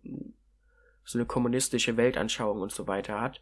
so 1.03 1.19
eine 1.19 1.27
kommunistische 1.27 1.95
Weltanschauung 1.95 2.61
und 2.61 2.72
so 2.72 2.88
weiter 2.88 3.22
hat. 3.22 3.39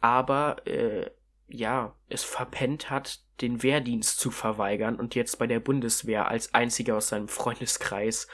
Aber, 0.00 0.66
äh, 0.66 1.10
ja, 1.46 1.94
es 2.08 2.24
verpennt 2.24 2.88
hat, 2.88 3.20
den 3.42 3.62
Wehrdienst 3.62 4.18
zu 4.18 4.30
verweigern 4.30 4.96
und 4.96 5.14
jetzt 5.14 5.38
bei 5.38 5.46
der 5.46 5.60
Bundeswehr 5.60 6.28
als 6.28 6.54
einziger 6.54 6.96
aus 6.96 7.08
seinem 7.08 7.28
Freundeskreis 7.28 8.26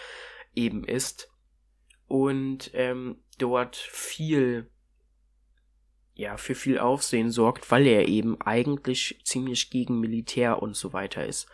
eben 0.55 0.85
ist. 0.85 1.33
Und 2.07 2.71
ähm, 2.75 3.25
dort 3.39 3.75
viel 3.75 4.71
ja, 6.21 6.37
für 6.37 6.55
viel 6.55 6.79
Aufsehen 6.79 7.31
sorgt, 7.31 7.71
weil 7.71 7.87
er 7.87 8.07
eben 8.07 8.39
eigentlich 8.43 9.19
ziemlich 9.25 9.71
gegen 9.71 10.01
Militär 10.01 10.61
und 10.63 10.77
so 10.77 10.93
weiter 10.93 11.25
ist. 11.25 11.49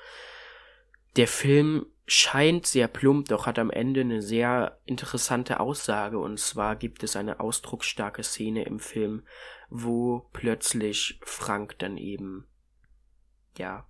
Der 1.15 1.29
Film 1.29 1.87
scheint 2.05 2.67
sehr 2.67 2.89
plump, 2.89 3.29
doch 3.29 3.47
hat 3.47 3.61
am 3.61 3.71
Ende 3.71 4.01
eine 4.01 4.23
sehr 4.23 4.81
interessante 4.85 5.61
Aussage 5.61 6.19
und 6.19 6.41
zwar 6.41 6.75
gibt 6.75 7.05
es 7.05 7.15
eine 7.15 7.39
ausdrucksstarke 7.39 8.25
Szene 8.25 8.65
im 8.65 8.81
Film, 8.81 9.23
wo 9.71 10.29
plötzlich 10.33 11.21
Frank 11.23 11.79
dann 11.79 11.97
eben 11.97 12.49
ja 13.57 13.87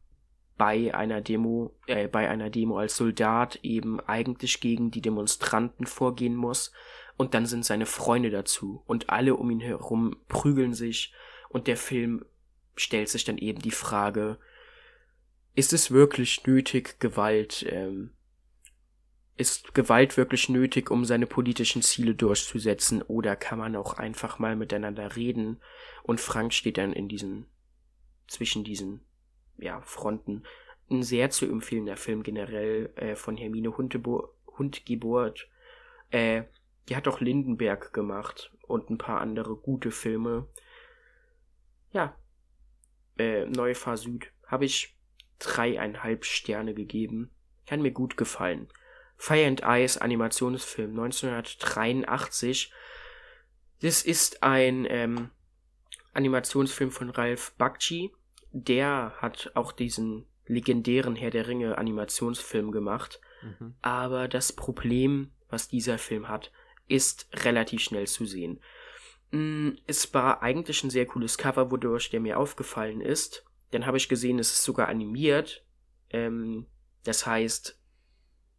bei 0.59 0.95
einer 0.95 1.23
Demo 1.23 1.75
äh, 1.87 2.07
bei 2.07 2.29
einer 2.29 2.51
Demo 2.51 2.79
als 2.79 2.97
Soldat 2.97 3.57
eben 3.63 4.01
eigentlich 4.01 4.61
gegen 4.61 4.91
die 4.91 5.03
Demonstranten 5.03 5.87
vorgehen 5.87 6.37
muss 6.37 6.73
und 7.17 7.35
dann 7.35 7.47
sind 7.47 7.65
seine 7.65 7.87
Freunde 7.87 8.31
dazu 8.31 8.83
und 8.87 9.11
alle 9.11 9.35
um 9.35 9.51
ihn 9.51 9.61
herum 9.61 10.17
prügeln 10.29 10.75
sich 10.75 11.13
und 11.49 11.67
der 11.67 11.77
Film 11.77 12.25
stellt 12.75 13.09
sich 13.09 13.25
dann 13.25 13.39
eben 13.39 13.61
die 13.61 13.71
Frage, 13.71 14.39
ist 15.55 15.73
es 15.73 15.91
wirklich 15.91 16.47
nötig, 16.47 17.01
Gewalt, 17.01 17.65
ähm, 17.69 18.11
ist 19.37 19.75
Gewalt 19.75 20.17
wirklich 20.17 20.49
nötig, 20.49 20.91
um 20.91 21.05
seine 21.05 21.27
politischen 21.27 21.83
Ziele 21.83 22.15
durchzusetzen, 22.15 23.03
oder 23.03 23.37
kann 23.37 23.59
man 23.59 23.77
auch 23.77 23.95
einfach 23.95 24.39
mal 24.39 24.57
miteinander 24.57 25.17
reden? 25.17 25.61
Und 26.03 26.21
Frank 26.21 26.53
steht 26.53 26.79
dann 26.79 26.93
in 26.93 27.09
diesen, 27.09 27.47
zwischen 28.29 28.65
diesen, 28.65 29.01
ja, 29.59 29.81
Fronten. 29.83 30.43
Ein 30.91 31.03
sehr 31.03 31.31
zu 31.31 31.47
empfehlender 31.47 31.97
Film 31.97 32.23
generell 32.23 32.93
äh, 32.97 33.17
von 33.17 33.37
Hermine 33.37 33.77
Hundgeburt. 33.77 35.49
Äh, 36.11 36.45
die 36.89 36.97
hat 36.97 37.09
auch 37.09 37.21
Lindenberg 37.21 37.93
gemacht 37.93 38.53
und 38.67 38.91
ein 38.91 38.99
paar 38.99 39.21
andere 39.21 39.57
gute 39.57 39.91
Filme. 39.91 40.47
Ja, 41.93 42.17
äh, 43.19 43.47
Neue 43.47 43.75
Fahr 43.75 43.97
Süd 43.97 44.31
habe 44.47 44.65
ich 44.65 44.97
dreieinhalb 45.39 46.25
Sterne 46.25 46.75
gegeben. 46.75 47.31
Kann 47.67 47.83
mir 47.83 47.91
gut 47.91 48.17
gefallen. 48.17 48.69
Fire 49.17 49.47
and 49.47 49.63
Ice 49.65 50.01
Animationsfilm 50.01 50.91
1983. 50.91 52.73
Das 53.81 54.03
ist 54.03 54.43
ein 54.43 54.87
ähm, 54.89 55.31
Animationsfilm 56.13 56.91
von 56.91 57.11
Ralph 57.11 57.55
Bakshi. 57.57 58.13
Der 58.53 59.15
hat 59.19 59.51
auch 59.55 59.73
diesen 59.73 60.27
legendären 60.47 61.17
Herr 61.17 61.31
der 61.31 61.49
Ringe 61.49 61.77
Animationsfilm 61.77 62.71
gemacht. 62.71 63.21
Mhm. 63.43 63.75
Aber 63.83 64.29
das 64.29 64.53
Problem, 64.53 65.33
was 65.49 65.69
dieser 65.69 65.99
Film 65.99 66.29
hat, 66.29 66.53
ist 66.89 67.29
relativ 67.45 67.83
schnell 67.83 68.07
zu 68.07 68.25
sehen. 68.27 68.61
Mm, 69.31 69.71
es 69.87 70.13
war 70.15 70.43
eigentlich 70.43 70.83
ein 70.85 70.91
sehr 70.91 71.07
cooles 71.07 71.39
Cover, 71.39 71.71
wodurch 71.71 72.11
der 72.11 72.21
mir 72.21 72.39
aufgefallen 72.39 73.01
ist. 73.01 73.47
Dann 73.71 73.87
habe 73.87 73.97
ich 73.97 74.09
gesehen, 74.09 74.39
es 74.39 74.53
ist 74.53 74.65
sogar 74.65 74.89
animiert. 74.89 75.65
Ähm, 76.11 76.67
das 77.05 77.27
heißt, 77.27 77.81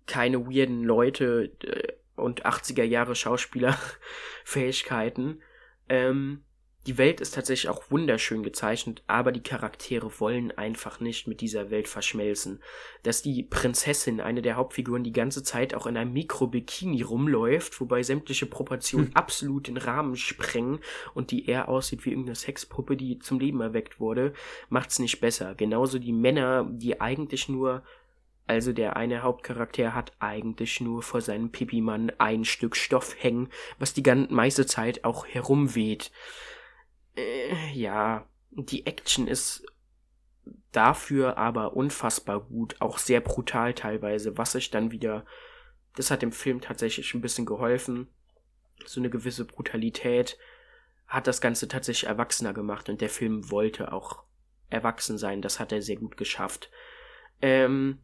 keine 0.05 0.47
weirden 0.47 0.83
Leute 0.83 1.53
äh, 1.63 1.93
und 2.15 2.45
80er 2.45 2.83
Jahre 2.83 3.15
Schauspielerfähigkeiten. 3.15 5.41
Ähm, 5.89 6.43
die 6.87 6.97
Welt 6.97 7.19
ist 7.19 7.35
tatsächlich 7.35 7.69
auch 7.69 7.91
wunderschön 7.91 8.43
gezeichnet, 8.43 9.03
aber 9.07 9.33
die 9.33 9.43
Charaktere 9.43 10.09
wollen 10.21 10.57
einfach 10.57 11.01
nicht 11.01 11.27
mit 11.27 11.41
dieser 11.41 11.69
Welt 11.69 11.89
verschmelzen. 11.89 12.61
Dass 13.03 13.21
die 13.21 13.43
Prinzessin, 13.43 14.21
eine 14.21 14.41
der 14.41 14.55
Hauptfiguren, 14.55 15.03
die 15.03 15.11
ganze 15.11 15.43
Zeit 15.43 15.75
auch 15.75 15.85
in 15.85 15.97
einem 15.97 16.13
Mikro-Bikini 16.13 17.01
rumläuft, 17.01 17.81
wobei 17.81 18.03
sämtliche 18.03 18.45
Proportionen 18.45 19.07
hm. 19.07 19.15
absolut 19.15 19.67
den 19.67 19.75
Rahmen 19.75 20.15
sprengen 20.15 20.79
und 21.13 21.31
die 21.31 21.47
eher 21.47 21.67
aussieht 21.67 22.05
wie 22.05 22.11
irgendeine 22.11 22.35
Sexpuppe, 22.35 22.95
die 22.95 23.19
zum 23.19 23.39
Leben 23.39 23.59
erweckt 23.59 23.99
wurde, 23.99 24.33
macht's 24.69 24.99
nicht 24.99 25.19
besser. 25.19 25.55
Genauso 25.55 25.99
die 25.99 26.13
Männer, 26.13 26.65
die 26.71 27.01
eigentlich 27.01 27.49
nur 27.49 27.83
also 28.49 28.71
der 28.71 28.95
eine 28.95 29.23
Hauptcharakter 29.23 29.93
hat 29.93 30.13
eigentlich 30.19 30.79
nur 30.79 31.03
vor 31.03 31.19
seinem 31.19 31.51
Pipimann 31.51 32.13
ein 32.17 32.45
Stück 32.45 32.77
Stoff 32.77 33.13
hängen, 33.19 33.49
was 33.77 33.93
die 33.93 34.03
ganze 34.03 34.33
meiste 34.33 34.65
Zeit 34.65 35.03
auch 35.03 35.27
herumweht 35.27 36.11
äh, 37.17 37.71
ja, 37.73 38.27
die 38.51 38.85
Action 38.85 39.27
ist 39.27 39.65
dafür 40.71 41.37
aber 41.37 41.75
unfassbar 41.75 42.41
gut, 42.41 42.75
auch 42.79 42.97
sehr 42.97 43.21
brutal 43.21 43.73
teilweise, 43.73 44.37
was 44.37 44.55
ich 44.55 44.69
dann 44.69 44.91
wieder, 44.91 45.25
das 45.95 46.11
hat 46.11 46.21
dem 46.21 46.31
Film 46.31 46.61
tatsächlich 46.61 47.13
ein 47.13 47.21
bisschen 47.21 47.45
geholfen, 47.45 48.07
so 48.85 49.01
eine 49.01 49.09
gewisse 49.09 49.45
Brutalität 49.45 50.37
hat 51.07 51.27
das 51.27 51.41
Ganze 51.41 51.67
tatsächlich 51.67 52.09
erwachsener 52.09 52.53
gemacht 52.53 52.89
und 52.89 53.01
der 53.01 53.09
Film 53.09 53.49
wollte 53.49 53.91
auch 53.93 54.23
Erwachsensein. 54.69 55.41
Das 55.41 55.59
hat 55.59 55.71
er 55.71 55.81
sehr 55.81 55.95
gut 55.95 56.17
geschafft. 56.17 56.69
Ähm, 57.41 57.99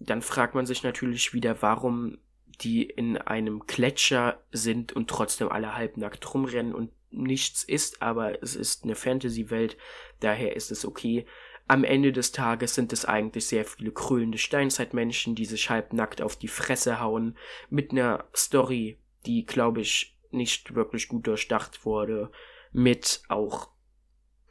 dann 0.00 0.22
fragt 0.22 0.54
man 0.54 0.66
sich 0.66 0.82
natürlich 0.82 1.32
wieder, 1.32 1.62
warum 1.62 2.18
die 2.60 2.82
in 2.82 3.16
einem 3.16 3.60
Gletscher 3.66 4.40
sind 4.52 4.92
und 4.92 5.08
trotzdem 5.08 5.48
alle 5.48 5.74
halbnackt 5.74 6.34
rumrennen 6.34 6.74
und 6.74 6.90
nichts 7.16 7.62
ist, 7.62 8.02
aber 8.02 8.42
es 8.42 8.56
ist 8.56 8.84
eine 8.84 8.94
Fantasy-Welt, 8.94 9.76
daher 10.20 10.56
ist 10.56 10.70
es 10.70 10.84
okay. 10.84 11.26
Am 11.66 11.84
Ende 11.84 12.12
des 12.12 12.32
Tages 12.32 12.74
sind 12.74 12.92
es 12.92 13.04
eigentlich 13.06 13.46
sehr 13.46 13.64
viele 13.64 13.90
krönende 13.90 14.38
Steinzeitmenschen, 14.38 15.34
die 15.34 15.46
sich 15.46 15.70
halbnackt 15.70 16.20
auf 16.20 16.36
die 16.36 16.48
Fresse 16.48 17.00
hauen, 17.00 17.38
mit 17.70 17.92
einer 17.92 18.28
Story, 18.34 18.98
die, 19.24 19.46
glaube 19.46 19.80
ich, 19.80 20.16
nicht 20.30 20.74
wirklich 20.74 21.08
gut 21.08 21.26
durchdacht 21.26 21.86
wurde, 21.86 22.30
mit 22.72 23.22
auch 23.28 23.70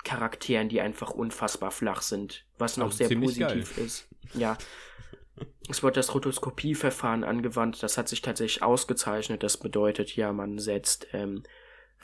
Charakteren, 0.04 0.70
die 0.70 0.82
einfach 0.82 1.12
unfassbar 1.12 1.72
flach 1.72 2.02
sind, 2.02 2.46
was 2.58 2.78
noch 2.78 2.88
also 2.88 2.98
sehr 2.98 3.18
positiv 3.18 3.76
geil. 3.76 3.86
ist. 3.86 4.08
Ja. 4.34 4.58
Es 5.70 5.82
wird 5.82 5.98
das 5.98 6.14
Rotoskopieverfahren 6.14 7.24
angewandt, 7.24 7.82
das 7.82 7.98
hat 7.98 8.10
sich 8.10 8.22
tatsächlich 8.22 8.62
ausgezeichnet. 8.62 9.44
Das 9.44 9.58
bedeutet 9.58 10.16
ja, 10.16 10.34
man 10.34 10.60
setzt 10.60 11.08
ähm, 11.14 11.44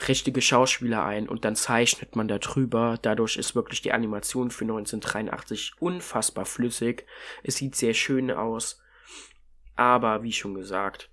richtige 0.08 0.40
Schauspieler 0.40 1.04
ein 1.04 1.28
und 1.28 1.44
dann 1.44 1.56
zeichnet 1.56 2.16
man 2.16 2.28
da 2.28 2.38
drüber. 2.38 2.98
Dadurch 3.02 3.36
ist 3.36 3.54
wirklich 3.54 3.82
die 3.82 3.92
Animation 3.92 4.50
für 4.50 4.64
1983 4.64 5.72
unfassbar 5.78 6.46
flüssig. 6.46 7.06
Es 7.42 7.56
sieht 7.56 7.74
sehr 7.74 7.94
schön 7.94 8.30
aus. 8.30 8.82
Aber 9.76 10.22
wie 10.22 10.32
schon 10.32 10.54
gesagt, 10.54 11.10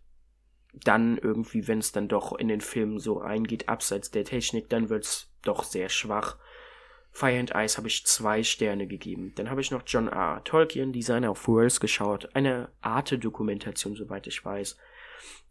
dann 0.73 1.17
irgendwie, 1.17 1.67
wenn 1.67 1.79
es 1.79 1.91
dann 1.91 2.07
doch 2.07 2.37
in 2.37 2.47
den 2.47 2.61
Filmen 2.61 2.99
so 2.99 3.17
reingeht, 3.17 3.69
abseits 3.69 4.11
der 4.11 4.25
Technik, 4.25 4.69
dann 4.69 4.89
wird 4.89 5.05
es 5.05 5.31
doch 5.43 5.63
sehr 5.63 5.89
schwach. 5.89 6.37
Fire 7.11 7.39
and 7.39 7.51
Ice 7.55 7.77
habe 7.77 7.87
ich 7.87 8.05
zwei 8.05 8.43
Sterne 8.43 8.85
gegeben. 8.85 9.33
Dann 9.35 9.49
habe 9.49 9.61
ich 9.61 9.71
noch 9.71 9.81
John 9.87 10.07
R. 10.07 10.43
Tolkien, 10.43 10.93
Designer 10.93 11.31
of 11.31 11.47
Worlds, 11.47 11.79
geschaut. 11.79 12.29
Eine 12.35 12.69
Arte-Dokumentation, 12.81 13.95
soweit 13.95 14.27
ich 14.27 14.45
weiß. 14.45 14.77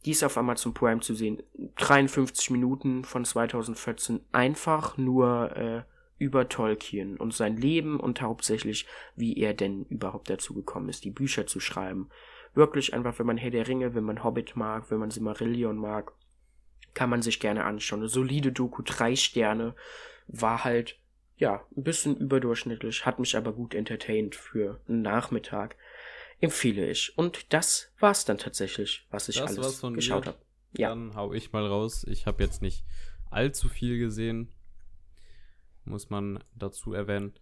Die 0.05 0.13
ist 0.13 0.23
auf 0.23 0.37
Amazon 0.37 0.75
Prime 0.75 1.01
zu 1.01 1.15
sehen. 1.15 1.43
53 1.77 2.51
Minuten 2.51 3.05
von 3.05 3.25
2014. 3.25 4.21
Einfach 4.33 4.97
nur 4.97 5.57
äh, 5.57 5.83
über 6.19 6.49
Tolkien 6.49 7.17
und 7.17 7.35
sein 7.35 7.57
Leben 7.57 8.01
und 8.01 8.23
hauptsächlich, 8.23 8.87
wie 9.17 9.37
er 9.37 9.55
denn 9.55 9.85
überhaupt 9.85 10.31
dazu 10.31 10.55
gekommen 10.55 10.89
ist, 10.89 11.05
die 11.05 11.11
Bücher 11.11 11.47
zu 11.47 11.61
schreiben. 11.61 12.09
Wirklich 12.55 12.95
einfach, 12.95 13.19
wenn 13.19 13.27
man 13.27 13.37
Herr 13.37 13.51
der 13.51 13.69
Ringe, 13.69 13.95
wenn 13.95 14.05
man 14.05 14.25
Hobbit 14.25 14.57
mag, 14.57 14.91
wenn 14.91 14.99
man 14.99 15.11
Silmarillion 15.11 15.77
mag, 15.77 16.13
kann 16.95 17.11
man 17.11 17.21
sich 17.21 17.41
gerne 17.41 17.65
anschauen. 17.65 18.01
Eine 18.01 18.09
solide 18.09 18.53
Doku, 18.53 18.83
drei 18.83 19.17
Sterne, 19.17 19.75
war 20.29 20.65
halt 20.65 20.99
ja, 21.37 21.63
ein 21.77 21.85
bisschen 21.85 22.17
überdurchschnittlich, 22.17 23.05
hat 23.05 23.19
mich 23.19 23.37
aber 23.37 23.53
gut 23.53 23.75
entertained 23.75 24.35
für 24.35 24.81
einen 24.89 25.03
Nachmittag. 25.03 25.77
Empfehle 26.41 26.91
ich. 26.91 27.17
Und 27.17 27.53
das 27.53 27.93
war's 27.99 28.25
dann 28.25 28.39
tatsächlich, 28.39 29.07
was 29.11 29.29
ich 29.29 29.37
das 29.37 29.59
alles 29.59 29.81
geschaut 29.95 30.27
habe. 30.27 30.39
Ja. 30.77 30.91
Dann 30.91 31.15
hau 31.15 31.33
ich 31.33 31.53
mal 31.53 31.67
raus. 31.67 32.05
Ich 32.09 32.27
habe 32.27 32.43
jetzt 32.43 32.61
nicht 32.61 32.85
allzu 33.31 33.69
viel 33.69 33.99
gesehen, 33.99 34.53
muss 35.85 36.11
man 36.11 36.43
dazu 36.55 36.93
erwähnen. 36.93 37.35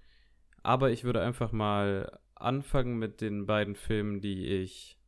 Aber 0.63 0.91
ich 0.91 1.05
würde 1.05 1.21
einfach 1.21 1.53
mal 1.53 2.21
anfangen 2.35 2.99
mit 2.99 3.21
den 3.21 3.47
beiden 3.47 3.75
Filmen, 3.75 4.21
die 4.21 4.47
ich 4.47 4.99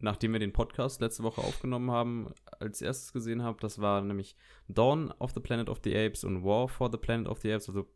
nachdem 0.00 0.32
wir 0.32 0.38
den 0.38 0.52
Podcast 0.52 1.00
letzte 1.00 1.22
Woche 1.22 1.40
aufgenommen 1.40 1.90
haben, 1.90 2.32
als 2.60 2.82
erstes 2.82 3.12
gesehen 3.12 3.42
habe. 3.42 3.58
Das 3.60 3.80
war 3.80 4.00
nämlich 4.00 4.36
Dawn 4.68 5.10
of 5.18 5.32
the 5.32 5.40
Planet 5.40 5.68
of 5.68 5.80
the 5.82 5.96
Apes 5.96 6.24
und 6.24 6.44
War 6.44 6.68
for 6.68 6.90
the 6.90 6.98
Planet 6.98 7.28
of 7.28 7.40
the 7.40 7.52
Apes, 7.52 7.68
also 7.68 7.86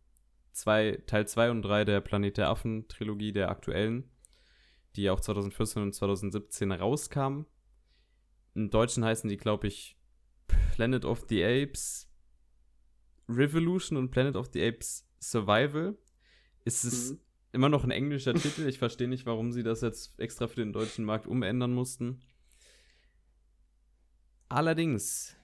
zwei, 0.52 1.00
Teil 1.06 1.26
2 1.26 1.50
und 1.50 1.62
3 1.62 1.84
der 1.84 2.00
Planet 2.00 2.36
der 2.36 2.48
Affen 2.48 2.88
Trilogie 2.88 3.32
der 3.32 3.50
aktuellen, 3.50 4.10
die 4.96 5.10
auch 5.10 5.20
2014 5.20 5.82
und 5.82 5.94
2017 5.94 6.72
rauskamen. 6.72 7.46
Im 8.54 8.70
Deutschen 8.70 9.04
heißen 9.04 9.28
die, 9.28 9.36
glaube 9.36 9.66
ich, 9.66 9.96
Planet 10.74 11.04
of 11.04 11.24
the 11.28 11.44
Apes 11.44 12.08
Revolution 13.28 13.96
und 13.96 14.10
Planet 14.10 14.36
of 14.36 14.50
the 14.52 14.62
Apes 14.62 15.08
Survival. 15.20 15.96
Ist 16.64 16.84
es 16.84 17.12
mhm 17.12 17.20
immer 17.52 17.68
noch 17.68 17.84
ein 17.84 17.90
englischer 17.90 18.34
Titel. 18.34 18.66
Ich 18.66 18.78
verstehe 18.78 19.08
nicht, 19.08 19.26
warum 19.26 19.52
sie 19.52 19.62
das 19.62 19.82
jetzt 19.82 20.18
extra 20.18 20.48
für 20.48 20.56
den 20.56 20.72
deutschen 20.72 21.04
Markt 21.04 21.26
umändern 21.26 21.72
mussten. 21.72 22.20
Allerdings 24.48 25.36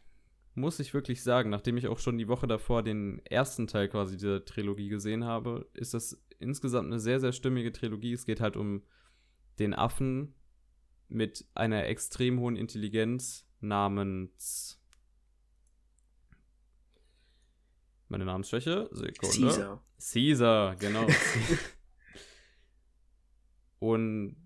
muss 0.54 0.80
ich 0.80 0.92
wirklich 0.92 1.22
sagen, 1.22 1.50
nachdem 1.50 1.76
ich 1.76 1.86
auch 1.86 1.98
schon 1.98 2.18
die 2.18 2.28
Woche 2.28 2.46
davor 2.46 2.82
den 2.82 3.24
ersten 3.26 3.66
Teil 3.66 3.88
quasi 3.88 4.16
dieser 4.16 4.44
Trilogie 4.44 4.88
gesehen 4.88 5.24
habe, 5.24 5.68
ist 5.74 5.94
das 5.94 6.20
insgesamt 6.38 6.86
eine 6.86 6.98
sehr, 6.98 7.20
sehr 7.20 7.32
stimmige 7.32 7.72
Trilogie. 7.72 8.12
Es 8.12 8.26
geht 8.26 8.40
halt 8.40 8.56
um 8.56 8.82
den 9.58 9.74
Affen 9.74 10.34
mit 11.08 11.46
einer 11.54 11.86
extrem 11.86 12.38
hohen 12.40 12.56
Intelligenz 12.56 13.46
namens 13.60 14.80
meine 18.08 18.24
Namensschwäche. 18.24 18.88
Sekunde. 18.92 19.36
Caesar. 19.36 19.84
Caesar, 19.98 20.76
genau. 20.76 21.06
Und 23.78 24.36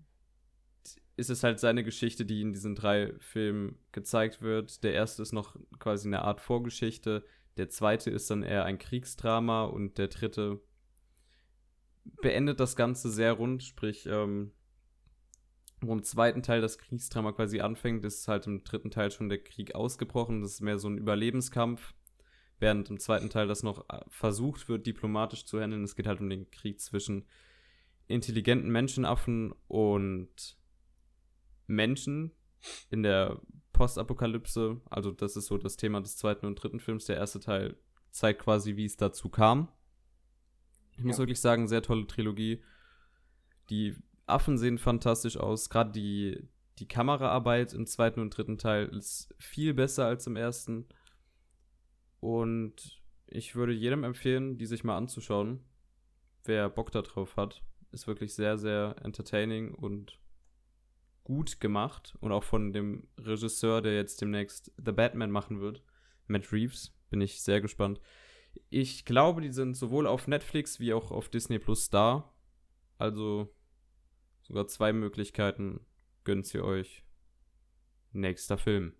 ist 1.15 1.29
es 1.29 1.43
halt 1.43 1.59
seine 1.59 1.83
Geschichte, 1.83 2.25
die 2.25 2.41
in 2.41 2.53
diesen 2.53 2.75
drei 2.75 3.13
Filmen 3.19 3.77
gezeigt 3.91 4.41
wird. 4.41 4.83
Der 4.83 4.93
erste 4.93 5.21
ist 5.21 5.31
noch 5.31 5.55
quasi 5.79 6.07
eine 6.07 6.23
Art 6.23 6.41
Vorgeschichte. 6.41 7.23
Der 7.57 7.69
zweite 7.69 8.09
ist 8.09 8.29
dann 8.31 8.43
eher 8.43 8.65
ein 8.65 8.79
Kriegsdrama 8.79 9.65
und 9.65 9.97
der 9.97 10.07
dritte 10.07 10.59
beendet 12.21 12.59
das 12.59 12.75
Ganze 12.75 13.09
sehr 13.09 13.33
rund, 13.33 13.63
sprich, 13.63 14.07
ähm, 14.07 14.51
wo 15.87 15.93
im 15.93 16.03
zweiten 16.03 16.43
Teil 16.43 16.61
das 16.61 16.77
Kriegsdrama 16.77 17.31
quasi 17.31 17.59
anfängt, 17.59 18.03
ist 18.05 18.27
halt 18.27 18.47
im 18.47 18.63
dritten 18.63 18.91
Teil 18.91 19.11
schon 19.11 19.29
der 19.29 19.43
Krieg 19.43 19.75
ausgebrochen. 19.75 20.41
Das 20.41 20.53
ist 20.53 20.61
mehr 20.61 20.79
so 20.79 20.89
ein 20.89 20.97
Überlebenskampf, 20.97 21.93
während 22.59 22.89
im 22.89 22.99
zweiten 22.99 23.29
Teil 23.29 23.47
das 23.47 23.63
noch 23.63 23.87
äh, 23.89 24.01
versucht 24.07 24.69
wird, 24.69 24.85
diplomatisch 24.85 25.45
zu 25.45 25.59
handeln. 25.59 25.83
Es 25.83 25.95
geht 25.95 26.07
halt 26.07 26.21
um 26.21 26.29
den 26.29 26.49
Krieg 26.51 26.79
zwischen 26.79 27.25
intelligenten 28.07 28.71
Menschenaffen 28.71 29.53
und 29.67 30.57
Menschen 31.67 32.31
in 32.89 33.03
der 33.03 33.41
Postapokalypse. 33.71 34.81
Also 34.89 35.11
das 35.11 35.35
ist 35.35 35.47
so 35.47 35.57
das 35.57 35.77
Thema 35.77 36.01
des 36.01 36.17
zweiten 36.17 36.45
und 36.45 36.55
dritten 36.55 36.79
Films. 36.79 37.05
Der 37.05 37.17
erste 37.17 37.39
Teil 37.39 37.77
zeigt 38.11 38.41
quasi, 38.41 38.75
wie 38.75 38.85
es 38.85 38.97
dazu 38.97 39.29
kam. 39.29 39.69
Ich 40.91 40.99
ja. 40.99 41.05
muss 41.05 41.17
wirklich 41.17 41.41
sagen, 41.41 41.67
sehr 41.67 41.81
tolle 41.81 42.05
Trilogie. 42.05 42.61
Die 43.69 43.95
Affen 44.25 44.57
sehen 44.57 44.77
fantastisch 44.77 45.37
aus. 45.37 45.69
Gerade 45.69 45.91
die, 45.91 46.47
die 46.79 46.87
Kameraarbeit 46.87 47.73
im 47.73 47.85
zweiten 47.85 48.19
und 48.19 48.35
dritten 48.35 48.57
Teil 48.57 48.87
ist 48.87 49.33
viel 49.37 49.73
besser 49.73 50.05
als 50.05 50.27
im 50.27 50.35
ersten. 50.35 50.87
Und 52.19 53.01
ich 53.27 53.55
würde 53.55 53.73
jedem 53.73 54.03
empfehlen, 54.03 54.57
die 54.57 54.65
sich 54.65 54.83
mal 54.83 54.97
anzuschauen, 54.97 55.63
wer 56.45 56.69
Bock 56.69 56.91
darauf 56.91 57.35
hat 57.35 57.61
ist 57.93 58.07
wirklich 58.07 58.33
sehr, 58.33 58.57
sehr 58.57 58.95
entertaining 59.03 59.73
und 59.73 60.19
gut 61.23 61.61
gemacht. 61.61 62.15
Und 62.19 62.31
auch 62.31 62.43
von 62.43 62.73
dem 62.73 63.07
Regisseur, 63.17 63.81
der 63.81 63.95
jetzt 63.95 64.19
demnächst 64.21 64.73
The 64.83 64.91
Batman 64.91 65.31
machen 65.31 65.61
wird, 65.61 65.83
Matt 66.27 66.51
Reeves, 66.51 66.93
bin 67.09 67.21
ich 67.21 67.41
sehr 67.41 67.61
gespannt. 67.61 68.01
Ich 68.69 69.05
glaube, 69.05 69.41
die 69.41 69.51
sind 69.51 69.75
sowohl 69.75 70.07
auf 70.07 70.27
Netflix 70.27 70.79
wie 70.79 70.93
auch 70.93 71.11
auf 71.11 71.29
Disney 71.29 71.59
Plus 71.59 71.89
da. 71.89 72.33
Also 72.97 73.53
sogar 74.43 74.67
zwei 74.67 74.93
Möglichkeiten 74.93 75.85
gönnt 76.23 76.53
ihr 76.53 76.63
euch. 76.63 77.03
Nächster 78.11 78.57
Film. 78.57 78.93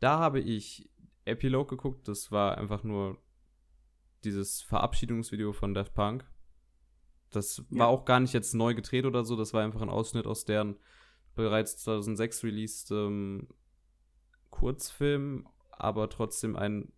Da 0.00 0.18
habe 0.18 0.40
ich 0.40 0.90
Epilogue 1.24 1.68
geguckt. 1.68 2.08
Das 2.08 2.32
war 2.32 2.58
einfach 2.58 2.82
nur 2.82 3.18
dieses 4.24 4.62
Verabschiedungsvideo 4.62 5.52
von 5.52 5.72
Daft 5.72 5.94
Punk. 5.94 6.28
Das 7.30 7.62
ja. 7.70 7.80
war 7.80 7.88
auch 7.88 8.04
gar 8.04 8.20
nicht 8.20 8.32
jetzt 8.32 8.54
neu 8.54 8.74
gedreht 8.74 9.04
oder 9.04 9.24
so, 9.24 9.36
das 9.36 9.52
war 9.52 9.62
einfach 9.62 9.82
ein 9.82 9.88
Ausschnitt 9.88 10.26
aus 10.26 10.44
deren 10.44 10.76
bereits 11.34 11.76
2006 11.78 12.44
released 12.44 12.90
ähm, 12.92 13.48
Kurzfilm, 14.50 15.48
aber 15.70 16.08
trotzdem 16.08 16.56
ein 16.56 16.92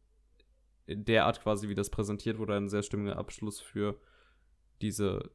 der 0.87 1.27
Art 1.27 1.43
quasi, 1.43 1.69
wie 1.69 1.75
das 1.75 1.91
präsentiert 1.91 2.39
wurde, 2.39 2.57
ein 2.57 2.69
sehr 2.71 2.83
stimmiger 2.83 3.19
Abschluss 3.19 3.61
für 3.61 4.01
diese 4.81 5.31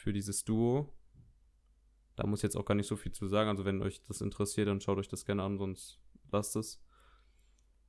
für 0.00 0.12
dieses 0.12 0.44
Duo. 0.44 0.92
Da 2.16 2.26
muss 2.26 2.40
ich 2.40 2.44
jetzt 2.44 2.56
auch 2.56 2.64
gar 2.64 2.74
nicht 2.74 2.86
so 2.86 2.96
viel 2.96 3.12
zu 3.12 3.28
sagen. 3.28 3.48
Also 3.48 3.64
wenn 3.64 3.82
euch 3.82 4.02
das 4.08 4.20
interessiert, 4.20 4.68
dann 4.68 4.80
schaut 4.80 4.98
euch 4.98 5.08
das 5.08 5.24
gerne 5.24 5.42
an, 5.42 5.58
sonst 5.58 5.98
lasst 6.32 6.56
es. 6.56 6.82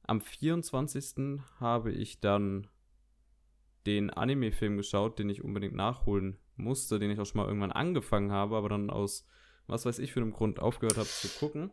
Am 0.03 0.21
24. 0.21 1.41
habe 1.59 1.91
ich 1.91 2.19
dann 2.19 2.67
den 3.85 4.09
Anime-Film 4.09 4.77
geschaut, 4.77 5.19
den 5.19 5.29
ich 5.29 5.43
unbedingt 5.43 5.75
nachholen 5.75 6.37
musste, 6.55 6.99
den 6.99 7.11
ich 7.11 7.19
auch 7.19 7.25
schon 7.25 7.41
mal 7.41 7.47
irgendwann 7.47 7.71
angefangen 7.71 8.31
habe, 8.31 8.55
aber 8.55 8.69
dann 8.69 8.89
aus 8.89 9.25
was 9.67 9.85
weiß 9.85 9.99
ich 9.99 10.11
für 10.11 10.21
einem 10.21 10.33
Grund 10.33 10.59
aufgehört 10.59 10.97
habe 10.97 11.07
zu 11.07 11.27
gucken. 11.39 11.71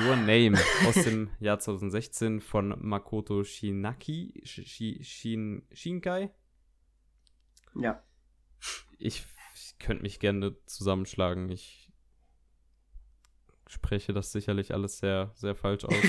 Your 0.00 0.16
Name 0.16 0.56
aus 0.86 0.94
dem 0.94 1.30
Jahr 1.40 1.58
2016 1.58 2.40
von 2.40 2.74
Makoto 2.78 3.44
Shinaki, 3.44 4.40
Shin, 4.44 5.66
Shinkai. 5.72 6.30
Ja. 7.74 8.02
Ich, 8.98 9.26
ich 9.78 9.86
könnte 9.86 10.02
mich 10.02 10.20
gerne 10.20 10.56
zusammenschlagen. 10.66 11.50
Ich 11.50 11.90
spreche 13.66 14.12
das 14.12 14.32
sicherlich 14.32 14.72
alles 14.72 14.98
sehr, 14.98 15.32
sehr 15.34 15.54
falsch 15.54 15.84
aus. 15.84 15.94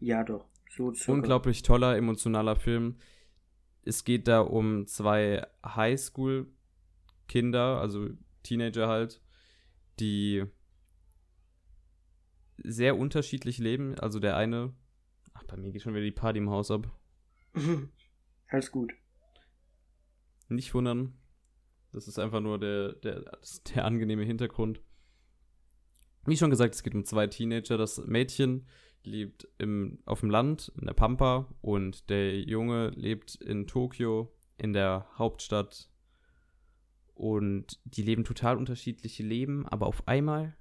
Ja, 0.00 0.22
doch. 0.22 0.44
So. 0.68 0.92
Unglaublich 1.06 1.62
toller, 1.62 1.96
emotionaler 1.96 2.56
Film. 2.56 2.98
Es 3.82 4.04
geht 4.04 4.28
da 4.28 4.40
um 4.40 4.86
zwei 4.86 5.46
Highschool-Kinder, 5.64 7.80
also 7.80 8.10
Teenager 8.42 8.88
halt, 8.88 9.22
die 9.98 10.44
sehr 12.58 12.98
unterschiedlich 12.98 13.56
leben. 13.58 13.98
Also 13.98 14.20
der 14.20 14.36
eine, 14.36 14.74
ach, 15.32 15.44
bei 15.44 15.56
mir 15.56 15.72
geht 15.72 15.80
schon 15.80 15.94
wieder 15.94 16.04
die 16.04 16.10
Party 16.10 16.38
im 16.38 16.50
Haus 16.50 16.70
ab. 16.70 16.94
Alles 18.48 18.70
gut. 18.70 18.92
Nicht 20.48 20.74
wundern. 20.74 21.16
Das 21.94 22.08
ist 22.08 22.18
einfach 22.18 22.40
nur 22.40 22.58
der, 22.58 22.92
der, 22.94 23.24
der 23.74 23.84
angenehme 23.84 24.24
Hintergrund. 24.24 24.80
Wie 26.26 26.36
schon 26.36 26.50
gesagt, 26.50 26.74
es 26.74 26.82
geht 26.82 26.94
um 26.94 27.04
zwei 27.04 27.28
Teenager. 27.28 27.78
Das 27.78 27.98
Mädchen 27.98 28.66
lebt 29.04 29.46
im, 29.58 30.00
auf 30.04 30.20
dem 30.20 30.30
Land, 30.30 30.72
in 30.80 30.86
der 30.86 30.94
Pampa, 30.94 31.54
und 31.60 32.10
der 32.10 32.40
Junge 32.40 32.90
lebt 32.90 33.36
in 33.36 33.66
Tokio, 33.66 34.34
in 34.58 34.72
der 34.72 35.06
Hauptstadt. 35.16 35.88
Und 37.14 37.78
die 37.84 38.02
leben 38.02 38.24
total 38.24 38.56
unterschiedliche 38.56 39.22
Leben, 39.22 39.66
aber 39.66 39.86
auf 39.86 40.08
einmal 40.08 40.56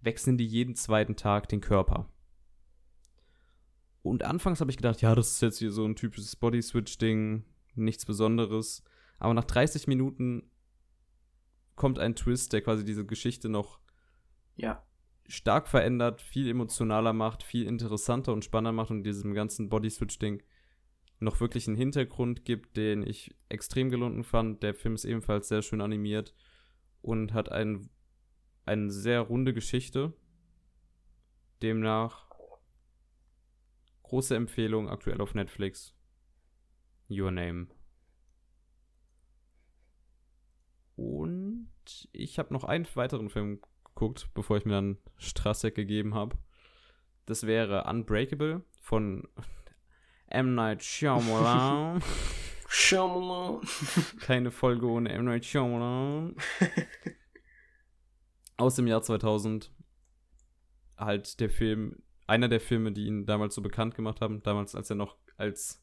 wechseln 0.00 0.36
die 0.36 0.46
jeden 0.46 0.74
zweiten 0.74 1.16
Tag 1.16 1.48
den 1.48 1.62
Körper. 1.62 2.10
Und 4.02 4.24
anfangs 4.24 4.60
habe 4.60 4.70
ich 4.70 4.76
gedacht, 4.76 5.00
ja, 5.00 5.14
das 5.14 5.30
ist 5.30 5.40
jetzt 5.40 5.58
hier 5.58 5.72
so 5.72 5.86
ein 5.86 5.96
typisches 5.96 6.36
Body-Switch-Ding, 6.36 7.44
nichts 7.76 8.04
Besonderes. 8.04 8.84
Aber 9.18 9.34
nach 9.34 9.44
30 9.44 9.86
Minuten 9.86 10.50
kommt 11.76 11.98
ein 11.98 12.14
Twist, 12.14 12.52
der 12.52 12.62
quasi 12.62 12.84
diese 12.84 13.04
Geschichte 13.04 13.48
noch 13.48 13.80
Ja. 14.56 14.86
stark 15.26 15.68
verändert, 15.68 16.20
viel 16.20 16.48
emotionaler 16.48 17.12
macht, 17.12 17.42
viel 17.42 17.66
interessanter 17.66 18.32
und 18.32 18.44
spannender 18.44 18.72
macht 18.72 18.90
und 18.90 19.02
diesem 19.02 19.34
ganzen 19.34 19.68
Body-Switch-Ding 19.68 20.42
noch 21.20 21.40
wirklich 21.40 21.66
einen 21.66 21.76
Hintergrund 21.76 22.44
gibt, 22.44 22.76
den 22.76 23.02
ich 23.02 23.34
extrem 23.48 23.88
gelungen 23.90 24.24
fand. 24.24 24.62
Der 24.62 24.74
Film 24.74 24.94
ist 24.94 25.04
ebenfalls 25.04 25.48
sehr 25.48 25.62
schön 25.62 25.80
animiert 25.80 26.34
und 27.02 27.32
hat 27.32 27.50
ein, 27.50 27.88
eine 28.66 28.90
sehr 28.90 29.20
runde 29.20 29.54
Geschichte. 29.54 30.12
Demnach 31.62 32.30
große 34.02 34.36
Empfehlung 34.36 34.88
aktuell 34.88 35.20
auf 35.20 35.34
Netflix. 35.34 35.96
Your 37.08 37.30
Name. 37.30 37.68
Und 40.96 41.68
ich 42.12 42.38
habe 42.38 42.52
noch 42.52 42.64
einen 42.64 42.86
weiteren 42.94 43.30
Film 43.30 43.60
geguckt, 43.84 44.28
bevor 44.34 44.56
ich 44.56 44.64
mir 44.64 44.72
dann 44.72 44.98
Strassek 45.18 45.74
gegeben 45.74 46.14
habe. 46.14 46.36
Das 47.26 47.46
wäre 47.46 47.84
Unbreakable 47.84 48.62
von 48.80 49.28
M. 50.28 50.54
Night 50.54 50.82
Shyamalan. 50.82 52.02
Shyamalan. 52.68 53.60
Keine 54.20 54.50
Folge 54.50 54.86
ohne 54.86 55.10
M. 55.10 55.24
Night 55.26 55.44
Shyamalan. 55.44 56.34
Aus 58.56 58.76
dem 58.76 58.86
Jahr 58.86 59.02
2000. 59.02 59.70
Halt 60.96 61.40
der 61.40 61.50
Film, 61.50 62.02
einer 62.26 62.48
der 62.48 62.60
Filme, 62.60 62.92
die 62.92 63.06
ihn 63.06 63.26
damals 63.26 63.54
so 63.54 63.62
bekannt 63.62 63.94
gemacht 63.94 64.20
haben. 64.20 64.42
Damals, 64.42 64.74
als 64.74 64.90
er 64.90 64.96
noch 64.96 65.16
als 65.36 65.82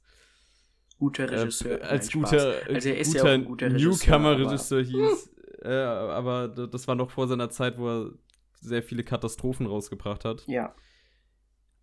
Guter 0.98 1.30
Regisseur. 1.32 1.82
äh, 1.82 1.84
als 1.84 2.12
guter, 2.12 2.56
Also 2.70 2.90
er 2.90 2.98
ist 2.98 3.14
ja 3.14 3.22
guter 3.22 3.30
auch 3.30 3.34
ein 3.34 3.46
guter 3.46 3.66
Regisseur, 3.72 3.90
Newcomer-Regisseur 3.92 4.84
hieß. 4.84 5.31
Äh, 5.62 5.70
aber 5.74 6.48
das 6.48 6.88
war 6.88 6.96
noch 6.96 7.12
vor 7.12 7.28
seiner 7.28 7.50
Zeit, 7.50 7.78
wo 7.78 7.88
er 7.88 8.12
sehr 8.60 8.84
viele 8.84 9.04
Katastrophen 9.04 9.66
rausgebracht 9.66 10.26
hat. 10.26 10.46
Ja. 10.48 10.76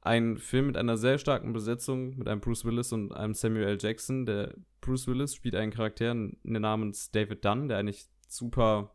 Ein 0.01 0.39
Film 0.39 0.69
mit 0.69 0.77
einer 0.77 0.97
sehr 0.97 1.19
starken 1.19 1.53
Besetzung, 1.53 2.17
mit 2.17 2.29
einem 2.29 2.41
Bruce 2.41 2.65
Willis 2.65 2.93
und 2.93 3.13
einem 3.13 3.35
Samuel 3.35 3.67
L. 3.67 3.79
Jackson. 3.81 4.27
Der 4.27 4.55
Bruce 4.81 5.07
Willis 5.09 5.35
spielt 5.35 5.57
einen 5.57 5.73
Charakter 5.73 6.15
namens 6.43 7.11
David 7.11 7.45
Dunn, 7.45 7.69
der 7.69 7.79
eigentlich 7.79 8.07
super 8.29 8.95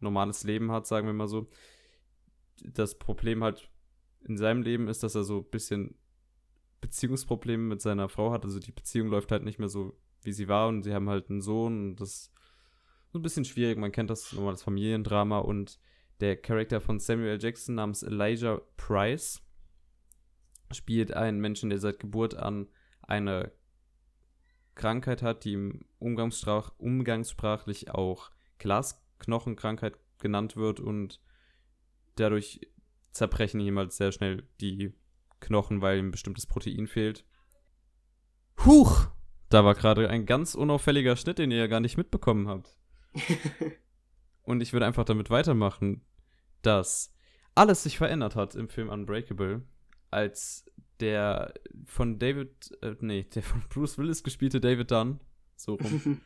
normales 0.00 0.44
Leben 0.44 0.70
hat, 0.70 0.86
sagen 0.86 1.06
wir 1.06 1.14
mal 1.14 1.28
so. 1.28 1.48
Das 2.62 2.98
Problem 2.98 3.42
halt 3.42 3.68
in 4.26 4.36
seinem 4.36 4.62
Leben 4.62 4.88
ist, 4.88 5.02
dass 5.02 5.14
er 5.14 5.24
so 5.24 5.38
ein 5.38 5.50
bisschen 5.50 5.96
Beziehungsprobleme 6.80 7.62
mit 7.62 7.80
seiner 7.80 8.08
Frau 8.08 8.30
hat. 8.30 8.44
Also 8.44 8.58
die 8.58 8.72
Beziehung 8.72 9.08
läuft 9.08 9.32
halt 9.32 9.44
nicht 9.44 9.58
mehr 9.58 9.68
so, 9.70 9.98
wie 10.22 10.32
sie 10.32 10.48
war 10.48 10.68
und 10.68 10.82
sie 10.82 10.94
haben 10.94 11.08
halt 11.08 11.30
einen 11.30 11.40
Sohn 11.40 11.90
und 11.90 11.96
das 11.96 12.33
ein 13.18 13.22
bisschen 13.22 13.44
schwierig. 13.44 13.78
Man 13.78 13.92
kennt 13.92 14.10
das 14.10 14.32
normales 14.32 14.62
Familiendrama 14.62 15.38
und 15.38 15.78
der 16.20 16.36
Charakter 16.36 16.80
von 16.80 17.00
Samuel. 17.00 17.38
Jackson 17.40 17.74
namens 17.74 18.02
Elijah 18.02 18.60
Price 18.76 19.42
spielt 20.72 21.12
einen 21.12 21.40
Menschen, 21.40 21.70
der 21.70 21.78
seit 21.78 22.00
Geburt 22.00 22.34
an 22.34 22.68
eine 23.02 23.52
Krankheit 24.74 25.22
hat, 25.22 25.44
die 25.44 25.52
im 25.52 25.84
Umgangssprach 25.98 26.72
umgangssprachlich 26.78 27.90
auch 27.90 28.30
Glasknochenkrankheit 28.58 29.98
genannt 30.18 30.56
wird 30.56 30.80
und 30.80 31.20
dadurch 32.16 32.60
zerbrechen 33.12 33.60
ihm 33.60 33.78
halt 33.78 33.92
sehr 33.92 34.12
schnell 34.12 34.48
die 34.60 34.92
Knochen, 35.40 35.80
weil 35.80 35.98
ihm 35.98 36.10
bestimmtes 36.10 36.46
Protein 36.46 36.86
fehlt. 36.86 37.24
Huch! 38.64 39.08
Da 39.50 39.64
war 39.64 39.74
gerade 39.74 40.08
ein 40.08 40.26
ganz 40.26 40.54
unauffälliger 40.54 41.16
Schnitt, 41.16 41.38
den 41.38 41.50
ihr 41.50 41.58
ja 41.58 41.66
gar 41.66 41.80
nicht 41.80 41.96
mitbekommen 41.96 42.48
habt. 42.48 42.76
Und 44.42 44.60
ich 44.60 44.72
würde 44.72 44.86
einfach 44.86 45.04
damit 45.04 45.30
weitermachen, 45.30 46.02
dass 46.62 47.14
alles 47.54 47.82
sich 47.82 47.98
verändert 47.98 48.36
hat 48.36 48.54
im 48.54 48.68
Film 48.68 48.88
Unbreakable, 48.88 49.62
als 50.10 50.66
der 51.00 51.54
von 51.86 52.18
David, 52.18 52.76
äh, 52.82 52.94
nee, 53.00 53.24
der 53.34 53.42
von 53.42 53.62
Bruce 53.68 53.98
Willis 53.98 54.22
gespielte 54.22 54.60
David 54.60 54.90
Dunn, 54.90 55.20
so 55.56 55.74
rum, 55.74 56.20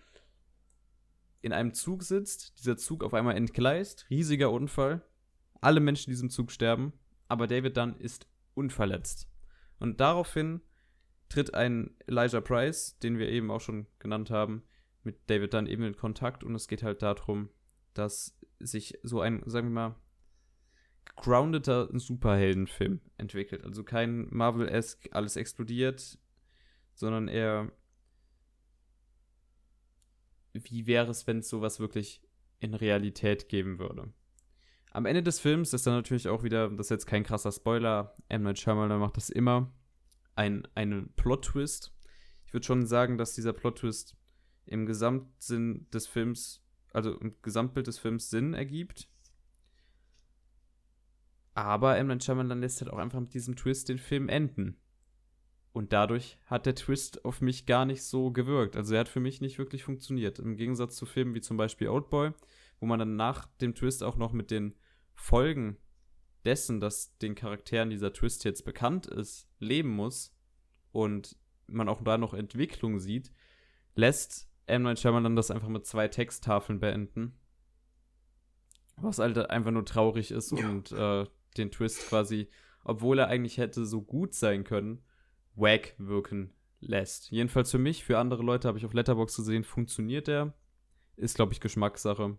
in 1.40 1.52
einem 1.52 1.74
Zug 1.74 2.02
sitzt, 2.02 2.58
dieser 2.58 2.76
Zug 2.76 3.04
auf 3.04 3.14
einmal 3.14 3.36
entgleist, 3.36 4.06
riesiger 4.10 4.50
Unfall, 4.50 5.02
alle 5.60 5.80
Menschen 5.80 6.10
in 6.10 6.14
diesem 6.14 6.30
Zug 6.30 6.50
sterben, 6.50 6.92
aber 7.28 7.46
David 7.46 7.76
Dunn 7.76 7.96
ist 7.96 8.26
unverletzt. 8.54 9.28
Und 9.78 10.00
daraufhin 10.00 10.60
tritt 11.28 11.54
ein 11.54 11.94
Elijah 12.06 12.40
Price, 12.40 12.98
den 12.98 13.18
wir 13.18 13.28
eben 13.28 13.50
auch 13.50 13.60
schon 13.60 13.86
genannt 13.98 14.30
haben, 14.30 14.62
mit 15.02 15.30
David 15.30 15.54
Dunn 15.54 15.66
eben 15.66 15.84
in 15.84 15.96
Kontakt 15.96 16.44
und 16.44 16.54
es 16.54 16.68
geht 16.68 16.82
halt 16.82 17.02
darum, 17.02 17.50
dass 17.94 18.38
sich 18.58 18.98
so 19.02 19.20
ein, 19.20 19.42
sagen 19.46 19.68
wir 19.68 19.74
mal, 19.74 19.96
groundeter 21.16 21.88
Superheldenfilm 21.98 23.00
entwickelt. 23.16 23.64
Also 23.64 23.82
kein 23.82 24.28
Marvel-esque, 24.30 25.08
alles 25.12 25.36
explodiert, 25.36 26.18
sondern 26.94 27.28
eher, 27.28 27.72
wie 30.52 30.86
wäre 30.86 31.10
es, 31.10 31.26
wenn 31.26 31.38
es 31.38 31.48
sowas 31.48 31.80
wirklich 31.80 32.22
in 32.60 32.74
Realität 32.74 33.48
geben 33.48 33.78
würde. 33.78 34.12
Am 34.90 35.06
Ende 35.06 35.22
des 35.22 35.38
Films 35.38 35.72
ist 35.72 35.86
dann 35.86 35.94
natürlich 35.94 36.28
auch 36.28 36.42
wieder, 36.42 36.68
das 36.70 36.86
ist 36.86 36.90
jetzt 36.90 37.06
kein 37.06 37.22
krasser 37.22 37.52
Spoiler, 37.52 38.16
M. 38.28 38.42
Night 38.42 38.58
Shyamalan 38.58 38.98
macht 38.98 39.16
das 39.16 39.28
immer, 39.28 39.72
ein, 40.34 40.66
ein 40.74 41.12
Plot-Twist. 41.16 41.92
Ich 42.46 42.54
würde 42.54 42.64
schon 42.64 42.86
sagen, 42.86 43.18
dass 43.18 43.34
dieser 43.34 43.52
Plot-Twist 43.52 44.16
im 44.68 44.86
Gesamtsinn 44.86 45.86
des 45.90 46.06
Films, 46.06 46.64
also 46.92 47.18
im 47.18 47.34
Gesamtbild 47.42 47.86
des 47.86 47.98
Films 47.98 48.30
Sinn 48.30 48.54
ergibt. 48.54 49.08
Aber 51.54 51.96
M. 51.96 52.06
Night 52.06 52.22
Shyamalan 52.22 52.60
lässt 52.60 52.80
halt 52.80 52.92
auch 52.92 52.98
einfach 52.98 53.20
mit 53.20 53.34
diesem 53.34 53.56
Twist 53.56 53.88
den 53.88 53.98
Film 53.98 54.28
enden. 54.28 54.78
Und 55.72 55.92
dadurch 55.92 56.38
hat 56.46 56.66
der 56.66 56.74
Twist 56.74 57.24
auf 57.24 57.40
mich 57.40 57.66
gar 57.66 57.84
nicht 57.84 58.02
so 58.02 58.30
gewirkt. 58.30 58.76
Also 58.76 58.94
er 58.94 59.00
hat 59.00 59.08
für 59.08 59.20
mich 59.20 59.40
nicht 59.40 59.58
wirklich 59.58 59.84
funktioniert. 59.84 60.38
Im 60.38 60.56
Gegensatz 60.56 60.96
zu 60.96 61.06
Filmen 61.06 61.34
wie 61.34 61.40
zum 61.40 61.56
Beispiel 61.56 61.88
Oldboy, 61.88 62.32
wo 62.80 62.86
man 62.86 62.98
dann 62.98 63.16
nach 63.16 63.46
dem 63.60 63.74
Twist 63.74 64.02
auch 64.02 64.16
noch 64.16 64.32
mit 64.32 64.50
den 64.50 64.74
Folgen 65.14 65.76
dessen, 66.44 66.80
dass 66.80 67.16
den 67.18 67.34
Charakteren 67.34 67.90
dieser 67.90 68.12
Twist 68.12 68.44
jetzt 68.44 68.64
bekannt 68.64 69.06
ist, 69.06 69.48
leben 69.58 69.90
muss 69.90 70.34
und 70.92 71.36
man 71.66 71.88
auch 71.88 72.02
da 72.02 72.18
noch 72.18 72.34
Entwicklung 72.34 72.98
sieht, 72.98 73.32
lässt 73.94 74.47
M. 74.68 74.82
Night 74.82 74.98
Shyamalan 75.00 75.36
das 75.36 75.50
einfach 75.50 75.68
mit 75.68 75.86
zwei 75.86 76.08
Texttafeln 76.08 76.80
beenden. 76.80 77.38
Was 78.96 79.18
halt 79.18 79.38
einfach 79.50 79.70
nur 79.70 79.84
traurig 79.84 80.30
ist 80.30 80.50
Ja. 80.52 80.68
und 80.68 80.92
äh, 80.92 81.26
den 81.56 81.70
Twist 81.70 82.08
quasi, 82.08 82.48
obwohl 82.84 83.18
er 83.18 83.28
eigentlich 83.28 83.58
hätte 83.58 83.86
so 83.86 84.02
gut 84.02 84.34
sein 84.34 84.64
können, 84.64 85.02
wack 85.54 85.94
wirken 85.98 86.52
lässt. 86.80 87.30
Jedenfalls 87.30 87.70
für 87.70 87.78
mich, 87.78 88.04
für 88.04 88.18
andere 88.18 88.42
Leute 88.42 88.68
habe 88.68 88.78
ich 88.78 88.86
auf 88.86 88.92
Letterbox 88.92 89.36
gesehen, 89.36 89.64
funktioniert 89.64 90.26
der. 90.26 90.54
Ist, 91.16 91.34
glaube 91.34 91.52
ich, 91.52 91.60
Geschmackssache. 91.60 92.38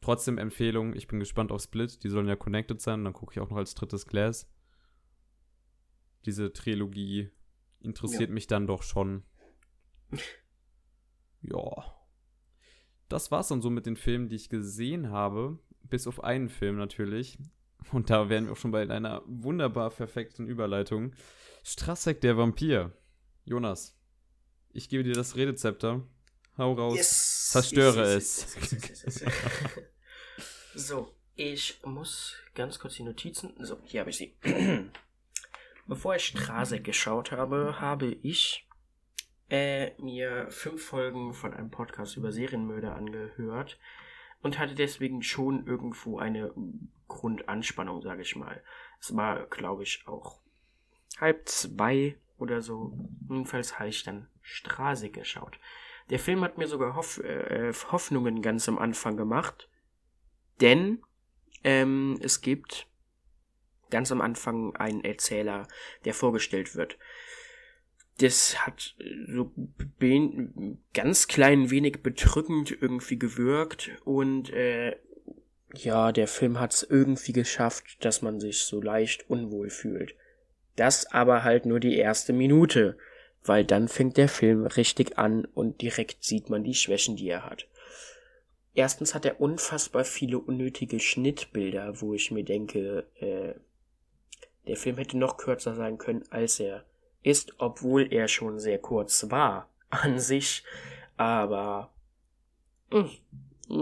Trotzdem 0.00 0.38
Empfehlung, 0.38 0.94
ich 0.94 1.06
bin 1.06 1.20
gespannt 1.20 1.52
auf 1.52 1.62
Split, 1.62 2.02
die 2.02 2.08
sollen 2.08 2.26
ja 2.28 2.36
connected 2.36 2.80
sein, 2.80 3.04
dann 3.04 3.12
gucke 3.12 3.32
ich 3.32 3.40
auch 3.40 3.50
noch 3.50 3.56
als 3.56 3.74
drittes 3.74 4.06
Glass. 4.06 4.48
Diese 6.26 6.52
Trilogie 6.52 7.30
interessiert 7.80 8.30
mich 8.30 8.46
dann 8.48 8.66
doch 8.66 8.82
schon. 8.82 9.22
Ja. 11.42 11.94
Das 13.08 13.30
war's 13.30 13.48
dann 13.48 13.62
so 13.62 13.70
mit 13.70 13.86
den 13.86 13.96
Filmen, 13.96 14.28
die 14.28 14.36
ich 14.36 14.48
gesehen 14.48 15.10
habe. 15.10 15.58
Bis 15.82 16.06
auf 16.06 16.24
einen 16.24 16.48
Film 16.48 16.76
natürlich. 16.76 17.38
Und 17.90 18.10
da 18.10 18.28
wären 18.28 18.46
wir 18.46 18.52
auch 18.52 18.56
schon 18.56 18.70
bei 18.70 18.88
einer 18.88 19.22
wunderbar 19.26 19.90
perfekten 19.90 20.46
Überleitung. 20.46 21.12
Strassek 21.62 22.20
der 22.20 22.36
Vampir. 22.36 22.92
Jonas, 23.44 23.98
ich 24.72 24.88
gebe 24.88 25.02
dir 25.02 25.14
das 25.14 25.36
Redezepter. 25.36 26.02
Hau 26.56 26.72
raus. 26.74 26.96
Yes. 26.96 27.50
Zerstöre 27.50 28.14
Yes, 28.14 28.56
yes, 28.60 29.02
yes. 29.04 29.24
so, 30.74 31.14
ich 31.34 31.80
muss 31.84 32.36
ganz 32.54 32.78
kurz 32.78 32.94
die 32.94 33.02
Notizen. 33.02 33.52
So, 33.60 33.78
hier 33.84 34.00
habe 34.00 34.10
ich 34.10 34.16
sie. 34.16 34.36
Bevor 35.86 36.14
ich 36.14 36.24
Straße 36.26 36.80
geschaut 36.80 37.32
habe, 37.32 37.80
habe 37.80 38.06
ich 38.22 38.66
äh, 39.52 39.92
mir 40.00 40.46
fünf 40.50 40.82
Folgen 40.82 41.34
von 41.34 41.52
einem 41.52 41.70
Podcast 41.70 42.16
über 42.16 42.32
Serienmörder 42.32 42.96
angehört 42.96 43.78
und 44.40 44.58
hatte 44.58 44.74
deswegen 44.74 45.22
schon 45.22 45.66
irgendwo 45.66 46.18
eine 46.18 46.54
Grundanspannung, 47.06 48.00
sage 48.00 48.22
ich 48.22 48.34
mal. 48.34 48.62
Es 48.98 49.14
war, 49.14 49.44
glaube 49.46 49.82
ich, 49.82 50.04
auch 50.06 50.40
halb 51.20 51.46
zwei 51.50 52.16
oder 52.38 52.62
so. 52.62 52.98
Jedenfalls 53.28 53.78
habe 53.78 53.90
ich 53.90 54.02
dann 54.02 54.26
Straße 54.40 55.10
geschaut. 55.10 55.58
Der 56.08 56.18
Film 56.18 56.42
hat 56.42 56.56
mir 56.56 56.66
sogar 56.66 56.96
Hoff 56.96 57.18
äh, 57.18 57.74
Hoffnungen 57.92 58.40
ganz 58.40 58.70
am 58.70 58.78
Anfang 58.78 59.18
gemacht, 59.18 59.68
denn 60.62 61.02
ähm, 61.62 62.18
es 62.22 62.40
gibt 62.40 62.86
ganz 63.90 64.10
am 64.10 64.22
Anfang 64.22 64.74
einen 64.76 65.04
Erzähler, 65.04 65.68
der 66.06 66.14
vorgestellt 66.14 66.74
wird. 66.74 66.96
Das 68.18 68.66
hat 68.66 68.94
so 69.26 69.50
ganz 70.92 71.28
klein 71.28 71.70
wenig 71.70 72.02
bedrückend 72.02 72.70
irgendwie 72.70 73.18
gewirkt 73.18 73.90
und 74.04 74.50
äh, 74.50 74.96
ja, 75.74 76.12
der 76.12 76.28
Film 76.28 76.60
hat 76.60 76.74
es 76.74 76.82
irgendwie 76.82 77.32
geschafft, 77.32 78.04
dass 78.04 78.22
man 78.22 78.40
sich 78.40 78.60
so 78.64 78.80
leicht 78.80 79.28
unwohl 79.30 79.70
fühlt. 79.70 80.14
Das 80.76 81.06
aber 81.06 81.42
halt 81.42 81.66
nur 81.66 81.80
die 81.80 81.96
erste 81.96 82.32
Minute, 82.32 82.96
weil 83.44 83.64
dann 83.64 83.88
fängt 83.88 84.16
der 84.16 84.28
Film 84.28 84.66
richtig 84.66 85.18
an 85.18 85.44
und 85.46 85.80
direkt 85.80 86.24
sieht 86.24 86.50
man 86.50 86.64
die 86.64 86.74
Schwächen, 86.74 87.16
die 87.16 87.28
er 87.28 87.44
hat. 87.44 87.66
Erstens 88.74 89.14
hat 89.14 89.24
er 89.24 89.40
unfassbar 89.40 90.04
viele 90.04 90.38
unnötige 90.38 90.98
Schnittbilder, 90.98 92.00
wo 92.00 92.14
ich 92.14 92.30
mir 92.30 92.44
denke, 92.44 93.06
äh, 93.16 93.54
der 94.66 94.76
Film 94.76 94.96
hätte 94.96 95.18
noch 95.18 95.36
kürzer 95.36 95.74
sein 95.74 95.98
können, 95.98 96.24
als 96.30 96.60
er 96.60 96.84
ist, 97.22 97.54
obwohl 97.58 98.12
er 98.12 98.28
schon 98.28 98.58
sehr 98.58 98.78
kurz 98.78 99.30
war 99.30 99.68
an 99.90 100.18
sich. 100.18 100.64
Aber 101.16 101.92
mh, 102.90 103.00
hm, 103.00 103.10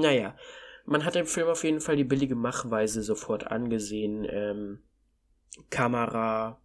naja, 0.01 0.37
man 0.85 1.05
hat 1.05 1.17
im 1.17 1.27
Film 1.27 1.49
auf 1.49 1.65
jeden 1.65 1.81
Fall 1.81 1.97
die 1.97 2.05
billige 2.05 2.35
Machweise 2.35 3.03
sofort 3.03 3.47
angesehen. 3.47 4.27
Ähm, 4.29 4.81
Kamera 5.71 6.61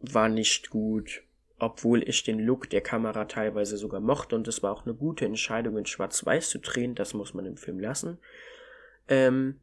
war 0.00 0.28
nicht 0.28 0.70
gut, 0.70 1.22
obwohl 1.58 2.06
ich 2.08 2.24
den 2.24 2.38
Look 2.38 2.68
der 2.70 2.80
Kamera 2.80 3.24
teilweise 3.24 3.76
sogar 3.76 4.00
mochte 4.00 4.36
und 4.36 4.48
es 4.48 4.62
war 4.62 4.72
auch 4.72 4.84
eine 4.84 4.94
gute 4.94 5.24
Entscheidung 5.24 5.78
in 5.78 5.86
Schwarz-Weiß 5.86 6.50
zu 6.50 6.58
drehen, 6.58 6.94
das 6.94 7.14
muss 7.14 7.34
man 7.34 7.46
im 7.46 7.56
Film 7.56 7.80
lassen. 7.80 8.18
Ähm, 9.08 9.60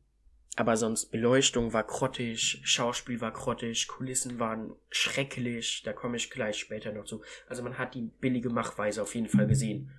aber 0.58 0.76
sonst 0.76 1.12
Beleuchtung 1.12 1.72
war 1.72 1.84
grottig, 1.84 2.62
Schauspiel 2.64 3.22
war 3.22 3.32
grottig, 3.32 3.88
Kulissen 3.88 4.38
waren 4.40 4.74
schrecklich, 4.90 5.82
da 5.86 5.94
komme 5.94 6.18
ich 6.18 6.30
gleich 6.30 6.58
später 6.58 6.92
noch 6.92 7.06
zu. 7.06 7.22
Also 7.48 7.64
man 7.64 7.78
hat 7.78 7.96
die 7.96 8.10
billige 8.20 8.50
Machweise 8.50 9.02
auf 9.02 9.16
jeden 9.16 9.30
Fall 9.30 9.48
gesehen. 9.48 9.92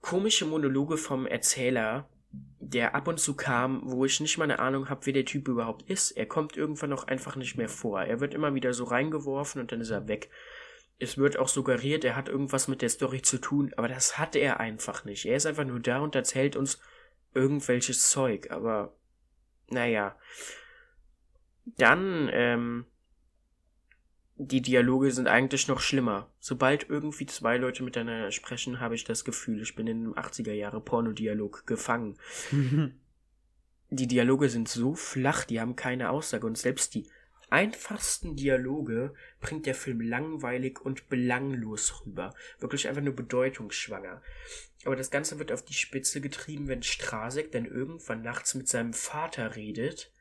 Komische 0.00 0.46
Monologe 0.46 0.96
vom 0.96 1.26
Erzähler, 1.26 2.08
der 2.60 2.94
ab 2.94 3.08
und 3.08 3.20
zu 3.20 3.36
kam, 3.36 3.82
wo 3.84 4.04
ich 4.04 4.20
nicht 4.20 4.38
mal 4.38 4.44
eine 4.44 4.58
Ahnung 4.58 4.88
habe, 4.88 5.04
wer 5.04 5.12
der 5.12 5.24
Typ 5.24 5.48
überhaupt 5.48 5.88
ist. 5.88 6.12
Er 6.12 6.26
kommt 6.26 6.56
irgendwann 6.56 6.92
auch 6.92 7.04
einfach 7.04 7.36
nicht 7.36 7.56
mehr 7.56 7.68
vor. 7.68 8.02
Er 8.02 8.20
wird 8.20 8.32
immer 8.32 8.54
wieder 8.54 8.72
so 8.72 8.84
reingeworfen 8.84 9.60
und 9.60 9.70
dann 9.70 9.80
ist 9.80 9.90
er 9.90 10.08
weg. 10.08 10.30
Es 10.98 11.18
wird 11.18 11.38
auch 11.38 11.48
suggeriert, 11.48 12.04
er 12.04 12.16
hat 12.16 12.30
irgendwas 12.30 12.68
mit 12.68 12.80
der 12.80 12.88
Story 12.88 13.20
zu 13.20 13.38
tun, 13.38 13.74
aber 13.76 13.88
das 13.88 14.16
hat 14.16 14.34
er 14.34 14.60
einfach 14.60 15.04
nicht. 15.04 15.26
Er 15.26 15.36
ist 15.36 15.44
einfach 15.44 15.64
nur 15.64 15.80
da 15.80 16.00
und 16.00 16.14
erzählt 16.14 16.56
uns 16.56 16.80
irgendwelches 17.34 18.08
Zeug, 18.10 18.50
aber 18.50 18.95
naja. 19.68 20.16
Dann, 21.64 22.30
ähm, 22.32 22.86
die 24.36 24.60
Dialoge 24.60 25.10
sind 25.10 25.28
eigentlich 25.28 25.66
noch 25.66 25.80
schlimmer. 25.80 26.30
Sobald 26.38 26.88
irgendwie 26.88 27.26
zwei 27.26 27.56
Leute 27.56 27.82
miteinander 27.82 28.30
sprechen, 28.30 28.80
habe 28.80 28.94
ich 28.94 29.04
das 29.04 29.24
Gefühl, 29.24 29.62
ich 29.62 29.74
bin 29.74 29.86
in 29.86 30.04
einem 30.04 30.14
80er 30.14 30.52
Jahre 30.52 30.80
Pornodialog 30.80 31.66
gefangen. 31.66 32.16
die 33.90 34.06
Dialoge 34.06 34.48
sind 34.48 34.68
so 34.68 34.94
flach, 34.94 35.44
die 35.44 35.60
haben 35.60 35.76
keine 35.76 36.10
Aussage 36.10 36.46
und 36.46 36.58
selbst 36.58 36.94
die 36.94 37.08
einfachsten 37.50 38.36
Dialoge 38.36 39.14
bringt 39.40 39.66
der 39.66 39.74
Film 39.74 40.00
langweilig 40.00 40.80
und 40.80 41.08
belanglos 41.08 42.02
rüber. 42.04 42.34
Wirklich 42.58 42.88
einfach 42.88 43.02
nur 43.02 43.14
bedeutungsschwanger. 43.14 44.22
Aber 44.84 44.96
das 44.96 45.10
Ganze 45.10 45.38
wird 45.38 45.52
auf 45.52 45.64
die 45.64 45.74
Spitze 45.74 46.20
getrieben, 46.20 46.68
wenn 46.68 46.82
Strasek 46.82 47.52
dann 47.52 47.64
irgendwann 47.64 48.22
nachts 48.22 48.54
mit 48.54 48.68
seinem 48.68 48.92
Vater 48.92 49.56
redet. 49.56 50.12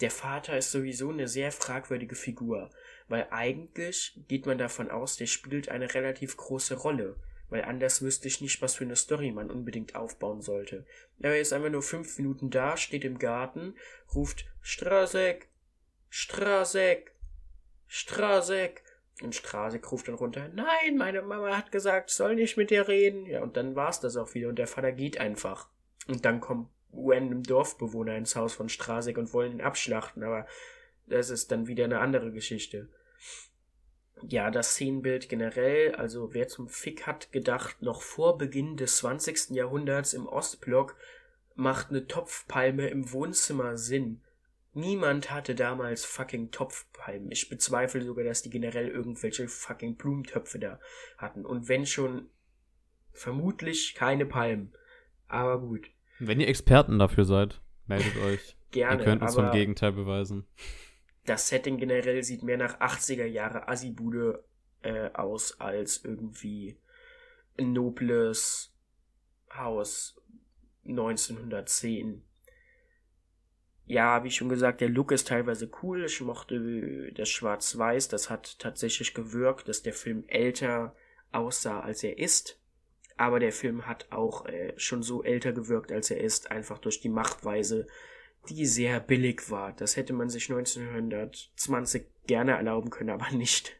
Der 0.00 0.10
Vater 0.10 0.56
ist 0.56 0.70
sowieso 0.70 1.10
eine 1.10 1.26
sehr 1.26 1.50
fragwürdige 1.50 2.14
Figur, 2.14 2.70
weil 3.08 3.26
eigentlich 3.30 4.18
geht 4.28 4.46
man 4.46 4.58
davon 4.58 4.90
aus, 4.90 5.16
der 5.16 5.26
spielt 5.26 5.68
eine 5.68 5.92
relativ 5.92 6.36
große 6.36 6.76
Rolle, 6.76 7.16
weil 7.50 7.64
anders 7.64 8.00
wüsste 8.02 8.28
ich 8.28 8.40
nicht, 8.40 8.62
was 8.62 8.76
für 8.76 8.84
eine 8.84 8.94
Story 8.94 9.32
man 9.32 9.50
unbedingt 9.50 9.96
aufbauen 9.96 10.40
sollte. 10.40 10.86
Er 11.18 11.40
ist 11.40 11.52
einfach 11.52 11.70
nur 11.70 11.82
fünf 11.82 12.16
Minuten 12.18 12.50
da, 12.50 12.76
steht 12.76 13.04
im 13.04 13.18
Garten, 13.18 13.74
ruft 14.14 14.46
Strasek, 14.62 15.47
Strasek, 16.08 17.14
Strasek. 17.86 18.82
Und 19.22 19.34
Strasek 19.34 19.90
ruft 19.90 20.06
dann 20.06 20.14
runter, 20.14 20.48
nein, 20.54 20.96
meine 20.96 21.22
Mama 21.22 21.56
hat 21.56 21.72
gesagt, 21.72 22.10
soll 22.10 22.36
nicht 22.36 22.56
mit 22.56 22.70
dir 22.70 22.86
reden. 22.86 23.26
Ja, 23.26 23.42
und 23.42 23.56
dann 23.56 23.74
war's 23.74 24.00
das 24.00 24.16
auch 24.16 24.34
wieder 24.34 24.48
und 24.48 24.58
der 24.58 24.68
Vater 24.68 24.92
geht 24.92 25.18
einfach. 25.18 25.68
Und 26.06 26.24
dann 26.24 26.40
kommen 26.40 26.70
random 26.92 27.42
Dorfbewohner 27.42 28.16
ins 28.16 28.36
Haus 28.36 28.54
von 28.54 28.68
Strasek 28.68 29.18
und 29.18 29.32
wollen 29.32 29.52
ihn 29.52 29.60
abschlachten, 29.60 30.22
aber 30.22 30.46
das 31.06 31.30
ist 31.30 31.50
dann 31.50 31.66
wieder 31.66 31.84
eine 31.84 32.00
andere 32.00 32.32
Geschichte. 32.32 32.88
Ja, 34.22 34.50
das 34.50 34.72
Szenenbild 34.72 35.28
generell, 35.28 35.94
also 35.94 36.34
wer 36.34 36.48
zum 36.48 36.68
Fick 36.68 37.06
hat 37.06 37.30
gedacht, 37.30 37.82
noch 37.82 38.02
vor 38.02 38.36
Beginn 38.36 38.76
des 38.76 38.96
20. 38.98 39.50
Jahrhunderts 39.50 40.12
im 40.12 40.26
Ostblock 40.26 40.96
macht 41.54 41.90
eine 41.90 42.06
Topfpalme 42.06 42.88
im 42.88 43.12
Wohnzimmer 43.12 43.76
Sinn. 43.76 44.20
Niemand 44.78 45.32
hatte 45.32 45.56
damals 45.56 46.04
fucking 46.04 46.52
Topfpalmen. 46.52 47.32
Ich 47.32 47.48
bezweifle 47.48 48.04
sogar, 48.04 48.24
dass 48.24 48.42
die 48.42 48.50
generell 48.50 48.86
irgendwelche 48.86 49.48
fucking 49.48 49.96
Blumentöpfe 49.96 50.60
da 50.60 50.78
hatten. 51.16 51.44
Und 51.44 51.68
wenn 51.68 51.84
schon, 51.84 52.30
vermutlich 53.12 53.96
keine 53.96 54.24
Palmen. 54.24 54.72
Aber 55.26 55.60
gut. 55.60 55.90
Wenn 56.20 56.38
ihr 56.38 56.46
Experten 56.46 57.00
dafür 57.00 57.24
seid, 57.24 57.60
meldet 57.88 58.16
euch. 58.18 58.56
Gerne. 58.70 59.00
Ihr 59.00 59.04
könnt 59.04 59.22
uns 59.22 59.34
vom 59.34 59.50
Gegenteil 59.50 59.92
beweisen. 59.92 60.46
Das 61.24 61.48
Setting 61.48 61.78
generell 61.78 62.22
sieht 62.22 62.44
mehr 62.44 62.56
nach 62.56 62.78
80er 62.78 63.26
Jahre 63.26 63.66
Assibude 63.66 64.44
äh, 64.82 65.10
aus 65.12 65.58
als 65.60 66.04
irgendwie 66.04 66.78
ein 67.58 67.72
nobles 67.72 68.72
Haus 69.52 70.22
1910 70.86 72.22
ja, 73.88 74.22
wie 74.22 74.30
schon 74.30 74.50
gesagt, 74.50 74.82
der 74.82 74.90
Look 74.90 75.12
ist 75.12 75.28
teilweise 75.28 75.70
cool. 75.82 76.04
Ich 76.04 76.20
mochte 76.20 77.10
das 77.14 77.30
Schwarz-Weiß. 77.30 78.08
Das 78.08 78.28
hat 78.28 78.58
tatsächlich 78.58 79.14
gewirkt, 79.14 79.66
dass 79.66 79.82
der 79.82 79.94
Film 79.94 80.24
älter 80.26 80.94
aussah, 81.32 81.80
als 81.80 82.04
er 82.04 82.18
ist. 82.18 82.60
Aber 83.16 83.40
der 83.40 83.50
Film 83.50 83.86
hat 83.86 84.12
auch 84.12 84.44
äh, 84.44 84.74
schon 84.76 85.02
so 85.02 85.24
älter 85.24 85.52
gewirkt, 85.52 85.90
als 85.90 86.10
er 86.10 86.20
ist, 86.20 86.50
einfach 86.50 86.78
durch 86.78 87.00
die 87.00 87.08
Machtweise, 87.08 87.86
die 88.50 88.66
sehr 88.66 89.00
billig 89.00 89.50
war. 89.50 89.72
Das 89.72 89.96
hätte 89.96 90.12
man 90.12 90.28
sich 90.28 90.50
1920 90.50 92.04
gerne 92.26 92.52
erlauben 92.52 92.90
können, 92.90 93.10
aber 93.10 93.30
nicht 93.30 93.74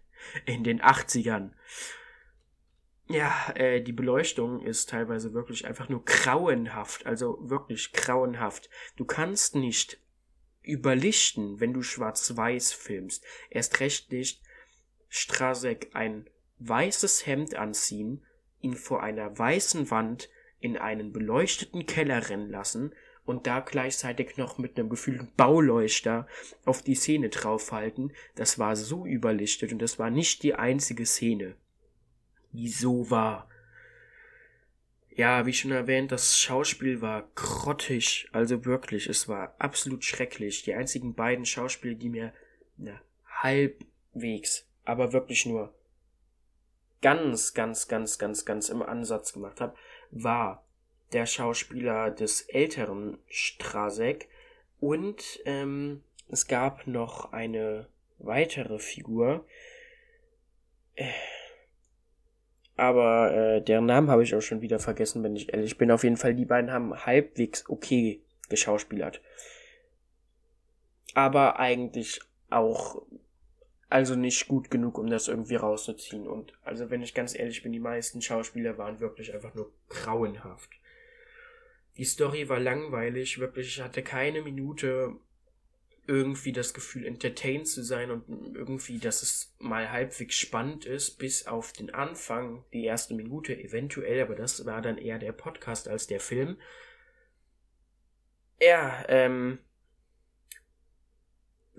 in 0.47 0.65
den 0.65 0.81
80ern. 0.81 1.51
Ja, 3.09 3.53
äh, 3.55 3.81
die 3.81 3.93
Beleuchtung 3.93 4.61
ist 4.61 4.91
teilweise 4.91 5.33
wirklich 5.33 5.67
einfach 5.67 5.89
nur 5.89 6.05
grauenhaft, 6.05 7.07
also 7.07 7.39
wirklich 7.41 7.93
grauenhaft. 7.93 8.69
Du 8.97 9.07
kannst 9.07 9.55
nicht 9.55 9.99
überlichten, 10.63 11.59
wenn 11.59 11.73
du 11.73 11.83
schwarz-weiß 11.83 12.75
filmst. 12.75 13.25
Erst 13.49 13.81
recht 13.81 14.13
nicht 14.13 14.43
Strasek 15.09 15.89
ein 15.95 16.29
weißes 16.59 17.27
Hemd 17.27 17.55
anziehen, 17.55 18.27
ihn 18.61 18.75
vor 18.75 19.03
einer 19.03 19.39
weißen 19.39 19.91
Wand 19.91 20.29
in 20.61 20.77
einen 20.77 21.11
beleuchteten 21.11 21.87
Keller 21.87 22.29
rennen 22.29 22.51
lassen 22.51 22.93
und 23.25 23.47
da 23.47 23.61
gleichzeitig 23.61 24.37
noch 24.37 24.59
mit 24.59 24.79
einem 24.79 24.91
gefühlten 24.91 25.33
Bauleuchter 25.35 26.27
auf 26.67 26.83
die 26.83 26.95
Szene 26.95 27.31
draufhalten. 27.31 28.13
Das 28.35 28.59
war 28.59 28.77
so 28.77 29.07
überlichtet 29.07 29.73
und 29.73 29.79
das 29.79 29.99
war 29.99 30.11
nicht 30.11 30.43
die 30.43 30.55
einzige 30.55 31.07
Szene 31.07 31.57
die 32.53 32.69
so 32.69 33.11
war. 33.11 33.49
Ja, 35.11 35.47
wie 35.47 35.53
schon 35.53 35.73
erwähnt, 35.73 36.13
das 36.13 36.39
Schauspiel 36.39 37.01
war 37.01 37.29
grottig, 37.35 38.29
also 38.33 38.65
wirklich, 38.65 39.09
es 39.09 39.27
war 39.27 39.55
absolut 39.59 40.05
schrecklich. 40.05 40.63
Die 40.63 40.75
einzigen 40.75 41.15
beiden 41.15 41.45
Schauspieler, 41.45 41.97
die 41.97 42.09
mir 42.09 42.33
na, 42.77 43.01
halbwegs, 43.27 44.65
aber 44.85 45.13
wirklich 45.13 45.45
nur 45.45 45.75
ganz, 47.03 47.53
ganz, 47.55 47.89
ganz, 47.89 48.19
ganz, 48.19 48.45
ganz 48.45 48.69
im 48.69 48.83
Ansatz 48.83 49.33
gemacht 49.33 49.61
habe, 49.61 49.77
war 50.11 50.65
der 51.13 51.27
Schauspieler 51.27 52.11
des 52.11 52.43
älteren 52.43 53.19
Strasek 53.29 54.29
und 54.81 55.41
ähm, 55.45 56.03
es 56.29 56.47
gab 56.47 56.87
noch 56.87 57.33
eine 57.33 57.89
weitere 58.19 58.79
Figur, 58.79 59.47
äh, 60.95 61.11
aber 62.79 63.35
äh, 63.35 63.63
deren 63.63 63.87
Namen 63.87 64.09
habe 64.09 64.23
ich 64.23 64.35
auch 64.35 64.41
schon 64.41 64.61
wieder 64.61 64.79
vergessen, 64.79 65.23
wenn 65.25 65.35
ich 65.35 65.53
ehrlich 65.53 65.77
bin. 65.79 65.91
Auf 65.91 66.05
jeden 66.05 66.17
Fall, 66.17 66.35
die 66.35 66.45
beiden 66.45 66.73
haben 66.73 66.95
halbwegs 66.95 67.69
okay 67.69 68.23
geschauspielert. 68.49 69.21
Aber 71.15 71.59
eigentlich 71.59 72.21
auch, 72.51 73.03
also 73.89 74.15
nicht 74.15 74.47
gut 74.47 74.71
genug, 74.71 74.97
um 74.97 75.09
das 75.09 75.27
irgendwie 75.27 75.57
rauszuziehen. 75.57 76.29
Und 76.29 76.53
also 76.63 76.89
wenn 76.89 77.03
ich 77.03 77.15
ganz 77.15 77.37
ehrlich 77.37 77.63
bin, 77.63 77.73
die 77.73 77.81
meisten 77.81 78.23
Schauspieler 78.23 78.79
waren 78.79 79.01
wirklich 79.01 79.35
einfach 79.35 79.55
nur 79.55 79.73
grauenhaft. 79.89 80.71
Die 81.97 82.05
Story 82.05 82.49
war 82.49 82.61
langweilig, 82.61 83.41
wirklich, 83.41 83.67
ich 83.67 83.83
hatte 83.83 84.03
keine 84.03 84.43
Minute 84.43 85.17
irgendwie 86.09 86.53
das 86.53 86.73
Gefühl, 86.73 87.07
entertained 87.07 87.69
zu 87.69 87.85
sein 87.85 88.11
und 88.11 88.57
irgendwie, 88.57 88.99
dass 88.99 89.23
es 89.23 89.55
mal 89.59 89.93
halbwegs 89.93 90.37
spannend 90.37 90.87
ist, 90.87 91.19
bis 91.19 91.47
auf 91.47 91.73
den 91.73 91.93
Anfang, 91.93 92.65
die 92.73 92.85
erste 92.85 93.13
Minute 93.13 93.55
eventuell, 93.57 94.23
aber 94.23 94.35
das 94.35 94.65
war 94.65 94.81
dann 94.81 94.97
eher 94.97 95.19
der 95.19 95.33
Podcast 95.33 95.87
als 95.87 96.07
der 96.07 96.21
Film. 96.21 96.57
Ja, 98.59 99.05
ähm, 99.09 99.59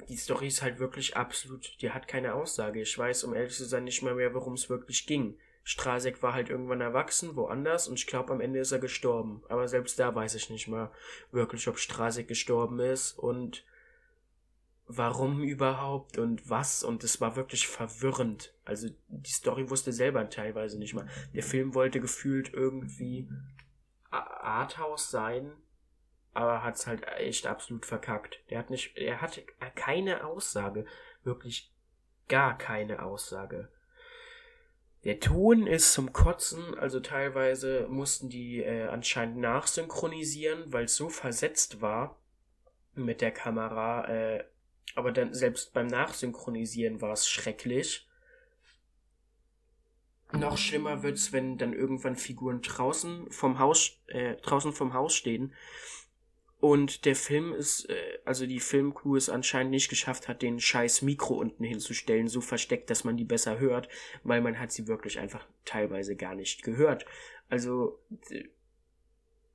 die 0.07 0.15
Story 0.15 0.47
ist 0.47 0.61
halt 0.61 0.77
wirklich 0.77 1.17
absolut, 1.17 1.81
die 1.81 1.89
hat 1.89 2.07
keine 2.07 2.35
Aussage. 2.35 2.81
Ich 2.81 2.95
weiß, 2.95 3.23
um 3.23 3.33
ehrlich 3.33 3.55
zu 3.55 3.65
sein, 3.65 3.83
nicht 3.83 4.03
mal 4.03 4.13
mehr, 4.13 4.35
worum 4.35 4.53
es 4.53 4.69
wirklich 4.69 5.07
ging. 5.07 5.39
Strasek 5.63 6.21
war 6.21 6.33
halt 6.33 6.49
irgendwann 6.51 6.81
erwachsen, 6.81 7.35
woanders, 7.35 7.87
und 7.87 7.95
ich 7.95 8.07
glaube, 8.07 8.31
am 8.31 8.41
Ende 8.41 8.59
ist 8.59 8.71
er 8.71 8.79
gestorben. 8.79 9.43
Aber 9.49 9.67
selbst 9.67 9.97
da 9.97 10.13
weiß 10.13 10.35
ich 10.35 10.51
nicht 10.51 10.67
mal 10.67 10.91
wirklich, 11.31 11.67
ob 11.67 11.79
Strasek 11.79 12.27
gestorben 12.27 12.79
ist 12.79 13.13
und 13.17 13.65
warum 14.91 15.43
überhaupt 15.43 16.17
und 16.17 16.49
was 16.49 16.83
und 16.83 17.03
es 17.03 17.21
war 17.21 17.35
wirklich 17.35 17.67
verwirrend. 17.67 18.55
Also 18.65 18.89
die 19.07 19.31
Story 19.31 19.69
wusste 19.69 19.93
selber 19.93 20.27
teilweise 20.31 20.79
nicht 20.79 20.95
mal. 20.95 21.07
Der 21.35 21.43
Film 21.43 21.75
wollte 21.75 22.01
gefühlt 22.01 22.51
irgendwie 22.51 23.29
Arthouse 24.09 25.11
sein, 25.11 25.51
aber 26.33 26.63
hat's 26.63 26.87
halt 26.87 27.07
echt 27.07 27.45
absolut 27.45 27.85
verkackt. 27.85 28.39
Der 28.49 28.57
hat 28.57 28.71
nicht, 28.71 28.97
er 28.97 29.21
hatte 29.21 29.43
keine 29.75 30.25
Aussage, 30.25 30.85
wirklich 31.23 31.71
gar 32.27 32.57
keine 32.57 33.03
Aussage. 33.03 33.69
Der 35.03 35.19
Ton 35.19 35.67
ist 35.67 35.93
zum 35.93 36.13
Kotzen, 36.13 36.77
also 36.79 36.99
teilweise 36.99 37.85
mussten 37.89 38.27
die 38.27 38.63
äh, 38.63 38.87
anscheinend 38.87 39.37
nachsynchronisieren, 39.37 40.73
weil 40.73 40.85
es 40.85 40.95
so 40.95 41.09
versetzt 41.09 41.79
war 41.79 42.17
mit 42.95 43.21
der 43.21 43.31
Kamera. 43.31 44.07
Äh, 44.07 44.45
aber 44.95 45.11
dann 45.11 45.33
selbst 45.33 45.73
beim 45.73 45.87
Nachsynchronisieren 45.87 47.01
war 47.01 47.13
es 47.13 47.27
schrecklich. 47.27 48.07
Noch 50.31 50.57
schlimmer 50.57 51.01
wird's, 51.01 51.33
wenn 51.33 51.57
dann 51.57 51.73
irgendwann 51.73 52.15
Figuren 52.15 52.61
draußen 52.61 53.31
vom 53.31 53.57
Haus, 53.57 53.99
äh, 54.07 54.35
draußen 54.35 54.73
vom 54.73 54.93
Haus 54.93 55.15
stehen 55.15 55.53
und 56.59 57.05
der 57.05 57.15
Film 57.15 57.53
ist, 57.53 57.89
äh, 57.89 58.19
also 58.25 58.45
die 58.45 58.59
Filmcrew 58.59 59.15
es 59.15 59.29
anscheinend 59.29 59.71
nicht 59.71 59.89
geschafft 59.89 60.27
hat, 60.27 60.41
den 60.41 60.59
scheiß 60.59 61.01
Mikro 61.03 61.35
unten 61.35 61.63
hinzustellen, 61.63 62.27
so 62.27 62.41
versteckt, 62.41 62.89
dass 62.89 63.05
man 63.05 63.15
die 63.15 63.23
besser 63.23 63.59
hört, 63.59 63.87
weil 64.23 64.41
man 64.41 64.59
hat 64.59 64.71
sie 64.71 64.87
wirklich 64.87 65.19
einfach 65.19 65.47
teilweise 65.63 66.17
gar 66.17 66.35
nicht 66.35 66.63
gehört. 66.63 67.05
Also 67.47 67.99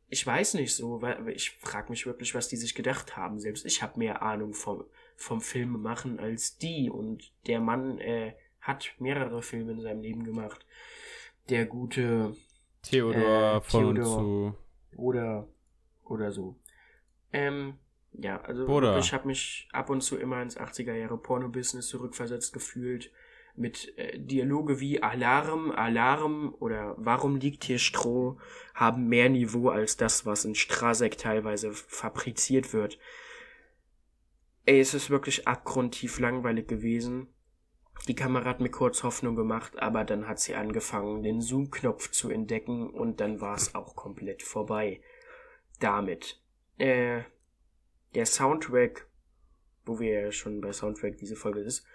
ich 0.08 0.26
weiß 0.26 0.54
nicht 0.54 0.74
so, 0.74 1.02
weil 1.02 1.28
ich 1.28 1.50
frage 1.60 1.90
mich 1.90 2.06
wirklich, 2.06 2.34
was 2.34 2.48
die 2.48 2.56
sich 2.56 2.74
gedacht 2.74 3.16
haben. 3.16 3.38
Selbst 3.38 3.66
ich 3.66 3.82
habe 3.82 3.98
mehr 3.98 4.22
Ahnung 4.22 4.54
vom 4.54 4.84
vom 5.16 5.40
Filme 5.40 5.78
machen 5.78 6.18
als 6.18 6.58
die. 6.58 6.90
Und 6.90 7.32
der 7.46 7.60
Mann 7.60 7.98
äh, 7.98 8.34
hat 8.60 8.94
mehrere 8.98 9.42
Filme 9.42 9.72
in 9.72 9.80
seinem 9.80 10.02
Leben 10.02 10.24
gemacht. 10.24 10.66
Der 11.48 11.66
gute 11.66 12.34
Theodor 12.82 13.56
äh, 13.56 13.60
von 13.60 13.94
Theodor 13.94 14.04
zu 14.04 14.54
oder 14.96 15.48
oder 16.04 16.32
so. 16.32 16.56
Ähm, 17.32 17.78
ja, 18.12 18.40
also 18.42 18.66
Oder. 18.66 18.98
ich 18.98 19.12
habe 19.12 19.26
mich 19.26 19.68
ab 19.72 19.90
und 19.90 20.02
zu 20.02 20.16
immer 20.16 20.40
ins 20.40 20.56
80er 20.56 20.94
Jahre 20.94 21.18
Porno-Business 21.18 21.88
zurückversetzt 21.88 22.52
gefühlt 22.52 23.10
mit 23.56 23.96
äh, 23.98 24.18
Dialoge 24.18 24.80
wie 24.80 25.02
Alarm, 25.02 25.70
Alarm 25.72 26.54
oder 26.58 26.94
Warum 26.96 27.36
liegt 27.36 27.64
hier 27.64 27.78
Stroh 27.78 28.38
haben 28.74 29.08
mehr 29.08 29.28
Niveau 29.28 29.68
als 29.68 29.96
das, 29.96 30.26
was 30.26 30.44
in 30.44 30.54
Strasek 30.54 31.18
teilweise 31.18 31.72
fabriziert 31.72 32.72
wird. 32.72 32.98
Ey, 34.66 34.80
es 34.80 34.94
ist 34.94 35.10
wirklich 35.10 35.46
abgrundtief 35.46 36.18
langweilig 36.18 36.68
gewesen. 36.68 37.28
Die 38.08 38.14
Kamera 38.14 38.46
hat 38.50 38.60
mir 38.60 38.70
kurz 38.70 39.02
Hoffnung 39.02 39.36
gemacht, 39.36 39.78
aber 39.78 40.04
dann 40.04 40.26
hat 40.26 40.40
sie 40.40 40.54
angefangen, 40.54 41.22
den 41.22 41.40
Zoom-Knopf 41.40 42.10
zu 42.10 42.30
entdecken 42.30 42.90
und 42.90 43.20
dann 43.20 43.40
war 43.40 43.56
es 43.56 43.74
auch 43.74 43.94
komplett 43.94 44.42
vorbei. 44.42 45.00
Damit. 45.80 46.40
Äh, 46.78 47.22
der 48.14 48.26
Soundtrack, 48.26 49.06
wo 49.84 49.98
wir 50.00 50.20
ja 50.20 50.32
schon 50.32 50.60
bei 50.60 50.72
Soundtrack 50.72 51.16
diese 51.18 51.36
Folge 51.36 51.60
ist, 51.60 51.86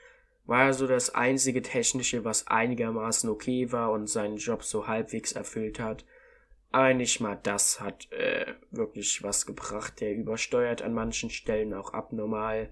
war 0.45 0.73
so 0.73 0.87
das 0.87 1.13
einzige 1.13 1.61
technische, 1.61 2.25
was 2.25 2.47
einigermaßen 2.47 3.29
okay 3.29 3.71
war 3.71 3.91
und 3.91 4.07
seinen 4.07 4.37
Job 4.37 4.63
so 4.63 4.87
halbwegs 4.87 5.31
erfüllt 5.31 5.79
hat. 5.79 6.05
Aber 6.71 6.93
nicht 6.93 7.19
mal 7.19 7.39
das 7.41 7.81
hat 7.81 8.11
äh, 8.11 8.53
wirklich 8.69 9.23
was 9.23 9.45
gebracht. 9.45 10.01
Der 10.01 10.13
übersteuert 10.13 10.81
an 10.81 10.93
manchen 10.93 11.29
Stellen 11.29 11.73
auch 11.73 11.93
abnormal. 11.93 12.71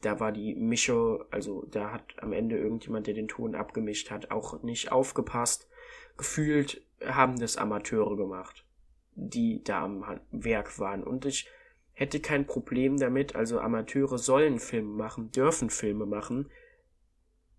Da 0.00 0.20
war 0.20 0.32
die 0.32 0.54
Mischo, 0.54 1.24
also 1.30 1.66
da 1.70 1.92
hat 1.92 2.14
am 2.18 2.32
Ende 2.32 2.56
irgendjemand, 2.56 3.06
der 3.06 3.14
den 3.14 3.28
Ton 3.28 3.54
abgemischt 3.54 4.10
hat, 4.10 4.30
auch 4.30 4.62
nicht 4.62 4.92
aufgepasst. 4.92 5.68
Gefühlt 6.16 6.82
haben 7.04 7.38
das 7.38 7.56
Amateure 7.56 8.16
gemacht, 8.16 8.64
die 9.14 9.62
da 9.64 9.84
am 9.84 10.20
Werk 10.30 10.78
waren. 10.78 11.02
Und 11.02 11.24
ich 11.24 11.48
hätte 11.92 12.20
kein 12.20 12.46
Problem 12.46 12.98
damit, 12.98 13.34
also 13.34 13.60
Amateure 13.60 14.18
sollen 14.18 14.58
Filme 14.58 14.94
machen, 14.94 15.30
dürfen 15.30 15.70
Filme 15.70 16.06
machen, 16.06 16.50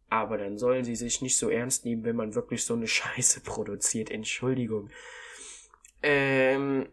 aber 0.09 0.37
dann 0.37 0.57
sollen 0.57 0.83
sie 0.83 0.95
sich 0.95 1.21
nicht 1.21 1.37
so 1.37 1.49
ernst 1.49 1.85
nehmen, 1.85 2.03
wenn 2.03 2.15
man 2.15 2.35
wirklich 2.35 2.63
so 2.63 2.75
eine 2.75 2.87
Scheiße 2.99 3.41
produziert. 3.41 4.11
Entschuldigung. 4.11 4.89
Ähm, 6.03 6.87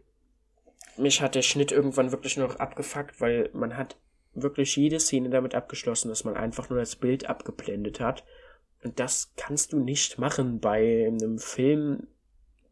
mich 0.97 1.21
hat 1.21 1.35
der 1.35 1.43
Schnitt 1.43 1.73
irgendwann 1.73 2.13
wirklich 2.13 2.37
noch 2.37 2.57
abgefuckt, 2.57 3.21
weil 3.21 3.51
man 3.53 3.77
hat 3.77 3.97
wirklich 4.35 4.77
jede 4.77 5.01
Szene 5.01 5.31
damit 5.31 5.55
abgeschlossen, 5.55 6.09
dass 6.09 6.25
man 6.25 6.37
einfach 6.37 6.71
nur 6.71 6.79
das 6.79 6.97
Bild 6.97 7.29
abgeblendet 7.29 8.01
hat. 8.01 8.25
Und 8.83 8.99
das 9.01 9.33
kannst 9.37 9.73
du 9.73 9.81
nicht 9.81 10.19
machen 10.19 10.61
bei 10.61 11.07
einem 11.07 11.39
Film, 11.39 12.07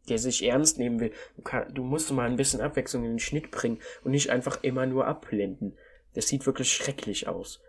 der 0.07 0.17
sich 0.17 0.43
ernst 0.43 0.79
nehmen 0.79 0.99
will. 0.99 1.11
Du, 1.35 1.41
kann, 1.43 1.73
du 1.73 1.83
musst 1.83 2.11
mal 2.11 2.27
ein 2.27 2.37
bisschen 2.37 2.61
Abwechslung 2.61 3.03
in 3.03 3.11
den 3.11 3.19
Schnitt 3.19 3.51
bringen 3.51 3.79
und 4.03 4.11
nicht 4.11 4.29
einfach 4.29 4.63
immer 4.63 4.85
nur 4.85 5.05
abblenden. 5.05 5.77
Das 6.13 6.27
sieht 6.27 6.45
wirklich 6.45 6.71
schrecklich 6.71 7.27
aus. 7.27 7.61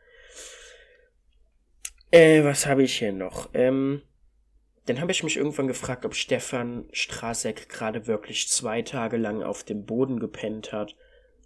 Äh, 2.11 2.43
was 2.45 2.67
habe 2.67 2.83
ich 2.83 2.99
hier 2.99 3.13
noch? 3.13 3.51
Ähm, 3.53 4.03
dann 4.91 5.01
habe 5.01 5.13
ich 5.13 5.23
mich 5.23 5.37
irgendwann 5.37 5.69
gefragt, 5.69 6.05
ob 6.05 6.17
Stefan 6.17 6.85
Strasek 6.91 7.69
gerade 7.69 8.09
wirklich 8.09 8.49
zwei 8.49 8.83
Tage 8.83 9.19
lang 9.19 9.41
auf 9.41 9.63
dem 9.63 9.87
Boden 9.87 10.19
gepennt 10.19 10.73
hat, 10.73 10.97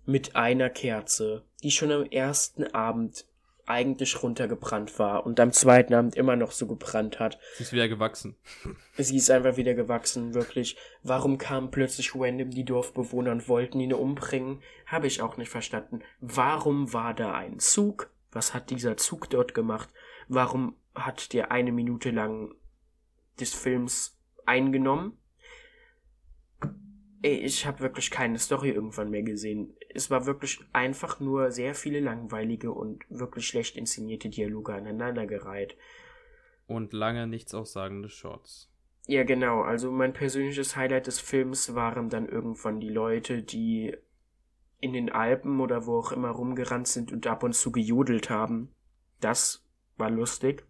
mit 0.06 0.34
einer 0.34 0.70
Kerze, 0.70 1.42
die 1.62 1.70
schon 1.70 1.92
am 1.92 2.06
ersten 2.06 2.64
Abend 2.68 3.26
eigentlich 3.66 4.22
runtergebrannt 4.22 4.98
war 4.98 5.26
und 5.26 5.40
am 5.40 5.52
zweiten 5.52 5.92
Abend 5.92 6.16
immer 6.16 6.36
noch 6.36 6.52
so 6.52 6.66
gebrannt 6.66 7.20
hat. 7.20 7.38
Sie 7.58 7.64
ist 7.64 7.74
wieder 7.74 7.86
gewachsen. 7.86 8.34
Sie 8.96 9.18
ist 9.18 9.30
einfach 9.30 9.58
wieder 9.58 9.74
gewachsen, 9.74 10.32
wirklich. 10.32 10.78
Warum 11.02 11.36
kamen 11.36 11.70
plötzlich 11.70 12.14
random 12.14 12.48
die 12.48 12.64
Dorfbewohner 12.64 13.32
und 13.32 13.46
wollten 13.46 13.78
ihn 13.78 13.92
umbringen? 13.92 14.62
Habe 14.86 15.06
ich 15.06 15.20
auch 15.20 15.36
nicht 15.36 15.50
verstanden. 15.50 16.00
Warum 16.22 16.94
war 16.94 17.12
da 17.12 17.34
ein 17.34 17.58
Zug? 17.58 18.08
Was 18.32 18.54
hat 18.54 18.70
dieser 18.70 18.96
Zug 18.96 19.28
dort 19.28 19.52
gemacht? 19.52 19.90
Warum 20.28 20.76
hat 20.94 21.34
der 21.34 21.52
eine 21.52 21.72
Minute 21.72 22.10
lang 22.10 22.54
des 23.40 23.54
Films 23.54 24.18
eingenommen. 24.46 25.18
Ich 27.22 27.66
habe 27.66 27.80
wirklich 27.80 28.10
keine 28.10 28.38
Story 28.38 28.70
irgendwann 28.70 29.10
mehr 29.10 29.22
gesehen. 29.22 29.74
Es 29.88 30.10
war 30.10 30.26
wirklich 30.26 30.60
einfach 30.74 31.20
nur 31.20 31.50
sehr 31.50 31.74
viele 31.74 32.00
langweilige 32.00 32.70
und 32.70 33.04
wirklich 33.08 33.46
schlecht 33.46 33.76
inszenierte 33.76 34.28
Dialoge 34.28 34.74
aneinandergereiht. 34.74 35.76
Und 36.66 36.92
lange 36.92 37.26
nichts 37.26 37.54
aussagende 37.54 38.10
Shots. 38.10 38.70
Ja, 39.06 39.24
genau. 39.24 39.62
Also 39.62 39.90
mein 39.90 40.12
persönliches 40.12 40.76
Highlight 40.76 41.06
des 41.06 41.20
Films 41.20 41.74
waren 41.74 42.08
dann 42.08 42.28
irgendwann 42.28 42.80
die 42.80 42.90
Leute, 42.90 43.42
die 43.42 43.96
in 44.80 44.92
den 44.92 45.10
Alpen 45.10 45.60
oder 45.60 45.86
wo 45.86 45.98
auch 45.98 46.12
immer 46.12 46.30
rumgerannt 46.30 46.88
sind 46.88 47.12
und 47.12 47.26
ab 47.26 47.42
und 47.42 47.54
zu 47.54 47.72
gejodelt 47.72 48.28
haben. 48.28 48.70
Das 49.20 49.66
war 49.96 50.10
lustig. 50.10 50.66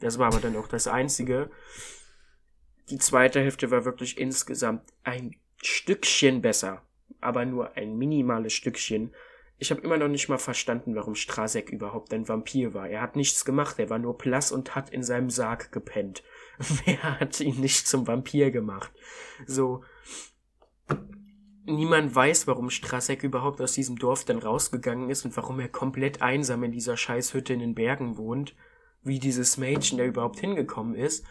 Das 0.00 0.18
war 0.18 0.28
aber 0.28 0.40
dann 0.40 0.56
auch 0.56 0.68
das 0.68 0.88
Einzige. 0.88 1.50
Die 2.90 2.98
zweite 2.98 3.40
Hälfte 3.40 3.70
war 3.70 3.84
wirklich 3.84 4.18
insgesamt 4.18 4.82
ein 5.02 5.36
Stückchen 5.62 6.42
besser, 6.42 6.82
aber 7.20 7.44
nur 7.44 7.76
ein 7.76 7.96
minimales 7.96 8.52
Stückchen. 8.52 9.14
Ich 9.58 9.70
habe 9.70 9.80
immer 9.80 9.96
noch 9.96 10.08
nicht 10.08 10.28
mal 10.28 10.38
verstanden, 10.38 10.94
warum 10.94 11.14
Strasek 11.14 11.70
überhaupt 11.70 12.12
ein 12.12 12.28
Vampir 12.28 12.74
war. 12.74 12.88
Er 12.88 13.00
hat 13.00 13.16
nichts 13.16 13.44
gemacht, 13.44 13.78
er 13.78 13.88
war 13.88 13.98
nur 13.98 14.18
blass 14.18 14.52
und 14.52 14.74
hat 14.74 14.90
in 14.90 15.02
seinem 15.02 15.30
Sarg 15.30 15.72
gepennt. 15.72 16.22
Wer 16.84 17.18
hat 17.18 17.40
ihn 17.40 17.60
nicht 17.60 17.88
zum 17.88 18.06
Vampir 18.06 18.50
gemacht? 18.50 18.92
So. 19.46 19.82
Niemand 21.64 22.14
weiß, 22.14 22.46
warum 22.46 22.70
Strasek 22.70 23.24
überhaupt 23.24 23.60
aus 23.60 23.72
diesem 23.72 23.96
Dorf 23.98 24.24
dann 24.24 24.38
rausgegangen 24.38 25.10
ist 25.10 25.24
und 25.24 25.36
warum 25.36 25.58
er 25.58 25.68
komplett 25.68 26.22
einsam 26.22 26.62
in 26.62 26.70
dieser 26.70 26.96
Scheißhütte 26.96 27.54
in 27.54 27.58
den 27.58 27.74
Bergen 27.74 28.18
wohnt. 28.18 28.54
Wie 29.06 29.18
dieses 29.18 29.56
Mädchen 29.56 29.98
da 29.98 30.04
überhaupt 30.04 30.40
hingekommen 30.40 30.94
ist. 30.94 31.24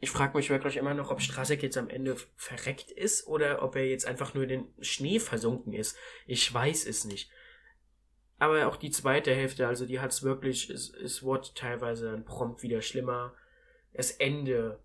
Ich 0.00 0.10
frage 0.10 0.36
mich 0.36 0.50
wirklich 0.50 0.76
immer 0.76 0.94
noch, 0.94 1.10
ob 1.10 1.20
Strasek 1.20 1.62
jetzt 1.62 1.78
am 1.78 1.88
Ende 1.88 2.16
verreckt 2.36 2.90
ist 2.90 3.26
oder 3.26 3.62
ob 3.62 3.74
er 3.74 3.88
jetzt 3.88 4.06
einfach 4.06 4.34
nur 4.34 4.44
in 4.44 4.48
den 4.48 4.74
Schnee 4.80 5.18
versunken 5.18 5.72
ist. 5.72 5.96
Ich 6.26 6.52
weiß 6.52 6.86
es 6.86 7.04
nicht. 7.04 7.30
Aber 8.38 8.66
auch 8.66 8.76
die 8.76 8.90
zweite 8.90 9.34
Hälfte, 9.34 9.66
also 9.66 9.86
die 9.86 10.00
hat's 10.00 10.22
wirklich, 10.22 10.68
es, 10.68 10.92
es 10.92 11.22
wurde 11.22 11.48
teilweise 11.54 12.10
dann 12.10 12.24
prompt 12.24 12.62
wieder 12.62 12.82
schlimmer. 12.82 13.34
Das 13.94 14.10
Ende 14.10 14.78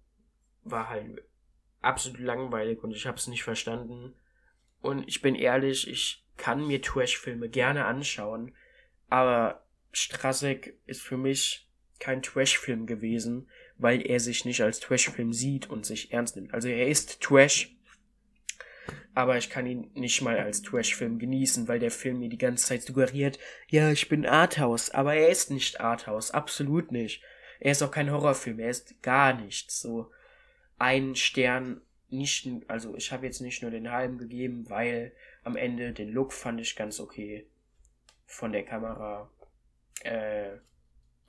war 0.63 0.89
halt 0.89 1.23
absolut 1.81 2.19
langweilig 2.19 2.83
und 2.83 2.91
ich 2.91 3.05
habe 3.05 3.17
es 3.17 3.27
nicht 3.27 3.43
verstanden. 3.43 4.15
Und 4.81 5.07
ich 5.07 5.21
bin 5.21 5.35
ehrlich, 5.35 5.87
ich 5.87 6.25
kann 6.37 6.65
mir 6.65 6.81
Trash-Filme 6.81 7.49
gerne 7.49 7.85
anschauen, 7.85 8.55
aber 9.09 9.65
Strasek 9.91 10.77
ist 10.85 11.01
für 11.01 11.17
mich 11.17 11.67
kein 11.99 12.21
Trash-Film 12.21 12.85
gewesen, 12.85 13.49
weil 13.77 14.05
er 14.05 14.19
sich 14.19 14.45
nicht 14.45 14.61
als 14.61 14.79
Trash-Film 14.79 15.33
sieht 15.33 15.69
und 15.69 15.85
sich 15.85 16.11
ernst 16.11 16.35
nimmt. 16.35 16.53
Also 16.53 16.67
er 16.67 16.87
ist 16.87 17.21
Trash, 17.21 17.75
aber 19.13 19.37
ich 19.37 19.49
kann 19.49 19.65
ihn 19.65 19.91
nicht 19.93 20.21
mal 20.21 20.37
als 20.37 20.61
Trash-Film 20.61 21.19
genießen, 21.19 21.67
weil 21.67 21.79
der 21.79 21.91
Film 21.91 22.19
mir 22.19 22.29
die 22.29 22.37
ganze 22.37 22.67
Zeit 22.67 22.83
suggeriert, 22.83 23.39
ja, 23.67 23.91
ich 23.91 24.07
bin 24.09 24.25
Arthouse, 24.25 24.91
aber 24.91 25.15
er 25.15 25.29
ist 25.29 25.51
nicht 25.51 25.81
Arthouse, 25.81 26.31
absolut 26.31 26.91
nicht. 26.91 27.21
Er 27.59 27.71
ist 27.71 27.83
auch 27.83 27.91
kein 27.91 28.11
Horrorfilm, 28.11 28.59
er 28.59 28.69
ist 28.69 29.01
gar 29.01 29.33
nichts. 29.33 29.81
So 29.81 30.11
ein 30.77 31.15
Stern, 31.15 31.81
nicht, 32.09 32.47
also 32.67 32.95
ich 32.95 33.11
habe 33.11 33.25
jetzt 33.25 33.41
nicht 33.41 33.61
nur 33.61 33.71
den 33.71 33.91
halben 33.91 34.17
gegeben, 34.17 34.69
weil 34.69 35.11
am 35.43 35.55
Ende 35.55 35.91
den 35.93 36.09
Look 36.09 36.33
fand 36.33 36.59
ich 36.61 36.75
ganz 36.75 36.99
okay 36.99 37.45
von 38.25 38.51
der 38.51 38.63
Kamera. 38.63 39.29
Äh, 40.03 40.57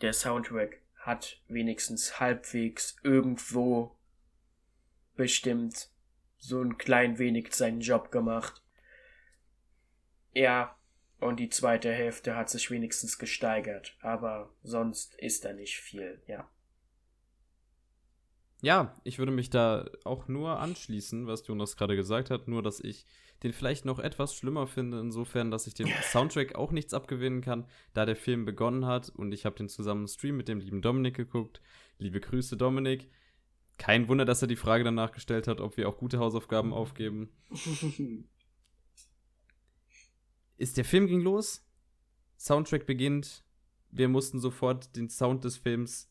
der 0.01 0.13
Soundtrack 0.13 0.81
hat 0.97 1.41
wenigstens 1.49 2.21
halbwegs 2.21 2.97
irgendwo 3.03 3.97
bestimmt 5.17 5.91
so 6.39 6.63
ein 6.63 6.79
klein 6.79 7.19
wenig 7.19 7.53
seinen 7.55 7.81
Job 7.81 8.11
gemacht. 8.11 8.63
Ja, 10.33 10.77
und 11.19 11.37
die 11.39 11.51
zweite 11.51 11.93
Hälfte 11.93 12.37
hat 12.37 12.49
sich 12.49 12.71
wenigstens 12.71 13.19
gesteigert, 13.19 13.97
aber 14.01 14.55
sonst 14.63 15.15
ist 15.17 15.45
da 15.45 15.53
nicht 15.53 15.79
viel, 15.79 16.23
ja. 16.27 16.49
Ja, 18.63 19.01
ich 19.05 19.19
würde 19.19 19.33
mich 19.33 19.49
da 19.49 19.89
auch 20.05 20.29
nur 20.29 20.59
anschließen, 20.59 21.27
was 21.27 21.47
Jonas 21.47 21.77
gerade 21.77 21.97
gesagt 21.97 22.31
hat, 22.31 22.47
nur 22.47 22.63
dass 22.63 22.81
ich 22.81 23.07
den 23.43 23.55
vielleicht 23.55 23.87
noch 23.87 23.99
etwas 23.99 24.35
schlimmer 24.35 24.67
finde, 24.67 25.01
insofern, 25.01 25.51
dass 25.51 25.67
ich 25.67 25.73
dem 25.73 25.89
Soundtrack 26.03 26.57
auch 26.57 26.71
nichts 26.73 26.93
abgewinnen 26.93 27.41
kann, 27.41 27.67
da 27.95 28.05
der 28.05 28.17
Film 28.17 28.45
begonnen 28.45 28.85
hat 28.85 29.09
und 29.09 29.33
ich 29.33 29.47
habe 29.47 29.57
den 29.57 29.71
zusammen 29.71 30.07
Stream 30.09 30.37
mit 30.37 30.49
dem 30.49 30.61
lieben 30.61 30.83
Dominik 30.83 31.17
geguckt. 31.17 31.63
Liebe 31.99 32.21
Grüße, 32.21 32.59
Dominik. 32.59 33.11
Kein 33.79 34.09
Wunder, 34.09 34.27
dass 34.27 34.43
er 34.43 34.49
die 34.49 34.57
Frage 34.57 34.85
danach 34.85 35.13
gestellt 35.13 35.49
hat, 35.49 35.63
ob 35.63 35.79
wir 35.79 35.89
auch 35.89 35.97
gute 35.97 36.19
Hausaufgaben 36.19 36.75
aufgeben. 36.75 37.31
Ist 40.59 40.77
der 40.77 40.85
Film 40.85 41.07
ging 41.07 41.23
los, 41.23 41.67
Soundtrack 42.37 42.85
beginnt, 42.85 43.43
wir 43.91 44.09
mussten 44.09 44.39
sofort 44.39 44.95
den 44.97 45.09
Sound 45.09 45.45
des 45.45 45.57
Films 45.57 46.10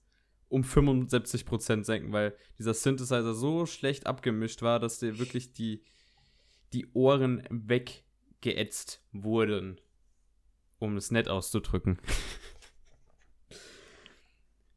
um 0.49 0.63
75% 0.63 1.83
senken, 1.83 2.11
weil 2.11 2.35
dieser 2.57 2.73
Synthesizer 2.73 3.33
so 3.33 3.65
schlecht 3.65 4.07
abgemischt 4.07 4.61
war, 4.61 4.79
dass 4.79 4.99
der 4.99 5.19
wirklich 5.19 5.53
die, 5.53 5.83
die 6.73 6.87
Ohren 6.93 7.43
weggeätzt 7.49 9.01
wurden. 9.13 9.79
Um 10.79 10.97
es 10.97 11.11
nett 11.11 11.29
auszudrücken. 11.29 11.99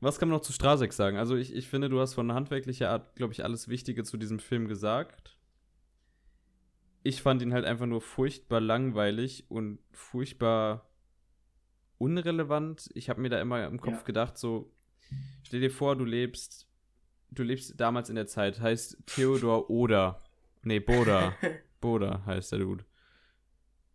Was 0.01 0.19
kann 0.19 0.29
man 0.29 0.39
noch 0.39 0.45
zu 0.45 0.53
Strasek 0.53 0.93
sagen? 0.93 1.17
Also 1.17 1.37
ich, 1.37 1.55
ich 1.55 1.69
finde, 1.69 1.89
du 1.89 2.01
hast 2.01 2.15
von 2.15 2.33
handwerklicher 2.33 2.91
Art, 2.91 3.15
glaube 3.15 3.33
ich, 3.33 3.45
alles 3.45 3.69
Wichtige 3.69 4.03
zu 4.03 4.17
diesem 4.17 4.41
Film 4.41 4.67
gesagt. 4.67 5.39
Ich 7.05 7.23
fand 7.23 7.41
ihn 7.41 7.53
halt 7.53 7.65
einfach 7.65 7.87
nur 7.87 8.01
furchtbar 8.01 8.61
langweilig 8.61 9.45
und 9.49 9.79
furchtbar 9.93 10.91
unrelevant. 11.99 12.91
Ich 12.95 13.09
habe 13.09 13.21
mir 13.21 13.29
da 13.29 13.41
immer 13.41 13.65
im 13.65 13.81
Kopf 13.81 13.99
ja. 13.99 14.03
gedacht, 14.03 14.37
so, 14.37 14.73
stell 15.43 15.61
dir 15.61 15.71
vor, 15.71 15.97
du 15.97 16.05
lebst, 16.05 16.69
du 17.31 17.43
lebst 17.43 17.79
damals 17.81 18.09
in 18.09 18.17
der 18.17 18.27
Zeit, 18.27 18.61
heißt 18.61 18.99
Theodor 19.07 19.71
Oder. 19.71 20.21
Nee, 20.63 20.81
Boda. 20.81 21.35
Boda 21.81 22.23
heißt 22.27 22.53
der 22.53 22.61
Dude. 22.61 22.85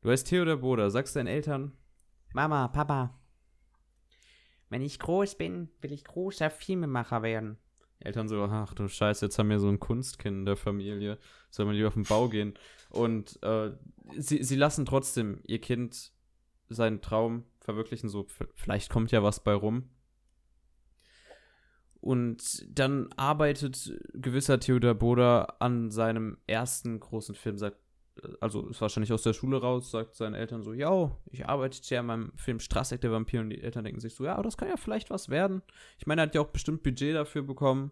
Du 0.02 0.10
heißt 0.10 0.28
Theodor 0.28 0.58
Boda, 0.58 0.90
sagst 0.90 1.16
deinen 1.16 1.28
Eltern, 1.28 1.74
Mama, 2.34 2.68
Papa, 2.68 3.18
wenn 4.70 4.82
ich 4.82 5.00
groß 5.00 5.36
bin, 5.36 5.70
will 5.82 5.92
ich 5.92 6.04
großer 6.04 6.50
Filmemacher 6.50 7.24
werden. 7.24 7.58
Eltern 8.00 8.28
so, 8.28 8.44
ach 8.44 8.74
du 8.74 8.88
Scheiße, 8.88 9.26
jetzt 9.26 9.40
haben 9.40 9.50
wir 9.50 9.60
so 9.60 9.70
ein 9.70 9.80
Kunstkind 9.80 10.40
in 10.40 10.46
der 10.46 10.56
Familie, 10.56 11.18
soll 11.50 11.66
man 11.66 11.76
lieber 11.76 11.88
auf 11.88 11.96
den 11.96 12.04
Bau 12.04 12.28
gehen. 12.30 12.54
Und 12.90 13.42
äh, 13.44 13.72
sie, 14.16 14.44
sie 14.44 14.56
lassen 14.56 14.86
trotzdem 14.86 15.40
ihr 15.48 15.60
Kind 15.60 16.12
seinen 16.70 17.02
Traum 17.02 17.46
verwirklichen, 17.60 18.10
so 18.10 18.28
vielleicht 18.56 18.92
kommt 18.92 19.12
ja 19.12 19.24
was 19.24 19.44
bei 19.44 19.54
rum. 19.54 19.90
Und 22.08 22.66
dann 22.70 23.10
arbeitet 23.18 24.00
gewisser 24.14 24.62
Theodor 24.62 24.96
Boda 24.96 25.58
an 25.60 25.92
seinem 25.92 26.38
ersten 26.48 27.02
großen 27.02 27.36
Film, 27.36 27.58
sagt, 27.58 27.82
also 28.40 28.66
ist 28.70 28.80
wahrscheinlich 28.80 29.12
aus 29.12 29.24
der 29.24 29.34
Schule 29.34 29.60
raus, 29.60 29.92
sagt 29.92 30.16
seinen 30.16 30.34
Eltern 30.34 30.64
so, 30.64 30.72
ja, 30.72 31.12
ich 31.32 31.50
arbeite 31.50 31.82
ja 31.94 32.00
an 32.00 32.06
meinem 32.06 32.32
Film 32.38 32.62
Strassek 32.62 33.02
der 33.02 33.12
Vampir 33.12 33.42
und 33.42 33.50
die 33.50 33.62
Eltern 33.62 33.84
denken 33.84 34.00
sich 34.00 34.16
so, 34.16 34.24
ja, 34.24 34.36
aber 34.36 34.44
das 34.44 34.56
kann 34.56 34.70
ja 34.70 34.78
vielleicht 34.78 35.10
was 35.10 35.28
werden. 35.28 35.62
Ich 35.98 36.08
meine, 36.08 36.22
er 36.22 36.28
hat 36.28 36.34
ja 36.36 36.40
auch 36.40 36.48
bestimmt 36.48 36.82
Budget 36.82 37.14
dafür 37.14 37.42
bekommen. 37.42 37.92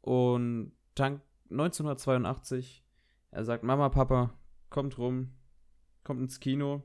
Und 0.00 0.72
dann 0.96 1.20
1982, 1.52 2.84
er 3.30 3.44
sagt, 3.44 3.62
Mama, 3.62 3.90
Papa, 3.90 4.34
kommt 4.70 4.98
rum, 4.98 5.36
kommt 6.02 6.20
ins 6.20 6.40
Kino, 6.40 6.82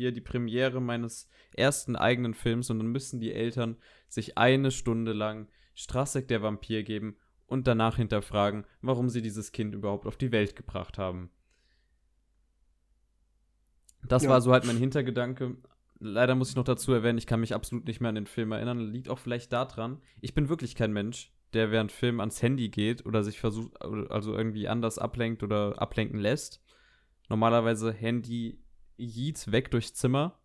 hier 0.00 0.12
die 0.12 0.22
Premiere 0.22 0.80
meines 0.80 1.28
ersten 1.54 1.94
eigenen 1.94 2.32
Films 2.32 2.70
und 2.70 2.78
dann 2.78 2.86
müssen 2.86 3.20
die 3.20 3.34
Eltern 3.34 3.76
sich 4.08 4.38
eine 4.38 4.70
Stunde 4.70 5.12
lang 5.12 5.48
Strassek 5.74 6.26
der 6.26 6.42
Vampir 6.42 6.84
geben 6.84 7.16
und 7.46 7.66
danach 7.66 7.96
hinterfragen, 7.96 8.64
warum 8.80 9.10
sie 9.10 9.20
dieses 9.20 9.52
Kind 9.52 9.74
überhaupt 9.74 10.06
auf 10.06 10.16
die 10.16 10.32
Welt 10.32 10.56
gebracht 10.56 10.96
haben. 10.96 11.30
Das 14.02 14.22
ja. 14.22 14.30
war 14.30 14.40
so 14.40 14.52
halt 14.52 14.64
mein 14.64 14.78
Hintergedanke. 14.78 15.58
Leider 15.98 16.34
muss 16.34 16.48
ich 16.48 16.56
noch 16.56 16.64
dazu 16.64 16.94
erwähnen, 16.94 17.18
ich 17.18 17.26
kann 17.26 17.40
mich 17.40 17.54
absolut 17.54 17.86
nicht 17.86 18.00
mehr 18.00 18.08
an 18.08 18.14
den 18.14 18.26
Film 18.26 18.52
erinnern. 18.52 18.78
Liegt 18.78 19.10
auch 19.10 19.18
vielleicht 19.18 19.52
daran, 19.52 20.00
ich 20.22 20.32
bin 20.32 20.48
wirklich 20.48 20.74
kein 20.74 20.94
Mensch, 20.94 21.30
der 21.52 21.70
während 21.70 21.92
Film 21.92 22.20
ans 22.20 22.40
Handy 22.40 22.70
geht 22.70 23.04
oder 23.04 23.22
sich 23.22 23.38
versucht, 23.38 23.82
also 23.82 24.34
irgendwie 24.34 24.66
anders 24.66 24.98
ablenkt 24.98 25.42
oder 25.42 25.80
ablenken 25.80 26.18
lässt. 26.18 26.62
Normalerweise 27.28 27.92
Handy 27.92 28.58
Yeet 29.00 29.50
weg 29.50 29.70
durchs 29.70 29.94
Zimmer 29.94 30.38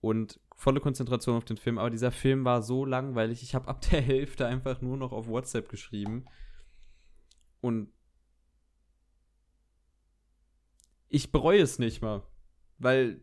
und 0.00 0.40
volle 0.54 0.80
Konzentration 0.80 1.36
auf 1.36 1.44
den 1.44 1.56
Film. 1.56 1.78
Aber 1.78 1.90
dieser 1.90 2.12
Film 2.12 2.44
war 2.44 2.62
so 2.62 2.84
langweilig. 2.84 3.42
Ich 3.42 3.54
habe 3.54 3.68
ab 3.68 3.80
der 3.90 4.00
Hälfte 4.00 4.46
einfach 4.46 4.80
nur 4.80 4.96
noch 4.96 5.12
auf 5.12 5.26
WhatsApp 5.26 5.68
geschrieben. 5.68 6.26
Und 7.60 7.92
ich 11.08 11.32
bereue 11.32 11.62
es 11.62 11.78
nicht 11.78 12.02
mal. 12.02 12.22
Weil 12.78 13.20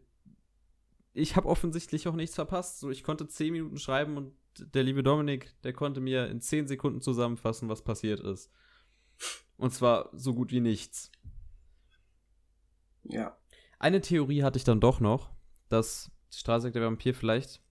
ich 1.14 1.36
habe 1.36 1.48
offensichtlich 1.48 2.08
auch 2.08 2.16
nichts 2.16 2.36
verpasst. 2.36 2.80
So, 2.80 2.90
ich 2.90 3.04
konnte 3.04 3.28
10 3.28 3.54
Minuten 3.54 3.78
schreiben 3.78 4.18
und 4.18 4.34
der 4.58 4.84
liebe 4.84 5.04
Dominik, 5.04 5.56
der 5.64 5.74
konnte 5.74 6.02
mir 6.02 6.28
in 6.30 6.42
10 6.42 6.68
Sekunden 6.68 7.02
zusammenfassen, 7.02 7.70
was 7.70 7.84
passiert 7.84 8.20
ist. 8.20 8.52
Und 9.58 9.74
zwar 9.74 10.10
so 10.14 10.34
gut 10.34 10.52
wie 10.52 10.60
nichts. 10.60 11.12
Ja. 13.04 13.38
Eine 13.84 14.00
Theorie 14.00 14.44
hatte 14.44 14.56
ich 14.56 14.64
dann 14.64 14.80
doch 14.80 15.02
noch, 15.02 15.30
dass 15.68 16.10
Strasek 16.32 16.72
der 16.72 16.84
Vampir 16.84 17.14
vielleicht 17.14 17.62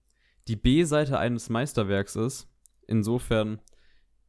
die 0.46 0.56
B-Seite 0.56 1.18
eines 1.18 1.48
Meisterwerks 1.48 2.16
ist. 2.16 2.50
Insofern, 2.86 3.62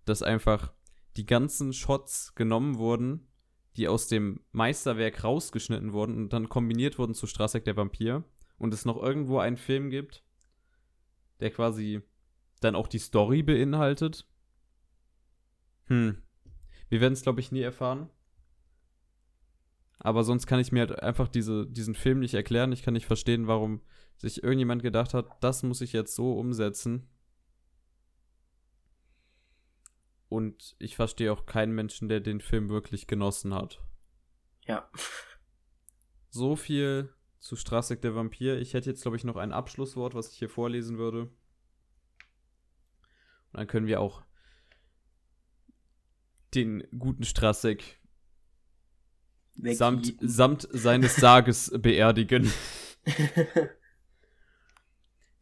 dass 0.05 0.23
einfach 0.23 0.71
die 1.17 1.25
ganzen 1.25 1.73
Shots 1.73 2.35
genommen 2.35 2.77
wurden, 2.77 3.27
die 3.75 3.89
aus 3.89 4.07
dem 4.07 4.39
Meisterwerk 4.53 5.25
rausgeschnitten 5.25 5.91
wurden 5.91 6.15
und 6.15 6.31
dann 6.31 6.47
kombiniert 6.47 6.99
wurden 6.99 7.15
zu 7.15 7.27
Strassek 7.27 7.65
der 7.65 7.75
Vampir 7.75 8.23
und 8.57 8.73
es 8.73 8.85
noch 8.85 9.03
irgendwo 9.03 9.39
einen 9.39 9.57
Film 9.57 9.89
gibt, 9.89 10.23
der 11.41 11.51
quasi 11.51 12.01
dann 12.61 12.75
auch 12.75 12.87
die 12.87 12.99
Story 12.99 13.43
beinhaltet. 13.43 14.25
Hm. 15.87 16.23
Wir 16.87 17.01
werden 17.01 17.11
es, 17.11 17.23
glaube 17.23 17.41
ich, 17.41 17.51
nie 17.51 17.59
erfahren. 17.59 18.09
Aber 20.03 20.25
sonst 20.25 20.47
kann 20.47 20.59
ich 20.59 20.73
mir 20.73 20.81
halt 20.81 21.01
einfach 21.01 21.29
diese, 21.29 21.65
diesen 21.65 21.95
Film 21.95 22.19
nicht 22.19 22.33
erklären. 22.33 22.73
Ich 22.73 22.83
kann 22.83 22.93
nicht 22.93 23.05
verstehen, 23.05 23.47
warum 23.47 23.81
sich 24.17 24.43
irgendjemand 24.43 24.83
gedacht 24.83 25.13
hat, 25.13 25.27
das 25.41 25.63
muss 25.63 25.79
ich 25.79 25.93
jetzt 25.93 26.13
so 26.13 26.33
umsetzen. 26.33 27.07
Und 30.27 30.75
ich 30.77 30.97
verstehe 30.97 31.31
auch 31.31 31.45
keinen 31.45 31.73
Menschen, 31.73 32.09
der 32.09 32.19
den 32.19 32.41
Film 32.41 32.69
wirklich 32.69 33.07
genossen 33.07 33.53
hat. 33.53 33.81
Ja. 34.65 34.89
So 36.35 36.55
viel 36.55 37.13
zu 37.37 37.55
Strassek 37.55 38.01
der 38.01 38.15
Vampir. 38.15 38.59
Ich 38.59 38.73
hätte 38.73 38.89
jetzt, 38.89 39.03
glaube 39.03 39.17
ich, 39.17 39.23
noch 39.23 39.35
ein 39.35 39.51
Abschlusswort, 39.51 40.15
was 40.15 40.31
ich 40.31 40.39
hier 40.39 40.49
vorlesen 40.49 40.97
würde. 40.97 41.25
Und 41.25 41.31
dann 43.51 43.67
können 43.67 43.85
wir 43.85 44.01
auch 44.01 44.23
den 46.55 46.87
guten 46.97 47.23
Strassek 47.23 48.01
samt, 49.55 50.13
samt 50.19 50.67
seines 50.71 51.15
Sarges 51.15 51.71
beerdigen. 51.77 52.51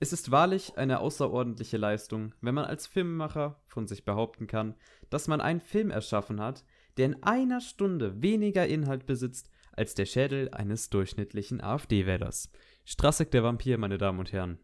Es 0.03 0.13
ist 0.13 0.31
wahrlich 0.31 0.79
eine 0.79 0.99
außerordentliche 0.99 1.77
Leistung, 1.77 2.33
wenn 2.41 2.55
man 2.55 2.65
als 2.65 2.87
Filmemacher 2.87 3.61
von 3.67 3.87
sich 3.87 4.03
behaupten 4.03 4.47
kann, 4.47 4.73
dass 5.11 5.27
man 5.27 5.41
einen 5.41 5.61
Film 5.61 5.91
erschaffen 5.91 6.41
hat, 6.41 6.65
der 6.97 7.05
in 7.05 7.21
einer 7.21 7.61
Stunde 7.61 8.19
weniger 8.19 8.65
Inhalt 8.65 9.05
besitzt 9.05 9.51
als 9.73 9.93
der 9.93 10.07
Schädel 10.07 10.49
eines 10.49 10.89
durchschnittlichen 10.89 11.61
AfD-Wählers. 11.61 12.51
Strassek 12.83 13.29
der 13.29 13.43
Vampir, 13.43 13.77
meine 13.77 13.99
Damen 13.99 14.17
und 14.17 14.31
Herren. 14.31 14.57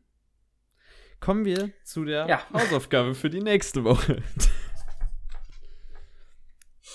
Kommen 1.19 1.45
wir 1.45 1.69
zu 1.83 2.03
der 2.03 2.27
Ja. 2.27 2.41
Hausaufgabe 2.51 3.13
für 3.13 3.29
die 3.29 3.41
nächste 3.41 3.83
Woche. 3.83 4.17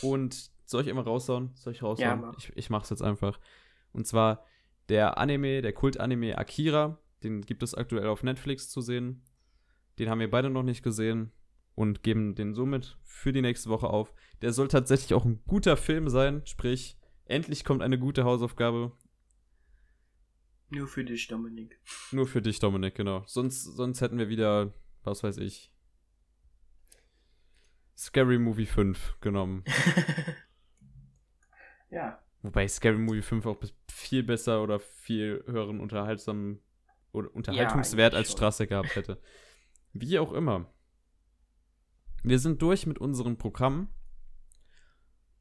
und 0.02 0.50
soll 0.72 0.82
ich 0.82 0.88
immer 0.88 1.02
raushauen? 1.02 1.50
Soll 1.54 1.72
ich 1.72 1.82
raushauen? 1.82 2.08
Ja, 2.08 2.16
mach. 2.16 2.36
ich, 2.38 2.52
ich 2.56 2.70
mach's 2.70 2.90
jetzt 2.90 3.02
einfach. 3.02 3.38
Und 3.92 4.06
zwar 4.06 4.44
der 4.88 5.18
Anime, 5.18 5.62
der 5.62 5.72
Kult-Anime 5.72 6.36
Akira. 6.38 6.98
Den 7.22 7.42
gibt 7.42 7.62
es 7.62 7.74
aktuell 7.74 8.08
auf 8.08 8.22
Netflix 8.24 8.68
zu 8.68 8.80
sehen. 8.80 9.22
Den 9.98 10.08
haben 10.08 10.20
wir 10.20 10.30
beide 10.30 10.50
noch 10.50 10.64
nicht 10.64 10.82
gesehen 10.82 11.30
und 11.74 12.02
geben 12.02 12.34
den 12.34 12.54
somit 12.54 12.98
für 13.04 13.32
die 13.32 13.42
nächste 13.42 13.70
Woche 13.70 13.88
auf. 13.88 14.12
Der 14.40 14.52
soll 14.52 14.68
tatsächlich 14.68 15.14
auch 15.14 15.24
ein 15.24 15.42
guter 15.46 15.76
Film 15.76 16.08
sein, 16.08 16.42
sprich, 16.44 16.98
endlich 17.24 17.64
kommt 17.64 17.82
eine 17.82 17.98
gute 17.98 18.24
Hausaufgabe. 18.24 18.92
Nur 20.70 20.88
für 20.88 21.04
dich, 21.04 21.28
Dominik. 21.28 21.78
Nur 22.10 22.26
für 22.26 22.42
dich, 22.42 22.58
Dominik, 22.58 22.94
genau. 22.94 23.22
Sonst, 23.26 23.62
sonst 23.62 24.00
hätten 24.00 24.18
wir 24.18 24.28
wieder, 24.28 24.72
was 25.04 25.22
weiß 25.22 25.36
ich, 25.38 25.70
Scary 27.96 28.38
Movie 28.38 28.66
5 28.66 29.20
genommen. 29.20 29.64
ja. 31.92 32.18
Wobei 32.42 32.66
Scary 32.66 32.98
Movie 32.98 33.22
5 33.22 33.46
auch 33.46 33.56
bis- 33.56 33.72
viel 33.88 34.24
besser 34.24 34.62
oder 34.64 34.80
viel 34.80 35.44
höheren 35.46 35.78
unterhaltsamen 35.78 36.60
oder 37.12 37.32
Unterhaltungswert 37.34 38.14
eigentlich 38.14 38.26
als. 38.30 38.32
Straße 38.32 38.66
gehabt 38.66 38.96
hätte. 38.96 39.20
Wie 39.92 40.18
auch 40.18 40.32
immer. 40.32 40.72
Wir 42.24 42.38
sind 42.40 42.60
durch 42.62 42.86
mit 42.86 42.98
unserem 42.98 43.36
Programm 43.38 43.88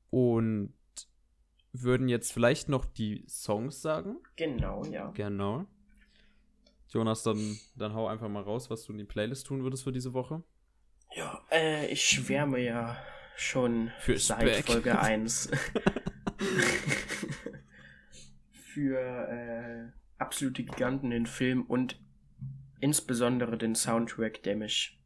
und 0.09 0.73
würden 1.73 2.07
jetzt 2.09 2.33
vielleicht 2.33 2.69
noch 2.69 2.85
die 2.85 3.25
Songs 3.27 3.81
sagen. 3.81 4.17
Genau, 4.35 4.83
ja. 4.85 5.09
Genau. 5.11 5.65
Jonas, 6.89 7.23
dann, 7.23 7.57
dann 7.75 7.93
hau 7.93 8.07
einfach 8.07 8.27
mal 8.27 8.43
raus, 8.43 8.69
was 8.69 8.83
du 8.83 8.91
in 8.91 8.97
die 8.97 9.05
Playlist 9.05 9.47
tun 9.47 9.63
würdest 9.63 9.83
für 9.85 9.93
diese 9.93 10.13
Woche. 10.13 10.43
Ja, 11.15 11.41
äh, 11.49 11.87
ich 11.87 12.03
schwärme 12.03 12.59
ja 12.59 12.97
schon 13.37 13.91
Für 13.99 14.17
seit 14.17 14.41
Speck. 14.41 14.65
Folge 14.65 14.99
1 14.99 15.49
für 18.51 18.99
äh, 18.99 19.91
absolute 20.17 20.63
Giganten 20.63 21.09
den 21.09 21.25
Film 21.25 21.63
und 21.63 21.99
insbesondere 22.79 23.57
den 23.57 23.75
Soundtrack, 23.75 24.43
der 24.43 24.55
mich 24.55 24.99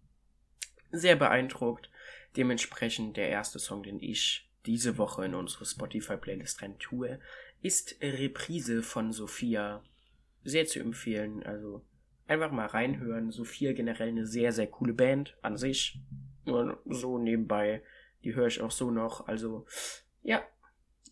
sehr 0.91 1.15
beeindruckt. 1.15 1.89
Dementsprechend 2.37 3.17
der 3.17 3.29
erste 3.29 3.59
Song, 3.59 3.83
den 3.83 3.99
ich 3.99 4.49
diese 4.65 4.97
Woche 4.97 5.25
in 5.25 5.35
unsere 5.35 5.65
Spotify-Playlist 5.65 6.61
rein 6.61 6.77
tue, 6.79 7.19
ist 7.61 7.97
Reprise 8.01 8.83
von 8.83 9.11
Sophia. 9.11 9.83
Sehr 10.43 10.65
zu 10.65 10.79
empfehlen. 10.79 11.43
Also 11.43 11.83
einfach 12.27 12.51
mal 12.51 12.67
reinhören. 12.67 13.31
Sophia 13.31 13.73
generell 13.73 14.09
eine 14.09 14.25
sehr, 14.25 14.51
sehr 14.51 14.67
coole 14.67 14.93
Band 14.93 15.37
an 15.41 15.57
sich. 15.57 15.99
Nur 16.45 16.81
so 16.85 17.17
nebenbei. 17.17 17.81
Die 18.23 18.35
höre 18.35 18.47
ich 18.47 18.61
auch 18.61 18.71
so 18.71 18.91
noch. 18.91 19.27
Also, 19.27 19.65
ja, 20.23 20.43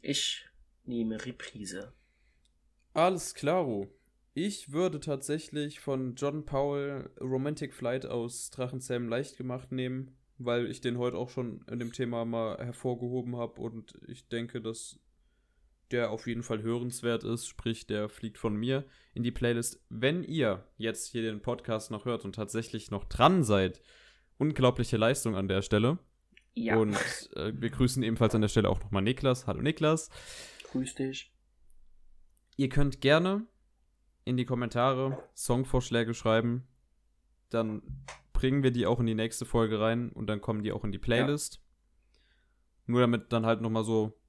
ich 0.04 0.46
nehme 0.84 1.26
Reprise. 1.26 1.94
Alles 2.94 3.34
klaro. 3.34 3.88
Ich 4.36 4.72
würde 4.72 5.00
tatsächlich 5.00 5.80
von 5.80 6.16
John 6.16 6.46
Powell 6.46 7.10
Romantic 7.22 7.74
Flight 7.74 8.06
aus 8.06 8.50
Drachenzähmen 8.50 9.08
leicht 9.08 9.38
gemacht 9.38 9.72
nehmen, 9.72 10.16
weil 10.38 10.70
ich 10.70 10.82
den 10.82 10.98
heute 10.98 11.18
auch 11.18 11.30
schon 11.30 11.64
in 11.72 11.80
dem 11.80 11.94
Thema 11.94 12.26
mal 12.26 12.58
hervorgehoben 12.58 13.38
habe 13.38 13.62
und 13.62 13.94
ich 14.08 14.28
denke, 14.28 14.62
dass 14.62 15.00
der 15.92 16.12
auf 16.12 16.28
jeden 16.28 16.44
Fall 16.44 16.64
hörenswert 16.64 17.24
ist, 17.24 17.48
sprich, 17.48 17.86
der 17.86 18.10
fliegt 18.10 18.38
von 18.38 18.56
mir 18.56 18.86
in 19.14 19.24
die 19.24 19.32
Playlist. 19.32 19.84
Wenn 19.90 20.24
ihr 20.24 20.68
jetzt 20.78 21.08
hier 21.08 21.22
den 21.22 21.42
Podcast 21.42 21.92
noch 21.92 22.06
hört 22.06 22.26
und 22.26 22.36
tatsächlich 22.36 22.92
noch 22.92 23.06
dran 23.06 23.44
seid, 23.44 23.82
unglaubliche 24.38 24.98
Leistung 24.98 25.36
an 25.36 25.48
der 25.48 25.62
Stelle. 25.62 26.00
Ja, 26.56 26.78
Und 26.78 26.96
äh, 27.36 27.52
wir 27.56 27.70
grüßen 27.70 28.04
ebenfalls 28.04 28.36
an 28.36 28.42
der 28.42 28.48
Stelle 28.48 28.70
auch 28.70 28.80
nochmal 28.80 29.02
Niklas. 29.02 29.48
Hallo 29.48 29.62
Niklas. 29.62 30.10
grüß 30.72 30.96
dich. 30.96 31.34
Ihr 32.58 32.70
könnt 32.70 33.02
gerne 33.02 33.48
in 34.26 34.38
die 34.38 34.46
Kommentare 34.46 35.24
Songvorschläge 35.36 36.14
schreiben. 36.14 36.68
Dann 37.50 37.82
bringen 38.34 38.64
wir 38.64 38.72
die 38.72 38.86
auch 38.86 39.00
in 39.00 39.06
die 39.06 39.16
nächste 39.16 39.46
Folge 39.46 39.80
rein 39.80 40.12
und 40.12 40.28
dann 40.28 40.42
kommen 40.42 40.64
die 40.64 40.72
auch 40.72 40.84
in 40.84 40.92
die 40.92 41.00
Playlist. 41.00 41.62
Nur 42.86 43.02
damit 43.02 43.32
dann 43.34 43.46
halt 43.46 43.62
nochmal 43.62 43.84
so 43.84 44.20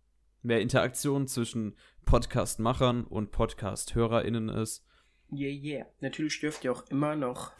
mehr 0.43 0.61
Interaktion 0.61 1.27
zwischen 1.27 1.77
Podcast-Machern 2.05 3.05
und 3.05 3.33
Podcast-HörerInnen 3.33 4.49
ist. 4.49 4.87
Yeah, 5.33 5.51
yeah. 5.51 5.87
Natürlich 6.01 6.39
dürft 6.41 6.65
ihr 6.65 6.73
auch 6.73 6.87
immer 6.89 7.17
noch 7.17 7.53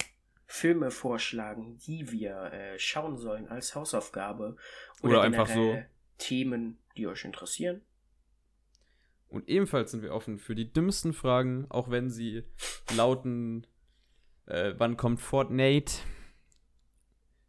Filme 0.47 0.91
vorschlagen, 0.91 1.79
die 1.79 2.11
wir 2.11 2.53
äh, 2.53 2.79
schauen 2.79 3.17
sollen 3.17 3.49
als 3.49 3.75
Hausaufgabe. 3.75 4.57
Oder 5.03 5.23
einfach 5.23 5.49
generell 5.49 5.89
Themen, 6.19 6.79
die 6.97 7.07
euch 7.07 7.25
interessieren. 7.25 7.83
Und 9.29 9.49
ebenfalls 9.49 9.91
sind 9.91 10.03
wir 10.03 10.13
offen 10.13 10.39
für 10.39 10.55
die 10.55 10.73
dümmsten 10.73 11.13
Fragen, 11.13 11.67
auch 11.69 11.91
wenn 11.91 12.09
sie 12.09 12.45
lauten, 12.95 13.67
äh, 14.47 14.75
wann 14.77 14.97
kommt 14.97 15.21
Fortnite? 15.21 15.95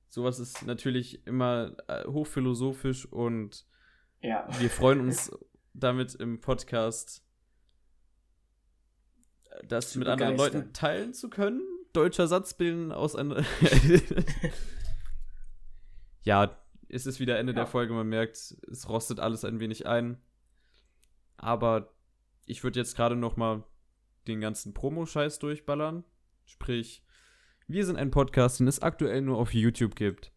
Sowas 0.07 0.39
ist 0.39 0.65
natürlich 0.65 1.27
immer 1.27 1.75
äh, 1.87 2.05
hochphilosophisch 2.05 3.05
und 3.05 3.67
Ja. 4.21 4.47
wir 4.59 4.69
freuen 4.69 5.01
uns 5.01 5.31
damit 5.73 6.15
im 6.15 6.39
Podcast, 6.41 7.23
äh, 9.51 9.67
das 9.67 9.91
Zu 9.91 9.99
mit 9.99 10.07
anderen 10.07 10.37
begeistern. 10.37 10.61
Leuten 10.61 10.73
teilen 10.73 11.13
zu 11.13 11.29
können. 11.29 11.61
Deutscher 11.95 12.27
Satz 12.27 12.53
bilden 12.53 12.91
aus 12.91 13.15
einer. 13.15 13.43
ja, 16.23 16.57
es 16.89 17.05
ist 17.05 17.19
wieder 17.19 17.39
Ende 17.39 17.53
Ja. 17.53 17.57
der 17.57 17.67
Folge, 17.67 17.93
man 17.93 18.07
merkt, 18.07 18.35
es 18.35 18.89
rostet 18.89 19.19
alles 19.19 19.45
ein 19.45 19.59
wenig 19.59 19.87
ein. 19.87 20.17
Aber 21.37 21.93
ich 22.45 22.63
würde 22.63 22.79
jetzt 22.79 22.95
gerade 22.95 23.15
noch 23.15 23.37
mal 23.37 23.63
den 24.27 24.41
ganzen 24.41 24.73
Promo-Scheiß 24.73 25.39
durchballern. 25.39 26.03
Sprich, 26.45 27.03
wir 27.67 27.85
sind 27.85 27.97
ein 27.97 28.11
Podcast, 28.11 28.59
den 28.59 28.67
es 28.67 28.81
aktuell 28.81 29.21
nur 29.21 29.37
auf 29.37 29.53
YouTube 29.53 29.95
gibt. 29.95 30.31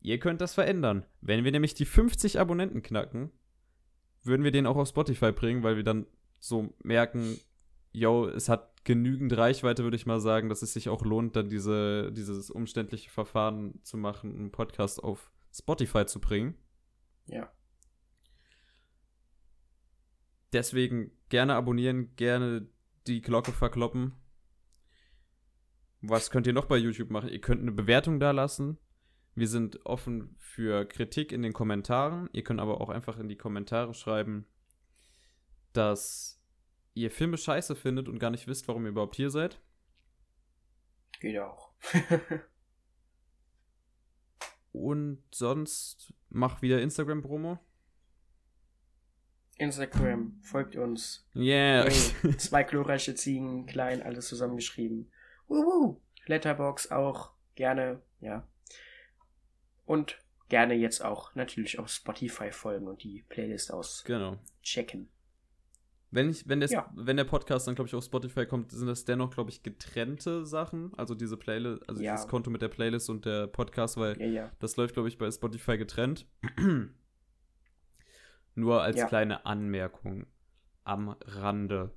Ihr 0.00 0.18
könnt 0.18 0.40
das 0.40 0.54
verändern. 0.54 1.06
Wenn 1.20 1.44
wir 1.44 1.52
nämlich 1.52 1.74
die 1.74 1.86
50 1.86 2.38
Abonnenten 2.38 2.82
knacken, 2.82 3.30
würden 4.22 4.44
wir 4.44 4.50
den 4.50 4.66
auch 4.66 4.76
auf 4.76 4.88
Spotify 4.88 5.32
bringen, 5.32 5.62
weil 5.62 5.76
wir 5.76 5.84
dann 5.84 6.06
so 6.38 6.74
merken, 6.82 7.38
yo, 7.92 8.26
es 8.26 8.48
hat 8.48 8.73
genügend 8.84 9.36
Reichweite, 9.36 9.82
würde 9.82 9.96
ich 9.96 10.06
mal 10.06 10.20
sagen, 10.20 10.48
dass 10.48 10.62
es 10.62 10.72
sich 10.72 10.88
auch 10.88 11.02
lohnt, 11.02 11.36
dann 11.36 11.48
diese, 11.48 12.12
dieses 12.12 12.50
umständliche 12.50 13.10
Verfahren 13.10 13.82
zu 13.82 13.96
machen, 13.96 14.34
einen 14.34 14.52
Podcast 14.52 15.02
auf 15.02 15.32
Spotify 15.52 16.06
zu 16.06 16.20
bringen. 16.20 16.54
Ja. 17.26 17.50
Deswegen 20.52 21.10
gerne 21.30 21.54
abonnieren, 21.54 22.14
gerne 22.16 22.68
die 23.06 23.22
Glocke 23.22 23.52
verkloppen. 23.52 24.12
Was 26.00 26.30
könnt 26.30 26.46
ihr 26.46 26.52
noch 26.52 26.66
bei 26.66 26.76
YouTube 26.76 27.10
machen? 27.10 27.30
Ihr 27.30 27.40
könnt 27.40 27.62
eine 27.62 27.72
Bewertung 27.72 28.20
da 28.20 28.30
lassen. 28.30 28.78
Wir 29.34 29.48
sind 29.48 29.84
offen 29.84 30.36
für 30.38 30.84
Kritik 30.84 31.32
in 31.32 31.42
den 31.42 31.52
Kommentaren. 31.52 32.28
Ihr 32.32 32.44
könnt 32.44 32.60
aber 32.60 32.80
auch 32.80 32.90
einfach 32.90 33.18
in 33.18 33.28
die 33.28 33.36
Kommentare 33.36 33.94
schreiben, 33.94 34.46
dass 35.72 36.33
ihr 36.94 37.10
Filme 37.10 37.36
scheiße 37.36 37.76
findet 37.76 38.08
und 38.08 38.18
gar 38.18 38.30
nicht 38.30 38.46
wisst, 38.46 38.66
warum 38.68 38.84
ihr 38.84 38.90
überhaupt 38.90 39.16
hier 39.16 39.30
seid. 39.30 39.60
Geht 41.20 41.38
auch. 41.38 41.72
Und 44.72 45.22
sonst 45.30 46.12
mach 46.30 46.62
wieder 46.62 46.80
Instagram-Promo. 46.82 47.58
Instagram, 49.56 50.40
folgt 50.42 50.74
uns. 50.74 51.28
Yeah. 51.36 51.84
Hey, 51.84 52.36
zwei 52.38 52.64
glorreiche 52.64 53.14
Ziegen, 53.14 53.66
klein, 53.66 54.02
alles 54.02 54.26
zusammengeschrieben. 54.26 55.12
Wuhu. 55.46 56.00
Letterbox 56.26 56.90
auch, 56.90 57.30
gerne, 57.54 58.02
ja. 58.20 58.48
Und 59.84 60.18
gerne 60.48 60.74
jetzt 60.74 61.04
auch 61.04 61.34
natürlich 61.34 61.78
auf 61.78 61.88
Spotify 61.88 62.50
folgen 62.50 62.88
und 62.88 63.02
die 63.02 63.22
Playlist 63.28 63.68
genau. 64.04 64.38
auschecken. 64.60 65.08
Wenn, 66.14 66.30
ich, 66.30 66.48
wenn, 66.48 66.60
das, 66.60 66.70
Ja. 66.70 66.88
wenn 66.94 67.16
der 67.16 67.24
Podcast 67.24 67.66
dann, 67.66 67.74
glaube 67.74 67.88
ich, 67.88 67.94
auf 67.94 68.04
Spotify 68.04 68.46
kommt, 68.46 68.70
sind 68.70 68.86
das 68.86 69.04
dennoch, 69.04 69.30
glaube 69.30 69.50
ich, 69.50 69.64
getrennte 69.64 70.46
Sachen. 70.46 70.94
Also 70.96 71.14
diese 71.16 71.36
Playlist, 71.36 71.88
also 71.88 72.00
Ja. 72.00 72.12
dieses 72.12 72.28
Konto 72.28 72.50
mit 72.50 72.62
der 72.62 72.68
Playlist 72.68 73.10
und 73.10 73.24
der 73.24 73.48
Podcast, 73.48 73.96
weil 73.96 74.20
Ja, 74.22 74.50
das 74.60 74.76
läuft, 74.76 74.94
glaube 74.94 75.08
ich, 75.08 75.18
bei 75.18 75.28
Spotify 75.30 75.76
getrennt. 75.76 76.26
Nur 78.54 78.82
als 78.82 79.04
kleine 79.06 79.44
Anmerkung 79.46 80.26
am 80.84 81.16
Rande. 81.24 81.90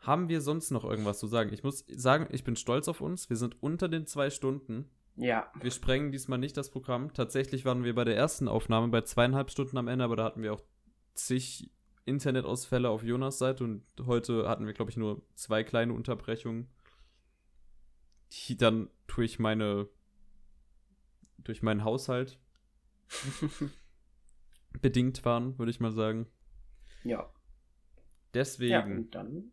Haben 0.00 0.28
wir 0.28 0.42
sonst 0.42 0.70
noch 0.70 0.84
irgendwas 0.84 1.18
zu 1.18 1.26
sagen? 1.26 1.50
Ich 1.54 1.62
muss 1.62 1.84
sagen, 1.88 2.28
ich 2.30 2.44
bin 2.44 2.56
stolz 2.56 2.88
auf 2.88 3.00
uns. 3.00 3.30
Wir 3.30 3.36
sind 3.38 3.62
unter 3.62 3.88
den 3.88 4.06
zwei 4.06 4.28
Stunden. 4.28 4.90
Ja, 5.16 5.50
Wir 5.60 5.70
sprengen 5.70 6.12
diesmal 6.12 6.38
nicht 6.38 6.56
das 6.56 6.70
Programm. 6.70 7.14
Tatsächlich 7.14 7.64
waren 7.64 7.84
wir 7.84 7.94
bei 7.94 8.04
der 8.04 8.16
ersten 8.16 8.48
Aufnahme 8.48 8.88
bei 8.88 9.00
zweieinhalb 9.02 9.50
Stunden 9.50 9.78
am 9.78 9.88
Ende, 9.88 10.04
aber 10.04 10.16
da 10.16 10.24
hatten 10.24 10.42
wir 10.42 10.52
auch 10.52 10.62
zig 11.14 11.70
Internetausfälle 12.04 12.88
auf 12.88 13.02
Jonas 13.02 13.38
Seite 13.38 13.64
und 13.64 13.84
heute 14.04 14.48
hatten 14.48 14.66
wir, 14.66 14.74
glaube 14.74 14.90
ich, 14.90 14.96
nur 14.96 15.22
zwei 15.34 15.64
kleine 15.64 15.92
Unterbrechungen, 15.94 16.68
die 18.32 18.56
dann 18.56 18.90
durch 19.06 19.38
meine 19.38 19.88
durch 21.38 21.62
meinen 21.62 21.84
Haushalt 21.84 22.38
bedingt 24.80 25.24
waren, 25.24 25.58
würde 25.58 25.70
ich 25.70 25.80
mal 25.80 25.92
sagen. 25.92 26.26
ja. 27.04 27.30
Deswegen 28.32 28.72
Ja, 28.72 28.84
und 28.84 29.14
dann. 29.14 29.52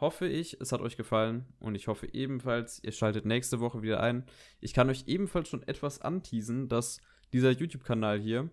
hoffe 0.00 0.26
ich, 0.26 0.58
es 0.60 0.72
hat 0.72 0.80
euch 0.80 0.96
gefallen 0.96 1.44
und 1.60 1.74
ich 1.74 1.88
hoffe 1.88 2.08
ebenfalls, 2.14 2.82
ihr 2.82 2.92
schaltet 2.92 3.26
nächste 3.26 3.60
Woche 3.60 3.82
wieder 3.82 4.00
ein. 4.00 4.24
Ich 4.60 4.72
kann 4.72 4.88
euch 4.88 5.08
ebenfalls 5.08 5.48
schon 5.50 5.62
etwas 5.64 6.00
anteasen, 6.00 6.68
dass 6.68 7.00
dieser 7.34 7.50
YouTube-Kanal 7.50 8.18
hier 8.18 8.48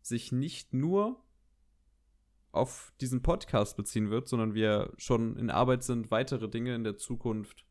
sich 0.00 0.30
nicht 0.30 0.74
nur 0.74 1.21
auf 2.52 2.92
diesen 3.00 3.22
Podcast 3.22 3.76
beziehen 3.76 4.10
wird, 4.10 4.28
sondern 4.28 4.54
wir 4.54 4.92
schon 4.98 5.36
in 5.36 5.50
Arbeit 5.50 5.82
sind, 5.82 6.10
weitere 6.10 6.48
Dinge 6.48 6.74
in 6.74 6.84
der 6.84 6.98
Zukunft 6.98 7.64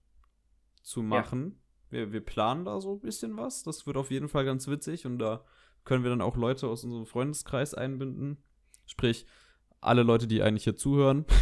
zu 0.81 1.03
machen. 1.03 1.61
Wir, 1.89 2.11
wir 2.11 2.21
planen 2.21 2.65
da 2.65 2.81
so 2.81 2.95
ein 2.95 3.01
bisschen 3.01 3.37
was. 3.37 3.63
Das 3.63 3.85
wird 3.85 3.97
auf 3.97 4.11
jeden 4.11 4.27
Fall 4.27 4.43
ganz 4.43 4.67
witzig 4.67 5.05
und 5.05 5.19
da 5.19 5.45
können 5.85 6.03
wir 6.03 6.09
dann 6.09 6.21
auch 6.21 6.35
Leute 6.35 6.67
aus 6.67 6.83
unserem 6.83 7.05
Freundeskreis 7.05 7.73
einbinden. 7.73 8.43
Sprich, 8.87 9.25
alle 9.79 10.03
Leute, 10.03 10.27
die 10.27 10.41
eigentlich 10.41 10.63
hier 10.63 10.75
zuhören. 10.75 11.25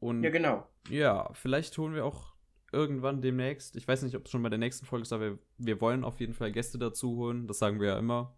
Und 0.00 0.24
ja, 0.24 0.30
genau. 0.30 0.66
ja, 0.88 1.30
vielleicht 1.34 1.76
holen 1.76 1.94
wir 1.94 2.06
auch 2.06 2.34
irgendwann 2.72 3.20
demnächst, 3.20 3.76
ich 3.76 3.86
weiß 3.86 4.02
nicht, 4.02 4.16
ob 4.16 4.24
es 4.24 4.30
schon 4.30 4.42
bei 4.42 4.48
der 4.48 4.58
nächsten 4.58 4.86
Folge 4.86 5.02
ist, 5.02 5.12
aber 5.12 5.32
wir, 5.32 5.38
wir 5.58 5.80
wollen 5.80 6.04
auf 6.04 6.20
jeden 6.20 6.34
Fall 6.34 6.52
Gäste 6.52 6.78
dazu 6.78 7.16
holen. 7.16 7.46
Das 7.46 7.58
sagen 7.58 7.80
wir 7.80 7.88
ja 7.88 7.98
immer. 7.98 8.34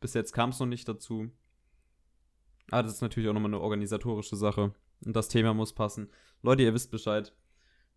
Bis 0.00 0.14
jetzt 0.14 0.32
kam 0.32 0.50
es 0.50 0.60
noch 0.60 0.66
nicht 0.66 0.88
dazu. 0.88 1.30
Aber 2.70 2.82
das 2.82 2.94
ist 2.94 3.00
natürlich 3.00 3.28
auch 3.28 3.34
nochmal 3.34 3.50
eine 3.50 3.60
organisatorische 3.60 4.36
Sache. 4.36 4.74
Und 5.04 5.14
das 5.14 5.28
Thema 5.28 5.54
muss 5.54 5.72
passen. 5.72 6.10
Leute, 6.42 6.62
ihr 6.62 6.74
wisst 6.74 6.90
Bescheid. 6.90 7.34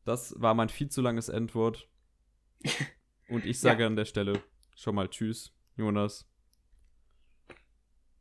Das 0.06 0.34
war 0.38 0.54
mein 0.54 0.70
viel 0.70 0.90
zu 0.90 1.02
langes 1.02 1.30
Endwort. 1.30 1.90
Und 3.30 3.46
ich 3.46 3.60
sage 3.60 3.86
an 3.86 3.96
der 3.96 4.06
Stelle 4.06 4.42
schon 4.76 4.96
mal 4.96 5.08
Tschüss, 5.08 5.54
Jonas. 5.76 6.28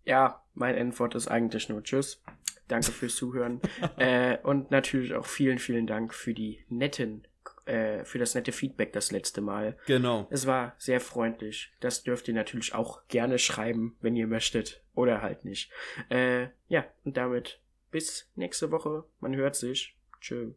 Ja, 0.05 0.45
mein 0.55 0.75
Endwort 0.75 1.15
ist 1.15 1.29
eigentlich 1.29 1.69
nur 1.69 1.83
Tschüss. 1.83 2.23
Danke 2.67 2.93
fürs 2.93 3.17
Zuhören. 3.17 3.61
äh, 3.97 4.39
und 4.43 4.71
natürlich 4.71 5.15
auch 5.15 5.25
vielen, 5.25 5.59
vielen 5.59 5.87
Dank 5.87 6.13
für 6.13 6.35
die 6.35 6.65
netten, 6.69 7.27
äh, 7.69 8.05
für 8.05 8.19
das 8.19 8.35
nette 8.35 8.53
Feedback 8.53 8.93
das 8.93 9.11
letzte 9.13 9.41
Mal. 9.41 9.77
Genau. 9.87 10.27
Es 10.31 10.47
war 10.47 10.75
sehr 10.79 11.01
freundlich. 11.01 11.73
Das 11.81 12.03
dürft 12.03 12.29
ihr 12.29 12.35
natürlich 12.35 12.75
auch 12.75 13.07
gerne 13.09 13.39
schreiben, 13.39 13.97
wenn 14.01 14.17
ihr 14.17 14.27
möchtet. 14.27 14.83
Oder 14.95 15.23
halt 15.23 15.45
nicht. 15.45 15.71
Äh, 16.09 16.49
ja, 16.69 16.87
und 17.05 17.17
damit 17.17 17.61
bis 17.91 18.31
nächste 18.35 18.71
Woche. 18.71 19.05
Man 19.21 19.37
hört 19.37 19.57
sich. 19.57 19.97
Tschö. 20.21 20.53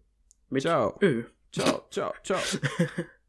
Mit 0.49 0.63
Ciao. 0.63 0.97
Ö. 1.01 1.25
Ciao, 1.51 1.85
ciao, 1.91 2.13
ciao. 2.23 2.39